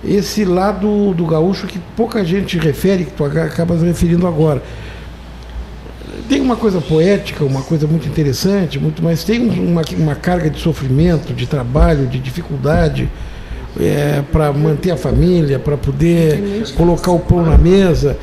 esse 0.07 0.45
lado 0.45 1.13
do 1.13 1.25
gaúcho 1.25 1.67
que 1.67 1.79
pouca 1.97 2.23
gente 2.23 2.57
refere, 2.57 3.03
que 3.03 3.11
tu 3.11 3.25
acabas 3.25 3.81
referindo 3.81 4.25
agora 4.25 4.61
tem 6.29 6.39
uma 6.39 6.55
coisa 6.55 6.79
poética, 6.79 7.43
uma 7.43 7.63
coisa 7.63 7.87
muito 7.87 8.07
interessante, 8.07 8.79
muito, 8.79 9.03
mas 9.03 9.23
tem 9.23 9.39
uma, 9.39 9.81
uma 9.97 10.15
carga 10.15 10.47
de 10.47 10.59
sofrimento, 10.59 11.33
de 11.33 11.47
trabalho, 11.47 12.05
de 12.05 12.19
dificuldade 12.19 13.09
é, 13.79 14.21
para 14.31 14.53
manter 14.53 14.91
a 14.91 14.97
família, 14.97 15.57
para 15.57 15.75
poder 15.75 16.63
colocar 16.77 17.11
o 17.11 17.19
pão 17.19 17.43
na 17.43 17.57
mesa. 17.57 18.15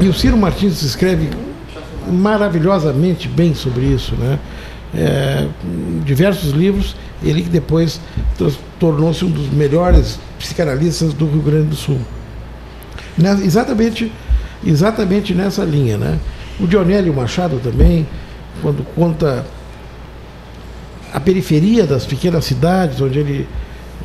E 0.00 0.08
o 0.08 0.14
Ciro 0.14 0.38
Martins 0.38 0.82
escreve 0.82 1.28
maravilhosamente 2.10 3.28
bem 3.28 3.54
sobre 3.54 3.84
isso, 3.84 4.14
né? 4.16 4.38
É, 4.94 5.46
diversos 6.02 6.52
livros, 6.52 6.96
ele 7.22 7.42
que 7.42 7.50
depois 7.50 8.00
tornou-se 8.78 9.22
um 9.22 9.30
dos 9.30 9.50
melhores 9.50 10.18
psicanalistas 10.38 11.12
do 11.12 11.26
Rio 11.26 11.42
Grande 11.42 11.68
do 11.68 11.76
Sul. 11.76 11.98
exatamente, 13.44 14.10
exatamente 14.64 15.34
nessa 15.34 15.62
linha, 15.62 15.98
né? 15.98 16.18
O 16.58 16.66
Dionélio 16.66 17.14
Machado 17.14 17.60
também, 17.62 18.06
quando 18.62 18.84
conta 18.94 19.44
a 21.12 21.20
periferia 21.20 21.86
das 21.86 22.04
pequenas 22.04 22.44
cidades, 22.44 23.00
onde 23.00 23.18
ele 23.18 23.48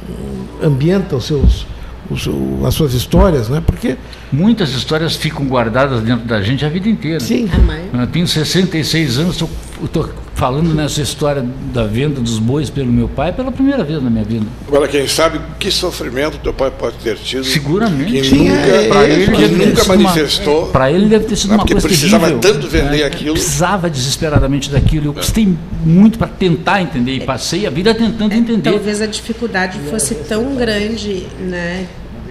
hum, 0.10 0.45
ambienta 0.64 1.16
os 1.16 1.26
seus, 1.26 1.66
os, 2.10 2.30
as 2.66 2.74
suas 2.74 2.93
histórias, 2.93 3.49
né? 3.49 3.62
Porque 3.66 3.97
muitas 4.32 4.70
histórias 4.72 5.16
ficam 5.16 5.45
guardadas 5.45 6.02
dentro 6.02 6.26
da 6.26 6.41
gente 6.41 6.66
a 6.66 6.70
vida 6.70 6.88
inteira. 6.88 7.20
Sim. 7.20 7.49
Eu 7.93 8.08
tenho 8.08 8.28
66 8.28 9.18
anos, 9.20 9.41
estou 9.84 10.10
falando 10.41 10.73
nessa 10.73 11.03
história 11.03 11.45
da 11.71 11.83
venda 11.83 12.19
dos 12.19 12.39
bois 12.39 12.67
pelo 12.67 12.91
meu 12.91 13.07
pai 13.07 13.31
pela 13.31 13.51
primeira 13.51 13.83
vez 13.83 14.01
na 14.01 14.09
minha 14.09 14.23
vida. 14.23 14.43
Agora, 14.67 14.87
quem 14.87 15.07
sabe 15.07 15.39
que 15.59 15.69
sofrimento 15.69 16.39
teu 16.39 16.51
pai 16.51 16.71
pode 16.71 16.95
ter 16.97 17.15
tido? 17.15 17.43
Seguramente. 17.43 18.11
Que 18.11 18.35
nunca, 18.35 18.51
é, 18.51 18.87
para 18.87 19.07
ele, 19.07 19.31
que 19.31 19.47
nunca 19.49 19.83
manifestou. 19.83 20.65
Para 20.69 20.91
ele 20.91 21.05
deve 21.05 21.25
ter 21.25 21.35
sido 21.35 21.53
uma 21.53 21.63
coisa 21.63 21.87
precisava 21.87 22.25
terrível. 22.25 22.39
tanto 22.39 22.67
vender 22.67 23.01
né? 23.01 23.03
aquilo. 23.03 23.33
Precisava 23.35 23.87
desesperadamente 23.87 24.71
daquilo. 24.71 25.09
Eu 25.09 25.13
custei 25.13 25.55
muito 25.85 26.17
para 26.17 26.27
tentar 26.27 26.81
entender 26.81 27.17
e 27.17 27.19
passei 27.21 27.67
a 27.67 27.69
vida 27.69 27.93
tentando 27.93 28.33
é, 28.33 28.35
entender. 28.35 28.71
Talvez 28.71 28.99
a 28.99 29.05
dificuldade 29.05 29.77
fosse 29.91 30.15
tão 30.15 30.55
grande, 30.55 31.27
né? 31.39 31.85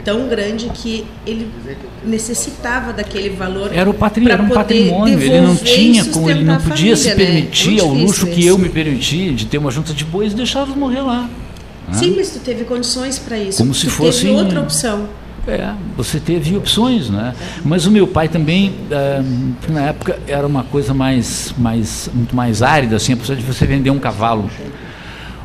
Tão 0.05 0.29
grande 0.29 0.71
que 0.71 1.07
ele 1.27 1.49
necessitava 2.05 2.93
daquele 2.93 3.31
valor. 3.31 3.71
Era 3.73 3.89
o 3.89 3.95
patrimônio, 3.95 4.33
era 4.33 4.43
um 4.43 4.49
patrimônio. 4.49 5.21
Ele 5.21 5.41
não 5.41 5.57
tinha 5.57 6.05
como, 6.07 6.31
ele 6.31 6.45
não 6.45 6.57
podia 6.57 6.77
família, 6.77 6.97
se 6.97 7.09
né? 7.09 7.15
permitir 7.15 7.77
né? 7.77 7.83
ao 7.83 7.89
luxo 7.89 8.27
que 8.27 8.45
eu 8.45 8.59
me 8.59 8.69
permiti 8.69 9.33
de 9.33 9.47
ter 9.47 9.59
uma 9.59 9.71
junta 9.71 9.93
de 9.93 10.05
bois 10.05 10.33
e 10.33 10.37
deixá-los 10.37 10.75
morrer 10.75 11.03
lá. 11.03 11.29
Né? 11.89 11.95
Sim, 11.99 12.15
mas 12.17 12.31
tu 12.31 12.41
teve 12.41 12.65
condições 12.65 13.19
para 13.19 13.39
isso. 13.39 13.59
Como 13.59 13.75
se 13.75 13.89
fosse 13.89 14.27
teve 14.27 14.35
outra 14.35 14.61
opção. 14.61 15.09
É, 15.47 15.73
você 15.97 16.21
teve 16.21 16.57
opções, 16.57 17.09
né? 17.09 17.35
Mas 17.65 17.87
o 17.87 17.91
meu 17.91 18.07
pai 18.07 18.29
também, 18.29 18.75
é, 18.91 19.23
na 19.69 19.87
época, 19.87 20.19
era 20.29 20.47
uma 20.47 20.63
coisa 20.65 20.93
mais, 20.93 21.55
mais, 21.57 22.11
muito 22.13 22.37
mais 22.37 22.63
árida, 22.63 22.97
assim, 22.97 23.15
a 23.15 23.17
possibilidade 23.17 23.47
de 23.47 23.59
você 23.59 23.67
vender 23.67 23.91
um 23.91 23.99
cavalo. 23.99 24.51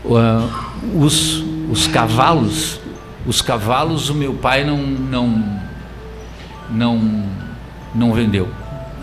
Uh, 0.04 1.02
os, 1.02 1.44
os 1.72 1.88
cavalos 1.88 2.80
os 3.26 3.42
cavalos 3.42 4.10
o 4.10 4.14
meu 4.14 4.34
pai 4.34 4.64
não 4.64 4.78
não 4.78 5.60
não 6.70 7.24
não 7.94 8.14
vendeu. 8.14 8.48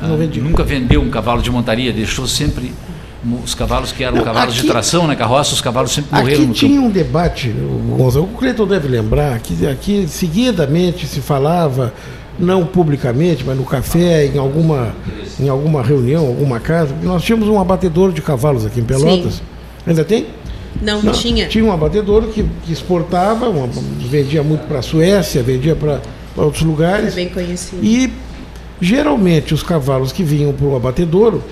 Não 0.00 0.16
vendeu. 0.16 0.42
Nunca 0.42 0.64
vendeu 0.64 1.00
um 1.00 1.10
cavalo 1.10 1.40
de 1.40 1.50
montaria, 1.50 1.92
deixou 1.92 2.26
sempre 2.26 2.72
os 3.44 3.54
cavalos 3.54 3.92
que 3.92 4.02
eram 4.02 4.16
não, 4.16 4.24
cavalos 4.24 4.54
aqui, 4.54 4.62
de 4.62 4.68
tração 4.68 5.02
na 5.02 5.10
né, 5.10 5.16
carroça, 5.16 5.54
os 5.54 5.60
cavalos 5.60 5.92
sempre 5.92 6.12
morreram 6.12 6.44
aqui 6.44 6.52
tinha 6.52 6.80
um 6.80 6.90
debate, 6.90 7.50
o 7.50 8.26
Cleiton 8.36 8.66
deve 8.66 8.88
lembrar, 8.88 9.38
que 9.38 9.64
aqui 9.66 10.08
seguidamente 10.08 11.06
se 11.06 11.20
falava, 11.20 11.94
não 12.36 12.66
publicamente, 12.66 13.44
mas 13.46 13.56
no 13.56 13.64
café, 13.64 14.26
em 14.26 14.38
alguma, 14.38 14.92
em 15.38 15.48
alguma 15.48 15.82
reunião, 15.82 16.26
alguma 16.26 16.58
casa, 16.58 16.94
nós 17.02 17.22
tínhamos 17.22 17.48
um 17.48 17.60
abatedor 17.60 18.12
de 18.12 18.20
cavalos 18.20 18.66
aqui 18.66 18.80
em 18.80 18.84
Pelotas. 18.84 19.34
Sim. 19.34 19.42
Ainda 19.86 20.04
tem? 20.04 20.26
Não, 20.80 21.02
não 21.02 21.12
tinha. 21.12 21.46
Tinha 21.48 21.64
um 21.64 21.72
abatedouro 21.72 22.28
que, 22.28 22.44
que 22.64 22.72
exportava, 22.72 23.48
uma, 23.48 23.68
vendia 24.08 24.42
muito 24.42 24.66
para 24.66 24.78
a 24.78 24.82
Suécia, 24.82 25.42
vendia 25.42 25.76
para 25.76 26.00
outros 26.36 26.62
lugares. 26.62 27.12
É 27.12 27.16
bem 27.16 27.28
conhecido. 27.28 27.84
E 27.84 28.12
geralmente 28.80 29.54
os 29.54 29.62
cavalos 29.62 30.12
que 30.12 30.22
vinham 30.24 30.52
para 30.52 30.66
o 30.66 30.74
abatedouro 30.74 31.42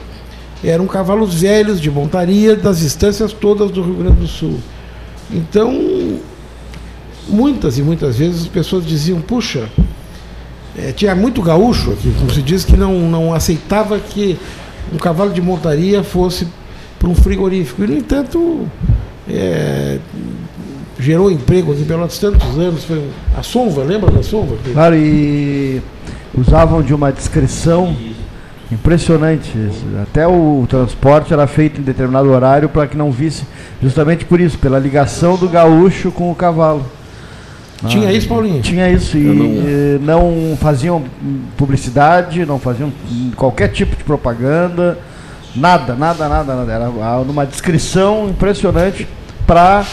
eram 0.63 0.87
cavalos 0.87 1.35
velhos 1.35 1.81
de 1.81 1.91
montaria 1.91 2.55
das 2.55 2.81
estâncias 2.83 3.33
todas 3.33 3.71
do 3.71 3.83
Rio 3.83 3.95
Grande 3.95 4.21
do 4.21 4.27
Sul. 4.27 4.59
Então, 5.31 6.19
muitas 7.29 7.79
e 7.79 7.83
muitas 7.83 8.17
vezes 8.17 8.43
as 8.43 8.49
pessoas 8.49 8.85
diziam, 8.85 9.21
puxa, 9.21 9.69
é, 10.77 10.93
tinha 10.93 11.15
muito 11.15 11.41
gaúcho 11.41 11.93
aqui, 11.93 12.13
como 12.19 12.31
se 12.31 12.43
diz, 12.43 12.65
que 12.65 12.77
não, 12.77 13.09
não 13.09 13.33
aceitava 13.33 13.99
que 13.99 14.39
um 14.93 14.97
cavalo 14.97 15.33
de 15.33 15.41
montaria 15.41 16.03
fosse 16.03 16.47
para 16.99 17.09
um 17.09 17.15
frigorífico. 17.15 17.83
E, 17.83 17.87
no 17.87 17.97
entanto, 17.97 18.69
é, 19.29 19.99
gerou 20.99 21.31
emprego 21.31 21.73
aqui 21.73 21.85
pelos 21.85 22.19
tantos 22.19 22.59
anos. 22.59 22.85
Foi 22.85 23.09
a 23.37 23.43
Sonva, 23.43 23.83
lembra 23.83 24.11
da 24.11 24.23
Sonva? 24.23 24.57
Claro, 24.73 24.97
e 24.97 25.83
usavam 26.37 26.83
de 26.83 26.95
uma 26.95 27.13
descrição 27.13 27.97
impressionante. 28.71 29.53
Até 30.03 30.27
o 30.27 30.65
transporte 30.69 31.33
era 31.33 31.47
feito 31.47 31.81
em 31.81 31.85
determinado 31.85 32.31
horário 32.31 32.69
para 32.69 32.87
que 32.87 32.97
não 32.97 33.11
visse, 33.11 33.45
justamente 33.83 34.25
por 34.25 34.41
isso, 34.41 34.59
pela 34.59 34.79
ligação 34.79 35.37
do 35.37 35.49
gaúcho 35.49 36.13
com 36.13 36.31
o 36.31 36.35
cavalo. 36.35 36.85
Tinha 37.89 38.09
ah, 38.09 38.13
isso, 38.13 38.29
Paulinho? 38.29 38.61
Tinha 38.61 38.91
isso. 38.91 39.17
E 39.17 39.99
não... 40.03 40.31
não 40.31 40.57
faziam 40.57 41.03
publicidade, 41.57 42.45
não 42.45 42.59
faziam 42.59 42.93
qualquer 43.37 43.69
tipo 43.69 43.97
de 43.97 44.05
propaganda. 44.05 44.99
Nada, 45.55 45.95
nada, 45.95 46.29
nada, 46.29 46.55
nada. 46.55 46.73
Era 46.73 46.89
uma 46.89 47.45
descrição 47.45 48.29
impressionante 48.29 49.07
para 49.47 49.85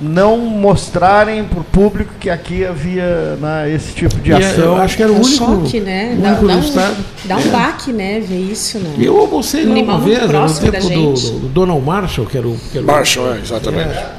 não 0.00 0.38
mostrarem 0.38 1.42
para 1.44 1.60
o 1.60 1.64
público 1.64 2.14
que 2.20 2.30
aqui 2.30 2.64
havia 2.64 3.36
né, 3.40 3.72
esse 3.72 3.92
tipo 3.92 4.14
de 4.20 4.32
é, 4.32 4.36
ação. 4.36 4.76
acho 4.76 4.96
que 4.96 5.02
era 5.02 5.10
o 5.10 5.16
é 5.16 5.18
único, 5.18 5.36
choque, 5.36 5.80
né? 5.80 6.10
único 6.12 6.46
dá, 6.46 6.54
dá 6.54 6.56
um, 6.56 6.60
estado. 6.60 6.96
Dá 7.24 7.36
um 7.36 7.40
é. 7.40 7.48
baque, 7.48 7.92
né? 7.92 8.20
Ver 8.20 8.38
isso, 8.38 8.78
né? 8.78 8.94
Eu 8.98 9.18
almocei 9.18 9.66
um 9.66 9.82
uma 9.82 9.98
vez, 9.98 10.20
no 10.20 10.70
tempo 10.70 10.88
do, 10.88 11.12
do, 11.12 11.48
Donald 11.48 11.84
Marshall, 11.84 12.26
que 12.26 12.38
era 12.38 12.46
o... 12.46 12.56
Que 12.70 12.78
era 12.78 12.86
Marshall, 12.86 13.34
é, 13.34 13.38
exatamente. 13.38 13.96
É, 13.96 14.12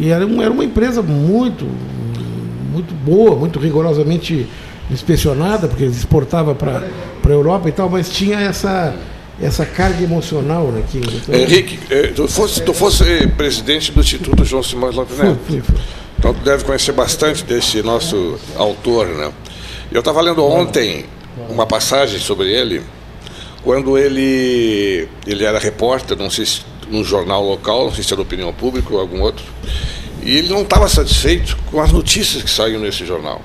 e 0.00 0.08
era, 0.08 0.26
um, 0.26 0.40
era 0.40 0.50
uma 0.50 0.64
empresa 0.64 1.02
muito, 1.02 1.66
muito 2.72 2.94
boa, 2.94 3.36
muito 3.36 3.58
rigorosamente 3.58 4.48
inspecionada, 4.90 5.68
porque 5.68 5.84
eles 5.84 5.96
exportava 5.96 6.54
para 6.54 6.82
a 7.24 7.28
Europa 7.28 7.68
e 7.68 7.72
tal, 7.72 7.90
mas 7.90 8.08
tinha 8.08 8.40
essa 8.40 8.94
essa 9.40 9.66
carga 9.66 10.02
emocional 10.02 10.68
né, 10.68 10.84
que 10.90 10.98
então... 10.98 11.34
Henrique, 11.34 11.78
eh, 11.90 12.12
tu 12.14 12.28
fosse, 12.28 12.62
tu 12.62 12.72
fosse 12.72 13.26
presidente 13.28 13.90
do 13.90 14.00
Instituto 14.00 14.44
João 14.44 14.62
Simões 14.62 14.94
Lopes 14.94 15.18
Neto. 15.18 15.40
Então 16.18 16.32
tu 16.32 16.40
deve 16.40 16.64
conhecer 16.64 16.92
bastante 16.92 17.44
desse 17.44 17.82
nosso 17.82 18.38
autor, 18.56 19.08
né? 19.08 19.32
Eu 19.90 19.98
estava 19.98 20.20
lendo 20.20 20.44
ontem 20.44 21.04
uma 21.48 21.66
passagem 21.66 22.18
sobre 22.18 22.50
ele, 22.50 22.82
quando 23.62 23.98
ele 23.98 25.08
ele 25.26 25.44
era 25.44 25.58
repórter, 25.58 26.16
não 26.16 26.30
sei 26.30 26.46
se 26.46 26.60
num 26.88 27.02
jornal 27.02 27.42
local, 27.44 27.86
não 27.86 27.94
sei 27.94 28.04
se 28.04 28.12
era 28.12 28.22
opinião 28.22 28.52
pública 28.52 28.92
ou 28.92 29.00
algum 29.00 29.20
outro, 29.20 29.44
e 30.22 30.36
ele 30.36 30.48
não 30.48 30.62
estava 30.62 30.88
satisfeito 30.88 31.56
com 31.70 31.80
as 31.80 31.90
notícias 31.90 32.42
que 32.42 32.50
saíam 32.50 32.80
nesse 32.80 33.04
jornal, 33.04 33.42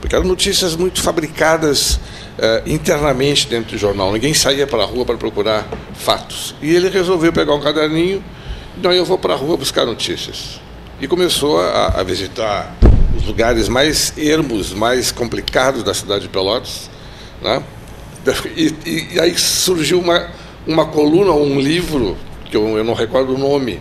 porque 0.00 0.14
eram 0.14 0.26
notícias 0.26 0.76
muito 0.76 1.00
fabricadas 1.00 1.98
uh, 2.38 2.68
internamente 2.68 3.46
dentro 3.46 3.72
do 3.72 3.78
jornal. 3.78 4.12
Ninguém 4.12 4.34
saía 4.34 4.66
para 4.66 4.82
a 4.82 4.86
rua 4.86 5.04
para 5.04 5.16
procurar 5.16 5.66
fatos. 5.94 6.54
E 6.62 6.74
ele 6.74 6.88
resolveu 6.88 7.32
pegar 7.32 7.54
um 7.54 7.60
caderninho, 7.60 8.22
então 8.76 8.92
eu 8.92 9.04
vou 9.04 9.18
para 9.18 9.34
a 9.34 9.36
rua 9.36 9.56
buscar 9.56 9.84
notícias. 9.84 10.60
E 11.00 11.06
começou 11.06 11.60
a, 11.60 12.00
a 12.00 12.02
visitar 12.02 12.74
os 13.16 13.26
lugares 13.26 13.68
mais 13.68 14.16
ermos, 14.16 14.72
mais 14.72 15.10
complicados 15.10 15.82
da 15.82 15.94
cidade 15.94 16.22
de 16.22 16.28
Pelotas. 16.28 16.90
Né? 17.40 17.62
E, 18.56 18.74
e, 18.86 19.08
e 19.14 19.20
aí 19.20 19.36
surgiu 19.36 19.98
uma, 19.98 20.30
uma 20.66 20.86
coluna, 20.86 21.32
um 21.32 21.58
livro, 21.58 22.16
que 22.50 22.56
eu, 22.56 22.78
eu 22.78 22.84
não 22.84 22.94
recordo 22.94 23.34
o 23.34 23.38
nome, 23.38 23.80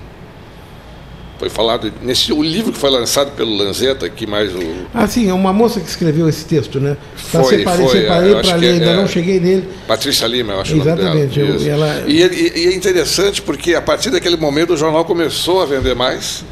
Foi 1.42 1.50
falado 1.50 1.92
nesse 2.04 2.32
o 2.32 2.44
livro 2.44 2.72
que 2.72 2.78
foi 2.78 2.92
lançado 2.92 3.32
pelo 3.32 3.58
Lanzetta, 3.58 4.08
que 4.08 4.28
mais 4.28 4.54
o. 4.54 4.60
Ah, 4.94 5.08
sim, 5.08 5.28
é 5.28 5.34
uma 5.34 5.52
moça 5.52 5.80
que 5.80 5.90
escreveu 5.90 6.30
esse 6.30 6.46
texto, 6.46 6.80
né? 6.80 6.96
Tá, 7.32 7.42
Foi, 7.44 7.58
separei, 7.58 7.88
foi, 7.88 8.00
separei 8.02 8.32
eu 8.32 8.42
para 8.42 8.56
ler, 8.58 8.68
é- 8.68 8.74
ainda 8.74 8.86
é. 8.86 8.96
não 8.96 9.08
cheguei 9.08 9.40
nele. 9.40 9.68
Patrícia 9.88 10.28
Lima, 10.28 10.54
eu 10.54 10.62
acho 10.62 10.76
Exatamente, 10.76 11.40
o 11.40 11.48
nome 11.48 11.56
eu- 11.58 11.60
dela. 11.66 11.88
Isso. 11.98 12.04
ela- 12.04 12.04
E, 12.08 12.22
e- 12.22 12.60
e 12.60 12.68
é 12.68 12.76
interessante 12.76 13.42
porque 13.42 13.74
a 13.74 13.82
partir 13.82 14.12
daquele 14.12 14.38
momento 14.38 14.74
o 14.74 14.78
jornal 14.78 15.04
começou 15.04 15.64
a 15.64 15.66
vender 15.66 15.96
mais, 15.96 16.46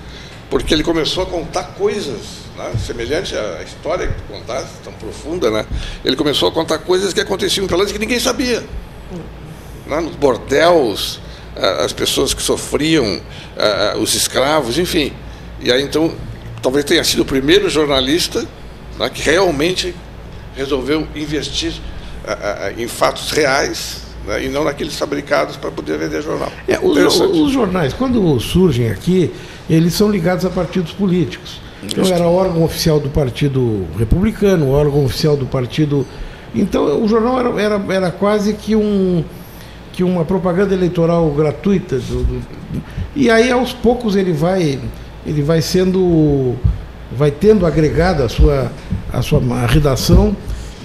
porque 0.49 0.73
ele 0.73 0.81
começou 0.83 1.21
a 1.21 1.27
contar 1.27 1.65
coisas, 1.77 2.17
né? 2.57 2.71
semelhante 2.83 3.35
à 3.35 3.61
história 3.61 4.07
que 4.07 4.13
tu 4.15 4.23
contaste, 4.27 4.71
tão 4.83 4.93
profunda, 4.93 5.51
né? 5.51 5.67
Ele 6.03 6.15
começou 6.15 6.49
a 6.49 6.51
contar 6.51 6.79
coisas 6.79 7.13
que 7.13 7.21
aconteciam 7.21 7.63
em 7.63 7.67
Pelotas 7.67 7.91
que 7.91 7.99
ninguém 7.99 8.19
sabia. 8.19 8.63
Né? 9.85 9.99
Nos 10.01 10.15
bordéus, 10.15 11.19
ah, 11.23 11.28
as 11.83 11.93
pessoas 11.93 12.33
que 12.33 12.41
sofriam, 12.41 13.21
os 14.01 14.15
escravos, 14.15 14.77
enfim. 14.77 15.11
E 15.59 15.71
aí 15.71 15.83
então, 15.83 16.13
talvez 16.61 16.85
tenha 16.85 17.03
sido 17.03 17.21
o 17.21 17.25
primeiro 17.25 17.69
jornalista 17.69 18.45
né, 18.97 19.09
que 19.09 19.21
realmente 19.21 19.93
resolveu 20.55 21.07
investir 21.15 21.73
em 22.77 22.87
fatos 22.87 23.31
reais 23.31 24.03
né, 24.25 24.45
e 24.45 24.49
não 24.49 24.63
naqueles 24.63 24.95
fabricados 24.97 25.55
para 25.57 25.71
poder 25.71 25.97
vender 25.97 26.21
jornal. 26.21 26.51
É, 26.67 26.79
os, 26.79 27.19
os 27.19 27.51
jornais, 27.51 27.93
quando 27.93 28.39
surgem 28.39 28.89
aqui, 28.89 29.31
eles 29.69 29.93
são 29.93 30.09
ligados 30.09 30.45
a 30.45 30.49
partidos 30.49 30.91
políticos. 30.91 31.59
Então 31.81 32.05
era 32.05 32.27
órgão 32.27 32.63
oficial 32.63 32.99
do 32.99 33.09
Partido 33.09 33.87
Republicano, 33.97 34.69
órgão 34.69 35.05
oficial 35.05 35.37
do 35.37 35.45
Partido. 35.45 36.05
Então 36.53 37.01
o 37.01 37.07
jornal 37.07 37.39
era, 37.39 37.61
era, 37.61 37.93
era 37.93 38.11
quase 38.11 38.53
que 38.53 38.75
um 38.75 39.23
que 39.93 40.03
uma 40.03 40.23
propaganda 40.25 40.73
eleitoral 40.73 41.29
gratuita. 41.31 41.97
do- 41.97 42.23
do- 42.23 42.41
e 43.15 43.29
aí 43.29 43.51
aos 43.51 43.73
poucos 43.73 44.15
ele 44.15 44.31
vai 44.33 44.79
ele 45.25 45.41
vai 45.41 45.61
sendo 45.61 46.55
vai 47.15 47.31
tendo 47.31 47.65
agregado 47.65 48.23
a 48.23 48.29
sua 48.29 48.71
a 49.11 49.21
sua 49.21 49.41
redação 49.67 50.35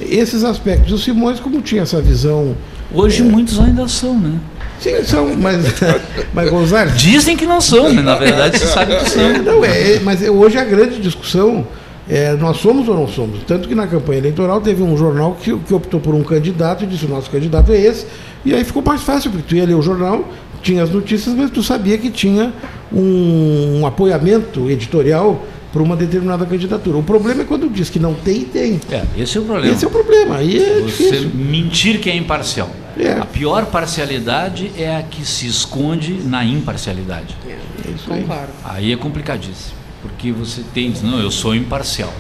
esses 0.01 0.43
aspectos. 0.43 0.93
O 0.93 0.99
Simões 0.99 1.39
como 1.41 1.61
tinha 1.63 1.83
essa 1.83 2.01
visão 2.01 2.57
Hoje 2.93 3.23
muitos 3.23 3.59
ainda 3.59 3.89
são, 3.89 4.19
né? 4.19 4.39
Sim, 4.79 5.03
são, 5.05 5.35
mas, 5.37 5.65
mas 6.35 6.51
Gonzalo, 6.51 6.91
Dizem 6.93 7.37
que 7.37 7.47
não 7.47 7.61
são, 7.61 7.93
mas 7.93 8.05
na 8.05 8.15
verdade 8.17 8.59
você 8.59 8.67
sabe 8.67 8.97
que 8.97 9.09
são. 9.11 9.43
não, 9.43 9.65
é, 9.65 9.95
é, 9.95 10.01
mas 10.01 10.23
é- 10.23 10.31
hoje 10.31 10.59
a 10.59 10.65
grande 10.65 11.01
discussão 11.01 11.67
é 12.09 12.35
nós 12.35 12.59
somos 12.59 12.89
ou 12.89 12.95
não 12.95 13.09
somos. 13.09 13.43
Tanto 13.47 13.69
que 13.69 13.75
na 13.75 13.87
campanha 13.87 14.19
eleitoral 14.19 14.61
teve 14.61 14.83
um 14.83 14.97
jornal 14.97 15.37
que, 15.41 15.57
que 15.59 15.75
optou 15.75 16.01
por 16.01 16.15
um 16.15 16.23
candidato 16.23 16.85
e 16.85 16.87
disse 16.87 17.07
o 17.07 17.09
nosso 17.09 17.31
candidato 17.31 17.73
é 17.73 17.81
esse. 17.81 18.07
E 18.45 18.53
aí 18.55 18.63
ficou 18.65 18.83
mais 18.83 19.03
fácil, 19.03 19.31
porque 19.31 19.47
tu 19.49 19.57
ia 19.57 19.65
ler 19.65 19.75
o 19.75 19.83
jornal, 19.83 20.29
tinha 20.63 20.83
as 20.83 20.91
notícias, 20.91 21.35
mas 21.35 21.51
tu 21.51 21.63
sabia 21.63 21.97
que 21.97 22.11
tinha 22.11 22.53
um, 22.93 23.81
um 23.81 23.87
apoiamento 23.87 24.71
editorial 24.71 25.45
para 25.73 25.83
uma 25.83 25.97
determinada 25.97 26.47
candidatura. 26.47 26.99
O 26.99 27.03
problema 27.03 27.43
é 27.43 27.45
quando 27.45 27.69
diz 27.69 27.91
que 27.91 27.99
não 27.99 28.15
tem, 28.15 28.45
tem. 28.45 28.81
É, 28.91 29.03
esse 29.19 29.37
é 29.37 29.41
o 29.41 29.45
problema. 29.45 29.75
Esse 29.75 29.85
é 29.85 29.89
o 29.89 29.91
problema. 29.91 30.37
Aí 30.37 30.63
é 30.63 30.81
Você 30.81 31.11
difícil. 31.11 31.31
mentir 31.35 32.01
que 32.01 32.09
é 32.09 32.15
imparcial. 32.15 32.71
É. 32.97 33.13
A 33.15 33.25
pior 33.25 33.67
parcialidade 33.67 34.71
é 34.79 34.95
a 34.97 35.03
que 35.03 35.27
se 35.27 35.49
esconde 35.49 36.21
na 36.25 36.45
imparcialidade. 36.45 37.37
É 37.45 37.91
isso 37.91 38.13
aí. 38.13 38.21
Concordo. 38.23 38.53
Aí 38.65 38.93
é 38.93 38.97
complicadíssimo, 38.97 39.75
porque 40.05 40.31
você 40.33 40.63
tem, 40.75 40.91
diz, 40.91 41.03
não, 41.03 41.19
eu 41.19 41.31
sou 41.31 41.55
imparcial. 41.55 42.13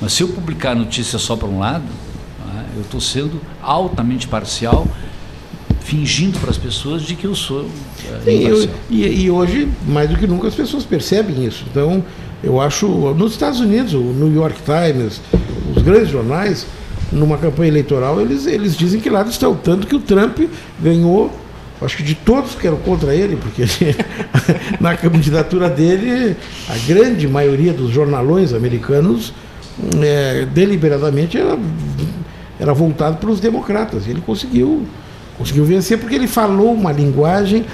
Mas 0.00 0.12
se 0.14 0.22
eu 0.22 0.28
publicar 0.28 0.74
notícia 0.74 1.18
só 1.18 1.36
para 1.36 1.46
um 1.48 1.58
lado, 1.58 1.84
né, 2.46 2.64
eu 2.76 2.82
estou 2.82 3.00
sendo 3.00 3.40
altamente 3.62 4.26
parcial, 4.26 4.86
fingindo 5.80 6.38
para 6.38 6.50
as 6.50 6.58
pessoas 6.58 7.02
de 7.02 7.14
que 7.14 7.26
eu 7.26 7.34
sou 7.34 7.66
é, 8.06 8.20
Sim, 8.24 8.30
eu- 8.46 8.54
imparcial. 8.64 8.74
e, 8.90 9.04
e 9.24 9.30
hoje, 9.30 9.68
mais 9.86 10.08
do 10.08 10.16
que 10.16 10.26
nunca, 10.26 10.48
as 10.48 10.54
pessoas 10.54 10.84
percebem 10.84 11.44
isso. 11.44 11.64
Então, 11.70 12.02
eu 12.42 12.60
acho, 12.60 12.86
nos 13.14 13.32
Estados 13.32 13.60
Unidos, 13.60 13.92
o 13.94 13.98
New 14.00 14.34
York 14.34 14.56
Times, 14.64 15.20
os 15.76 15.82
grandes 15.82 16.08
jornais, 16.08 16.66
numa 17.12 17.36
campanha 17.38 17.68
eleitoral, 17.68 18.20
eles, 18.20 18.46
eles 18.46 18.76
dizem 18.76 19.00
que 19.00 19.08
lá 19.10 19.22
estão. 19.22 19.54
Tanto 19.54 19.86
que 19.86 19.94
o 19.94 20.00
Trump 20.00 20.38
ganhou, 20.80 21.30
acho 21.84 21.96
que 21.96 22.02
de 22.02 22.14
todos 22.14 22.54
que 22.54 22.66
eram 22.66 22.78
contra 22.78 23.14
ele, 23.14 23.36
porque 23.36 23.62
ele- 23.62 23.96
na 24.80 24.96
candidatura 24.96 25.68
dele, 25.68 26.36
a 26.68 26.76
grande 26.86 27.26
maioria 27.28 27.72
dos 27.72 27.90
jornalões 27.90 28.52
americanos, 28.52 29.32
é, 30.02 30.46
deliberadamente, 30.46 31.36
era, 31.38 31.58
era 32.58 32.72
voltado 32.72 33.16
para 33.16 33.30
os 33.30 33.40
democratas. 33.40 34.06
E 34.06 34.10
ele 34.10 34.20
conseguiu, 34.20 34.86
conseguiu 35.36 35.64
vencer 35.64 35.98
porque 35.98 36.14
ele 36.14 36.26
falou 36.28 36.72
uma 36.72 36.92
linguagem 36.92 37.64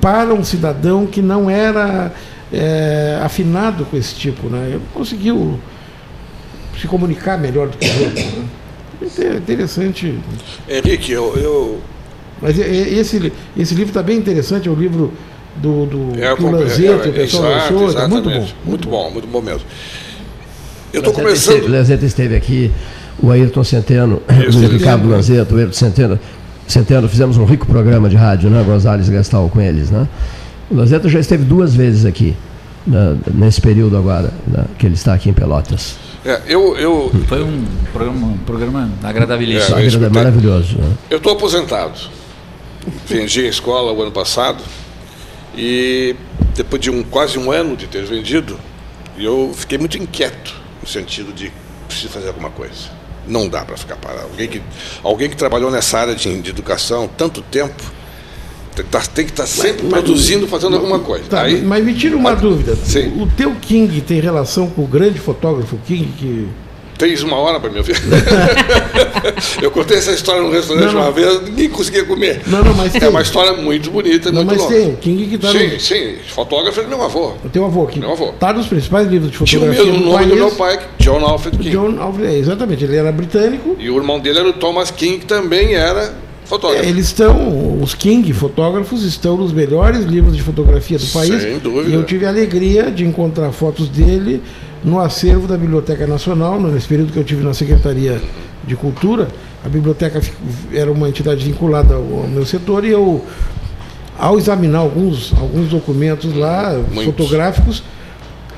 para 0.00 0.32
um 0.32 0.44
cidadão 0.44 1.06
que 1.06 1.20
não 1.22 1.48
era 1.50 2.12
é, 2.52 3.18
afinado 3.22 3.84
com 3.84 3.96
esse 3.96 4.14
tipo, 4.14 4.48
né? 4.48 4.70
Ele 4.70 4.82
conseguiu 4.94 5.58
se 6.80 6.86
comunicar 6.86 7.38
melhor 7.38 7.68
do 7.68 7.78
que 7.78 7.86
os 7.86 8.00
outros. 8.00 8.24
Né? 8.24 8.44
É 9.18 9.36
interessante. 9.36 10.18
Henrique, 10.68 11.12
eu, 11.12 11.34
eu 11.36 11.80
Mas 12.40 12.58
é- 12.58 12.62
é- 12.62 12.92
esse, 12.94 13.32
esse 13.56 13.74
livro 13.74 13.90
está 13.90 14.02
bem 14.02 14.18
interessante, 14.18 14.68
é 14.68 14.70
o 14.70 14.74
livro 14.74 15.12
do, 15.56 15.86
do 15.86 16.22
É, 16.22 16.34
que 16.36 16.42
o 16.44 16.50
Lanzetta, 16.50 17.06
é, 17.06 17.10
o 17.10 17.12
pessoal 17.12 17.52
exato, 17.52 17.74
lançou, 17.74 17.94
tá 17.94 18.08
muito 18.08 18.30
bom. 18.30 18.48
Muito 18.64 18.88
bom, 18.88 19.10
muito 19.10 19.26
bom 19.28 19.40
mesmo. 19.40 19.62
Eu 20.92 21.00
estou 21.00 21.12
Lanzetta 21.12 21.32
esteve, 21.34 21.58
começando. 21.60 21.72
Lanzetta 21.72 22.04
esteve 22.06 22.36
aqui, 22.36 22.70
o 23.22 23.30
Ayrton 23.30 23.64
Centeno, 23.64 24.22
Isso, 24.48 24.58
o 24.58 24.68
Ricardo. 24.68 25.08
Lanzetta, 25.08 25.54
o 25.54 25.58
Ayrton 25.58 25.72
Centeno. 25.72 26.18
Centeno, 26.66 27.08
fizemos 27.08 27.36
um 27.36 27.44
rico 27.44 27.64
programa 27.66 28.08
de 28.08 28.16
rádio, 28.16 28.50
né, 28.50 28.62
Gonzales 28.66 29.08
Gastal, 29.08 29.48
com 29.48 29.60
eles, 29.60 29.90
né? 29.90 30.06
O 30.70 30.74
Lanzetta 30.76 31.08
já 31.08 31.20
esteve 31.20 31.44
duas 31.44 31.74
vezes 31.74 32.04
aqui, 32.04 32.34
né, 32.86 33.16
nesse 33.32 33.60
período 33.60 33.96
agora, 33.96 34.32
né, 34.48 34.64
que 34.76 34.84
ele 34.84 34.94
está 34.96 35.14
aqui 35.14 35.30
em 35.30 35.32
Pelotas. 35.32 35.94
É, 36.24 36.40
eu 36.48 36.76
eu 36.76 37.12
Foi 37.28 37.40
um 37.40 37.64
programa, 37.92 38.26
um 38.26 38.38
programa 38.38 38.90
agradabilíssimo. 39.00 39.78
É, 39.78 39.82
eu 39.84 39.86
escutei. 39.86 40.10
maravilhoso. 40.10 40.76
Né? 40.76 40.88
eu 41.08 41.18
estou 41.18 41.32
aposentado. 41.34 42.00
Vendi 43.06 43.46
a 43.46 43.48
escola 43.48 43.92
o 43.92 44.02
ano 44.02 44.12
passado 44.12 44.62
e 45.56 46.14
depois 46.54 46.80
de 46.80 46.90
um 46.90 47.02
quase 47.02 47.38
um 47.38 47.50
ano 47.50 47.76
de 47.76 47.86
ter 47.86 48.04
vendido, 48.04 48.58
eu 49.18 49.52
fiquei 49.56 49.78
muito 49.78 49.96
inquieto 49.98 50.54
no 50.82 50.88
sentido 50.88 51.32
de 51.32 51.52
preciso 51.88 52.08
fazer 52.10 52.28
alguma 52.28 52.50
coisa. 52.50 52.90
Não 53.26 53.48
dá 53.48 53.64
para 53.64 53.76
ficar 53.76 53.96
parado. 53.96 54.28
Alguém 54.30 54.48
que 54.48 54.62
alguém 55.02 55.28
que 55.28 55.36
trabalhou 55.36 55.70
nessa 55.70 55.98
área 55.98 56.14
de, 56.14 56.40
de 56.40 56.50
educação 56.50 57.08
tanto 57.16 57.42
tempo 57.42 57.82
tem, 58.74 58.84
tá- 58.84 59.00
tem 59.00 59.24
que 59.24 59.32
estar 59.32 59.46
sempre 59.46 59.86
produzindo, 59.88 60.46
fazendo 60.46 60.76
alguma 60.76 60.98
coisa. 61.00 61.24
Tá, 61.24 61.42
Aí, 61.42 61.60
mas 61.62 61.82
me 61.84 61.94
tira 61.94 62.16
uma 62.16 62.34
dúvida. 62.36 62.76
Sim. 62.76 63.20
O 63.20 63.26
teu 63.26 63.54
King 63.56 64.00
tem 64.02 64.20
relação 64.20 64.68
com 64.70 64.82
o 64.84 64.86
grande 64.86 65.18
fotógrafo 65.18 65.76
King 65.86 66.12
que 66.16 66.48
Tens 66.98 67.22
uma 67.22 67.36
hora 67.36 67.60
para 67.60 67.68
me 67.70 67.78
ouvir? 67.78 67.96
eu 69.60 69.70
contei 69.70 69.98
essa 69.98 70.12
história 70.12 70.40
num 70.42 70.50
restaurante 70.50 70.94
Não, 70.94 71.00
uma 71.02 71.10
vez, 71.10 71.42
ninguém 71.42 71.68
conseguia 71.68 72.04
comer. 72.04 72.40
Não, 72.46 72.62
não, 72.64 72.74
mas 72.74 72.94
É 72.94 73.00
tem. 73.00 73.08
uma 73.08 73.20
história 73.22 73.52
muito 73.54 73.90
bonita 73.90 74.30
Não, 74.30 74.44
muito 74.44 74.52
mas 74.58 74.62
longa. 74.62 74.74
tem, 74.74 74.88
o 74.92 74.96
King 74.96 75.26
que 75.26 75.34
está 75.36 75.50
Sim, 75.52 75.68
no, 75.68 75.80
sim, 75.80 76.14
fotógrafo 76.28 76.80
é 76.80 76.86
meu 76.86 77.02
avô. 77.02 77.32
o 77.44 77.48
teu 77.50 77.64
avô 77.64 77.86
que 77.86 77.98
Meu 78.00 78.12
avô. 78.12 78.30
está 78.30 78.52
nos 78.52 78.66
principais 78.66 79.06
livros 79.08 79.30
de 79.30 79.36
Tinha 79.44 79.60
o 79.60 79.64
fotografia 79.64 79.92
mesmo 79.92 80.04
nome 80.06 80.16
país. 80.16 80.28
do 80.30 80.36
meu 80.36 80.50
pai, 80.52 80.78
John 80.98 81.24
Alfred 81.26 81.58
King. 81.58 81.70
John 81.70 81.96
Alfred, 82.00 82.26
é, 82.34 82.38
exatamente, 82.38 82.84
ele 82.84 82.96
era 82.96 83.12
britânico. 83.12 83.76
E 83.78 83.90
o 83.90 83.96
irmão 83.96 84.18
dele 84.18 84.38
era 84.38 84.48
o 84.48 84.52
Thomas 84.54 84.90
King, 84.90 85.18
que 85.18 85.26
também 85.26 85.74
era 85.74 86.14
fotógrafo. 86.44 86.84
É, 86.84 86.88
Eles 86.88 87.06
estão, 87.06 87.78
os 87.82 87.94
King 87.94 88.32
fotógrafos 88.32 89.02
estão 89.04 89.36
nos 89.36 89.52
melhores 89.52 90.04
livros 90.04 90.34
de 90.36 90.42
fotografia 90.42 90.98
do 90.98 91.06
país. 91.08 91.42
Sem 91.42 91.58
dúvida. 91.58 91.90
E 91.90 91.94
eu 91.94 92.04
tive 92.04 92.24
a 92.24 92.28
alegria 92.30 92.90
de 92.90 93.04
encontrar 93.04 93.50
fotos 93.52 93.88
dele 93.88 94.40
no 94.84 95.00
acervo 95.00 95.46
da 95.46 95.56
Biblioteca 95.56 96.06
Nacional, 96.06 96.60
nesse 96.60 96.86
período 96.86 97.12
que 97.12 97.18
eu 97.18 97.24
tive 97.24 97.42
na 97.44 97.54
Secretaria 97.54 98.20
de 98.66 98.76
Cultura. 98.76 99.28
A 99.64 99.68
biblioteca 99.68 100.20
era 100.72 100.90
uma 100.92 101.08
entidade 101.08 101.44
vinculada 101.44 101.94
ao, 101.94 102.02
meu 102.28 102.46
setor 102.46 102.84
e 102.84 102.90
eu, 102.90 103.24
ao 104.18 104.38
examinar 104.38 104.78
alguns, 104.78 105.32
alguns 105.36 105.68
documentos 105.68 106.34
lá, 106.36 106.72
Muitos. 106.92 107.04
fotográficos, 107.04 107.82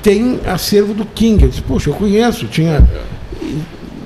tem 0.03 0.39
acervo 0.45 0.93
do 0.93 1.05
King. 1.05 1.43
Eu 1.43 1.49
disse, 1.49 1.61
poxa, 1.61 1.89
eu 1.89 1.93
conheço, 1.95 2.45
tinha. 2.45 2.87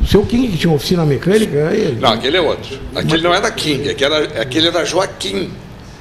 O 0.01 0.05
seu 0.05 0.23
King 0.25 0.47
que 0.49 0.57
tinha 0.57 0.73
oficina 0.73 1.05
mecânica. 1.05 1.67
aí- 1.69 1.97
Não, 1.99 2.13
aquele 2.13 2.37
é 2.37 2.41
outro. 2.41 2.77
Aquele 2.95 3.21
não 3.21 3.33
é 3.33 3.41
da 3.41 3.51
King, 3.51 3.89
aquele 3.89 4.13
era, 4.13 4.41
aquele 4.41 4.67
era 4.67 4.85
Joaquim. 4.85 5.49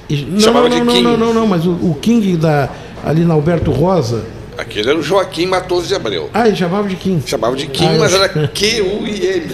E- 0.09 0.25
Não, 0.31 0.41
Chamava 0.41 0.69
não, 0.69 0.79
de 0.79 0.85
não, 0.85 0.93
King. 0.95 1.05
não, 1.05 1.17
não, 1.17 1.35
não, 1.35 1.47
mas 1.47 1.67
o, 1.67 1.71
o 1.71 1.97
King 2.01 2.37
da, 2.37 2.69
ali 3.05 3.25
na 3.25 3.35
Alberto 3.35 3.71
Rosa. 3.71 4.25
Aquele 4.59 4.91
era 4.91 4.99
o 4.99 5.03
Joaquim 5.03 5.47
Matoso 5.47 5.87
de 5.89 5.95
Abreu. 5.95 6.31
Ah, 6.35 6.47
ele 6.47 6.57
chamava 6.57 6.87
de 6.89 6.97
King. 6.97 7.23
Chamava 7.27 7.57
de 7.57 7.67
Kim, 7.67 7.87
Ah, 7.87 7.97
mas 7.99 8.13
era 8.13 8.29
Q-U-I-M. 8.49 9.47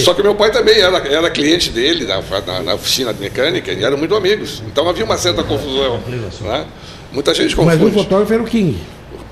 Só 0.00 0.12
que 0.14 0.22
meu 0.22 0.34
pai 0.34 0.50
também 0.50 0.78
era, 0.78 0.98
era 0.98 1.30
cliente 1.30 1.70
dele 1.70 2.04
na, 2.04 2.20
na, 2.46 2.62
na 2.62 2.74
oficina 2.74 3.12
de 3.14 3.20
mecânica 3.20 3.72
e 3.72 3.82
eram 3.82 3.96
muito 3.96 4.14
amigos. 4.14 4.62
Então 4.66 4.88
havia 4.88 5.04
uma 5.04 5.16
certa 5.16 5.42
confusão. 5.42 6.00
Né? 6.42 6.66
Muita 7.12 7.32
gente 7.34 7.56
Mas 7.56 7.76
o 7.76 7.78
confunde. 7.78 7.94
fotógrafo 8.02 8.32
era 8.32 8.42
o 8.42 8.46
King. 8.46 8.78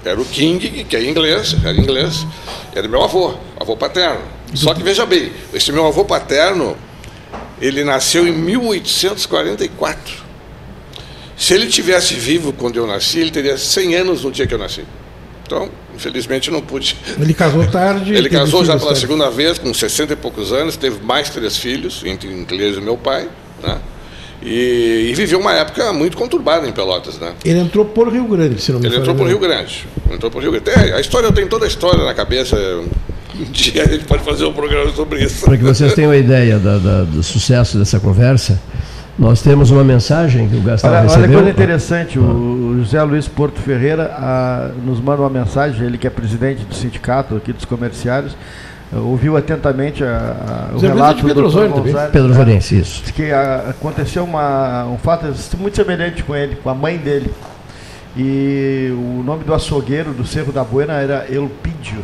Era 0.05 0.21
o 0.21 0.25
King, 0.25 0.85
que 0.85 0.97
é 0.97 1.05
inglês, 1.09 1.55
era 1.65 1.77
inglês. 1.77 2.27
Era 2.75 2.89
meu 2.89 3.03
avô, 3.03 3.35
avô 3.61 3.77
paterno. 3.77 4.21
Só 4.55 4.75
que 4.75 4.83
veja 4.83 5.07
bem, 5.07 5.33
esse 5.55 5.71
meu 5.71 5.87
avô 5.87 6.05
paterno, 6.05 6.77
ele 7.61 7.85
nasceu 7.85 8.27
em 8.27 8.33
1844. 8.33 10.32
Se 11.43 11.55
ele 11.55 11.67
tivesse 11.67 12.15
vivo 12.15 12.53
quando 12.53 12.77
eu 12.77 12.87
nasci, 12.87 13.19
ele 13.19 13.33
teria 13.33 13.59
100 13.59 13.97
anos 13.97 14.23
no 14.23 14.31
dia 14.31 14.47
que 14.47 14.55
eu 14.55 14.59
nasci. 14.59 14.85
Então, 15.45 15.69
infelizmente, 15.93 16.53
não 16.53 16.63
pude. 16.63 16.97
Ele 17.21 17.35
casou 17.35 17.67
tarde. 17.67 18.15
Ele 18.15 18.29
casou 18.29 18.65
já 18.65 18.75
pela 18.75 18.91
tarde. 18.91 19.01
segunda 19.01 19.29
vez, 19.29 19.59
com 19.59 19.75
60 19.75 20.13
e 20.13 20.17
poucos 20.17 20.53
anos, 20.53 20.77
teve 20.77 21.05
mais 21.05 21.31
três 21.31 21.57
filhos, 21.57 22.05
entre 22.05 22.29
eles 22.55 22.77
o 22.77 22.81
meu 22.81 22.97
pai, 22.97 23.29
né? 23.61 23.79
E, 24.41 25.09
e, 25.11 25.15
viveu 25.15 25.41
uma 25.41 25.53
época 25.53 25.93
muito 25.93 26.17
conturbada 26.17 26.69
em 26.69 26.73
Pelotas, 26.73 27.19
né? 27.19 27.35
Ele 27.45 27.59
entrou 27.59 27.87
por 27.87 28.09
Rio 28.09 28.25
Grande, 28.29 28.63
se 28.63 28.71
não 28.71 28.79
me 28.79 28.87
Ele 28.87 28.99
entrou 28.99 29.17
por 29.17 29.27
Rio 29.27 29.41
Grande. 29.41 29.85
Entrou 30.13 30.31
por 30.31 30.43
Rio 30.43 30.53
Grande. 30.53 30.93
A 30.93 31.01
história, 31.01 31.27
eu 31.27 31.33
tenho 31.33 31.49
toda 31.49 31.65
a 31.65 31.69
história 31.69 32.05
na 32.05 32.15
cabeça. 32.15 32.57
Um 33.35 33.51
dia 33.51 33.83
a 33.83 33.89
gente 33.89 34.05
pode 34.05 34.23
fazer 34.23 34.45
um 34.45 34.53
programa 34.53 34.93
sobre 34.93 35.25
isso. 35.25 35.45
Para 35.45 35.57
que 35.57 35.65
vocês 35.65 35.93
tenham 35.95 36.11
uma 36.13 36.17
ideia 36.17 36.61
da, 36.61 36.79
da, 36.79 37.03
do 37.03 37.21
sucesso 37.21 37.79
dessa 37.79 37.99
conversa, 37.99 38.61
nós 39.19 39.43
temos 39.43 39.71
uma 39.71 39.85
mensagem 39.85 40.49
que 40.49 40.57
o 40.57 40.63
Gastão 40.63 40.91
olha, 40.91 41.03
recebeu. 41.03 41.25
Olha 41.25 41.33
coisa 41.35 41.51
interessante, 41.51 42.19
o 42.19 42.77
José 42.79 43.03
Luiz 43.03 43.29
Porto 43.29 43.61
Ferreira 43.61 44.11
a, 44.17 44.71
nos 44.85 45.01
manda 45.01 45.23
uma 45.23 45.31
mensagem, 45.31 45.87
ele 45.87 45.99
que 45.99 46.07
é 46.07 46.11
presidente 46.11 46.65
do 46.65 46.75
sindicato 46.75 47.37
aqui 47.37 47.53
dos 47.53 47.65
comerciários, 47.65 48.37
ouviu 48.93 49.37
atentamente 49.37 50.03
a, 50.03 50.69
a, 50.73 50.77
o 50.77 50.79
relato 50.79 51.25
Pedro 51.25 51.49
do 51.49 52.11
Pedro 52.11 52.31
Osórense, 52.31 52.79
isso. 52.79 53.03
Que 53.13 53.31
a, 53.31 53.71
aconteceu 53.71 54.25
uma, 54.25 54.87
um 54.87 54.99
fato 54.99 55.27
muito 55.59 55.77
semelhante 55.77 56.23
com 56.23 56.35
ele, 56.35 56.57
com 56.57 56.71
a 56.71 56.75
mãe 56.75 56.97
dele. 56.97 57.31
E 58.17 58.91
o 58.93 59.23
nome 59.23 59.45
do 59.45 59.55
açougueiro 59.55 60.13
do 60.13 60.27
Cerro 60.27 60.53
da 60.53 60.63
Buena 60.63 60.95
era 60.95 61.27
Elpídio. 61.31 62.01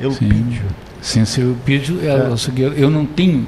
Elpídio. 0.00 0.62
Sim, 1.02 1.26
seu 1.26 1.50
Elpídio 1.50 2.00
era 2.02 2.24
é. 2.24 2.28
o 2.28 2.32
açougueiro. 2.34 2.74
Eu 2.74 2.90
não 2.90 3.04
tenho... 3.04 3.46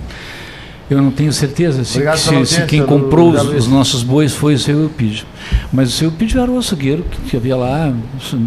Eu 0.89 1.03
não 1.03 1.11
tenho 1.11 1.33
certeza 1.33 1.85
se, 1.85 2.01
se, 2.17 2.47
se 2.47 2.63
quem 2.67 2.85
comprou 2.85 3.31
os, 3.31 3.43
os, 3.43 3.67
nossos 3.67 4.05
bois 4.05 4.35
foi 4.35 4.55
o 4.55 4.59
seu 4.59 4.85
Elpídio. 4.85 5.27
Mas 5.73 5.89
o 5.89 5.93
seu 5.93 6.09
Elpídio 6.09 6.41
era 6.41 6.51
o 6.51 6.59
açougueiro 6.59 7.05
que 7.29 7.37
havia 7.37 7.57
lá, 7.57 7.93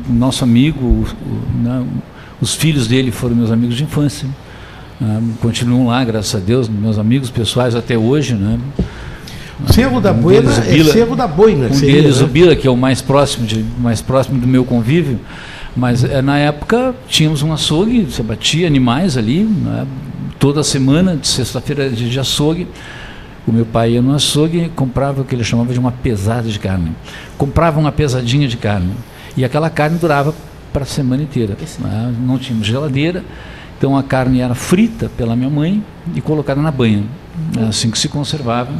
nosso 0.10 0.44
amigo, 0.46 0.80
o, 0.80 1.06
o, 1.06 1.62
né, 1.62 1.86
os 2.40 2.56
filhos 2.56 2.88
dele 2.88 3.12
foram 3.12 3.36
meus 3.36 3.52
amigos 3.52 3.76
de 3.76 3.84
infância. 3.84 4.28
Né, 5.02 5.22
continuam 5.42 5.88
lá, 5.88 6.02
graças 6.06 6.34
a 6.34 6.40
Deus, 6.40 6.70
meus 6.70 6.98
amigos 6.98 7.30
pessoais 7.30 7.76
até 7.76 7.98
hoje. 7.98 8.36
Né? 8.36 8.58
Cerro 9.68 10.00
da 10.00 10.14
um 10.14 10.22
Boina 10.22 10.50
é 10.50 10.72
Bila, 10.72 10.94
Cerro 10.94 11.16
da 11.18 11.28
Boina. 11.28 11.68
Um 11.68 11.74
seria, 11.74 12.02
deles, 12.02 12.20
né? 12.20 12.24
o 12.24 12.28
Bila, 12.28 12.56
que 12.56 12.66
é 12.66 12.72
o 12.72 12.78
mais 12.78 13.02
próximo, 13.02 13.46
de, 13.46 13.66
mais 13.78 14.02
próximo 14.02 14.40
do 14.40 14.48
meu 14.48 14.64
convívio. 14.64 15.20
Mas 15.76 16.06
é, 16.06 16.22
na 16.22 16.38
época 16.38 16.96
tínhamos 17.08 17.44
um 17.44 17.52
açougue, 17.52 18.06
você 18.06 18.24
batia 18.24 18.66
animais 18.66 19.18
ali, 19.18 19.44
né? 19.44 19.86
Toda 20.40 20.64
semana, 20.64 21.16
de 21.16 21.28
sexta-feira 21.28 21.90
de 21.90 22.20
açougue. 22.20 22.68
O 23.46 23.52
meu 23.52 23.66
pai 23.66 23.92
ia 23.92 24.02
no 24.02 24.16
açougue 24.16 24.66
e 24.66 24.70
comprava 24.70 25.22
o 25.22 25.26
que 25.26 25.36
ele 25.36 25.44
chamava 25.44 25.74
de 25.74 25.80
uma 25.80 25.92
pesada 25.92 26.48
de 26.50 26.58
carne. 26.58 26.96
Comprava 27.38 27.80
uma 27.80 27.92
pesadinha 27.92 28.48
de 28.48 28.58
carne. 28.58 28.94
E 29.36 29.44
aquela 29.44 29.70
carne 29.70 29.98
durava 29.98 30.34
para 30.72 30.84
a 30.84 30.86
semana 30.86 31.22
inteira. 31.24 31.58
Né? 31.80 32.16
Não 32.26 32.38
tínhamos 32.38 32.66
geladeira, 32.66 33.24
então 33.78 33.98
a 33.98 34.04
carne 34.04 34.40
era 34.40 34.56
frita 34.56 35.10
pela 35.18 35.36
minha 35.36 35.50
mãe 35.50 35.84
e 36.16 36.22
colocada 36.22 36.62
na 36.62 36.72
banha. 36.72 37.04
Assim 37.68 37.90
que 37.92 37.98
se 37.98 38.08
conservava 38.08 38.72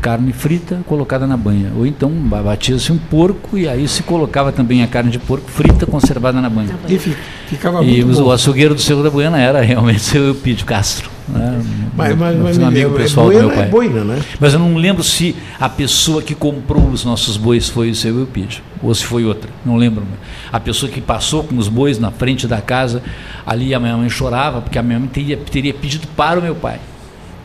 carne 0.00 0.32
frita 0.32 0.80
colocada 0.86 1.26
na 1.26 1.36
banha. 1.36 1.72
Ou 1.76 1.86
então 1.86 2.10
batia-se 2.10 2.92
um 2.92 2.98
porco 2.98 3.56
e 3.56 3.68
aí 3.68 3.86
se 3.86 4.02
colocava 4.02 4.52
também 4.52 4.82
a 4.82 4.86
carne 4.86 5.10
de 5.10 5.18
porco 5.18 5.50
frita 5.50 5.86
conservada 5.86 6.40
na 6.40 6.48
banha. 6.48 6.76
E 6.88 6.98
ficava 6.98 7.84
e 7.84 8.02
o, 8.02 8.06
bom. 8.06 8.30
açougueiro 8.30 8.74
do 8.74 8.80
Cerro 8.80 9.02
da 9.02 9.10
Buena 9.10 9.38
era 9.38 9.60
realmente 9.60 9.98
o 10.00 10.04
seu 10.04 10.26
Eupídio 10.26 10.66
Castro. 10.66 11.10
Né? 11.28 11.62
Mas, 11.94 12.16
mas, 12.16 12.36
mas 12.38 12.58
um 12.58 12.66
amigo 12.66 12.94
é, 12.94 13.02
pessoal 13.02 13.26
boina, 13.26 13.40
do 13.40 13.46
meu 13.48 13.56
pai. 13.56 13.66
É 13.66 13.70
boina, 13.70 14.04
né? 14.04 14.22
Mas 14.40 14.54
eu 14.54 14.58
não 14.58 14.76
lembro 14.76 15.02
se 15.02 15.36
a 15.60 15.68
pessoa 15.68 16.22
que 16.22 16.34
comprou 16.34 16.88
os 16.88 17.04
nossos 17.04 17.36
bois 17.36 17.68
foi 17.68 17.90
o 17.90 17.94
seu 17.94 18.18
Eupídio, 18.18 18.62
ou 18.82 18.94
se 18.94 19.04
foi 19.04 19.24
outra, 19.24 19.50
não 19.64 19.76
lembro. 19.76 20.04
A 20.50 20.58
pessoa 20.58 20.90
que 20.90 21.00
passou 21.00 21.44
com 21.44 21.56
os 21.58 21.68
bois 21.68 21.98
na 21.98 22.10
frente 22.10 22.46
da 22.46 22.60
casa, 22.60 23.02
ali 23.46 23.74
a 23.74 23.80
minha 23.80 23.96
mãe 23.96 24.08
chorava, 24.08 24.62
porque 24.62 24.78
a 24.78 24.82
minha 24.82 24.98
mãe 24.98 25.08
teria, 25.08 25.36
teria 25.36 25.74
pedido 25.74 26.06
para 26.16 26.38
o 26.38 26.42
meu 26.42 26.54
pai 26.54 26.80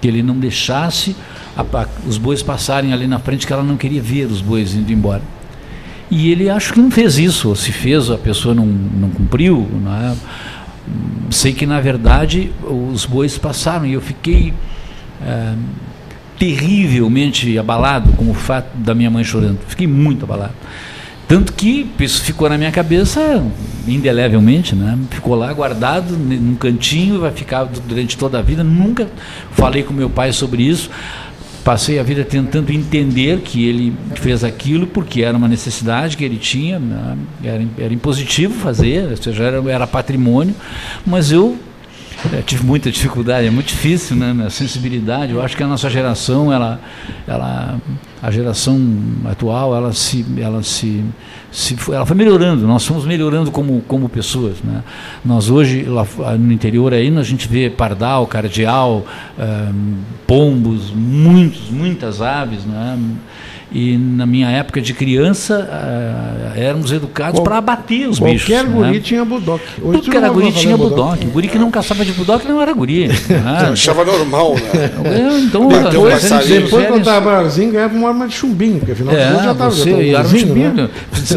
que 0.03 0.07
ele 0.09 0.21
não 0.21 0.37
deixasse 0.37 1.15
a, 1.55 1.61
a, 1.61 1.87
os 2.07 2.17
bois 2.17 2.41
passarem 2.41 2.93
ali 2.93 3.07
na 3.07 3.19
frente, 3.19 3.45
que 3.45 3.53
ela 3.53 3.63
não 3.63 3.77
queria 3.77 4.01
ver 4.01 4.25
os 4.25 4.41
bois 4.41 4.73
indo 4.73 4.91
embora. 4.91 5.21
E 6.09 6.31
ele 6.31 6.49
acho 6.49 6.73
que 6.73 6.79
não 6.79 6.91
fez 6.91 7.17
isso, 7.17 7.49
ou 7.49 7.55
se 7.55 7.71
fez, 7.71 8.09
a 8.09 8.17
pessoa 8.17 8.53
não, 8.53 8.65
não 8.65 9.09
cumpriu. 9.09 9.67
Não 9.81 9.91
é? 9.91 10.15
Sei 11.31 11.53
que, 11.53 11.65
na 11.65 11.79
verdade, 11.79 12.51
os 12.63 13.05
bois 13.05 13.37
passaram 13.37 13.85
e 13.85 13.93
eu 13.93 14.01
fiquei 14.01 14.53
é, 15.25 15.53
terrivelmente 16.37 17.57
abalado 17.57 18.11
com 18.13 18.29
o 18.29 18.33
fato 18.33 18.75
da 18.75 18.93
minha 18.93 19.09
mãe 19.09 19.23
chorando. 19.23 19.59
Fiquei 19.67 19.87
muito 19.87 20.25
abalado. 20.25 20.53
Tanto 21.27 21.53
que 21.53 21.89
isso 21.99 22.21
ficou 22.21 22.49
na 22.49 22.57
minha 22.57 22.71
cabeça 22.71 23.43
indelevelmente, 23.87 24.75
né? 24.75 24.97
ficou 25.09 25.35
lá 25.35 25.51
guardado 25.51 26.15
num 26.15 26.55
cantinho, 26.55 27.19
vai 27.21 27.31
ficar 27.31 27.63
durante 27.65 28.17
toda 28.17 28.39
a 28.39 28.41
vida. 28.41 28.63
Nunca 28.63 29.07
falei 29.51 29.83
com 29.83 29.93
meu 29.93 30.09
pai 30.09 30.31
sobre 30.31 30.63
isso. 30.63 30.89
Passei 31.63 31.97
a 31.97 32.03
vida 32.03 32.25
tentando 32.25 32.71
entender 32.71 33.39
que 33.39 33.65
ele 33.65 33.93
fez 34.15 34.43
aquilo 34.43 34.85
porque 34.85 35.21
era 35.21 35.37
uma 35.37 35.47
necessidade 35.47 36.17
que 36.17 36.23
ele 36.23 36.37
tinha, 36.37 36.77
né? 36.77 37.17
era, 37.43 37.65
era 37.77 37.93
impositivo 37.93 38.53
fazer, 38.55 39.09
ou 39.09 39.17
seja, 39.17 39.43
era, 39.43 39.71
era 39.71 39.87
patrimônio, 39.87 40.53
mas 41.05 41.31
eu 41.31 41.57
é, 42.31 42.41
tive 42.41 42.65
muita 42.65 42.89
dificuldade, 42.91 43.47
é 43.47 43.51
muito 43.51 43.67
difícil, 43.67 44.15
né? 44.15 44.45
A 44.45 44.49
sensibilidade. 44.49 45.33
Eu 45.33 45.41
acho 45.41 45.57
que 45.57 45.63
a 45.63 45.67
nossa 45.67 45.89
geração, 45.89 46.53
ela, 46.53 46.79
ela, 47.27 47.79
a 48.21 48.31
geração 48.31 48.79
atual, 49.25 49.75
ela 49.75 49.91
se, 49.91 50.25
ela 50.37 50.63
se, 50.63 51.03
se 51.51 51.75
ela 51.89 52.05
foi 52.05 52.15
melhorando. 52.15 52.65
Nós 52.65 52.85
fomos 52.85 53.05
melhorando 53.05 53.51
como, 53.51 53.81
como 53.81 54.07
pessoas, 54.07 54.61
né? 54.63 54.83
Nós 55.25 55.49
hoje 55.49 55.83
lá 55.83 56.05
no 56.37 56.53
interior 56.53 56.93
aí 56.93 57.15
a 57.17 57.23
gente 57.23 57.47
vê 57.47 57.69
pardal, 57.69 58.25
cardeal, 58.25 59.05
um, 59.37 59.95
pombos, 60.25 60.91
muitos, 60.91 61.69
muitas 61.69 62.21
aves, 62.21 62.63
né? 62.63 62.97
E 63.73 63.97
na 63.97 64.27
minha 64.27 64.49
época 64.51 64.79
de 64.79 64.93
criança, 64.93 65.67
uh, 65.67 66.59
éramos 66.59 66.91
educados 66.91 67.39
para 67.39 67.57
abater 67.57 68.07
os 68.07 68.19
qualquer 68.19 68.33
bichos. 68.33 68.53
Qualquer 68.53 68.71
guri 68.71 68.91
né? 68.91 68.99
tinha 68.99 69.25
budoque. 69.25 69.65
Hoje 69.81 69.99
Tudo 69.99 70.11
que 70.11 70.17
era 70.17 70.29
guri 70.29 70.51
tinha 70.51 70.77
budoque. 70.77 71.25
O 71.25 71.31
guri 71.31 71.47
que 71.47 71.57
não 71.57 71.71
caçava 71.71 72.05
de 72.05 72.11
budoque 72.11 72.47
não 72.47 72.61
era 72.61 72.71
guri. 72.71 73.07
Né? 73.07 73.15
achava 73.73 74.05
normal, 74.05 74.53
né? 74.53 74.91
É, 75.05 75.39
então, 75.39 75.67
depois, 75.67 76.29
depois 76.47 76.87
quando 76.87 76.99
estava 76.99 77.31
maiorzinho, 77.31 77.71
ganhava 77.71 77.95
uma 77.95 78.09
arma 78.09 78.27
de 78.27 78.35
chumbinho, 78.35 78.77
porque 78.77 78.91
afinal 78.91 79.15
é, 79.15 79.43
já 79.43 79.51
estava. 79.53 79.69
Você, 79.71 80.15
arma 80.15 80.29
de 80.29 80.39
chumbinho, 80.39 80.73
né? 80.73 80.89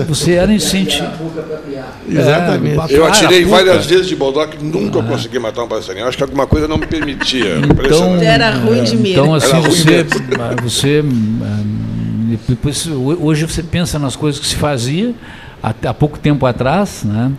você 0.07 0.33
era 0.33 0.53
incentivado. 0.53 1.17
Exatamente. 2.09 2.93
eu 2.93 3.07
atirei 3.07 3.45
várias 3.45 3.87
vezes 3.87 4.09
de 4.09 4.15
budoque, 4.15 4.63
nunca 4.63 5.01
ah. 5.01 5.03
consegui 5.03 5.39
matar 5.39 5.65
um 5.65 5.69
passarinho. 5.69 6.07
Acho 6.07 6.19
que 6.19 6.23
alguma 6.23 6.47
coisa 6.47 6.69
não 6.69 6.77
me 6.77 6.87
permitia. 6.87 7.57
Então, 7.87 8.17
era 8.21 8.51
ruim 8.51 8.85
de 8.85 8.97
medo. 8.97 9.21
Então, 9.21 9.35
assim, 9.35 9.61
você, 9.61 10.07
você 10.63 11.03
depois, 12.49 12.87
hoje 12.87 13.47
você 13.47 13.63
pensa 13.63 13.99
nas 13.99 14.17
coisas 14.17 14.41
que 14.41 14.47
se 14.47 14.57
fazia 14.57 15.15
há, 15.63 15.95
pouco 15.95 16.19
tempo 16.19 16.47
atrás, 16.47 17.05
né? 17.05 17.33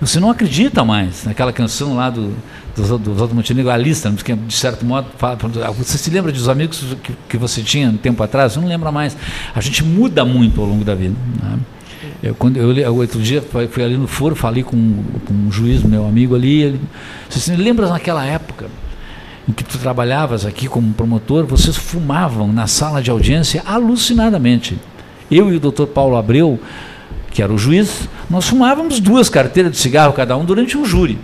você 0.00 0.20
não 0.20 0.30
acredita 0.30 0.84
mais 0.84 1.24
naquela 1.24 1.52
canção 1.52 1.96
lá 1.96 2.10
do, 2.10 2.34
do, 2.76 2.98
do 2.98 3.34
Montenegro, 3.34 3.70
a 3.70 3.76
lista, 3.76 4.12
que 4.12 4.34
de 4.34 4.54
certo 4.54 4.84
modo, 4.84 5.08
fala, 5.16 5.38
você 5.76 5.96
se 5.96 6.10
lembra 6.10 6.30
dos 6.30 6.48
amigos 6.48 6.84
que, 7.02 7.12
que 7.28 7.36
você 7.36 7.62
tinha 7.62 7.88
um 7.88 7.96
tempo 7.96 8.22
atrás? 8.22 8.52
Você 8.52 8.60
não 8.60 8.68
lembra 8.68 8.92
mais. 8.92 9.16
A 9.54 9.60
gente 9.60 9.82
muda 9.82 10.24
muito 10.24 10.60
ao 10.60 10.66
longo 10.66 10.84
da 10.84 10.94
vida. 10.94 11.14
Né? 11.42 11.58
Eu, 12.22 12.34
quando 12.34 12.56
eu, 12.56 12.94
outro 12.96 13.20
dia 13.20 13.42
fui 13.70 13.82
ali 13.82 13.96
no 13.96 14.06
foro, 14.06 14.34
falei 14.34 14.62
com, 14.62 15.02
com 15.26 15.34
um 15.34 15.50
juiz, 15.50 15.82
meu 15.82 16.06
amigo 16.06 16.34
ali, 16.34 16.62
ele 16.62 16.80
disse 17.28 17.52
assim, 17.52 17.62
lembra 17.62 17.88
naquela 17.88 18.24
época? 18.24 18.66
Em 19.48 19.52
que 19.52 19.64
tu 19.64 19.78
trabalhavas 19.78 20.46
aqui 20.46 20.68
como 20.68 20.92
promotor, 20.94 21.44
vocês 21.44 21.76
fumavam 21.76 22.52
na 22.52 22.66
sala 22.66 23.02
de 23.02 23.10
audiência 23.10 23.62
alucinadamente. 23.66 24.78
Eu 25.30 25.52
e 25.52 25.56
o 25.56 25.60
doutor 25.60 25.86
Paulo 25.88 26.16
Abreu, 26.16 26.58
que 27.30 27.42
era 27.42 27.52
o 27.52 27.58
juiz, 27.58 28.08
nós 28.30 28.48
fumávamos 28.48 29.00
duas 29.00 29.28
carteiras 29.28 29.72
de 29.72 29.78
cigarro 29.78 30.12
cada 30.12 30.36
um 30.36 30.44
durante 30.44 30.78
um 30.78 30.84
júri. 30.84 31.18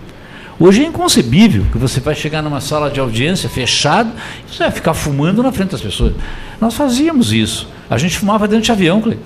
Hoje 0.59 0.83
é 0.83 0.85
inconcebível 0.85 1.65
que 1.71 1.77
você 1.77 1.99
vai 1.99 2.13
chegar 2.13 2.43
numa 2.43 2.61
sala 2.61 2.91
de 2.91 2.99
audiência 2.99 3.49
fechada 3.49 4.11
e 4.47 4.55
você 4.55 4.63
vai 4.63 4.71
ficar 4.71 4.93
fumando 4.93 5.41
na 5.41 5.51
frente 5.51 5.71
das 5.71 5.81
pessoas. 5.81 6.13
Nós 6.59 6.75
fazíamos 6.75 7.33
isso. 7.33 7.67
A 7.89 7.97
gente 7.97 8.17
fumava 8.17 8.47
dentro 8.47 8.65
de 8.65 8.71
avião, 8.71 9.01
Cleiton. 9.01 9.23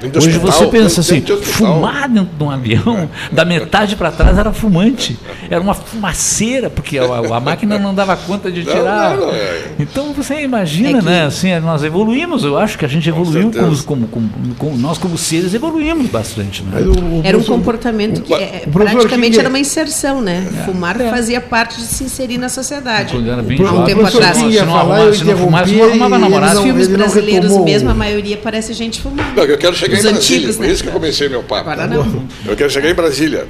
De 0.00 0.18
Hoje 0.18 0.28
hospital, 0.28 0.52
você 0.52 0.66
pensa 0.66 1.00
assim, 1.00 1.20
de 1.20 1.32
hospital. 1.32 1.74
fumar 1.76 2.06
dentro 2.08 2.36
de 2.36 2.44
um 2.44 2.50
avião, 2.50 3.08
da 3.32 3.44
metade 3.46 3.96
para 3.96 4.10
trás 4.10 4.36
era 4.36 4.52
fumante. 4.52 5.18
Era 5.48 5.60
uma 5.60 5.72
fumaceira, 5.72 6.68
porque 6.68 6.98
a, 6.98 7.04
a 7.04 7.40
máquina 7.40 7.78
não 7.78 7.94
dava 7.94 8.14
conta 8.16 8.50
de 8.52 8.62
tirar. 8.62 9.16
não, 9.16 9.26
não, 9.28 9.32
é. 9.32 9.62
Então 9.78 10.12
você 10.12 10.42
imagina, 10.42 10.98
É 10.98 11.00
que- 11.00 11.04
né? 11.06 11.24
Assim, 11.24 11.58
nós 11.60 11.82
evoluímos, 11.82 12.44
eu 12.44 12.58
acho 12.58 12.76
que 12.78 12.84
a 12.84 12.88
gente 12.88 13.08
evoluiu 13.08 13.50
como, 13.50 13.76
como, 13.84 14.08
como- 14.08 14.54
como- 14.58 14.76
nós 14.76 14.98
como 14.98 15.16
seres 15.16 15.54
evoluímos 15.54 16.08
bastante. 16.10 16.62
Né? 16.62 16.70
Mas 16.74 16.86
o- 16.86 16.90
o 16.90 17.20
Era 17.24 17.38
um 17.38 17.42
comportamento 17.42 18.20
que 18.20 18.34
é, 18.34 18.64
praticamente 18.70 19.30
King- 19.32 19.40
era 19.40 19.48
uma 19.48 19.58
inserção, 19.58 20.20
né? 20.20 20.46
Fumar 20.66 21.00
É. 21.00 21.08
fazia 21.10 21.40
parte 21.40 21.76
de 21.80 21.86
se 21.86 22.04
inserir 22.04 22.36
na 22.36 22.50
sociedade. 22.50 23.14
Quando 23.14 23.30
era 23.30 23.42
bem 23.42 23.58
Há 23.58 23.62
um 23.62 23.66
jovem, 23.66 23.84
tempo 23.94 24.06
atrás. 24.06 24.36
Se 24.36 24.42
não 24.42 24.50
eu 24.50 25.14
se 25.14 25.24
não 25.24 25.36
fumasse, 25.38 25.72
não 25.74 25.84
arrumava 25.88 26.18
namorado. 26.18 26.54
não- 26.54 26.60
Os 26.60 26.66
filmes 26.66 26.88
brasileiros 26.88 27.56
mesmo, 27.58 27.88
a 27.90 27.94
maioria 27.94 28.36
parece 28.36 28.72
gente 28.74 29.00
fumando. 29.00 29.34
Não, 29.34 29.44
eu 29.44 29.56
quero 29.56 29.74
chegar 29.74 29.95
Os 29.98 30.04
em 30.04 30.10
Brasília, 30.12 30.38
antigos, 30.38 30.56
por 30.56 30.66
né? 30.66 30.72
isso 30.72 30.82
que 30.82 30.88
eu 30.88 30.92
comecei 30.92 31.28
meu 31.28 31.42
papo. 31.42 31.68
Agora 31.70 31.86
não. 31.86 32.28
Eu 32.44 32.56
quero 32.56 32.70
chegar 32.70 32.90
em 32.90 32.94
Brasília, 32.94 33.46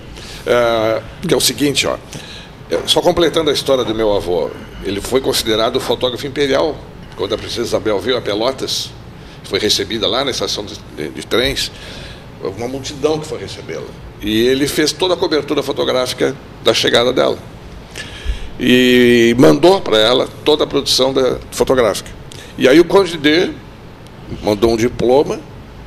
é, 0.47 1.03
que 1.27 1.33
é 1.35 1.37
o 1.37 1.41
seguinte, 1.41 1.87
ó, 1.87 1.97
é, 2.71 2.79
só 2.87 3.01
completando 3.01 3.51
a 3.51 3.53
história 3.53 3.85
do 3.85 3.95
meu 3.95 4.15
avô, 4.17 4.51
ele 4.85 5.01
foi 5.01 5.21
considerado 5.21 5.79
fotógrafo 5.81 6.27
imperial 6.27 6.77
quando 7.17 7.35
a 7.35 7.39
princesa 7.39 7.63
Isabel 7.63 7.99
veio 7.99 8.17
a 8.17 8.21
Pelotas, 8.21 8.91
foi 9.45 9.59
recebida 9.59 10.07
lá 10.09 10.25
na 10.25 10.31
estação 10.33 10.65
de, 10.65 10.75
de- 10.97 11.09
de 11.11 11.27
trens, 11.27 11.71
uma 12.57 12.69
multidão 12.69 13.19
que 13.19 13.27
foi 13.27 13.39
recebê-la. 13.39 13.87
E 14.21 14.47
ele 14.47 14.67
fez 14.67 14.93
toda 14.93 15.15
a 15.15 15.17
cobertura 15.17 15.63
fotográfica 15.63 16.35
da 16.65 16.75
chegada 16.75 17.13
dela. 17.13 17.39
E 18.59 19.35
mandou 19.39 19.81
para 19.81 19.99
ela 19.99 20.29
toda 20.45 20.65
a 20.65 20.67
produção 20.67 21.13
da, 21.13 21.39
fotográfica. 21.51 22.11
E 22.57 22.67
aí 22.69 22.81
o 22.81 22.85
Conde 22.85 23.17
D 23.19 23.51
mandou 24.43 24.73
um 24.73 24.77
diploma, 24.77 25.39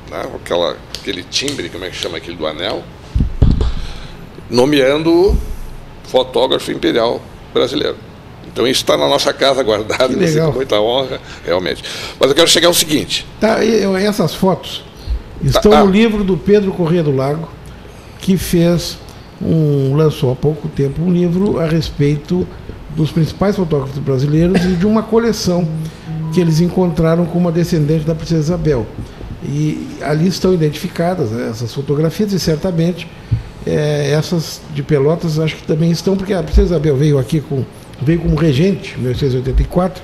né, 0.10 0.24
aquela, 0.36 0.78
aquele 0.99 1.24
timbre, 1.24 1.70
como 1.70 1.86
é 1.86 1.89
que 1.89 1.95
chama 1.95 2.18
aquele 2.18 2.36
do 2.36 2.45
anel, 2.47 2.84
nomeando-o 4.49 5.38
fotógrafo 6.03 6.72
imperial 6.72 7.22
brasileiro. 7.53 7.95
Então 8.51 8.68
isso 8.68 8.82
está 8.82 8.97
na 8.97 9.07
nossa 9.07 9.32
casa 9.32 9.62
guardado, 9.64 10.16
com 10.16 10.51
muita 10.51 10.82
honra, 10.82 11.22
realmente. 11.45 11.84
Mas 12.20 12.30
eu 12.30 12.36
quero 12.36 12.47
chegar 12.47 12.68
ao 12.68 12.74
seguinte, 12.74 13.26
Tá, 13.39 13.64
essas 13.64 14.34
fotos 14.34 14.84
estão 15.43 15.72
Tá, 15.72 15.80
ah. 15.80 15.84
no 15.86 15.91
livro 15.91 16.24
do 16.24 16.36
Pedro 16.36 16.72
Corrêa 16.72 17.03
do 17.03 17.16
Lago, 17.16 17.47
que 18.20 18.38
fez 18.38 18.97
um 19.41 19.95
lançou 19.95 20.32
há 20.32 20.36
pouco 20.36 20.68
tempo 20.68 21.01
um 21.01 21.14
livro 21.14 21.60
a 21.60 21.66
respeito 21.66 22.45
dos 22.95 23.12
principais 23.12 23.55
fotógrafos 23.55 23.97
brasileiros 23.99 24.62
e 24.66 24.76
de 24.76 24.86
uma 24.86 25.03
coleção 25.03 25.68
que 26.34 26.41
eles 26.41 26.60
encontraram 26.60 27.26
com 27.26 27.38
uma 27.38 27.51
descendente 27.51 28.05
da 28.05 28.14
princesa 28.14 28.41
Isabel. 28.41 28.86
E 29.43 29.87
ali 30.01 30.27
estão 30.27 30.53
identificadas 30.53 31.31
né, 31.31 31.49
essas 31.49 31.73
fotografias 31.73 32.33
e 32.33 32.39
certamente 32.39 33.07
eh, 33.65 34.11
essas 34.11 34.61
de 34.73 34.83
Pelotas 34.83 35.39
acho 35.39 35.55
que 35.55 35.63
também 35.63 35.91
estão, 35.91 36.17
porque 36.17 36.33
a 36.33 36.43
princesa 36.43 36.75
Isabel 36.75 36.97
veio 36.97 37.17
aqui 37.17 37.39
com 37.39 37.63
veio 38.01 38.19
como 38.19 38.35
regente 38.35 38.95
em 38.97 39.01
1884, 39.01 40.01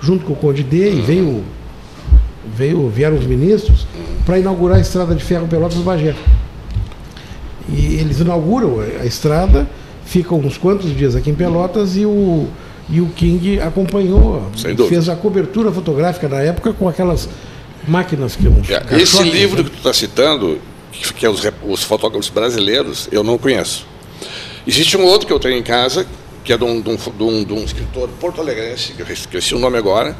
junto 0.00 0.24
com 0.24 0.32
o 0.32 0.36
Conde 0.36 0.62
D 0.62 0.92
e 0.92 1.00
veio 1.00 1.44
veio, 2.56 2.88
vieram 2.88 3.16
os 3.16 3.26
ministros 3.26 3.86
para 4.24 4.38
inaugurar 4.38 4.78
a 4.78 4.80
estrada 4.80 5.14
de 5.14 5.22
ferro 5.22 5.46
Pelotas-Bagé. 5.46 6.14
E 7.68 7.96
eles 7.96 8.18
inauguram 8.18 8.80
a 8.80 9.04
estrada, 9.04 9.68
ficam 10.04 10.38
uns 10.38 10.58
quantos 10.58 10.94
dias 10.96 11.14
aqui 11.14 11.30
em 11.30 11.34
Pelotas 11.34 11.96
e 11.96 12.04
o, 12.04 12.48
e 12.88 13.00
o 13.00 13.06
King 13.08 13.60
acompanhou, 13.60 14.50
fez 14.88 15.08
a 15.08 15.14
cobertura 15.14 15.70
fotográfica 15.70 16.28
na 16.28 16.40
época 16.40 16.72
com 16.72 16.88
aquelas 16.88 17.28
máquinas 17.86 18.36
que 18.36 18.46
é, 18.46 19.00
esse 19.00 19.22
livro 19.22 19.64
que 19.64 19.70
tu 19.70 19.76
está 19.78 19.92
citando, 19.92 20.60
que 21.16 21.24
é 21.24 21.30
os, 21.30 21.40
os 21.66 21.82
fotógrafos 21.82 22.28
brasileiros, 22.28 23.08
eu 23.10 23.22
não 23.22 23.38
conheço. 23.38 23.86
Existe 24.66 24.96
um 24.96 25.04
outro 25.04 25.26
que 25.26 25.32
eu 25.32 25.40
tenho 25.40 25.56
em 25.56 25.62
casa, 25.62 26.06
que 26.44 26.52
é 26.52 26.56
de 26.58 26.64
um, 26.64 26.80
de 26.80 26.90
um, 26.90 26.96
de 26.96 27.22
um- 27.22 27.44
de 27.44 27.52
um 27.52 27.64
escritor 27.64 28.08
porto-alegrense, 28.20 28.92
que 28.92 29.02
eu 29.02 29.06
esqueci 29.10 29.54
o 29.54 29.58
nome 29.58 29.76
agora, 29.78 30.16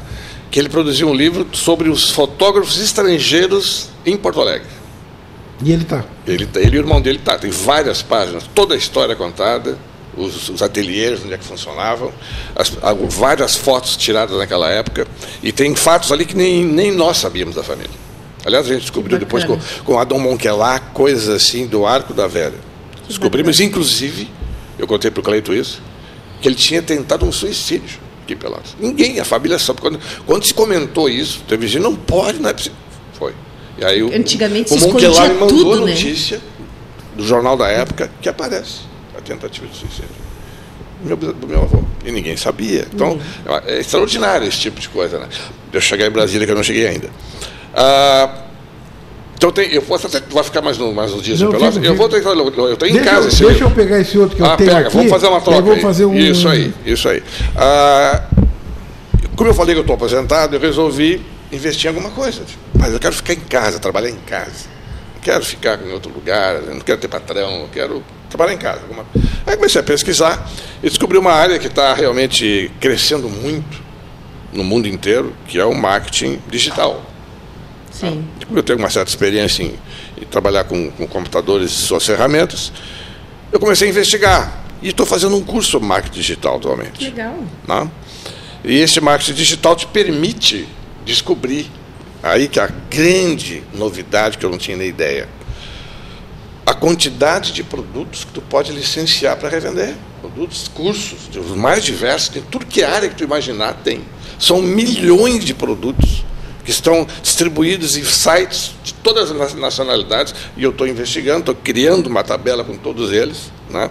que 0.49 0.59
ele 0.59 0.69
produziu 0.69 1.07
um 1.09 1.13
livro 1.13 1.47
sobre 1.53 1.89
os 1.89 2.09
fotógrafos 2.11 2.79
estrangeiros 2.79 3.89
em 4.05 4.17
Porto 4.17 4.41
Alegre. 4.41 4.67
E 5.63 5.71
ele 5.71 5.85
tá. 5.85 6.03
Ele, 6.27 6.47
ele 6.55 6.75
e 6.75 6.79
o 6.79 6.81
irmão 6.81 6.99
dele 6.99 7.19
tá, 7.23 7.37
tem 7.37 7.51
várias 7.51 8.01
páginas, 8.01 8.49
toda 8.53 8.73
a 8.73 8.77
história 8.77 9.15
contada, 9.15 9.77
os, 10.15 10.49
os 10.49 10.61
ateliês, 10.61 11.21
onde 11.23 11.33
é 11.33 11.37
que 11.37 11.43
funcionavam, 11.43 12.11
as, 12.55 12.71
várias 13.09 13.55
fotos 13.55 13.95
tiradas 13.95 14.37
naquela 14.37 14.69
época, 14.69 15.07
e 15.41 15.51
tem 15.51 15.75
fatos 15.75 16.11
ali 16.11 16.25
que 16.25 16.35
nem, 16.35 16.63
nem 16.63 16.91
nós 16.91 17.17
sabíamos 17.17 17.55
da 17.55 17.63
família. 17.63 18.01
Aliás, 18.45 18.65
a 18.65 18.73
gente 18.73 18.81
descobriu 18.81 19.19
depois 19.19 19.43
com, 19.43 19.57
com 19.83 19.99
Adão 19.99 20.19
Monquelá, 20.19 20.79
coisas 20.79 21.29
assim 21.29 21.67
do 21.67 21.85
Arco 21.85 22.13
da 22.13 22.27
Velha. 22.27 22.57
Descobrimos, 23.07 23.59
inclusive, 23.59 24.29
eu 24.79 24.87
contei 24.87 25.11
para 25.11 25.21
o 25.21 25.23
Cleito 25.23 25.53
isso, 25.53 25.81
que 26.41 26.47
ele 26.47 26.55
tinha 26.55 26.81
tentado 26.81 27.25
um 27.25 27.31
suicídio 27.31 27.99
aqui 28.23 28.33
em 28.33 28.37
Pelotas. 28.37 28.75
Ninguém, 28.79 29.19
a 29.19 29.25
família 29.25 29.59
sabe. 29.59 29.81
Quando, 29.81 29.99
quando 30.25 30.45
se 30.45 30.53
comentou 30.53 31.07
isso, 31.07 31.43
teve 31.47 31.67
gente, 31.67 31.83
não 31.83 31.95
pode, 31.95 32.39
não 32.39 32.49
é 32.49 32.53
possível. 32.53 32.77
Foi. 33.13 33.33
E 33.77 33.85
aí 33.85 34.01
o, 34.01 34.13
Antigamente 34.13 34.73
o 34.73 34.75
escondia 34.75 35.09
me 35.09 35.33
mandou 35.35 35.47
tudo, 35.49 35.73
a 35.73 35.85
né? 35.85 35.91
notícia 35.91 36.41
do 37.15 37.25
jornal 37.25 37.55
da 37.55 37.67
época 37.67 38.11
que 38.21 38.27
aparece 38.27 38.90
tentativa 39.35 39.67
de 39.67 39.75
suicídio 39.75 40.31
meu, 41.03 41.17
do 41.17 41.47
meu 41.47 41.61
avô. 41.63 41.83
E 42.05 42.11
ninguém 42.11 42.37
sabia. 42.37 42.87
Então, 42.93 43.19
é 43.65 43.79
extraordinário 43.79 44.47
esse 44.47 44.59
tipo 44.59 44.79
de 44.79 44.89
coisa. 44.89 45.19
Né? 45.19 45.27
Eu 45.73 45.81
chegar 45.81 46.07
em 46.07 46.11
Brasília, 46.11 46.45
que 46.45 46.51
eu 46.51 46.55
não 46.55 46.63
cheguei 46.63 46.87
ainda. 46.87 47.09
Ah, 47.73 48.43
então, 49.35 49.51
tem, 49.51 49.71
eu 49.73 49.81
posso 49.81 50.07
até. 50.07 50.19
Vai 50.29 50.43
ficar 50.43 50.61
mais, 50.61 50.77
no, 50.77 50.93
mais 50.93 51.11
uns 51.11 51.23
dias 51.23 51.39
Não, 51.41 51.49
em 51.49 51.51
Pelotas? 51.51 51.83
Eu 51.83 51.95
vou 51.95 52.07
ter, 52.07 52.23
eu 52.23 52.77
tenho 52.77 52.97
em 52.97 53.03
casa 53.03 53.25
eu, 53.25 53.27
esse 53.29 53.37
deixa 53.39 53.53
livro. 53.53 53.67
eu 53.69 53.71
pegar 53.71 53.99
esse 53.99 54.17
outro 54.17 54.35
que 54.35 54.41
eu 54.41 54.45
Ah, 54.45 54.55
tenho 54.55 54.69
pega, 54.69 54.87
aqui. 54.87 54.95
vamos 54.95 55.11
fazer 55.11 55.27
uma 55.27 55.41
troca 55.41 55.75
fazer 55.77 56.05
um... 56.05 56.15
Isso 56.15 56.47
aí, 56.47 56.73
isso 56.85 57.09
aí. 57.09 57.23
Ah, 57.55 58.23
como 59.35 59.49
eu 59.49 59.53
falei 59.53 59.73
que 59.73 59.79
eu 59.79 59.81
estou 59.81 59.95
aposentado, 59.95 60.55
eu 60.55 60.59
resolvi 60.59 61.25
investir 61.51 61.85
em 61.85 61.95
alguma 61.95 62.11
coisa. 62.11 62.41
Mas 62.77 62.93
eu 62.93 62.99
quero 62.99 63.15
ficar 63.15 63.33
em 63.33 63.39
casa, 63.39 63.79
trabalhar 63.79 64.09
em 64.09 64.19
casa. 64.27 64.69
Não 65.15 65.21
quero 65.21 65.43
ficar 65.43 65.79
em 65.83 65.91
outro 65.91 66.11
lugar, 66.13 66.61
não 66.61 66.79
quero 66.79 66.99
ter 66.99 67.07
patrão, 67.07 67.61
eu 67.61 67.69
quero 67.71 68.03
trabalhar 68.31 68.53
em 68.53 68.57
casa. 68.57 68.81
Alguma... 68.81 69.05
Aí 69.45 69.55
comecei 69.55 69.79
a 69.79 69.83
pesquisar 69.83 70.49
e 70.81 70.89
descobri 70.89 71.17
uma 71.17 71.31
área 71.31 71.59
que 71.59 71.67
está 71.67 71.93
realmente 71.93 72.71
crescendo 72.79 73.29
muito 73.29 73.81
no 74.51 74.63
mundo 74.63 74.87
inteiro, 74.87 75.35
que 75.47 75.59
é 75.59 75.65
o 75.65 75.73
marketing 75.73 76.39
digital. 76.49 77.05
Sim. 77.91 78.25
Como 78.47 78.57
eu 78.57 78.63
tenho 78.63 78.79
uma 78.79 78.89
certa 78.89 79.09
experiência 79.09 79.63
em, 79.63 79.75
em 80.19 80.25
trabalhar 80.25 80.63
com, 80.63 80.89
com 80.91 81.05
computadores 81.07 81.71
e 81.71 81.75
suas 81.75 82.05
ferramentas, 82.05 82.71
eu 83.51 83.59
comecei 83.59 83.87
a 83.87 83.91
investigar. 83.91 84.61
E 84.81 84.89
estou 84.89 85.05
fazendo 85.05 85.35
um 85.35 85.43
curso 85.43 85.69
sobre 85.69 85.87
marketing 85.87 86.15
digital 86.15 86.55
atualmente. 86.55 87.03
Legal. 87.03 87.35
né? 87.67 87.91
E 88.63 88.79
esse 88.79 88.99
marketing 88.99 89.33
digital 89.33 89.75
te 89.75 89.85
permite 89.87 90.67
descobrir, 91.05 91.69
aí 92.23 92.47
que 92.47 92.59
é 92.59 92.63
a 92.63 92.69
grande 92.89 93.63
novidade 93.73 94.37
que 94.37 94.45
eu 94.45 94.49
não 94.49 94.57
tinha 94.57 94.77
nem 94.77 94.87
ideia, 94.87 95.27
a 96.65 96.73
quantidade 96.73 97.51
de 97.51 97.63
produtos 97.63 98.23
que 98.23 98.31
tu 98.31 98.41
pode 98.41 98.71
licenciar 98.71 99.37
para 99.37 99.49
revender. 99.49 99.95
Produtos, 100.21 100.67
cursos, 100.67 101.29
os 101.35 101.55
mais 101.55 101.83
diversos, 101.83 102.29
tem 102.29 102.41
tudo 102.43 102.65
que 102.65 102.83
área 102.83 103.09
que 103.09 103.15
tu 103.15 103.23
imaginar 103.23 103.73
tem. 103.83 104.01
São 104.39 104.61
milhões 104.61 105.43
de 105.43 105.53
produtos 105.53 106.23
que 106.63 106.71
estão 106.71 107.07
distribuídos 107.23 107.97
em 107.97 108.03
sites 108.03 108.71
de 108.83 108.93
todas 108.93 109.31
as 109.31 109.55
nacionalidades, 109.55 110.33
e 110.55 110.63
eu 110.63 110.69
estou 110.69 110.87
investigando, 110.87 111.39
estou 111.39 111.55
criando 111.55 112.07
uma 112.07 112.23
tabela 112.23 112.63
com 112.63 112.77
todos 112.77 113.11
eles. 113.11 113.51
Né? 113.69 113.89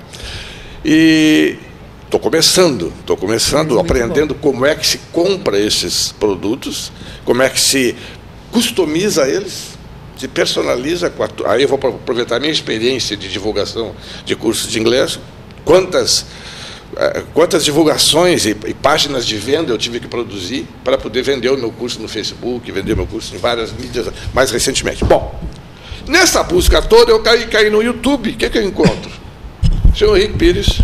E 0.84 1.56
estou 2.04 2.20
começando, 2.20 2.92
estou 3.00 3.16
começando, 3.16 3.74
Muito 3.74 3.80
aprendendo 3.80 4.34
como 4.34 4.64
é 4.64 4.74
que 4.74 4.86
se 4.86 4.98
compra 5.12 5.58
esses 5.58 6.12
produtos, 6.12 6.92
como 7.24 7.42
é 7.42 7.48
que 7.48 7.60
se 7.60 7.96
customiza 8.50 9.28
eles, 9.28 9.69
se 10.20 10.28
personaliza. 10.28 11.08
Com 11.10 11.22
a, 11.22 11.28
tu- 11.28 11.46
aí 11.46 11.62
eu 11.62 11.68
vou 11.68 11.76
apro- 11.76 11.90
aproveitar 11.94 12.36
a 12.36 12.40
minha 12.40 12.52
experiência 12.52 13.16
de 13.16 13.28
divulgação 13.28 13.94
de 14.24 14.36
cursos 14.36 14.70
de 14.70 14.78
inglês, 14.78 15.18
quantas 15.64 16.26
eh, 16.96 17.22
quantas 17.32 17.64
divulgações 17.64 18.44
e, 18.46 18.50
e 18.66 18.74
páginas 18.74 19.26
de 19.26 19.36
venda 19.36 19.72
eu 19.72 19.78
tive 19.78 19.98
que 20.01 20.09
produzir 20.09 20.66
para 20.84 20.98
poder 20.98 21.22
vender 21.22 21.51
o 21.51 21.56
meu 21.56 21.70
curso 21.70 22.01
no 22.01 22.09
Facebook, 22.09 22.70
vender 22.70 22.94
meu 22.94 23.06
curso 23.06 23.34
em 23.34 23.38
várias 23.38 23.72
mídias 23.72 24.09
mais 24.34 24.51
recentemente. 24.51 25.05
Bom, 25.05 25.40
nessa 26.06 26.42
busca 26.42 26.82
toda 26.82 27.12
eu 27.12 27.20
caí, 27.22 27.47
caí 27.47 27.70
no 27.70 27.82
YouTube. 27.82 28.30
O 28.30 28.36
que, 28.36 28.44
é 28.44 28.51
que 28.51 28.59
eu 28.59 28.62
encontro? 28.64 29.10
Senhor 29.97 30.16
Henrique 30.16 30.34
Pires, 30.36 30.80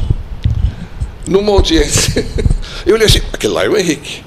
numa 1.27 1.53
audiência. 1.53 2.25
Eu 2.87 2.95
olhei 2.95 3.07
assim, 3.07 3.21
aquele 3.33 3.53
lá 3.53 3.65
é 3.65 3.69
o 3.69 3.77
Henrique, 3.77 4.23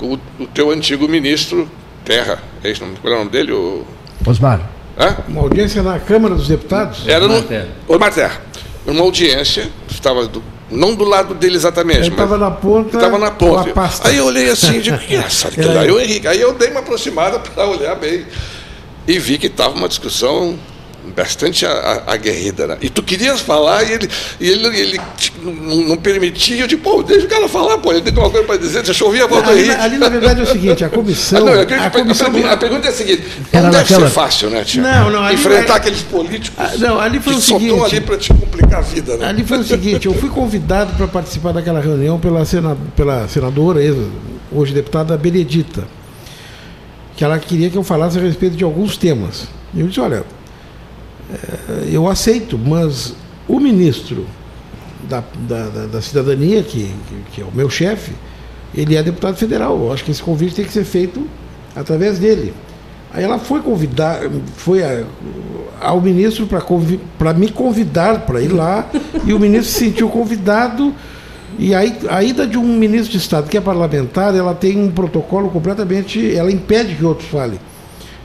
o, 0.00 0.14
o 0.38 0.46
teu 0.46 0.70
antigo 0.70 1.06
ministro 1.06 1.70
Terra. 2.02 2.42
É 2.64 2.70
isso, 2.70 2.82
qual 3.02 3.12
é 3.12 3.16
o 3.16 3.18
nome 3.18 3.30
dele? 3.30 3.52
O, 3.52 3.84
Osmar, 4.26 4.60
hã? 4.98 5.16
Uma 5.28 5.42
audiência 5.42 5.82
na 5.82 5.98
Câmara 5.98 6.34
dos 6.34 6.48
Deputados? 6.48 7.06
Era 7.08 7.26
no. 7.26 7.44
Osmar 7.88 8.12
Terra. 8.12 8.40
Uma 8.86 9.02
audiência, 9.02 9.68
estava 9.90 10.26
do- 10.26 10.42
não 10.70 10.94
do 10.94 11.04
lado 11.04 11.34
dele 11.34 11.56
exatamente, 11.56 12.00
Ele 12.00 12.08
estava 12.10 12.38
na 12.38 12.50
ponta. 12.50 12.96
Estava 12.96 13.18
na 13.18 13.30
ponta. 13.30 13.70
pasta. 13.72 14.08
Aí 14.08 14.16
eu 14.16 14.26
olhei 14.26 14.48
assim 14.50 14.76
e 14.76 14.80
digo, 14.80 14.98
que 14.98 15.14
engraçado, 15.14 15.52
que 15.54 15.60
Era 15.60 15.72
lá 15.74 15.80
é 15.80 15.84
ele. 15.84 15.92
o 15.92 16.00
Henrique. 16.00 16.26
Aí 16.28 16.40
eu 16.40 16.54
dei 16.54 16.70
uma 16.70 16.80
aproximada 16.80 17.38
para 17.38 17.66
olhar 17.66 17.94
bem. 17.96 18.24
e 19.08 19.18
vi 19.18 19.38
que 19.38 19.48
estava 19.48 19.74
uma 19.74 19.88
discussão 19.88 20.56
bastante 21.14 21.66
aguerrida. 22.06 22.66
Né? 22.66 22.78
E 22.80 22.90
tu 22.90 23.02
querias 23.02 23.40
falar 23.40 23.82
e 23.84 23.92
ele, 23.92 24.10
e 24.40 24.48
ele, 24.48 24.78
ele 24.78 25.00
não, 25.42 25.96
permitia. 25.96 26.60
Eu 26.60 26.66
disse, 26.66 26.80
pô, 26.80 27.02
deixa 27.02 27.26
o 27.26 27.28
cara 27.28 27.48
falar, 27.48 27.78
pô, 27.78 27.92
ele 27.92 28.02
tem 28.02 28.12
uma 28.12 28.30
coisa 28.30 28.46
para 28.46 28.56
dizer, 28.56 28.82
deixa 28.82 29.02
eu 29.02 29.08
ouvir 29.08 29.22
a 29.22 29.26
voz 29.26 29.42
do 29.44 29.50
ali, 29.50 29.70
ali, 29.70 29.98
na 29.98 30.08
verdade, 30.08 30.40
é 30.40 30.42
o 30.42 30.46
seguinte: 30.46 30.84
a 30.84 30.88
comissão. 30.90 31.46
Ah, 31.46 31.64
não, 31.64 31.84
a, 31.84 31.90
comissão 31.90 32.28
a, 32.28 32.56
pergunta 32.56 32.86
é 32.86 32.90
a 32.90 32.94
seguinte: 32.94 33.22
não 33.52 33.62
deve 33.62 33.76
naquela... 33.76 34.08
ser 34.08 34.12
fácil, 34.12 34.50
né, 34.50 34.64
Tiago? 34.64 34.88
Não, 34.88 35.10
não, 35.10 35.32
Enfrentar 35.32 35.76
aqueles 35.76 36.02
políticos 36.02 36.58
ah, 36.58 36.72
não, 36.78 37.00
ali 37.00 37.20
foi 37.20 37.34
que 37.34 37.38
o 37.38 37.42
seguinte, 37.42 37.84
ali 37.84 38.00
para 38.00 38.18
te 38.18 38.32
complicar 38.32 38.78
a 38.78 38.82
vida. 38.82 39.16
Né? 39.16 39.26
Ali 39.26 39.44
foi 39.44 39.58
o 39.58 39.64
seguinte: 39.64 40.06
eu 40.06 40.14
fui 40.14 40.28
convidado 40.28 40.94
para 40.94 41.06
participar 41.06 41.52
daquela 41.52 41.80
reunião 41.80 42.18
pela, 42.18 42.44
sena, 42.44 42.76
pela 42.96 43.28
senadora, 43.28 43.80
hoje 44.52 44.72
deputada 44.72 45.16
Benedita, 45.16 45.84
que 47.16 47.24
ela 47.24 47.38
queria 47.38 47.70
que 47.70 47.76
eu 47.76 47.84
falasse 47.84 48.18
a 48.18 48.20
respeito 48.20 48.56
de 48.56 48.64
alguns 48.64 48.96
temas. 48.96 49.48
E 49.74 49.80
eu 49.80 49.86
disse: 49.86 50.00
olha 50.00 50.24
eu 51.90 52.08
aceito, 52.08 52.58
mas 52.58 53.14
o 53.48 53.58
ministro 53.58 54.26
da, 55.08 55.22
da, 55.48 55.86
da 55.86 56.02
cidadania, 56.02 56.62
que, 56.62 56.92
que, 57.32 57.40
é 57.40 57.44
o 57.44 57.52
meu 57.52 57.68
chefe, 57.68 58.12
ele 58.74 58.96
é 58.96 59.02
deputado 59.02 59.36
federal. 59.36 59.78
Eu 59.78 59.92
acho 59.92 60.04
que 60.04 60.10
esse 60.10 60.22
convite 60.22 60.54
tem 60.54 60.64
que 60.64 60.72
ser 60.72 60.84
feito 60.84 61.26
através 61.74 62.18
dele. 62.18 62.54
Aí 63.12 63.24
ela 63.24 63.38
foi 63.38 63.60
convidar, 63.60 64.20
foi 64.56 64.84
a, 64.84 65.04
ao 65.80 66.00
ministro 66.00 66.46
para 67.18 67.34
me 67.34 67.50
convidar 67.50 68.20
para 68.20 68.40
ir 68.40 68.52
lá, 68.52 68.88
e 69.26 69.32
o 69.32 69.40
ministro 69.40 69.72
se 69.72 69.78
sentiu 69.86 70.08
convidado. 70.08 70.94
E 71.58 71.74
aí, 71.74 71.98
a 72.08 72.22
ida 72.22 72.46
de 72.46 72.56
um 72.56 72.78
ministro 72.78 73.10
de 73.10 73.18
Estado 73.18 73.48
que 73.48 73.56
é 73.56 73.60
parlamentar, 73.60 74.34
ela 74.34 74.54
tem 74.54 74.78
um 74.78 74.90
protocolo 74.90 75.50
completamente. 75.50 76.34
Ela 76.34 76.52
impede 76.52 76.94
que 76.94 77.04
outros 77.04 77.28
falem. 77.28 77.58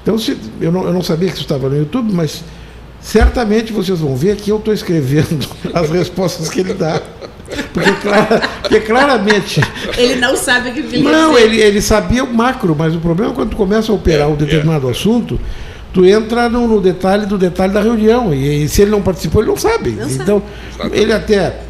Então, 0.03 0.19
se, 0.19 0.37
eu, 0.61 0.71
não, 0.71 0.85
eu 0.85 0.93
não 0.93 1.01
sabia 1.01 1.29
que 1.29 1.33
isso 1.33 1.43
estava 1.43 1.67
no 1.67 1.75
YouTube, 1.75 2.13
mas 2.13 2.43
certamente 3.05 3.71
vocês 3.71 3.99
vão 3.99 4.15
ver 4.15 4.35
que 4.35 4.49
eu 4.49 4.57
estou 4.57 4.73
escrevendo 4.73 5.47
as 5.73 5.89
respostas 5.91 6.49
que 6.49 6.59
ele 6.59 6.73
dá. 6.73 6.99
Porque, 7.71 7.91
clara, 8.01 8.49
porque 8.59 8.79
claramente. 8.79 9.61
Ele 9.95 10.15
não 10.15 10.35
sabe 10.35 10.71
o 10.71 10.73
que 10.73 10.79
ele 10.79 11.03
Não, 11.03 11.37
ele, 11.37 11.61
ele 11.61 11.79
sabia 11.79 12.23
o 12.23 12.33
macro, 12.33 12.75
mas 12.77 12.95
o 12.95 12.99
problema 12.99 13.31
é 13.31 13.35
quando 13.35 13.51
tu 13.51 13.55
começa 13.55 13.91
a 13.91 13.95
operar 13.95 14.27
um 14.27 14.35
determinado 14.35 14.89
assunto, 14.89 15.39
tu 15.93 16.03
entra 16.03 16.49
no, 16.49 16.67
no 16.67 16.81
detalhe 16.81 17.27
do 17.27 17.37
detalhe 17.37 17.71
da 17.71 17.81
reunião. 17.81 18.33
E, 18.33 18.63
e, 18.63 18.67
se 18.67 18.81
ele 18.81 18.89
não 18.89 19.01
participou, 19.01 19.43
ele 19.43 19.51
não 19.51 19.57
sabe. 19.57 19.91
Não 19.91 20.09
então, 20.09 20.41
sabe. 20.75 20.97
ele 20.97 21.13
até 21.13 21.61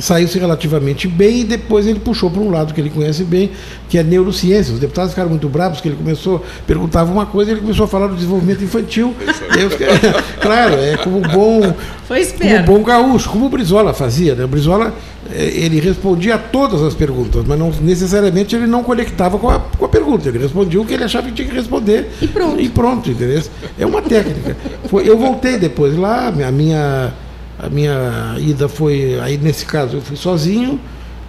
saiu-se 0.00 0.38
relativamente 0.38 1.06
bem 1.06 1.40
e 1.40 1.44
depois 1.44 1.86
ele 1.86 2.00
puxou 2.00 2.30
para 2.30 2.40
um 2.40 2.50
lado 2.50 2.72
que 2.72 2.80
ele 2.80 2.90
conhece 2.90 3.24
bem, 3.24 3.50
que 3.88 3.98
é 3.98 4.02
neurociência. 4.02 4.72
Os 4.72 4.80
deputados 4.80 5.10
ficaram 5.12 5.30
muito 5.30 5.48
bravos 5.48 5.80
que 5.80 5.88
ele 5.88 5.96
começou, 5.96 6.44
perguntava 6.66 7.12
uma 7.12 7.26
coisa 7.26 7.50
e 7.50 7.54
ele 7.54 7.60
começou 7.60 7.84
a 7.84 7.88
falar 7.88 8.06
do 8.06 8.14
desenvolvimento 8.14 8.64
infantil. 8.64 9.14
Eu, 9.58 9.70
claro, 10.40 10.74
é 10.74 10.96
como 10.96 11.20
bom, 11.20 11.60
como 12.08 12.62
bom 12.66 12.82
gaúcho, 12.82 13.28
como 13.28 13.46
o 13.46 13.48
Brizola 13.48 13.92
fazia. 13.92 14.34
Né? 14.34 14.44
O 14.44 14.48
Brizola 14.48 14.94
é, 15.30 15.44
ele 15.44 15.80
respondia 15.80 16.36
a 16.36 16.38
todas 16.38 16.82
as 16.82 16.94
perguntas, 16.94 17.44
mas 17.46 17.58
não 17.58 17.70
necessariamente 17.80 18.56
ele 18.56 18.66
não 18.66 18.82
conectava 18.82 19.38
com 19.38 19.48
a, 19.48 19.60
com 19.60 19.84
a 19.84 19.88
pergunta. 19.88 20.28
Ele 20.28 20.38
respondia 20.38 20.80
o 20.80 20.84
que 20.84 20.94
ele 20.94 21.04
achava 21.04 21.28
que 21.28 21.34
tinha 21.34 21.48
que 21.48 21.54
responder. 21.54 22.10
E 22.20 22.26
pronto. 22.26 22.60
E 22.60 22.68
pronto, 22.68 23.10
entendeu? 23.10 23.42
É 23.78 23.86
uma 23.86 24.02
técnica. 24.02 24.56
Foi, 24.86 25.08
eu 25.08 25.18
voltei 25.18 25.58
depois 25.58 25.96
lá, 25.96 26.28
a 26.28 26.50
minha 26.50 27.12
a 27.58 27.68
minha 27.68 28.36
ida 28.38 28.68
foi, 28.68 29.18
aí 29.20 29.36
nesse 29.36 29.64
caso 29.64 29.96
eu 29.96 30.00
fui 30.00 30.16
sozinho 30.16 30.80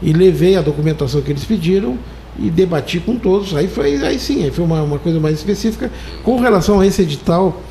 e 0.02 0.14
levei 0.14 0.56
a 0.56 0.62
documentação 0.62 1.22
que 1.22 1.32
eles 1.32 1.46
pediram 1.46 1.98
e 2.38 2.50
debati 2.50 3.00
com 3.00 3.16
todos. 3.16 3.56
Aí 3.56 3.68
foi, 3.68 4.04
aí 4.04 4.20
sim, 4.20 4.44
aí 4.44 4.52
foi 4.52 4.66
uma, 4.66 4.82
uma 4.82 5.00
coisa 5.00 5.20
mais 5.20 5.38
específica 5.38 5.92
com 6.24 6.40
relação 6.40 6.80
a 6.80 6.88
esse 6.88 7.02
edital 7.02 7.62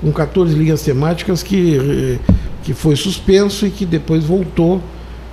com 0.00 0.12
14 0.12 0.54
linhas 0.54 0.82
temáticas 0.82 1.42
que, 1.42 2.18
que 2.64 2.74
foi 2.74 2.96
suspenso 2.96 3.66
e 3.66 3.70
que 3.70 3.86
depois 3.86 4.24
voltou 4.24 4.82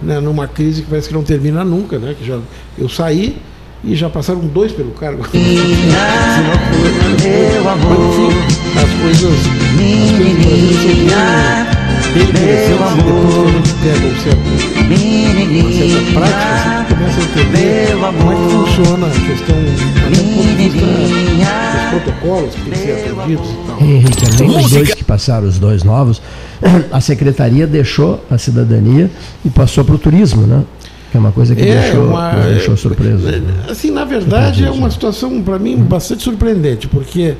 né, 0.01 0.19
numa 0.19 0.47
crise 0.47 0.83
que 0.83 0.89
parece 0.89 1.09
que 1.09 1.13
não 1.13 1.23
termina 1.23 1.63
nunca, 1.63 1.97
né? 1.97 2.15
Que 2.17 2.25
já, 2.25 2.39
eu 2.77 2.87
saí 2.87 3.37
e 3.83 3.95
já 3.95 4.09
passaram 4.09 4.41
dois 4.41 4.71
pelo 4.71 4.91
cargo. 4.91 5.25
Meu 5.33 5.41
amor, 7.69 8.31
as 8.75 8.89
coisas, 9.01 9.45
as 9.45 10.31
coisas 10.31 11.78
meu 12.13 12.87
amor, 12.87 13.51
depois 13.83 14.23
que 14.23 14.29
a 14.29 14.41
gente 14.49 14.67
pega 14.67 14.95
certo, 14.95 15.49
uma 15.53 15.69
certa 15.71 16.01
prática, 16.13 16.49
você 16.87 16.95
começa 16.95 17.19
a 17.19 17.23
entender 17.23 17.91
como 17.99 18.31
é 18.31 18.35
que 18.35 18.41
funciona 18.49 19.05
a 19.05 19.09
questão, 19.11 19.57
até 20.69 20.89
dos 21.69 22.03
protocolos 22.03 22.55
que 22.55 22.61
têm 22.61 22.71
que 22.71 22.77
ser 22.79 23.11
atendidos 23.11 23.49
e 23.49 23.51
tal. 23.67 23.77
Henrique, 23.81 24.25
além 24.25 24.49
dos 24.57 24.71
dois 24.71 24.93
que 24.93 25.03
passaram, 25.03 25.47
os 25.47 25.59
dois 25.59 25.83
novos, 25.83 26.21
a 26.91 27.01
secretaria 27.01 27.67
deixou 27.67 28.23
a 28.29 28.37
cidadania 28.37 29.09
e 29.45 29.49
passou 29.49 29.83
para 29.85 29.95
o 29.95 29.97
turismo, 29.97 30.47
né? 30.47 30.63
Que 31.11 31.17
é 31.17 31.19
uma 31.19 31.31
coisa 31.31 31.55
que 31.55 31.61
é 31.61 31.81
deixou, 31.81 32.07
uma, 32.07 32.31
deixou 32.31 32.77
surpresa. 32.77 33.29
É, 33.67 33.71
assim, 33.71 33.89
na 33.91 34.05
verdade, 34.05 34.63
é 34.65 34.69
uma 34.69 34.91
situação, 34.91 35.41
para 35.41 35.57
mim, 35.57 35.77
bastante 35.77 36.23
surpreendente, 36.23 36.87
porque 36.87 37.35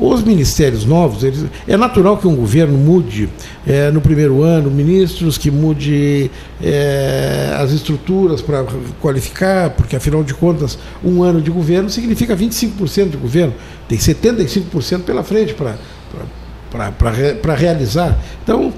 os 0.00 0.22
ministérios 0.22 0.86
novos, 0.86 1.22
eles, 1.22 1.44
é 1.68 1.76
natural 1.76 2.16
que 2.16 2.26
um 2.26 2.34
governo 2.34 2.78
mude 2.78 3.28
é, 3.66 3.90
no 3.90 4.00
primeiro 4.00 4.42
ano, 4.42 4.70
ministros 4.70 5.36
que 5.36 5.50
mude 5.50 6.30
é, 6.62 7.54
as 7.58 7.70
estruturas 7.70 8.40
para 8.40 8.64
qualificar, 8.98 9.70
porque 9.70 9.94
afinal 9.94 10.24
de 10.24 10.32
contas, 10.32 10.78
um 11.04 11.22
ano 11.22 11.42
de 11.42 11.50
governo 11.50 11.90
significa 11.90 12.34
25% 12.34 13.10
de 13.10 13.18
governo, 13.18 13.52
tem 13.86 13.98
75% 13.98 15.02
pela 15.02 15.22
frente 15.22 15.54
para 15.54 17.54
realizar. 17.54 18.18
Então, 18.42 18.72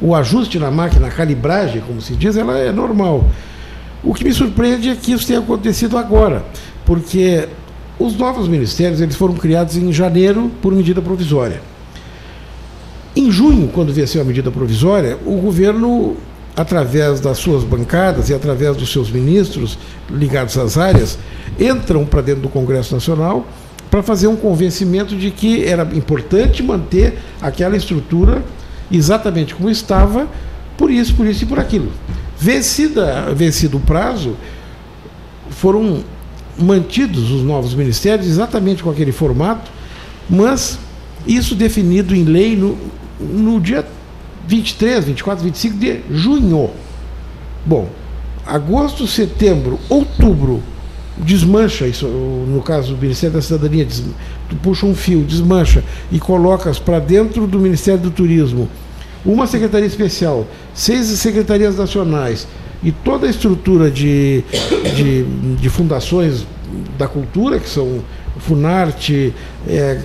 o 0.00 0.14
ajuste 0.14 0.60
na 0.60 0.70
máquina, 0.70 1.08
a 1.08 1.10
calibragem, 1.10 1.80
como 1.80 2.00
se 2.00 2.14
diz, 2.14 2.36
ela 2.36 2.56
é 2.56 2.70
normal. 2.70 3.28
O 4.02 4.14
que 4.14 4.22
me 4.22 4.32
surpreende 4.32 4.90
é 4.90 4.94
que 4.94 5.12
isso 5.12 5.26
tenha 5.26 5.40
acontecido 5.40 5.98
agora, 5.98 6.44
porque 6.84 7.48
os 7.98 8.16
novos 8.16 8.46
ministérios 8.46 9.00
eles 9.00 9.16
foram 9.16 9.34
criados 9.34 9.76
em 9.76 9.92
janeiro 9.92 10.50
por 10.62 10.72
medida 10.74 11.02
provisória. 11.02 11.60
Em 13.16 13.30
junho, 13.30 13.68
quando 13.68 13.92
venceu 13.92 14.22
a 14.22 14.24
medida 14.24 14.50
provisória, 14.50 15.18
o 15.26 15.36
governo, 15.36 16.16
através 16.54 17.18
das 17.18 17.38
suas 17.38 17.64
bancadas 17.64 18.28
e 18.30 18.34
através 18.34 18.76
dos 18.76 18.92
seus 18.92 19.10
ministros 19.10 19.78
ligados 20.08 20.56
às 20.56 20.78
áreas, 20.78 21.18
entram 21.58 22.06
para 22.06 22.22
dentro 22.22 22.42
do 22.42 22.48
Congresso 22.48 22.94
Nacional 22.94 23.44
para 23.90 24.02
fazer 24.02 24.28
um 24.28 24.36
convencimento 24.36 25.16
de 25.16 25.30
que 25.30 25.64
era 25.64 25.82
importante 25.94 26.62
manter 26.62 27.18
aquela 27.40 27.76
estrutura 27.76 28.44
exatamente 28.90 29.54
como 29.54 29.68
estava, 29.68 30.28
por 30.76 30.90
isso, 30.90 31.14
por 31.14 31.26
isso 31.26 31.42
e 31.42 31.46
por 31.46 31.58
aquilo. 31.58 31.90
Vencida, 32.38 33.32
vencido 33.34 33.78
o 33.78 33.80
prazo, 33.80 34.36
foram 35.50 36.04
mantidos 36.58 37.30
os 37.30 37.42
novos 37.42 37.74
ministérios 37.74 38.26
exatamente 38.26 38.82
com 38.82 38.90
aquele 38.90 39.12
formato, 39.12 39.70
mas 40.28 40.78
isso 41.26 41.54
definido 41.54 42.14
em 42.14 42.24
lei 42.24 42.56
no, 42.56 42.76
no 43.20 43.60
dia 43.60 43.86
23, 44.46 45.04
24, 45.04 45.44
25 45.44 45.76
de 45.76 46.00
junho. 46.10 46.70
Bom, 47.64 47.88
agosto, 48.46 49.06
setembro, 49.06 49.78
outubro, 49.88 50.62
desmancha 51.18 51.86
isso, 51.86 52.06
no 52.06 52.62
caso 52.62 52.94
do 52.94 53.00
Ministério 53.00 53.36
da 53.36 53.42
Cidadania, 53.42 53.84
des, 53.84 54.04
puxa 54.62 54.86
um 54.86 54.94
fio, 54.94 55.22
desmancha 55.22 55.82
e 56.10 56.18
colocas 56.18 56.78
para 56.78 56.98
dentro 56.98 57.46
do 57.46 57.58
Ministério 57.58 58.00
do 58.00 58.10
Turismo 58.10 58.68
uma 59.24 59.46
secretaria 59.46 59.86
especial, 59.86 60.46
seis 60.72 61.06
secretarias 61.06 61.76
nacionais, 61.76 62.46
e 62.82 62.92
toda 62.92 63.26
a 63.26 63.30
estrutura 63.30 63.90
de, 63.90 64.44
de, 64.94 65.24
de 65.56 65.68
fundações 65.68 66.46
da 66.96 67.08
cultura, 67.08 67.58
que 67.58 67.68
são 67.68 68.00
Funarte, 68.38 69.34
é, 69.66 70.00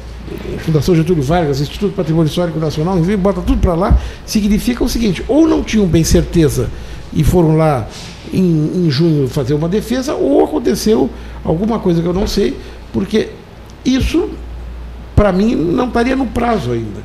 Fundação 0.59 0.95
Getúlio 0.95 1.21
Vargas, 1.21 1.59
Instituto 1.59 1.93
Patrimônio 1.93 2.29
Histórico 2.29 2.59
Nacional, 2.59 2.97
bota 3.17 3.41
tudo 3.41 3.59
para 3.59 3.75
lá, 3.75 3.99
significa 4.25 4.83
o 4.83 4.89
seguinte: 4.89 5.23
ou 5.27 5.47
não 5.47 5.63
tinham 5.63 5.85
bem 5.85 6.03
certeza 6.03 6.69
e 7.11 7.23
foram 7.23 7.55
lá 7.55 7.87
em, 8.33 8.85
em 8.85 8.89
junho 8.89 9.27
fazer 9.27 9.53
uma 9.53 9.69
defesa, 9.69 10.15
ou 10.15 10.43
aconteceu 10.43 11.09
alguma 11.43 11.79
coisa 11.79 12.01
que 12.01 12.07
eu 12.07 12.13
não 12.13 12.25
sei, 12.25 12.57
porque 12.91 13.29
isso, 13.85 14.29
para 15.15 15.31
mim, 15.31 15.55
não 15.55 15.87
estaria 15.87 16.15
no 16.15 16.25
prazo 16.25 16.71
ainda. 16.71 17.01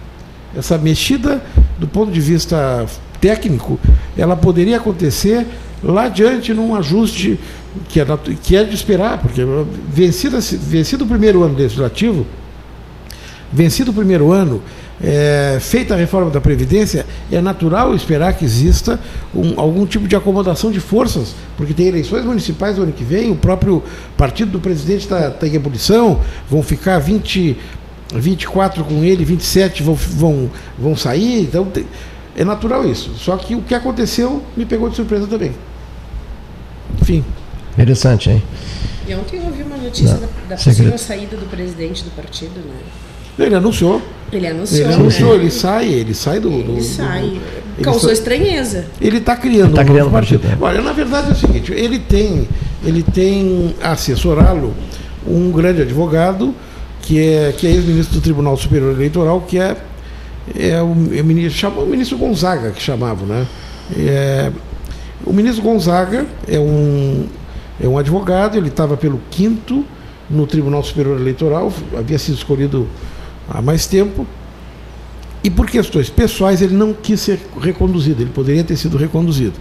Essa 0.57 0.79
mexida, 0.79 1.43
do 1.79 1.87
ponto 1.87 2.11
de 2.11 2.21
vista 2.21 2.87
técnico, 3.21 3.79
ela 4.17 4.37
poderia 4.37 4.77
acontecer 4.77 5.47
lá 5.83 6.05
adiante 6.05 6.53
num 6.53 6.75
ajuste 6.75 7.39
que 7.89 8.01
é, 8.01 8.07
que 8.43 8.57
é 8.57 8.65
de 8.65 8.75
esperar, 8.75 9.19
porque 9.19 9.43
vencido, 9.89 10.39
vencido 10.41 11.05
o 11.05 11.07
primeiro 11.07 11.43
ano 11.43 11.57
legislativo, 11.57 12.27
vencido 13.53 13.91
o 13.91 13.95
primeiro 13.95 14.33
ano, 14.33 14.63
é, 15.01 15.59
feita 15.61 15.95
a 15.95 15.97
reforma 15.97 16.31
da 16.31 16.41
Previdência, 16.41 17.07
é 17.31 17.41
natural 17.41 17.95
esperar 17.95 18.33
que 18.33 18.45
exista 18.45 18.99
um, 19.35 19.59
algum 19.59 19.87
tipo 19.87 20.09
de 20.09 20.17
acomodação 20.17 20.73
de 20.73 20.81
forças, 20.81 21.35
porque 21.57 21.73
tem 21.73 21.87
eleições 21.87 22.25
municipais 22.25 22.77
no 22.77 22.83
ano 22.83 22.93
que 22.93 23.05
vem, 23.05 23.31
o 23.31 23.37
próprio 23.37 23.83
partido 24.17 24.51
do 24.51 24.61
presidente 24.61 25.03
está 25.03 25.31
tá 25.31 25.47
em 25.47 25.55
ebulição, 25.55 26.21
vão 26.51 26.63
ficar 26.63 26.99
20 26.99 27.57
24 28.15 28.85
com 28.85 29.05
ele, 29.05 29.23
27 29.23 29.83
vão, 29.83 29.95
vão, 29.95 30.51
vão 30.79 30.97
sair, 30.97 31.43
então 31.43 31.67
tem, 31.67 31.85
é 32.39 32.45
natural 32.45 32.89
isso. 32.89 33.11
Só 33.17 33.37
que 33.37 33.55
o 33.55 33.61
que 33.63 33.75
aconteceu 33.75 34.43
me 34.57 34.65
pegou 34.65 34.89
de 34.89 34.97
surpresa 34.97 35.27
também. 35.27 35.53
Enfim. 37.01 37.25
Interessante, 37.75 38.31
hein? 38.31 38.43
E 39.07 39.15
ontem 39.15 39.39
eu 39.39 39.45
ouvi 39.45 39.63
uma 39.63 39.77
notícia 39.77 40.15
Não. 40.15 40.21
da, 40.21 40.27
da 40.51 40.57
possível 40.57 40.99
saída 40.99 41.37
do 41.37 41.47
presidente 41.47 42.03
do 42.05 42.11
partido, 42.11 42.59
né? 42.61 42.75
Ele 43.39 43.55
anunciou. 43.55 44.03
Ele 44.33 44.47
anunciou. 44.49 44.81
Ele 44.81 44.89
né? 44.89 44.95
anunciou, 44.95 45.35
ele 45.35 45.51
sai, 45.51 45.87
ele 45.89 46.13
sai 46.15 46.41
do. 46.41 46.51
do- 46.51 46.57
Ele 46.57 46.73
do- 46.75 46.83
sai. 46.83 47.25
ele 47.25 47.41
Causou 47.83 48.09
sa- 48.09 48.13
estranheza. 48.13 48.87
Ele 49.01 49.19
está 49.19 49.37
criando 49.37 49.75
Tá 49.75 49.83
um 49.83 49.85
criando 49.85 50.11
partido. 50.11 50.41
partido, 50.41 50.63
é. 50.63 50.67
Olha, 50.67 50.83
na 50.83 50.93
verdade 50.93 51.29
é 51.29 51.33
o 51.33 51.37
seguinte, 51.37 51.73
ele 51.73 51.99
tem, 52.01 52.49
ele 52.85 53.03
tem 53.03 53.75
a 53.81 53.93
assessorá-lo 53.93 54.75
um 55.27 55.53
grande 55.53 55.83
advogado, 55.83 56.53
que 57.03 57.21
é, 57.21 57.53
que 57.57 57.67
é 57.67 57.71
ex-ministro 57.71 58.17
do 58.17 58.21
Tribunal 58.21 58.57
Superior 58.57 58.93
Eleitoral, 58.93 59.41
que 59.43 59.57
é, 59.59 59.77
é 60.57 60.81
o, 60.83 60.95
é 61.15 61.21
o 61.21 61.25
ministro, 61.25 61.59
chama, 61.59 61.81
o 61.83 61.87
ministro 61.87 62.17
Gonzaga, 62.19 62.71
que 62.71 62.83
chamavam, 62.83 63.27
né? 63.27 63.47
É, 63.97 64.53
o 65.25 65.33
ministro 65.33 65.63
Gonzaga 65.63 66.27
é 66.47 66.59
um, 66.59 67.27
é 67.83 67.89
um 67.89 67.99
advogado, 67.99 68.57
ele 68.57 68.69
estava 68.69 68.97
pelo 68.97 69.21
quinto 69.31 69.85
no 70.31 70.47
Tribunal 70.47 70.83
Superior 70.83 71.19
Eleitoral, 71.19 71.73
havia 71.97 72.19
sido 72.19 72.37
escolhido 72.37 72.87
há 73.49 73.63
mais 73.63 73.87
tempo, 73.87 74.27
e 75.43 75.51
por 75.51 75.67
questões 75.67 76.11
pessoais 76.11 76.61
ele 76.61 76.75
não 76.75 76.93
quis 76.93 77.21
ser 77.21 77.41
reconduzido, 77.61 78.23
ele 78.23 78.31
poderia 78.31 78.63
ter 78.65 78.77
sido 78.77 78.97
reconduzido. 78.97 79.55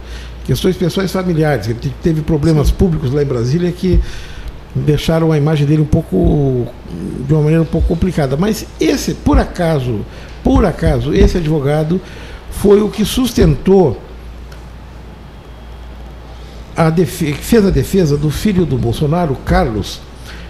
Questões 0.45 0.75
pessoais 0.75 1.11
familiares, 1.11 1.67
ele 1.67 1.79
te- 1.79 1.93
teve 2.01 2.21
problemas 2.21 2.71
públicos 2.71 3.11
lá 3.13 3.21
em 3.21 3.25
Brasília 3.25 3.71
que 3.71 3.99
deixaram 4.73 5.31
a 5.31 5.37
imagem 5.37 5.65
dele 5.65 5.81
um 5.81 5.85
pouco 5.85 6.67
de 7.25 7.33
uma 7.33 7.41
maneira 7.41 7.61
um 7.61 7.65
pouco 7.65 7.87
complicada. 7.87 8.35
Mas 8.37 8.65
esse, 8.79 9.13
por 9.13 9.37
acaso, 9.37 10.01
por 10.47 10.63
acaso, 10.63 11.13
esse 11.13 11.35
advogado 11.35 11.99
foi 12.49 12.81
o 12.81 12.87
que 12.87 13.03
sustentou 13.03 14.01
a 16.73 16.89
defe- 16.89 17.33
fez 17.33 17.65
a 17.65 17.69
defesa 17.69 18.15
do 18.15 18.29
filho 18.29 18.65
do 18.65 18.77
Bolsonaro, 18.77 19.35
Carlos. 19.43 19.99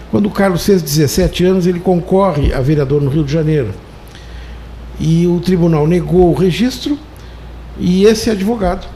Quando 0.08 0.26
o 0.26 0.30
Carlos 0.30 0.64
fez 0.64 0.82
17 0.82 1.44
anos, 1.44 1.66
ele 1.66 1.80
concorre 1.80 2.54
a 2.54 2.60
vereador 2.60 3.02
no 3.02 3.10
Rio 3.10 3.24
de 3.24 3.32
Janeiro 3.32 3.70
e 5.00 5.26
o 5.26 5.40
tribunal 5.40 5.84
negou 5.84 6.30
o 6.30 6.34
registro 6.34 6.96
e 7.76 8.04
esse 8.04 8.30
advogado, 8.30 8.86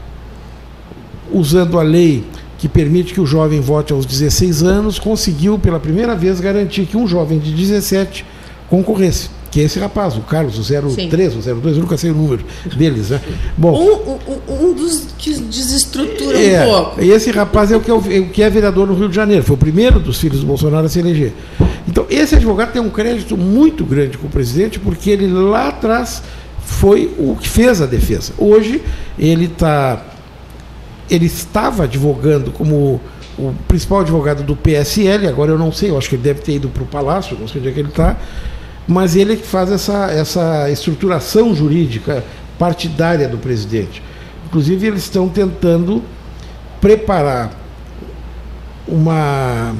usando 1.33 1.77
a 1.77 1.83
lei 1.83 2.23
que 2.57 2.69
permite 2.69 3.13
que 3.13 3.19
o 3.19 3.25
jovem 3.25 3.59
vote 3.59 3.91
aos 3.91 4.05
16 4.05 4.63
anos, 4.63 4.99
conseguiu 4.99 5.59
pela 5.59 5.81
primeira 5.81 6.15
vez 6.15 6.39
garantir 6.39 6.85
que 6.85 6.95
um 6.95 7.05
jovem 7.05 7.39
de 7.39 7.51
17 7.51 8.25
concorresse. 8.69 9.42
Que 9.53 9.61
é 9.61 9.65
esse 9.65 9.77
rapaz, 9.77 10.17
o 10.17 10.21
Carlos, 10.21 10.57
o 10.57 10.63
03, 10.63 11.35
o 11.35 11.39
02, 11.39 11.77
eu 11.77 11.83
nunca 11.83 11.95
sei 11.95 12.09
o 12.09 12.15
número 12.15 12.43
deles, 12.75 13.11
né? 13.11 13.21
Bom, 13.55 13.79
Um, 13.79 14.31
um, 14.31 14.69
um 14.69 14.73
dos 14.73 15.09
que 15.15 15.31
desestrutura 15.31 16.41
é, 16.41 16.65
um 16.65 16.71
pouco. 16.71 17.01
esse 17.03 17.29
rapaz 17.29 17.71
é 17.71 17.77
o, 17.77 17.79
que 17.79 17.91
é 17.91 17.93
o 17.93 17.97
o 17.97 18.29
que 18.29 18.41
é 18.41 18.49
vereador 18.49 18.87
no 18.87 18.95
Rio 18.95 19.07
de 19.07 19.15
Janeiro, 19.15 19.43
foi 19.43 19.53
o 19.53 19.59
primeiro 19.59 19.99
dos 19.99 20.19
filhos 20.19 20.39
do 20.39 20.47
Bolsonaro 20.47 20.87
a 20.87 20.89
se 20.89 20.97
eleger. 20.97 21.33
Então, 21.87 22.07
esse 22.09 22.33
advogado 22.33 22.71
tem 22.73 22.81
um 22.81 22.89
crédito 22.89 23.37
muito 23.37 23.85
grande 23.85 24.17
com 24.17 24.25
o 24.25 24.29
presidente, 24.29 24.79
porque 24.79 25.11
ele 25.11 25.27
lá 25.27 25.67
atrás 25.67 26.23
foi 26.59 27.13
o 27.19 27.35
que 27.35 27.47
fez 27.47 27.79
a 27.79 27.85
defesa. 27.85 28.33
Hoje, 28.39 28.81
ele 29.19 29.45
está. 29.45 30.03
Ele 31.11 31.27
estava 31.27 31.83
advogando 31.83 32.49
como 32.49 32.99
o 33.37 33.53
principal 33.67 33.99
advogado 33.99 34.41
do 34.41 34.55
PSL, 34.55 35.27
agora 35.27 35.51
eu 35.51 35.59
não 35.59 35.71
sei, 35.71 35.91
eu 35.91 35.97
acho 35.97 36.09
que 36.09 36.15
ele 36.15 36.23
deve 36.23 36.41
ter 36.41 36.53
ido 36.53 36.69
para 36.69 36.81
o 36.81 36.87
Palácio, 36.87 37.37
não 37.39 37.47
sei 37.47 37.61
onde 37.61 37.69
é 37.69 37.71
que 37.71 37.79
ele 37.79 37.89
está, 37.89 38.17
mas 38.87 39.15
ele 39.15 39.33
é 39.33 39.35
que 39.35 39.45
faz 39.45 39.71
essa, 39.71 40.11
essa 40.11 40.69
estruturação 40.69 41.55
jurídica 41.55 42.23
partidária 42.57 43.27
do 43.27 43.37
presidente. 43.37 44.01
Inclusive, 44.45 44.87
eles 44.87 45.03
estão 45.03 45.29
tentando 45.29 46.03
preparar 46.79 47.51
uma. 48.87 49.73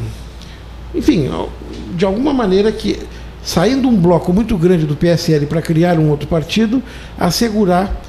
Enfim, 0.96 1.30
de 1.96 2.06
alguma 2.06 2.34
maneira 2.34 2.72
que, 2.72 3.00
saindo 3.44 3.88
um 3.88 3.96
bloco 3.96 4.32
muito 4.32 4.58
grande 4.58 4.86
do 4.86 4.96
PSL 4.96 5.46
para 5.48 5.62
criar 5.62 6.00
um 6.00 6.10
outro 6.10 6.28
partido, 6.28 6.82
assegurar 7.20 8.02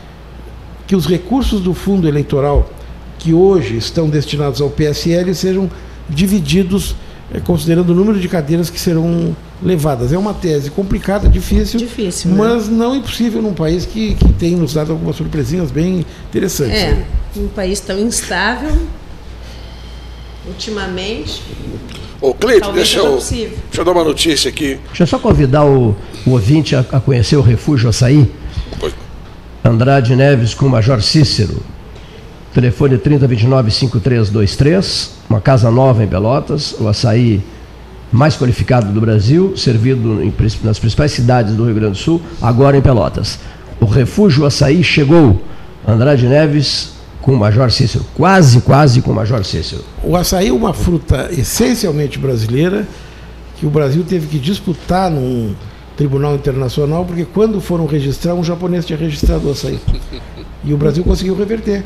que 0.87 0.95
os 0.95 1.07
recursos 1.07 1.61
do 1.61 1.75
fundo 1.75 2.07
eleitoral 2.07 2.71
que 3.19 3.33
hoje 3.33 3.77
estão 3.77 4.09
destinados 4.09 4.61
ao 4.61 4.69
PSL 4.69 5.35
sejam 5.35 5.71
divididos 6.09 6.95
eh, 7.33 7.41
considerando 7.41 7.91
o 7.91 7.95
número 7.95 8.19
de 8.21 8.29
cadeiras 8.29 8.69
que 8.71 8.79
serão 8.81 9.35
levadas. 9.63 10.13
É 10.13 10.19
uma 10.19 10.35
tese 10.35 10.71
complicada, 10.71 11.29
difícil, 11.29 11.79
Difícil, 11.79 12.31
né? 12.31 12.37
mas 12.39 12.69
não 12.69 12.95
impossível 12.97 13.41
num 13.41 13.55
país 13.55 13.87
que, 13.87 14.15
que 14.15 14.33
tem 14.35 14.57
nos 14.57 14.75
dado 14.75 14.93
algumas 14.93 15.17
surpresinhas 15.17 15.71
bem 15.71 16.05
interessantes. 16.29 16.77
É, 16.81 16.91
né? 16.93 17.05
um 17.37 17.49
país 17.49 17.81
tão 17.81 17.99
instável, 17.99 18.71
ultimamente, 20.47 21.43
Ô, 22.21 22.33
Cleito, 22.35 22.61
talvez 22.63 22.89
deixa 22.89 23.05
eu, 23.07 23.17
deixa 23.17 23.51
eu 23.77 23.85
dar 23.85 23.93
uma 23.93 24.05
notícia 24.05 24.49
aqui. 24.49 24.79
Deixa 24.89 25.03
eu 25.03 25.07
só 25.07 25.19
convidar 25.19 25.65
o, 25.65 25.95
o 26.27 26.31
ouvinte 26.31 26.75
a, 26.77 26.81
a 26.81 27.01
conhecer 27.01 27.37
o 27.37 27.41
Refúgio 27.43 27.89
Açaí. 27.89 28.31
Pois- 28.79 28.95
Andrade 29.65 30.15
Neves 30.15 30.53
com 30.55 30.67
o 30.67 30.71
Major 30.71 31.03
Cícero. 31.03 31.61
Telefone 32.53 32.99
3029-5323. 32.99 35.09
Uma 35.35 35.41
casa 35.41 35.69
nova 35.69 36.05
em 36.05 36.07
Pelotas. 36.07 36.77
O 36.79 36.87
açaí 36.87 37.43
mais 38.13 38.37
qualificado 38.37 38.93
do 38.93 39.01
Brasil, 39.01 39.57
servido 39.57 40.23
em 40.23 40.33
nas 40.63 40.79
principais 40.79 41.11
cidades 41.11 41.57
do 41.57 41.65
Rio 41.65 41.75
Grande 41.75 41.95
do 41.95 41.99
Sul, 41.99 42.23
agora 42.41 42.77
em 42.77 42.81
Pelotas. 42.81 43.41
O 43.81 43.85
Refúgio 43.85 44.47
Açaí 44.47 44.85
chegou. 44.85 45.43
Andrade 45.85 46.29
Neves 46.29 46.93
com 47.21 47.33
o 47.33 47.37
Major 47.37 47.69
Cícero. 47.73 48.05
Quase, 48.15 48.61
quase 48.61 49.03
com 49.03 49.11
o 49.11 49.15
Major 49.15 49.45
Cícero. 49.45 49.83
O 50.05 50.15
açaí 50.15 50.51
é 50.51 50.53
uma 50.53 50.73
fruta 50.73 51.29
essencialmente 51.33 52.17
brasileira 52.17 52.87
que 53.59 53.67
o 53.67 53.71
Brasil 53.71 54.05
teve 54.09 54.29
que 54.29 54.39
disputar 54.39 55.11
num 55.11 55.53
tribunal 55.97 56.37
internacional, 56.37 57.05
porque 57.05 57.25
quando 57.25 57.61
foram 57.61 57.87
registrar, 57.87 58.35
um 58.35 58.45
japonês 58.45 58.87
tinha 58.87 58.97
registrado 58.97 59.49
o 59.49 59.51
açaí. 59.51 59.81
E 60.63 60.73
o 60.73 60.77
Brasil 60.77 61.03
conseguiu 61.03 61.35
reverter. 61.35 61.85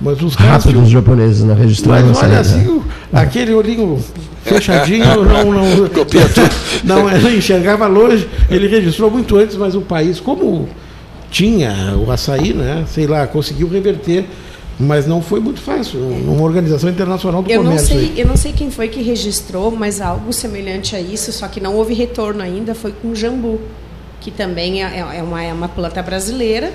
Mas 0.00 0.20
os 0.22 0.36
caras 0.36 0.64
Rápido 0.64 0.82
os 0.82 0.90
japoneses 0.90 1.42
na 1.44 1.54
registração. 1.54 2.08
Mas 2.08 2.22
olha 2.22 2.40
assim, 2.40 2.66
o- 2.68 2.84
aquele 3.12 3.54
olhinho 3.54 3.98
fechadinho 4.44 5.04
não, 5.24 5.52
não, 5.52 5.88
Copia 5.88 6.28
tudo. 6.28 6.50
não, 6.84 7.10
ele 7.10 7.38
enxergava 7.38 7.86
longe, 7.86 8.28
ele 8.50 8.68
registrou 8.68 9.10
muito 9.10 9.36
antes, 9.36 9.56
mas 9.56 9.74
o 9.74 9.80
país, 9.80 10.20
como 10.20 10.68
tinha 11.30 11.94
o 11.96 12.10
açaí, 12.10 12.52
né, 12.52 12.84
sei 12.88 13.06
lá, 13.06 13.26
conseguiu 13.26 13.68
reverter, 13.68 14.24
mas 14.78 15.06
não 15.06 15.20
foi 15.22 15.40
muito 15.40 15.60
fácil, 15.60 15.98
numa 15.98 16.42
organização 16.42 16.88
internacional 16.90 17.42
do 17.42 17.50
Eu 17.50 17.58
não, 17.62 17.70
comércio. 17.72 17.88
sei, 17.88 17.98
aí. 17.98 18.14
eu 18.20 18.26
não 18.26 18.36
sei 18.36 18.52
quem 18.52 18.70
foi 18.70 18.88
que 18.88 19.02
registrou, 19.02 19.70
mas 19.70 20.00
algo 20.00 20.32
semelhante 20.32 20.94
a 20.94 21.00
isso, 21.00 21.32
só 21.32 21.48
que 21.48 21.58
não 21.60 21.74
houve 21.74 21.94
retorno 21.94 22.42
ainda, 22.42 22.74
foi 22.74 22.92
com 22.92 23.08
o 23.08 23.16
jambu, 23.16 23.58
que 24.20 24.30
também 24.30 24.84
é, 24.84 24.98
é 25.18 25.22
uma, 25.22 25.42
é 25.42 25.52
uma 25.52 25.68
planta 25.68 26.02
brasileira, 26.02 26.72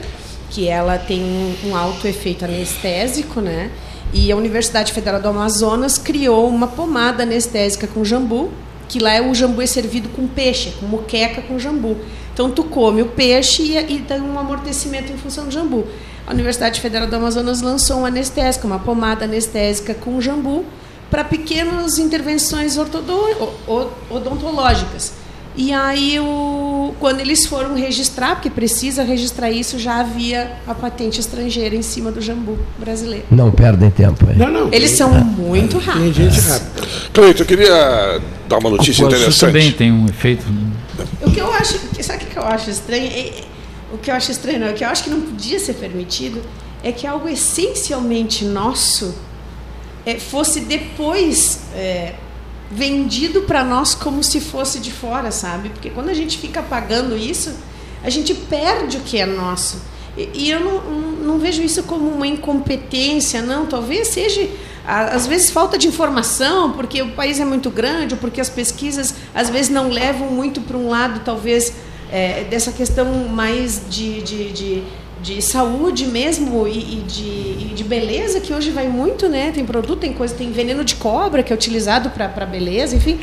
que 0.52 0.68
ela 0.68 0.98
tem 0.98 1.23
um, 1.65 1.76
alto 1.76 2.06
efeito 2.07 2.45
anestésico, 2.45 3.41
né? 3.41 3.72
E 4.14 4.30
a 4.32 4.36
Universidade 4.36 4.91
Federal 4.91 5.22
do 5.22 5.30
Amazonas 5.30 5.98
criou 5.98 6.48
uma 6.49 6.68
pomada 6.68 7.23
anestésica 7.23 7.88
com 7.88 8.03
jambu, 8.03 8.52
que 8.90 8.99
lá 8.99 9.22
o 9.22 9.34
jambu 9.34 9.61
é 9.61 9.65
servido 9.65 10.10
com 10.10 10.28
peixe, 10.28 10.73
com 10.78 10.86
muqueca 10.86 11.41
com 11.41 11.57
jambu. 11.57 11.95
Então 12.34 12.52
tu 12.52 12.65
come 12.65 13.02
o 13.02 13.06
peixe 13.07 13.64
e, 13.64 13.78
e 13.78 13.99
dá 13.99 14.15
um 14.18 14.38
amortecimento 14.38 15.11
em 15.14 15.18
função 15.18 15.45
do 15.45 15.52
jambu. 15.52 15.88
A 16.28 16.34
Universidade 16.34 16.82
Federal 16.82 17.07
do 17.07 17.15
Amazonas 17.15 17.61
lançou 17.61 18.02
um 18.02 18.06
anestésico, 18.06 18.68
uma 18.68 18.80
pomada 18.80 19.23
anestésica 19.23 19.94
com 19.94 20.19
jambu 20.19 20.65
para 21.10 21.23
pequenas 21.23 21.98
intervenções 21.98 22.78
odontológicas. 24.10 25.20
E 25.56 25.73
aí, 25.73 26.18
o, 26.19 26.94
quando 26.99 27.19
eles 27.19 27.45
foram 27.45 27.76
registrar, 27.76 28.36
porque 28.36 28.49
precisa 28.49 29.03
registrar 29.03 29.52
isso, 29.52 29.78
já 29.78 29.99
havia 29.99 30.53
a 30.65 30.73
patente 30.73 31.19
estrangeira 31.19 31.76
em 31.76 31.82
cima 31.82 32.10
do 32.11 32.22
jambu 32.22 32.57
brasileiro. 32.80 33.26
Não 33.30 33.52
perdem 33.52 33.90
tempo. 33.91 34.26
hein? 34.30 34.38
Não, 34.38 34.49
não. 34.49 34.68
Eles 34.73 34.91
tem- 34.91 34.98
são 34.98 35.11
muito 35.14 35.78
Tem 35.78 35.88
rápidos. 35.88 36.15
gente 36.15 36.40
rápida. 36.40 36.88
Cleito, 37.14 37.41
eu 37.41 37.45
queria 37.45 38.22
dar 38.48 38.57
uma 38.60 38.69
notícia 38.69 39.03
O 39.03 39.07
interessante. 39.10 39.40
também 39.40 39.72
tem 39.73 39.91
um 39.91 40.06
efeito. 40.06 40.45
O 41.22 41.30
que 41.32 41.40
eu 41.41 41.52
acho, 41.52 41.78
sabe 42.02 42.23
o 42.23 42.28
que 42.28 42.38
eu 42.38 42.44
acho 42.44 42.69
estranho? 42.69 43.07
É- 43.07 43.44
o 43.94 43.98
que 43.98 44.10
eu 44.10 44.15
acho 44.15 44.32
estranho, 44.32 44.60
não, 44.61 44.69
o 44.69 44.73
que 44.73 44.86
eu 44.86 44.88
acho 44.88 45.03
que 45.03 45.10
não 45.10 45.19
podia 45.19 45.60
ser 45.60 45.73
permitido 45.73 46.41
é 46.82 46.94
que 46.94 47.06
algo 47.06 47.28
essencialmente 47.28 48.45
nosso 48.45 49.14
é, 50.06 50.15
fosse 50.15 50.61
depois 50.61 51.60
é, 51.76 52.14
vendido 52.72 53.41
para 53.41 53.64
nós 53.64 53.93
como 53.93 54.23
se 54.23 54.39
fosse 54.39 54.80
de 54.80 54.91
fora, 54.91 55.30
sabe? 55.30 55.69
Porque 55.69 55.89
quando 55.89 56.10
a 56.10 56.14
gente 56.14 56.38
fica 56.38 56.64
pagando 56.64 57.18
isso, 57.18 57.53
a 58.03 58.10
gente 58.10 58.34
perde 58.34 58.98
o 58.98 59.02
que 59.02 59.19
é 59.19 59.26
nosso. 59.26 59.81
E, 60.18 60.30
e 60.34 60.52
eu 60.52 60.60
não, 60.60 60.81
não, 60.81 61.39
vejo 61.39 61.61
isso 61.61 61.84
como 61.84 62.10
uma 62.10 62.26
incompetência, 62.26 63.41
não. 63.41 63.65
Talvez 63.65 64.07
seja 64.07 64.48
às 64.85 65.27
vezes 65.27 65.52
falta 65.52 65.77
de 65.77 65.88
informação, 65.88 66.72
porque 66.72 67.02
o 67.02 67.11
país 67.11 67.39
é 67.39 67.45
muito 67.45 67.69
grande, 67.69 68.15
ou 68.15 68.19
porque 68.19 68.41
as 68.41 68.49
pesquisas 68.49 69.14
às 69.34 69.49
vezes 69.49 69.69
não 69.69 69.89
levam 69.89 70.30
muito 70.30 70.60
para 70.61 70.76
um 70.76 70.89
lado, 70.89 71.22
talvez, 71.23 71.73
é, 72.11 72.45
dessa 72.45 72.72
questão 72.72 73.06
mais 73.30 73.81
de, 73.89 74.22
de, 74.22 74.52
de, 74.52 74.84
de 75.22 75.41
saúde 75.41 76.07
mesmo 76.07 76.68
e, 76.68 76.72
e, 76.72 77.03
de, 77.07 77.23
e, 77.23 77.73
de, 77.76 77.84
beleza, 77.84 78.39
que 78.39 78.53
hoje 78.53 78.72
vai 78.72 78.88
muito, 78.88 79.30
né? 79.30 79.52
Tem 79.52 79.64
produto, 79.64 79.99
tem 79.99 80.14
coisa, 80.14 80.34
tem 80.34 80.52
veneno 80.52 80.84
de 80.84 80.95
cobra 80.95 81.43
que 81.43 81.53
é 81.53 81.56
utilizado 81.56 82.10
para 82.10 82.45
beleza, 82.45 82.95
enfim. 82.95 83.19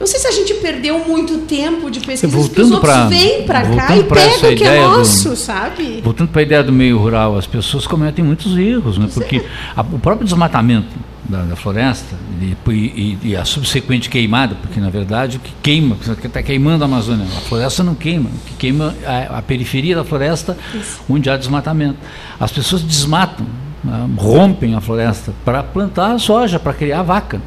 Não 0.00 0.06
sei 0.06 0.18
se 0.18 0.26
a 0.26 0.32
gente 0.32 0.54
perdeu 0.54 0.98
muito 0.98 1.38
tempo 1.46 1.88
de 1.88 2.00
pesquisa, 2.00 2.26
voltando 2.26 2.64
os 2.64 2.70
outros 2.72 3.08
vêm 3.08 3.44
para 3.44 3.62
cá 3.62 3.96
e 3.96 4.02
pegam 4.02 4.50
o 4.50 4.56
que 4.56 4.64
é 4.64 4.80
nosso, 4.80 5.28
do, 5.28 5.36
sabe? 5.36 6.00
Voltando 6.02 6.30
para 6.30 6.40
a 6.40 6.42
ideia 6.42 6.62
do 6.64 6.72
meio 6.72 6.98
rural, 6.98 7.38
as 7.38 7.46
pessoas 7.46 7.86
cometem 7.86 8.24
muitos 8.24 8.58
erros, 8.58 8.98
né? 8.98 9.08
porque 9.14 9.36
é. 9.36 9.44
a, 9.76 9.82
o 9.82 10.00
próprio 10.00 10.24
desmatamento 10.24 10.88
da, 11.24 11.42
da 11.42 11.56
floresta 11.56 12.16
e, 12.40 12.56
e, 12.70 13.18
e, 13.22 13.36
a 13.36 13.44
subsequente 13.44 14.10
queimada, 14.10 14.56
porque 14.56 14.80
na 14.80 14.90
verdade 14.90 15.36
o 15.36 15.40
que 15.40 15.52
queima, 15.62 15.96
está 16.24 16.42
queimando 16.42 16.82
a 16.82 16.86
Amazônia, 16.86 17.24
a 17.24 17.40
floresta 17.42 17.82
não 17.82 17.94
queima, 17.94 18.28
o 18.28 18.46
que 18.46 18.54
queima 18.54 18.94
é 19.02 19.06
a, 19.06 19.38
a 19.38 19.42
periferia 19.42 19.94
da 19.94 20.04
floresta 20.04 20.56
Isso. 20.74 21.00
onde 21.08 21.30
há 21.30 21.36
desmatamento. 21.36 21.98
As 22.40 22.50
pessoas 22.50 22.82
desmatam, 22.82 23.46
né? 23.84 24.08
rompem 24.16 24.74
a 24.74 24.80
floresta 24.80 25.32
para 25.44 25.62
plantar 25.62 26.18
soja, 26.18 26.58
para 26.58 26.72
criar 26.72 27.02
vaca. 27.02 27.40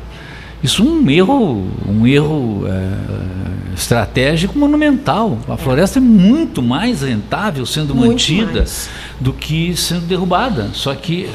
Isso 0.64 0.82
é 0.82 0.86
um 0.86 1.10
erro, 1.10 1.68
um 1.88 2.08
erro 2.08 2.64
é, 2.68 3.74
estratégico 3.76 4.58
monumental. 4.58 5.38
A 5.48 5.58
floresta 5.58 6.00
é 6.00 6.02
muito 6.02 6.62
mais 6.62 7.02
rentável 7.02 7.66
sendo 7.66 7.94
muito 7.94 8.12
mantida 8.12 8.60
mais. 8.60 8.90
do 9.20 9.32
que 9.32 9.76
sendo 9.76 10.08
derrubada. 10.08 10.70
Só 10.74 10.94
que 10.96 11.30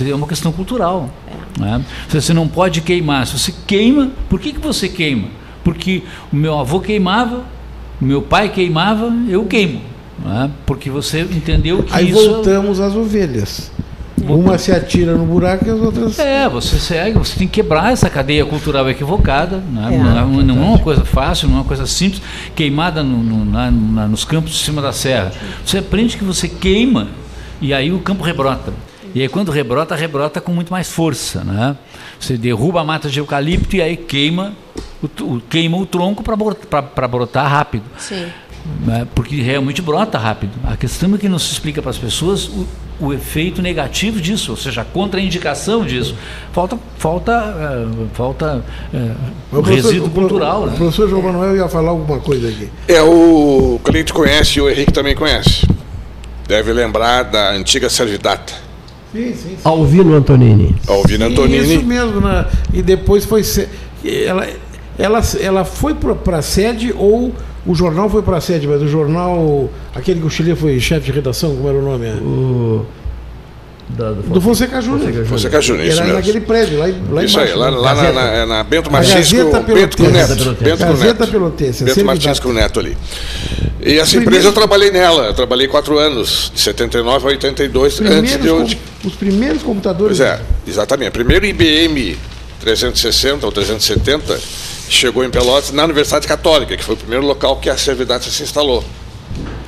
é 0.00 0.14
uma 0.14 0.26
questão 0.26 0.50
cultural. 0.50 1.10
É. 1.58 1.60
Né? 1.60 1.84
Você 2.08 2.32
não 2.32 2.48
pode 2.48 2.80
queimar. 2.80 3.26
Se 3.26 3.38
você 3.38 3.54
queima, 3.66 4.10
por 4.28 4.40
que, 4.40 4.52
que 4.52 4.60
você 4.60 4.88
queima? 4.88 5.28
Porque 5.62 6.02
o 6.32 6.36
meu 6.36 6.58
avô 6.58 6.80
queimava, 6.80 7.44
o 8.00 8.04
meu 8.04 8.22
pai 8.22 8.48
queimava, 8.48 9.12
eu 9.28 9.44
queimo. 9.44 9.80
Né? 10.24 10.50
Porque 10.66 10.90
você 10.90 11.20
entendeu 11.20 11.82
que 11.82 11.94
Aí 11.94 12.10
isso. 12.10 12.18
Aí 12.18 12.28
voltamos 12.28 12.80
às 12.80 12.94
ovelhas. 12.94 13.70
Uma 14.28 14.58
se 14.58 14.72
atira 14.72 15.14
no 15.14 15.24
buraco 15.24 15.66
e 15.66 15.70
as 15.70 15.80
outras. 15.80 16.18
É, 16.18 16.48
você 16.48 16.78
segue, 16.78 17.18
você 17.18 17.38
tem 17.38 17.46
que 17.46 17.54
quebrar 17.54 17.92
essa 17.92 18.08
cadeia 18.08 18.44
cultural 18.44 18.88
equivocada. 18.88 19.56
Né? 19.56 19.94
É, 19.94 19.98
não, 19.98 20.40
é, 20.40 20.44
não, 20.44 20.62
é 20.62 20.66
uma 20.68 20.78
coisa 20.78 21.04
fácil, 21.04 21.48
não 21.48 21.56
é 21.56 21.58
uma 21.58 21.64
coisa 21.64 21.86
simples, 21.86 22.22
queimada 22.54 23.02
no, 23.02 23.18
no, 23.18 23.44
na, 23.44 23.70
na, 23.70 24.08
nos 24.08 24.24
campos 24.24 24.52
de 24.52 24.58
cima 24.58 24.80
da 24.80 24.92
serra. 24.92 25.32
Você 25.64 25.78
aprende 25.78 26.16
que 26.16 26.24
você 26.24 26.48
queima 26.48 27.08
e 27.60 27.72
aí 27.74 27.92
o 27.92 27.98
campo 27.98 28.22
rebrota. 28.22 28.72
E 29.14 29.20
aí 29.20 29.28
quando 29.28 29.50
rebrota, 29.50 29.94
rebrota 29.94 30.40
com 30.40 30.52
muito 30.52 30.72
mais 30.72 30.90
força. 30.90 31.44
Né? 31.44 31.76
Você 32.18 32.36
derruba 32.36 32.80
a 32.80 32.84
mata 32.84 33.08
de 33.08 33.18
eucalipto 33.18 33.76
e 33.76 33.82
aí 33.82 33.96
queima 33.96 34.52
o, 35.02 35.06
o 35.24 35.40
queima 35.40 35.76
o 35.76 35.84
tronco 35.84 36.22
para 36.22 37.08
brotar 37.08 37.50
rápido. 37.50 37.84
Sim. 37.98 38.26
Né? 38.86 39.06
Porque 39.14 39.40
realmente 39.42 39.82
brota 39.82 40.18
rápido. 40.18 40.52
A 40.64 40.76
questão 40.76 41.14
é 41.14 41.18
que 41.18 41.28
não 41.28 41.38
se 41.38 41.52
explica 41.52 41.82
para 41.82 41.90
as 41.90 41.98
pessoas 41.98 42.48
o, 42.48 42.66
o 43.00 43.12
efeito 43.12 43.60
negativo 43.60 44.20
disso, 44.20 44.52
ou 44.52 44.56
seja, 44.56 44.82
a 44.82 44.84
contraindicação 44.84 45.84
disso. 45.84 46.14
Falta, 46.52 46.78
falta, 46.96 47.32
uh, 47.32 48.08
falta 48.12 48.64
uh, 49.52 49.60
resíduo 49.60 50.10
cultural. 50.10 50.62
O, 50.62 50.66
né? 50.66 50.72
o 50.74 50.76
professor 50.76 51.08
João 51.08 51.22
Manuel 51.22 51.56
ia 51.56 51.68
falar 51.68 51.90
alguma 51.90 52.20
coisa 52.20 52.48
aqui. 52.48 52.68
É, 52.88 53.02
o 53.02 53.80
Cleide 53.82 54.12
conhece 54.12 54.58
e 54.58 54.62
o 54.62 54.70
Henrique 54.70 54.92
também 54.92 55.14
conhece. 55.14 55.66
Deve 56.46 56.72
lembrar 56.72 57.24
da 57.24 57.50
antiga 57.50 57.88
Servidata. 57.88 58.52
Sim, 59.12 59.34
sim, 59.34 59.34
sim. 59.34 59.56
Alvino 59.64 60.14
Antonini. 60.14 60.74
Alvino 60.88 61.26
Antonini. 61.26 61.76
Isso 61.76 61.84
mesmo, 61.84 62.20
né? 62.20 62.46
e 62.72 62.82
depois 62.82 63.24
foi. 63.24 63.42
Ela, 64.04 64.48
ela, 64.98 65.20
ela 65.40 65.64
foi 65.64 65.94
para 65.94 66.38
a 66.38 66.42
sede 66.42 66.94
ou 66.96 67.32
o 67.64 67.74
jornal 67.74 68.08
foi 68.10 68.22
para 68.22 68.38
a 68.38 68.40
sede, 68.40 68.66
mas 68.66 68.82
o 68.82 68.88
jornal, 68.88 69.70
aquele 69.94 70.20
que 70.20 70.26
o 70.26 70.30
Chile 70.30 70.54
foi 70.56 70.80
chefe 70.80 71.06
de 71.06 71.12
redação, 71.12 71.54
como 71.54 71.68
era 71.68 71.78
o 71.78 71.82
nome? 71.82 72.08
O... 72.08 72.86
Da, 73.88 74.10
do, 74.12 74.22
do 74.22 74.40
Fonseca 74.40 74.80
Júnior. 74.80 75.26
Fonseca 75.26 75.60
Júnior, 75.60 75.86
isso 75.86 75.96
Era 75.96 76.04
mesmo. 76.06 76.18
naquele 76.18 76.40
prédio, 76.40 76.78
lá, 76.78 76.86
lá 77.10 77.24
isso 77.24 77.36
embaixo. 77.36 77.52
aí, 77.52 77.58
lá, 77.58 77.70
né? 77.70 77.76
lá 77.76 77.94
na, 77.94 78.12
na, 78.12 78.46
na, 78.46 78.64
Bento 78.64 78.90
Martins 78.90 79.30
com 79.30 79.62
Bento 79.62 79.96
com 79.96 80.08
Neto. 80.08 80.56
Bento 80.60 80.78
Gazeta 80.78 81.26
Pelotense. 81.26 81.84
Bento 81.84 82.04
Martins 82.04 82.40
com 82.40 82.52
Neto 82.52 82.80
ali. 82.80 82.96
E 83.84 83.98
essa 83.98 84.12
Primeiro, 84.12 84.30
empresa 84.30 84.48
eu 84.48 84.52
trabalhei 84.52 84.90
nela, 84.90 85.26
eu 85.26 85.34
trabalhei 85.34 85.68
quatro 85.68 85.98
anos, 85.98 86.50
de 86.54 86.60
79 86.60 87.26
a 87.26 87.28
82, 87.30 88.00
antes 88.00 88.40
de 88.40 88.46
eu... 88.46 88.66
Os 89.04 89.14
primeiros 89.14 89.62
computadores... 89.62 90.18
Pois 90.18 90.30
é, 90.30 90.40
exatamente. 90.66 91.10
Primeiro 91.10 91.44
IBM 91.44 92.16
360 92.60 93.44
ou 93.44 93.52
370 93.52 94.40
chegou 94.94 95.24
em 95.24 95.30
Pelotas 95.30 95.70
na 95.70 95.84
Universidade 95.84 96.26
Católica, 96.26 96.76
que 96.76 96.84
foi 96.84 96.94
o 96.94 96.98
primeiro 96.98 97.26
local 97.26 97.56
que 97.56 97.68
a 97.68 97.76
Servidade 97.76 98.30
se 98.30 98.42
instalou. 98.42 98.84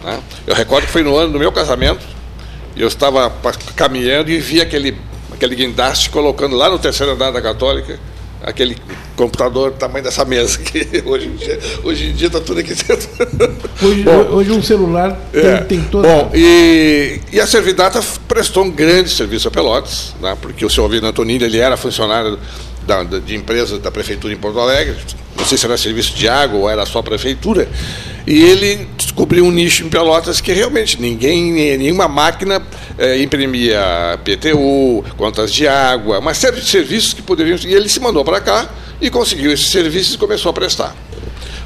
Né? 0.02 0.20
Eu 0.46 0.54
recordo 0.54 0.86
que 0.86 0.92
foi 0.92 1.02
no 1.02 1.16
ano 1.16 1.32
do 1.32 1.38
meu 1.38 1.50
casamento, 1.50 2.04
e 2.76 2.82
eu 2.82 2.88
estava 2.88 3.32
caminhando 3.76 4.30
e 4.30 4.38
vi 4.38 4.60
aquele, 4.60 4.96
aquele 5.32 5.54
guindaste 5.54 6.10
colocando 6.10 6.56
lá 6.56 6.68
no 6.68 6.78
terceiro 6.78 7.12
andar 7.12 7.30
da 7.30 7.40
Católica 7.40 7.98
aquele 8.44 8.76
computador 9.16 9.70
do 9.70 9.78
tamanho 9.78 10.04
dessa 10.04 10.24
mesa, 10.24 10.58
que 10.58 11.02
hoje 11.06 11.26
em 11.26 11.36
dia, 11.36 11.58
hoje 11.82 12.10
em 12.10 12.12
dia 12.12 12.26
está 12.26 12.40
tudo 12.40 12.60
aqui 12.60 12.74
dentro. 12.74 13.08
Hoje, 13.82 14.02
Bom, 14.04 14.18
hoje 14.34 14.50
um 14.52 14.62
celular 14.62 15.18
tem, 15.32 15.46
é, 15.46 15.56
tem 15.62 15.80
toda. 15.82 16.06
Bom, 16.06 16.30
e, 16.34 17.20
e 17.32 17.40
a 17.40 17.46
Servidata 17.46 18.00
prestou 18.28 18.64
um 18.64 18.70
grande 18.70 19.08
serviço 19.08 19.48
a 19.48 19.50
Pelotas, 19.50 20.14
né, 20.20 20.36
porque 20.40 20.64
o 20.64 20.70
senhor 20.70 20.84
Alvino 20.84 21.06
Antonini 21.06 21.44
ele 21.44 21.58
era 21.58 21.76
funcionário 21.76 22.38
da, 22.86 23.02
de 23.02 23.34
empresa 23.34 23.78
da 23.78 23.90
prefeitura 23.90 24.32
em 24.32 24.36
Porto 24.36 24.60
Alegre, 24.60 24.96
não 25.36 25.44
sei 25.44 25.58
se 25.58 25.64
era 25.64 25.76
serviço 25.76 26.14
de 26.14 26.28
água 26.28 26.58
ou 26.58 26.70
era 26.70 26.86
só 26.86 27.02
prefeitura, 27.02 27.68
e 28.26 28.42
ele 28.42 28.88
descobriu 28.96 29.44
um 29.44 29.50
nicho 29.50 29.84
em 29.84 29.88
Pelotas 29.88 30.40
que 30.40 30.52
realmente 30.52 31.00
ninguém, 31.00 31.76
nenhuma 31.76 32.08
máquina 32.08 32.62
é, 32.96 33.20
imprimia 33.20 34.18
PTU, 34.24 35.04
contas 35.16 35.52
de 35.52 35.68
água, 35.68 36.18
uma 36.18 36.32
série 36.32 36.60
de 36.60 36.66
serviços 36.66 37.12
que 37.12 37.20
poderiam. 37.20 37.58
E 37.64 37.74
ele 37.74 37.88
se 37.88 38.00
mandou 38.00 38.24
para 38.24 38.40
cá 38.40 38.68
e 39.00 39.10
conseguiu 39.10 39.52
esses 39.52 39.68
serviços 39.68 40.14
e 40.14 40.18
começou 40.18 40.50
a 40.50 40.52
prestar. 40.54 40.96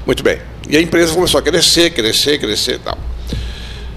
Muito 0.05 0.23
bem. 0.23 0.41
E 0.69 0.77
a 0.77 0.81
empresa 0.81 1.15
começou 1.15 1.39
a 1.39 1.43
crescer, 1.43 1.91
crescer, 1.91 2.39
crescer 2.39 2.75
e 2.75 2.79
tal. 2.79 2.99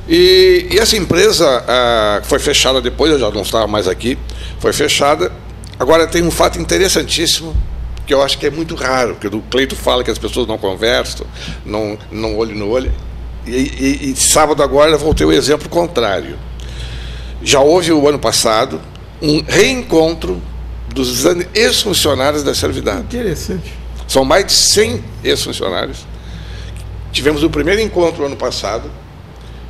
E, 0.07 0.67
e 0.71 0.77
essa 0.77 0.95
empresa 0.95 1.63
ah, 1.67 2.21
foi 2.23 2.37
fechada 2.37 2.79
depois, 2.79 3.11
eu 3.11 3.19
já 3.19 3.31
não 3.31 3.41
estava 3.41 3.65
mais 3.65 3.87
aqui, 3.87 4.17
foi 4.59 4.73
fechada 4.73 5.31
Agora 5.81 6.05
tem 6.05 6.21
um 6.21 6.29
fato 6.29 6.59
interessantíssimo 6.59 7.55
que 8.05 8.13
eu 8.13 8.21
acho 8.21 8.37
que 8.37 8.45
é 8.45 8.51
muito 8.51 8.75
raro, 8.75 9.15
porque 9.15 9.35
o 9.35 9.41
Cleito 9.41 9.75
fala 9.75 10.03
que 10.03 10.11
as 10.11 10.19
pessoas 10.19 10.45
não 10.45 10.55
conversam, 10.55 11.25
não, 11.65 11.97
não 12.11 12.37
olho 12.37 12.55
no 12.55 12.69
olho. 12.69 12.93
E, 13.47 13.51
e, 13.51 14.11
e 14.11 14.15
sábado 14.15 14.61
agora 14.61 14.91
eu 14.91 14.99
voltei 14.99 15.25
o 15.25 15.31
exemplo 15.31 15.67
contrário. 15.69 16.37
Já 17.41 17.61
houve 17.61 17.91
o 17.91 18.07
ano 18.07 18.19
passado 18.19 18.79
um 19.19 19.41
reencontro 19.41 20.39
dos 20.93 21.25
ex-funcionários 21.55 22.43
da 22.43 22.53
Servidade. 22.53 23.01
Interessante. 23.01 23.73
São 24.07 24.23
mais 24.23 24.45
de 24.45 24.53
100 24.53 25.03
ex-funcionários. 25.23 26.05
Tivemos 27.11 27.41
o 27.41 27.49
primeiro 27.49 27.81
encontro 27.81 28.23
ano 28.23 28.37
passado, 28.37 28.87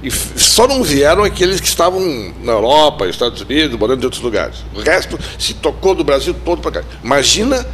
e 0.04 0.10
só 0.10 0.68
não 0.68 0.84
vieram 0.84 1.24
aqueles 1.24 1.60
que 1.60 1.68
estavam 1.68 2.02
na 2.42 2.54
Europa, 2.54 3.08
Estados 3.08 3.42
Unidos, 3.42 3.78
morando 3.78 4.02
em 4.02 4.06
outros 4.06 4.22
lugares. 4.22 4.64
O 4.74 4.82
resto 4.82 5.18
se 5.38 5.54
tocou 5.54 5.94
do 5.94 6.04
Brasil 6.04 6.36
todo 6.46 6.62
para 6.62 6.82
cá. 6.82 6.84
Imagina 7.04 7.66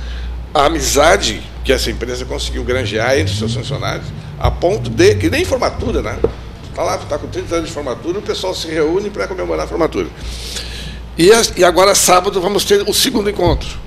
a 0.54 0.66
amizade 0.66 1.42
que 1.64 1.72
essa 1.72 1.90
empresa 1.90 2.26
conseguiu 2.26 2.64
granjear 2.64 3.18
entre 3.18 3.34
seus 3.34 3.54
funcionários, 3.54 4.08
a 4.40 4.50
ponto 4.52 4.90
de 4.90 5.16
que 5.16 5.30
nem 5.30 5.46
formatura, 5.46 6.02
né? 6.02 6.18
Está 6.70 6.84
lá, 6.84 6.96
está 6.96 7.18
com 7.18 7.28
30 7.28 7.56
anos 7.56 7.70
de 7.70 7.74
formatura, 7.74 8.20
o 8.20 8.22
pessoal 8.22 8.54
se 8.54 8.68
reúne 8.68 9.10
para 9.10 9.28
comemorar 9.28 9.66
a 9.66 9.68
formatura. 9.68 10.08
E, 11.18 11.32
e 11.58 11.64
agora, 11.64 11.96
sábado, 11.96 12.40
vamos 12.40 12.64
ter 12.64 12.84
o 12.88 12.94
segundo 12.94 13.30
encontro. 13.30 13.87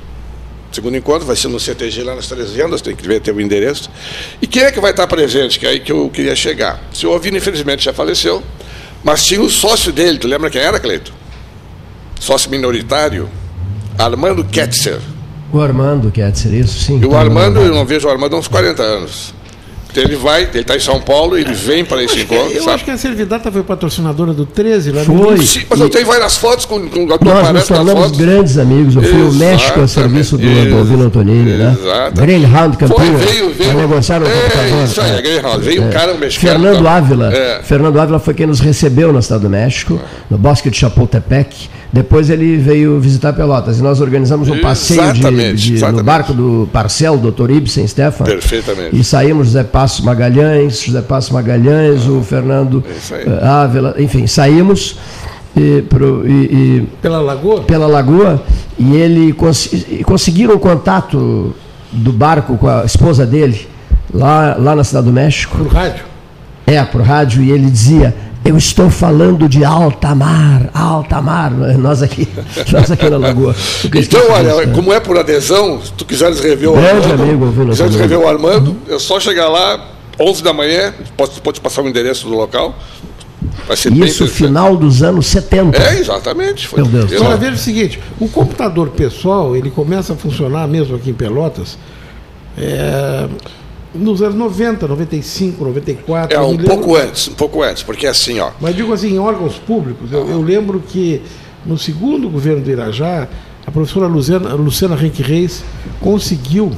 Segundo 0.73 0.97
encontro 0.97 1.27
vai 1.27 1.35
ser 1.35 1.49
no 1.49 1.59
CTG 1.59 2.05
lá 2.05 2.15
nas 2.15 2.29
Três 2.29 2.53
Vendas, 2.53 2.81
tem 2.81 2.95
que 2.95 3.07
ver 3.07 3.21
ter 3.21 3.35
o 3.35 3.41
endereço. 3.41 3.91
E 4.41 4.47
quem 4.47 4.63
é 4.63 4.71
que 4.71 4.81
vai 4.81 4.93
estar 4.93 5.07
presente? 5.07 5.59
Que 5.59 5.67
é 5.67 5.71
aí 5.71 5.81
que 5.81 5.91
eu 5.91 6.09
queria 6.09 6.37
chegar. 6.37 6.81
O 6.93 6.97
senhor 6.97 7.15
Ovino, 7.15 7.37
infelizmente, 7.37 7.85
já 7.85 7.93
faleceu, 7.93 8.43
mas 9.03 9.25
tinha 9.25 9.43
o 9.43 9.51
sócio 9.51 9.93
dele, 9.93 10.19
tu 10.19 10.29
lembra 10.29 10.49
quem 10.49 10.61
era, 10.61 10.79
Cleito? 10.79 11.13
Sócio 12.21 12.51
minoritário, 12.51 13.29
Armando 13.99 14.45
Ketzer. 14.45 15.01
O 15.53 15.61
Armando 15.61 16.11
Ketzer, 16.13 16.55
isso 16.55 16.79
sim. 16.79 17.01
E 17.01 17.07
o 17.07 17.17
Armando, 17.17 17.61
eu 17.61 17.75
não 17.75 17.85
vejo 17.85 18.07
o 18.07 18.11
Armando 18.11 18.37
há 18.37 18.39
uns 18.39 18.47
40 18.47 18.83
anos. 18.83 19.35
Então 19.91 20.05
ele 20.05 20.17
vai, 20.17 20.43
ele 20.43 20.61
está 20.61 20.77
em 20.77 20.81
São 20.81 21.01
Paulo, 21.01 21.37
ele 21.37 21.53
vem 21.53 21.85
para 21.85 22.03
esse 22.03 22.21
encontro. 22.21 22.53
Eu 22.53 22.63
sabe? 22.63 22.75
acho 22.77 22.85
que 22.85 22.91
a 22.91 22.97
Servidata 22.97 23.51
foi 23.51 23.63
patrocinadora 23.63 24.33
do 24.33 24.47
13 24.47 24.93
lá 24.93 25.05
Foi. 25.05 25.37
No... 25.37 25.43
Sim, 25.43 25.65
mas 25.69 25.81
eu 25.81 25.89
tenho 25.89 26.07
várias 26.07 26.37
fotos 26.37 26.65
com, 26.65 26.89
com 26.89 27.07
Nós 27.07 27.53
nos 27.53 27.67
tornamos 27.67 28.13
grandes 28.13 28.57
amigos. 28.57 28.95
Eu 28.95 29.03
fui 29.03 29.21
ao 29.21 29.33
México 29.33 29.81
a 29.81 29.89
serviço 29.89 30.39
do 30.39 30.47
Alvino 30.77 31.05
Antonini, 31.05 31.53
né? 31.53 31.77
Greyhound 32.15 32.77
campeão. 32.77 33.17
Veio, 33.17 33.51
veio. 33.51 33.75
negociar 33.75 34.23
o 34.23 34.27
é, 34.27 34.31
computador. 34.31 34.85
Isso 34.85 35.01
aí, 35.01 35.11
é 35.11 35.23
Greyhound. 35.23 35.65
Veio 35.65 35.83
um 35.83 35.89
é. 35.89 35.93
cara 35.93 36.15
mexicano. 36.15 36.61
Fernando 36.61 36.87
Ávila. 36.87 37.35
É. 37.35 37.63
Fernando 37.63 37.99
Ávila 37.99 38.19
foi 38.19 38.35
quem 38.35 38.47
nos 38.47 38.61
recebeu 38.61 39.13
no 39.13 39.19
Estado 39.19 39.43
do 39.43 39.51
México, 39.51 40.01
no 40.31 40.39
Bosque 40.39 40.71
de 40.71 40.77
Chapultepec 40.77 41.69
Depois 41.93 42.31
ele 42.31 42.57
veio 42.57 43.01
visitar 43.01 43.33
Pelotas 43.33 43.81
e 43.81 43.83
nós 43.83 44.01
organizamos 44.01 44.49
um 44.49 44.61
passeio 44.61 45.13
de, 45.13 45.55
de, 45.55 45.85
no 45.87 46.05
barco 46.05 46.33
do 46.33 46.69
Parcel, 46.73 47.19
Dr. 47.19 47.51
Ibsen 47.51 47.87
Stefan. 47.87 48.25
Perfeitamente. 48.25 48.97
E 48.97 49.03
saímos 49.03 49.49
José 49.49 49.65
Passo 49.65 50.05
Magalhães, 50.05 50.83
José 50.83 51.03
Passo 51.03 51.35
Magalhães, 51.35 52.03
ah, 52.07 52.13
o 52.13 52.23
Fernando 52.23 52.85
é 53.13 53.45
Ávila, 53.45 53.97
enfim, 53.99 54.27
saímos. 54.27 54.97
E, 55.57 55.83
pro, 55.83 56.25
e, 56.29 56.31
e, 56.31 56.89
pela 57.03 57.21
Lagoa? 57.21 57.63
Pela 57.63 57.89
Lagoa, 57.89 58.41
e 58.79 58.95
ele 58.95 59.33
cons 59.33 59.69
conseguiram 60.05 60.55
o 60.55 60.61
contato 60.61 61.53
do 61.91 62.13
barco 62.13 62.57
com 62.57 62.69
a 62.69 62.85
esposa 62.85 63.27
dele, 63.27 63.67
lá, 64.15 64.55
lá 64.57 64.77
na 64.77 64.85
Cidade 64.85 65.07
do 65.07 65.13
México. 65.13 65.59
Por 65.59 65.67
rádio? 65.67 66.05
É, 66.67 66.81
por 66.85 67.03
rádio, 67.03 67.43
e 67.43 67.51
ele 67.51 67.69
dizia: 67.69 68.15
eu 68.45 68.57
estou 68.57 68.91
falando 68.91 69.49
de 69.49 69.65
alta 69.65 70.15
mar, 70.15 70.71
alta 70.73 71.21
mar, 71.21 71.51
nós 71.51 72.03
aqui, 72.03 72.27
nós 72.73 72.91
aqui 72.91 73.09
na 73.09 73.19
Lagoa. 73.19 73.55
Então, 73.95 74.31
olha, 74.31 74.67
né? 74.67 74.73
como 74.75 74.93
é 74.93 74.99
por 74.99 75.19
adesão, 75.19 75.81
se 75.83 75.93
tu 75.93 76.05
quiseres 76.05 76.41
rever 76.41 76.71
o 76.71 76.73
Grande 76.73 77.11
Armando, 77.11 77.23
amigo, 77.23 77.67
quiseres 77.71 77.97
rever 77.97 78.19
o 78.19 78.29
Armando, 78.29 78.77
é 78.89 78.99
só 78.99 79.21
chegar 79.21 79.49
lá, 79.49 79.89
11 80.19 80.43
da 80.43 80.53
manhã, 80.53 80.95
pode, 81.17 81.41
pode 81.41 81.61
passar 81.61 81.83
o 81.83 81.89
endereço 81.89 82.27
do 82.27 82.35
local. 82.35 82.75
Vai 83.67 83.77
ser 83.77 83.93
Isso 83.93 84.27
final 84.27 84.77
dos 84.77 85.03
anos 85.03 85.27
70. 85.27 85.79
É, 85.79 85.99
exatamente. 85.99 86.67
Foi 86.67 86.83
Meu 86.83 87.05
Deus. 87.05 87.21
Agora 87.21 87.37
veja 87.37 87.55
o 87.55 87.59
seguinte, 87.59 88.01
o 88.19 88.29
computador 88.29 88.89
pessoal, 88.91 89.57
ele 89.57 89.71
começa 89.71 90.13
a 90.13 90.17
funcionar 90.17 90.67
mesmo 90.67 90.97
aqui 90.97 91.11
em 91.11 91.15
Pelotas, 91.15 91.79
é, 92.59 93.29
nos 93.95 94.23
anos 94.23 94.35
90, 94.35 94.87
95, 94.87 95.65
94. 95.65 96.37
É, 96.37 96.41
um 96.41 96.57
pouco 96.57 96.97
antes, 96.97 97.29
um 97.29 97.35
pouco 97.35 97.63
antes, 97.63 97.83
porque 97.83 98.07
é 98.07 98.11
assim, 98.11 98.39
ó. 98.39 98.51
Mas 98.61 98.75
digo 98.77 98.93
assim, 98.93 99.15
em 99.15 99.19
órgãos 99.19 99.57
públicos, 99.57 100.13
eu, 100.13 100.29
eu 100.29 100.41
lembro 100.41 100.81
que 100.81 101.23
no 101.65 101.77
segundo 101.77 102.29
governo 102.29 102.63
do 102.63 102.71
Irajá, 102.71 103.29
a 103.67 103.71
professora 103.71 104.07
Luciana, 104.07 104.55
Luciana 104.55 104.95
Henrique 104.95 105.23
Reis 105.23 105.65
conseguiu 106.01 106.73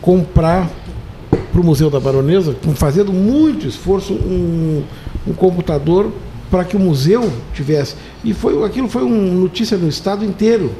comprar 0.00 0.70
para 1.30 1.60
o 1.60 1.64
Museu 1.64 1.90
da 1.90 1.98
Baronesa, 1.98 2.54
fazendo 2.74 3.12
muito 3.12 3.66
esforço, 3.66 4.12
um, 4.12 4.82
um 5.26 5.32
computador 5.32 6.12
para 6.50 6.64
que 6.64 6.76
o 6.76 6.80
museu 6.80 7.32
tivesse. 7.54 7.96
E 8.22 8.32
foi, 8.32 8.62
aquilo 8.64 8.88
foi 8.88 9.02
uma 9.02 9.16
notícia 9.16 9.76
no 9.76 9.88
estado 9.88 10.24
inteiro, 10.24 10.70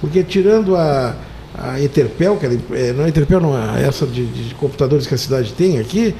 porque 0.00 0.22
tirando 0.22 0.76
a 0.76 1.14
a 1.60 1.80
Eterpel, 1.80 2.36
que 2.36 2.46
era, 2.46 2.58
é, 2.72 2.92
não 2.92 3.04
é 3.04 3.08
Eterpel, 3.08 3.40
não, 3.40 3.56
essa 3.76 4.06
de, 4.06 4.24
de, 4.26 4.54
computadores 4.54 5.06
que 5.06 5.14
a 5.14 5.18
cidade 5.18 5.52
tem 5.52 5.78
aqui, 5.78 6.14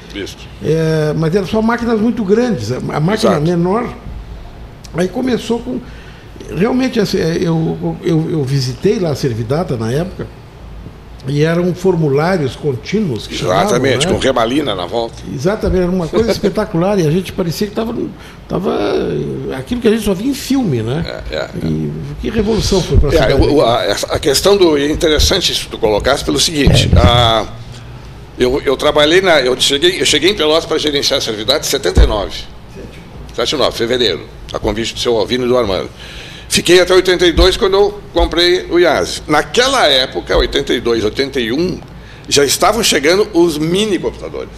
é, 0.63 1.13
mas 1.17 1.35
eram 1.35 1.47
só 1.47 1.61
máquinas 1.61 1.99
muito 1.99 2.23
grandes, 2.23 2.71
a, 2.71 2.77
a 2.77 2.99
máquina 2.99 3.31
Exato. 3.31 3.41
menor. 3.41 3.93
Aí 4.93 5.07
começou 5.07 5.59
com. 5.59 5.79
Realmente, 6.55 6.99
assim, 6.99 7.17
é, 7.17 7.37
eu, 7.37 7.97
eu, 8.03 8.29
eu 8.29 8.43
visitei 8.43 8.99
lá 8.99 9.11
a 9.11 9.15
Servidata 9.15 9.77
na 9.77 9.91
época, 9.91 10.27
e 11.27 11.43
eram 11.43 11.73
formulários 11.73 12.55
contínuos. 12.55 13.27
Que 13.27 13.35
Exatamente, 13.35 14.03
chamavam, 14.03 14.13
né? 14.13 14.13
com 14.13 14.17
remalina 14.17 14.75
na 14.75 14.85
volta. 14.85 15.15
Exatamente, 15.33 15.83
era 15.83 15.91
uma 15.91 16.07
coisa 16.07 16.31
espetacular 16.31 16.99
e 16.99 17.07
a 17.07 17.11
gente 17.11 17.31
parecia 17.31 17.67
que 17.67 17.73
estava 17.73 17.95
tava 18.47 18.77
aquilo 19.57 19.81
que 19.81 19.87
a 19.87 19.91
gente 19.91 20.03
só 20.03 20.13
via 20.13 20.29
em 20.29 20.33
filme, 20.33 20.81
né? 20.81 21.23
É, 21.31 21.35
é, 21.35 21.49
e 21.63 21.91
que 22.21 22.29
revolução 22.29 22.81
foi 22.81 22.97
para 22.97 23.13
é, 23.15 23.21
a, 23.21 24.15
a, 24.15 24.19
questão 24.19 24.57
do. 24.57 24.77
É 24.77 24.89
interessante 24.89 25.51
isso 25.51 25.65
que 25.65 25.71
tu 25.71 25.77
colocasse 25.77 26.23
pelo 26.23 26.39
seguinte. 26.39 26.89
É. 26.95 26.99
A, 26.99 27.45
eu, 28.37 28.61
eu 28.65 28.75
trabalhei 28.75 29.21
na. 29.21 29.39
Eu 29.39 29.59
cheguei, 29.59 30.01
eu 30.01 30.05
cheguei 30.05 30.31
em 30.31 30.35
Pelotas 30.35 30.65
para 30.65 30.77
gerenciar 30.77 31.19
a 31.19 31.21
servidade 31.21 31.65
em 31.65 31.69
79. 31.69 32.31
79, 33.33 33.77
fevereiro, 33.77 34.27
a 34.51 34.59
convite 34.59 34.93
do 34.93 34.99
seu 34.99 35.17
Alvino 35.17 35.45
e 35.45 35.47
do 35.47 35.57
Armando. 35.57 35.89
Fiquei 36.51 36.81
até 36.81 36.93
82 36.93 37.55
quando 37.55 37.75
eu 37.75 38.01
comprei 38.13 38.65
o 38.69 38.77
IAS. 38.77 39.23
Naquela 39.25 39.87
época, 39.87 40.35
82, 40.35 41.05
81, 41.05 41.79
já 42.27 42.43
estavam 42.43 42.83
chegando 42.83 43.25
os 43.33 43.57
mini 43.57 43.97
computadores. 43.97 44.51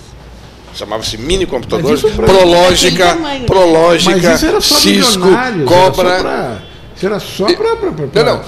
Chamava-se 0.74 1.20
mini 1.20 1.46
computadores, 1.46 2.02
Prológica, 2.02 3.16
Prológica, 3.46 4.40
Cisco, 4.60 5.28
Cobra. 5.68 6.64
Era 7.00 7.20
só 7.20 7.46
para. 7.54 8.24
Não, 8.24 8.38
não. 8.38 8.42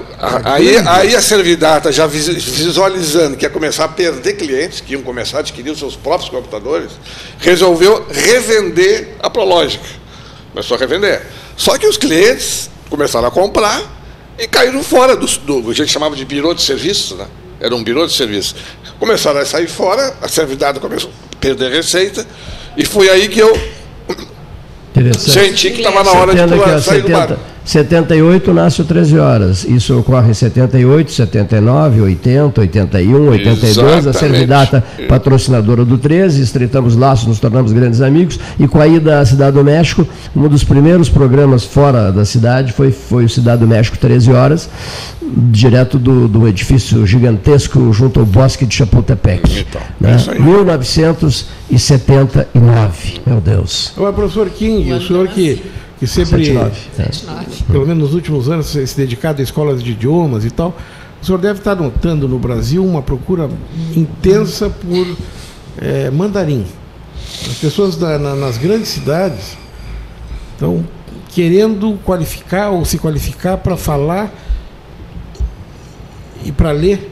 Aí, 0.43 0.77
aí 0.83 1.15
a 1.15 1.21
Servidata, 1.21 1.91
já 1.91 2.07
visualizando 2.07 3.37
que 3.37 3.45
ia 3.45 3.49
começar 3.51 3.85
a 3.85 3.89
perder 3.89 4.37
clientes, 4.37 4.81
que 4.81 4.93
iam 4.93 5.03
começar 5.03 5.37
a 5.37 5.39
adquirir 5.41 5.69
os 5.69 5.77
seus 5.77 5.95
próprios 5.95 6.31
computadores, 6.31 6.93
resolveu 7.37 8.07
revender 8.09 9.09
a 9.21 9.29
Prológica. 9.29 9.85
Começou 10.51 10.77
a 10.77 10.79
revender. 10.79 11.21
Só 11.55 11.77
que 11.77 11.85
os 11.85 11.95
clientes 11.95 12.71
começaram 12.95 13.27
a 13.27 13.31
comprar 13.31 13.81
e 14.39 14.47
caíram 14.47 14.81
fora 14.81 15.15
do, 15.15 15.25
do 15.25 15.69
a 15.69 15.73
gente 15.73 15.91
chamava 15.91 16.15
de 16.15 16.23
birô 16.23 16.53
de 16.53 16.61
serviços, 16.61 17.17
né? 17.17 17.27
Era 17.59 17.75
um 17.75 17.83
birô 17.83 18.07
de 18.07 18.13
serviços. 18.13 18.55
Começaram 18.99 19.39
a 19.39 19.45
sair 19.45 19.67
fora, 19.67 20.15
a 20.21 20.27
servidade 20.27 20.79
começou 20.79 21.09
a 21.33 21.35
perder 21.37 21.71
receita, 21.71 22.25
e 22.77 22.85
foi 22.85 23.09
aí 23.09 23.27
que 23.27 23.39
eu 23.39 23.53
senti 25.17 25.71
que 25.71 25.81
estava 25.81 26.03
na 26.03 26.11
hora 26.11 26.33
de 26.33 26.53
pular, 26.53 26.81
sair 26.81 27.01
70, 27.01 27.01
do 27.01 27.11
bar. 27.11 27.37
78 27.65 28.53
nasce 28.53 28.81
o 28.81 28.85
13 28.85 29.17
horas. 29.17 29.65
Isso 29.65 29.97
ocorre 29.97 30.29
em 30.29 30.33
78, 30.33 31.11
79, 31.11 32.01
80, 32.01 32.61
81, 32.61 33.29
82. 33.29 33.69
Exatamente. 33.69 34.07
A 34.07 34.13
Servidata, 34.13 34.83
patrocinadora 35.09 35.83
do 35.83 35.97
13, 35.97 36.43
estreitamos 36.43 36.95
laços, 36.95 37.25
nos 37.27 37.39
tornamos 37.39 37.73
grandes 37.73 38.01
amigos. 38.01 38.39
E 38.59 38.67
com 38.67 38.79
a 38.79 38.87
ida 38.87 39.19
à 39.19 39.25
Cidade 39.25 39.57
do 39.57 39.63
México, 39.63 40.07
um 40.35 40.47
dos 40.47 40.63
primeiros 40.63 41.09
programas 41.09 41.63
fora 41.63 42.11
da 42.11 42.23
cidade 42.23 42.71
foi, 42.71 42.91
foi 42.91 43.25
o 43.25 43.29
Cidade 43.29 43.61
do 43.61 43.67
México 43.67 43.97
13 43.97 44.31
horas, 44.31 44.69
direto 45.21 45.97
do, 45.97 46.27
do 46.27 46.47
edifício 46.47 47.03
gigantesco 47.07 47.91
junto 47.91 48.19
ao 48.19 48.27
Bosque 48.27 48.67
de 48.67 48.75
Chapultepec. 48.75 49.65
Então, 49.67 49.81
né? 49.99 50.17
1979. 50.39 53.21
Meu 53.25 53.41
Deus. 53.41 53.91
Ô, 53.97 54.13
professor 54.13 54.47
King, 54.49 54.93
o 54.93 55.01
senhor 55.01 55.27
que 55.29 55.63
que 55.99 56.07
sempre, 56.07 56.45
79. 56.45 56.75
É. 56.99 57.71
pelo 57.71 57.85
menos 57.87 58.03
nos 58.03 58.13
últimos 58.13 58.49
anos, 58.49 58.67
se 58.67 58.97
dedicado 58.97 59.41
a 59.41 59.43
escolas 59.43 59.81
de 59.81 59.91
idiomas 59.91 60.43
e 60.45 60.51
tal. 60.51 60.75
O 61.21 61.25
senhor 61.25 61.39
deve 61.39 61.59
estar 61.59 61.75
notando 61.75 62.27
no 62.27 62.37
Brasil 62.37 62.85
uma 62.85 63.01
procura 63.01 63.49
intensa 63.95 64.69
por 64.69 65.17
é, 65.77 66.09
mandarim. 66.11 66.65
As 67.47 67.57
pessoas 67.57 67.95
da, 67.95 68.19
na, 68.19 68.35
nas 68.35 68.57
grandes 68.57 68.89
cidades 68.89 69.57
estão 70.53 70.85
querendo 71.29 71.97
qualificar 72.03 72.69
ou 72.69 72.85
se 72.85 72.97
qualificar 72.97 73.57
para 73.57 73.75
falar 73.75 74.31
e 76.43 76.51
para 76.51 76.71
ler 76.71 77.11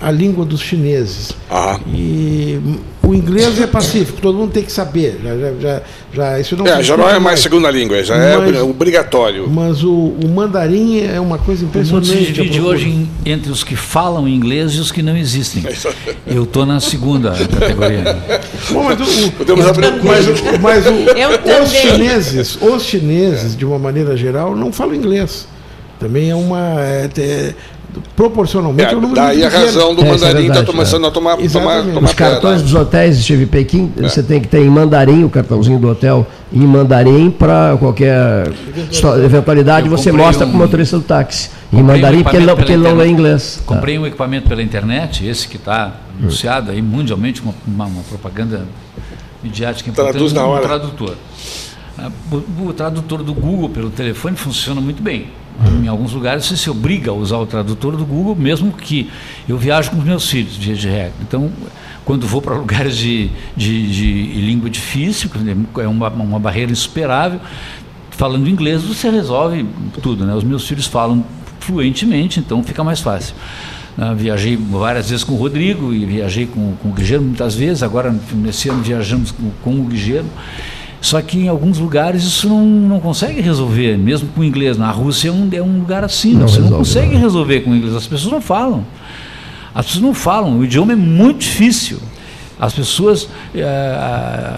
a 0.00 0.10
língua 0.10 0.44
dos 0.44 0.60
chineses. 0.60 1.32
Ah. 1.50 1.78
E 1.88 2.60
o 3.06 3.14
inglês 3.14 3.60
é 3.60 3.66
pacífico, 3.66 4.20
todo 4.20 4.36
mundo 4.36 4.52
tem 4.52 4.62
que 4.62 4.72
saber. 4.72 5.20
Já, 5.22 5.36
já, 5.36 5.52
já, 5.60 5.82
já 6.12 6.40
isso 6.40 6.56
não, 6.56 6.66
é, 6.66 6.82
já 6.82 6.96
não 6.96 7.08
é 7.08 7.18
mais 7.18 7.40
segunda 7.40 7.70
língua, 7.70 8.02
já 8.02 8.16
é 8.16 8.36
mas, 8.36 8.56
é 8.56 8.62
obrigatório. 8.62 9.48
Mas 9.48 9.82
o, 9.82 9.92
o, 9.92 10.28
mandarim 10.28 11.00
é 11.00 11.20
uma 11.20 11.38
coisa 11.38 11.64
impressionante. 11.64 12.10
O 12.10 12.14
mundo 12.14 12.26
se 12.26 12.32
divide 12.32 12.60
hoje 12.60 12.88
em, 12.88 13.10
entre 13.24 13.50
os 13.50 13.62
que 13.62 13.76
falam 13.76 14.28
inglês 14.28 14.72
e 14.72 14.80
os 14.80 14.90
que 14.90 15.02
não 15.02 15.16
existem. 15.16 15.64
Eu 16.26 16.44
estou 16.44 16.64
na 16.64 16.80
segunda 16.80 17.32
categoria. 17.32 18.16
Bom, 18.70 18.84
mas 18.84 19.00
o, 19.00 19.32
Podemos 19.32 19.66
abrir 19.66 20.02
mas, 20.02 20.26
mas 20.60 20.86
o, 20.86 21.62
os 21.62 21.70
chineses, 21.70 22.58
os 22.60 22.82
chineses, 22.84 23.56
de 23.56 23.64
uma 23.64 23.78
maneira 23.78 24.16
geral, 24.16 24.56
não 24.56 24.72
falam 24.72 24.94
inglês. 24.94 25.46
Também 25.98 26.30
é 26.30 26.34
uma. 26.34 26.80
É, 26.80 27.08
é, 27.18 27.54
proporcionalmente 28.16 28.94
é, 28.94 29.14
daí 29.14 29.44
a 29.44 29.48
razão 29.48 29.94
do 29.94 30.02
é, 30.02 30.06
é 30.06 30.10
mandarim 30.10 30.46
está 30.46 30.64
começando 30.64 31.04
é. 31.04 31.08
a 31.08 31.10
tomar, 31.10 31.36
tomar, 31.36 31.82
tomar 31.82 32.02
Os 32.02 32.12
cartões 32.12 32.62
dos 32.62 32.74
hotéis, 32.74 33.18
estive 33.18 33.44
em 33.44 33.46
Pequim, 33.46 33.92
é. 33.98 34.02
você 34.02 34.22
tem 34.22 34.40
que 34.40 34.48
ter 34.48 34.60
em 34.60 34.70
mandarim 34.70 35.24
o 35.24 35.30
cartãozinho 35.30 35.78
do 35.78 35.88
hotel 35.88 36.26
em 36.52 36.66
mandarim 36.66 37.30
para 37.30 37.76
qualquer 37.78 38.48
eventualidade 39.24 39.88
você 39.88 40.12
mostra 40.12 40.46
um, 40.46 40.50
para 40.50 40.56
o 40.56 40.60
motorista 40.60 40.98
do 40.98 41.04
táxi. 41.04 41.50
Em 41.72 41.82
mandarim, 41.82 42.18
um 42.18 42.22
porque 42.22 42.36
ele 42.36 42.46
não, 42.46 42.56
porque 42.56 42.72
ele 42.72 42.82
não 42.82 42.94
lê 42.94 43.08
inglês. 43.08 43.60
Comprei 43.66 43.96
tá. 43.96 44.02
um 44.02 44.06
equipamento 44.06 44.48
pela 44.48 44.62
internet, 44.62 45.26
esse 45.26 45.48
que 45.48 45.56
está 45.56 45.92
anunciado 46.20 46.70
aí 46.70 46.80
mundialmente, 46.80 47.42
uma, 47.42 47.54
uma, 47.66 47.86
uma 47.86 48.02
propaganda 48.04 48.64
midiática 49.42 49.90
importante, 49.90 50.12
Traduz 50.12 50.32
na 50.32 50.46
hora. 50.46 50.64
um 50.64 50.66
tradutor. 50.66 51.14
Ah, 51.98 52.10
o, 52.32 52.72
tradutor 52.72 53.22
do 53.22 53.32
Google 53.32 53.68
pelo 53.68 53.90
telefone 53.90 54.36
funciona 54.36 54.80
muito 54.80 55.02
bem. 55.02 55.28
Em 55.82 55.86
alguns 55.86 56.12
lugares 56.12 56.44
você 56.44 56.56
se 56.56 56.68
obriga 56.68 57.12
a 57.12 57.14
usar 57.14 57.38
o 57.38 57.46
tradutor 57.46 57.96
do 57.96 58.04
Google, 58.04 58.34
mesmo 58.34 58.72
que 58.72 59.08
eu 59.48 59.56
viajo 59.56 59.92
com 59.92 59.98
os 59.98 60.04
meus 60.04 60.28
filhos, 60.28 60.58
dia 60.58 60.74
de 60.74 60.88
regra. 60.88 61.12
Então, 61.22 61.52
quando 62.04 62.26
vou 62.26 62.42
para 62.42 62.54
lugares 62.58 62.96
de, 62.96 63.30
de, 63.56 63.90
de, 63.92 64.40
língua 64.40 64.68
difícil, 64.68 65.30
é 65.78 65.86
uma, 65.86 66.08
uma 66.08 66.40
barreira 66.40 66.72
insuperável, 66.72 67.40
falando 68.10 68.48
inglês 68.48 68.82
você 68.82 69.08
resolve 69.08 69.64
tudo. 70.02 70.26
Né? 70.26 70.34
Os 70.34 70.42
meus 70.42 70.66
filhos 70.66 70.86
falam 70.86 71.24
fluentemente, 71.60 72.40
então 72.40 72.62
fica 72.64 72.82
mais 72.82 73.00
fácil. 73.00 73.36
Uh, 73.96 74.12
viajei 74.16 74.56
várias 74.56 75.08
vezes 75.08 75.22
com 75.22 75.34
o 75.34 75.36
Rodrigo 75.36 75.94
e 75.94 76.04
viajei 76.04 76.46
com, 76.46 76.74
com 76.82 76.88
o 76.88 76.92
Guilherme 76.92 77.26
muitas 77.26 77.54
vezes, 77.54 77.80
agora 77.80 78.12
nesse 78.32 78.68
ano 78.68 78.82
viajamos 78.82 79.30
com, 79.30 79.50
com 79.62 79.80
o 79.80 79.84
Guilherme. 79.84 80.30
Só 81.04 81.20
que 81.20 81.38
em 81.38 81.48
alguns 81.48 81.76
lugares 81.78 82.24
isso 82.24 82.48
não, 82.48 82.64
não 82.64 82.98
consegue 82.98 83.42
resolver, 83.42 83.98
mesmo 83.98 84.26
com 84.28 84.40
o 84.40 84.44
inglês. 84.44 84.78
Na 84.78 84.90
Rússia 84.90 85.28
é 85.28 85.32
um, 85.32 85.50
é 85.52 85.60
um 85.60 85.80
lugar 85.80 86.02
assim, 86.02 86.32
não 86.32 86.48
você 86.48 86.54
resolve, 86.54 86.70
não 86.70 86.78
consegue 86.78 87.12
não. 87.12 87.20
resolver 87.20 87.60
com 87.60 87.70
o 87.72 87.76
inglês. 87.76 87.94
As 87.94 88.06
pessoas 88.06 88.32
não 88.32 88.40
falam. 88.40 88.86
As 89.74 89.84
pessoas 89.84 90.02
não 90.02 90.14
falam. 90.14 90.58
O 90.58 90.64
idioma 90.64 90.94
é 90.94 90.96
muito 90.96 91.40
difícil. 91.40 91.98
As 92.58 92.72
pessoas. 92.72 93.28
É, 93.54 94.56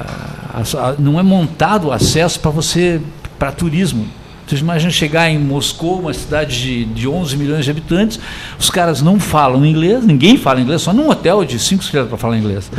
não 1.00 1.18
é 1.18 1.22
montado 1.24 1.88
o 1.88 1.92
acesso 1.92 2.38
para 2.38 2.52
você, 2.52 3.00
para 3.40 3.50
turismo. 3.50 4.06
Você 4.46 4.56
imagina 4.56 4.92
chegar 4.92 5.28
em 5.28 5.38
Moscou, 5.38 5.98
uma 5.98 6.14
cidade 6.14 6.62
de, 6.62 6.84
de 6.84 7.08
11 7.08 7.36
milhões 7.36 7.64
de 7.64 7.70
habitantes, 7.70 8.20
os 8.56 8.70
caras 8.70 9.02
não 9.02 9.18
falam 9.18 9.66
inglês, 9.66 10.06
ninguém 10.06 10.36
fala 10.36 10.60
inglês, 10.60 10.82
só 10.82 10.92
num 10.92 11.10
hotel 11.10 11.44
de 11.44 11.58
5 11.58 11.82
estrelas 11.82 12.08
para 12.08 12.16
falar 12.16 12.38
inglês. 12.38 12.70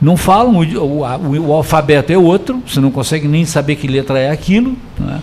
Não 0.00 0.16
falam, 0.16 0.56
o, 0.56 0.78
o, 0.78 1.48
o, 1.48 1.52
alfabeto 1.52 2.10
é 2.10 2.16
outro, 2.16 2.62
você 2.66 2.80
não 2.80 2.90
consegue 2.90 3.28
nem 3.28 3.44
saber 3.44 3.76
que 3.76 3.86
letra 3.86 4.18
é 4.18 4.30
aquilo. 4.30 4.74
Né? 4.98 5.20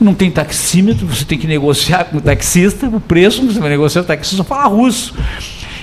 Não 0.00 0.14
tem 0.14 0.32
taxímetro, 0.32 1.06
você 1.06 1.24
tem 1.24 1.38
que 1.38 1.46
negociar 1.46 2.04
com 2.04 2.18
o 2.18 2.20
taxista, 2.20 2.88
o 2.88 3.00
preço, 3.00 3.46
você 3.46 3.60
vai 3.60 3.70
negociar 3.70 4.02
com 4.02 4.06
o 4.06 4.08
taxista, 4.08 4.42
fala 4.42 4.66
russo. 4.66 5.14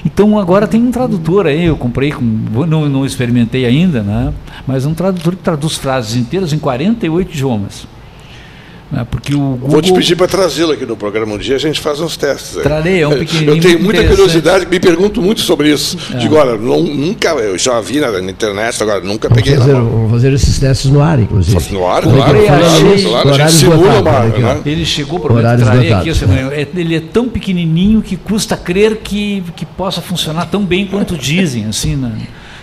Então 0.06 0.38
agora 0.38 0.68
tem 0.68 0.82
um 0.84 0.92
tradutor 0.92 1.48
aí, 1.48 1.64
eu 1.64 1.78
comprei, 1.78 2.12
com, 2.12 2.22
não, 2.22 2.90
não 2.90 3.06
experimentei 3.06 3.66
ainda, 3.66 4.04
né? 4.04 4.34
mas 4.68 4.86
um 4.86 4.94
tradutor 4.94 5.38
que 5.38 5.42
traduz 5.42 5.78
frases 5.78 6.18
inteiras 6.18 6.52
em 6.52 6.60
48 6.60 7.32
idiomas. 7.32 7.93
Né? 8.94 9.08
Porque 9.10 9.34
o 9.34 9.40
Google... 9.40 9.70
Vou 9.70 9.82
te 9.82 9.92
pedir 9.92 10.16
para 10.16 10.28
trazê-lo 10.28 10.72
aqui 10.72 10.86
no 10.86 10.96
programa 10.96 11.34
um 11.34 11.38
dia, 11.40 11.56
a 11.56 11.60
gente 11.60 11.80
faz 11.80 12.00
uns 12.00 12.16
testes. 12.16 12.58
Aí. 12.58 12.64
Trarei, 12.64 13.02
é 13.02 13.08
um 13.08 13.18
pequenininho. 13.18 13.58
Eu 13.58 13.60
tenho 13.60 13.80
muita 13.80 14.08
curiosidade, 14.08 14.68
me 14.68 14.80
pergunto 14.80 15.20
muito 15.20 15.42
sobre 15.42 15.74
isso. 15.74 15.98
É. 16.14 16.18
Digo, 16.18 16.36
olha, 16.36 16.56
nunca, 16.56 17.30
eu 17.30 17.58
já 17.58 17.82
vi 17.82 18.00
na, 18.00 18.12
na 18.12 18.30
internet, 18.30 18.84
agora 18.84 19.02
nunca 19.02 19.28
vamos 19.28 19.42
peguei 19.42 19.58
fazer, 19.58 19.74
Vamos 19.74 20.12
fazer 20.12 20.34
esses 20.34 20.60
testes 20.60 20.92
no 20.92 21.02
ar, 21.02 21.20
inclusive. 21.20 21.74
No 21.74 21.88
ar, 21.88 22.04
claro, 22.04 22.18
claro, 22.18 22.46
claro, 22.46 23.04
claro, 23.10 23.30
a 23.30 23.34
gente 23.34 23.52
simula 23.52 24.00
uma, 24.00 24.20
né? 24.26 24.62
Ele 24.64 24.86
chegou 24.86 25.20
para 25.20 25.58
trazer 25.58 25.94
aqui, 25.94 26.10
é, 26.12 26.68
ele 26.76 26.96
é 26.96 27.02
tão 27.02 27.28
pequenininho 27.28 28.00
que 28.00 28.16
custa 28.16 28.56
crer 28.56 28.98
que, 28.98 29.44
que 29.56 29.66
possa 29.66 30.02
funcionar 30.02 30.46
tão 30.46 30.64
bem 30.64 30.86
quanto 30.86 31.18
dizem, 31.18 31.66
assim, 31.66 31.96
né? 31.96 32.12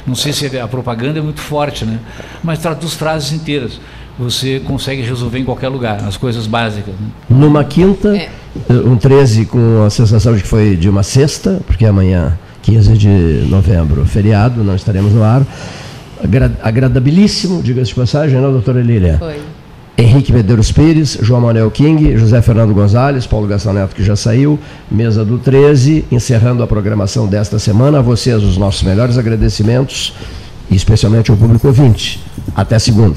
Não 0.07 0.15
sei 0.15 0.33
se 0.33 0.57
a 0.57 0.69
propaganda 0.69 1.19
é 1.19 1.23
muito 1.23 1.41
forte, 1.41 1.85
né? 1.85 1.99
Mas 2.43 2.61
traduz 2.61 2.95
frases 2.95 3.33
inteiras 3.33 3.81
você 4.21 4.61
consegue 4.61 5.01
resolver 5.01 5.39
em 5.39 5.45
qualquer 5.45 5.69
lugar, 5.69 6.05
as 6.05 6.17
coisas 6.17 6.47
básicas. 6.47 6.95
Né? 6.95 7.09
Numa 7.31 7.65
quinta, 7.65 8.15
é. 8.15 8.29
um 8.69 8.97
13 8.97 9.47
com 9.47 9.83
a 9.85 9.89
sensação 9.89 10.37
de 10.37 10.43
que 10.43 10.49
foi 10.49 10.77
de 10.77 10.89
uma 10.89 11.03
sexta, 11.03 11.61
porque 11.67 11.87
amanhã, 11.87 12.39
15 12.63 12.99
de 12.99 13.47
novembro, 13.49 14.05
feriado, 14.05 14.63
não 14.63 14.77
estaremos 14.77 15.13
no 15.13 15.23
ar. 15.23 15.43
Agra 16.23 16.53
agradabilíssimo, 16.63 17.63
diga-se 17.63 17.89
de 17.89 17.95
passagem, 17.95 18.39
não, 18.39 18.53
doutora 18.53 18.83
Lília? 18.83 19.17
Foi. 19.19 19.37
Henrique 19.97 20.33
Medeiros 20.33 20.71
Pires, 20.71 21.19
João 21.21 21.41
Manuel 21.43 21.71
King, 21.71 22.17
José 22.17 22.41
Fernando 22.43 22.73
Gonzalez, 22.75 23.27
Paulo 23.27 23.47
Gastão 23.47 23.73
Neto, 23.73 23.95
que 23.95 24.03
já 24.03 24.17
saiu, 24.17 24.59
mesa 24.91 25.25
do 25.25 25.39
13, 25.39 26.05
encerrando 26.11 26.63
a 26.63 26.67
programação 26.67 27.27
desta 27.27 27.59
semana. 27.59 27.99
A 27.99 28.03
vocês, 28.03 28.43
os 28.43 28.57
nossos 28.57 28.83
melhores 28.83 29.19
agradecimentos, 29.19 30.15
e 30.71 30.77
especialmente 30.77 31.31
ao 31.31 31.37
público 31.37 31.67
ouvinte. 31.67 32.21
Até 32.55 32.79
segunda. 32.79 33.17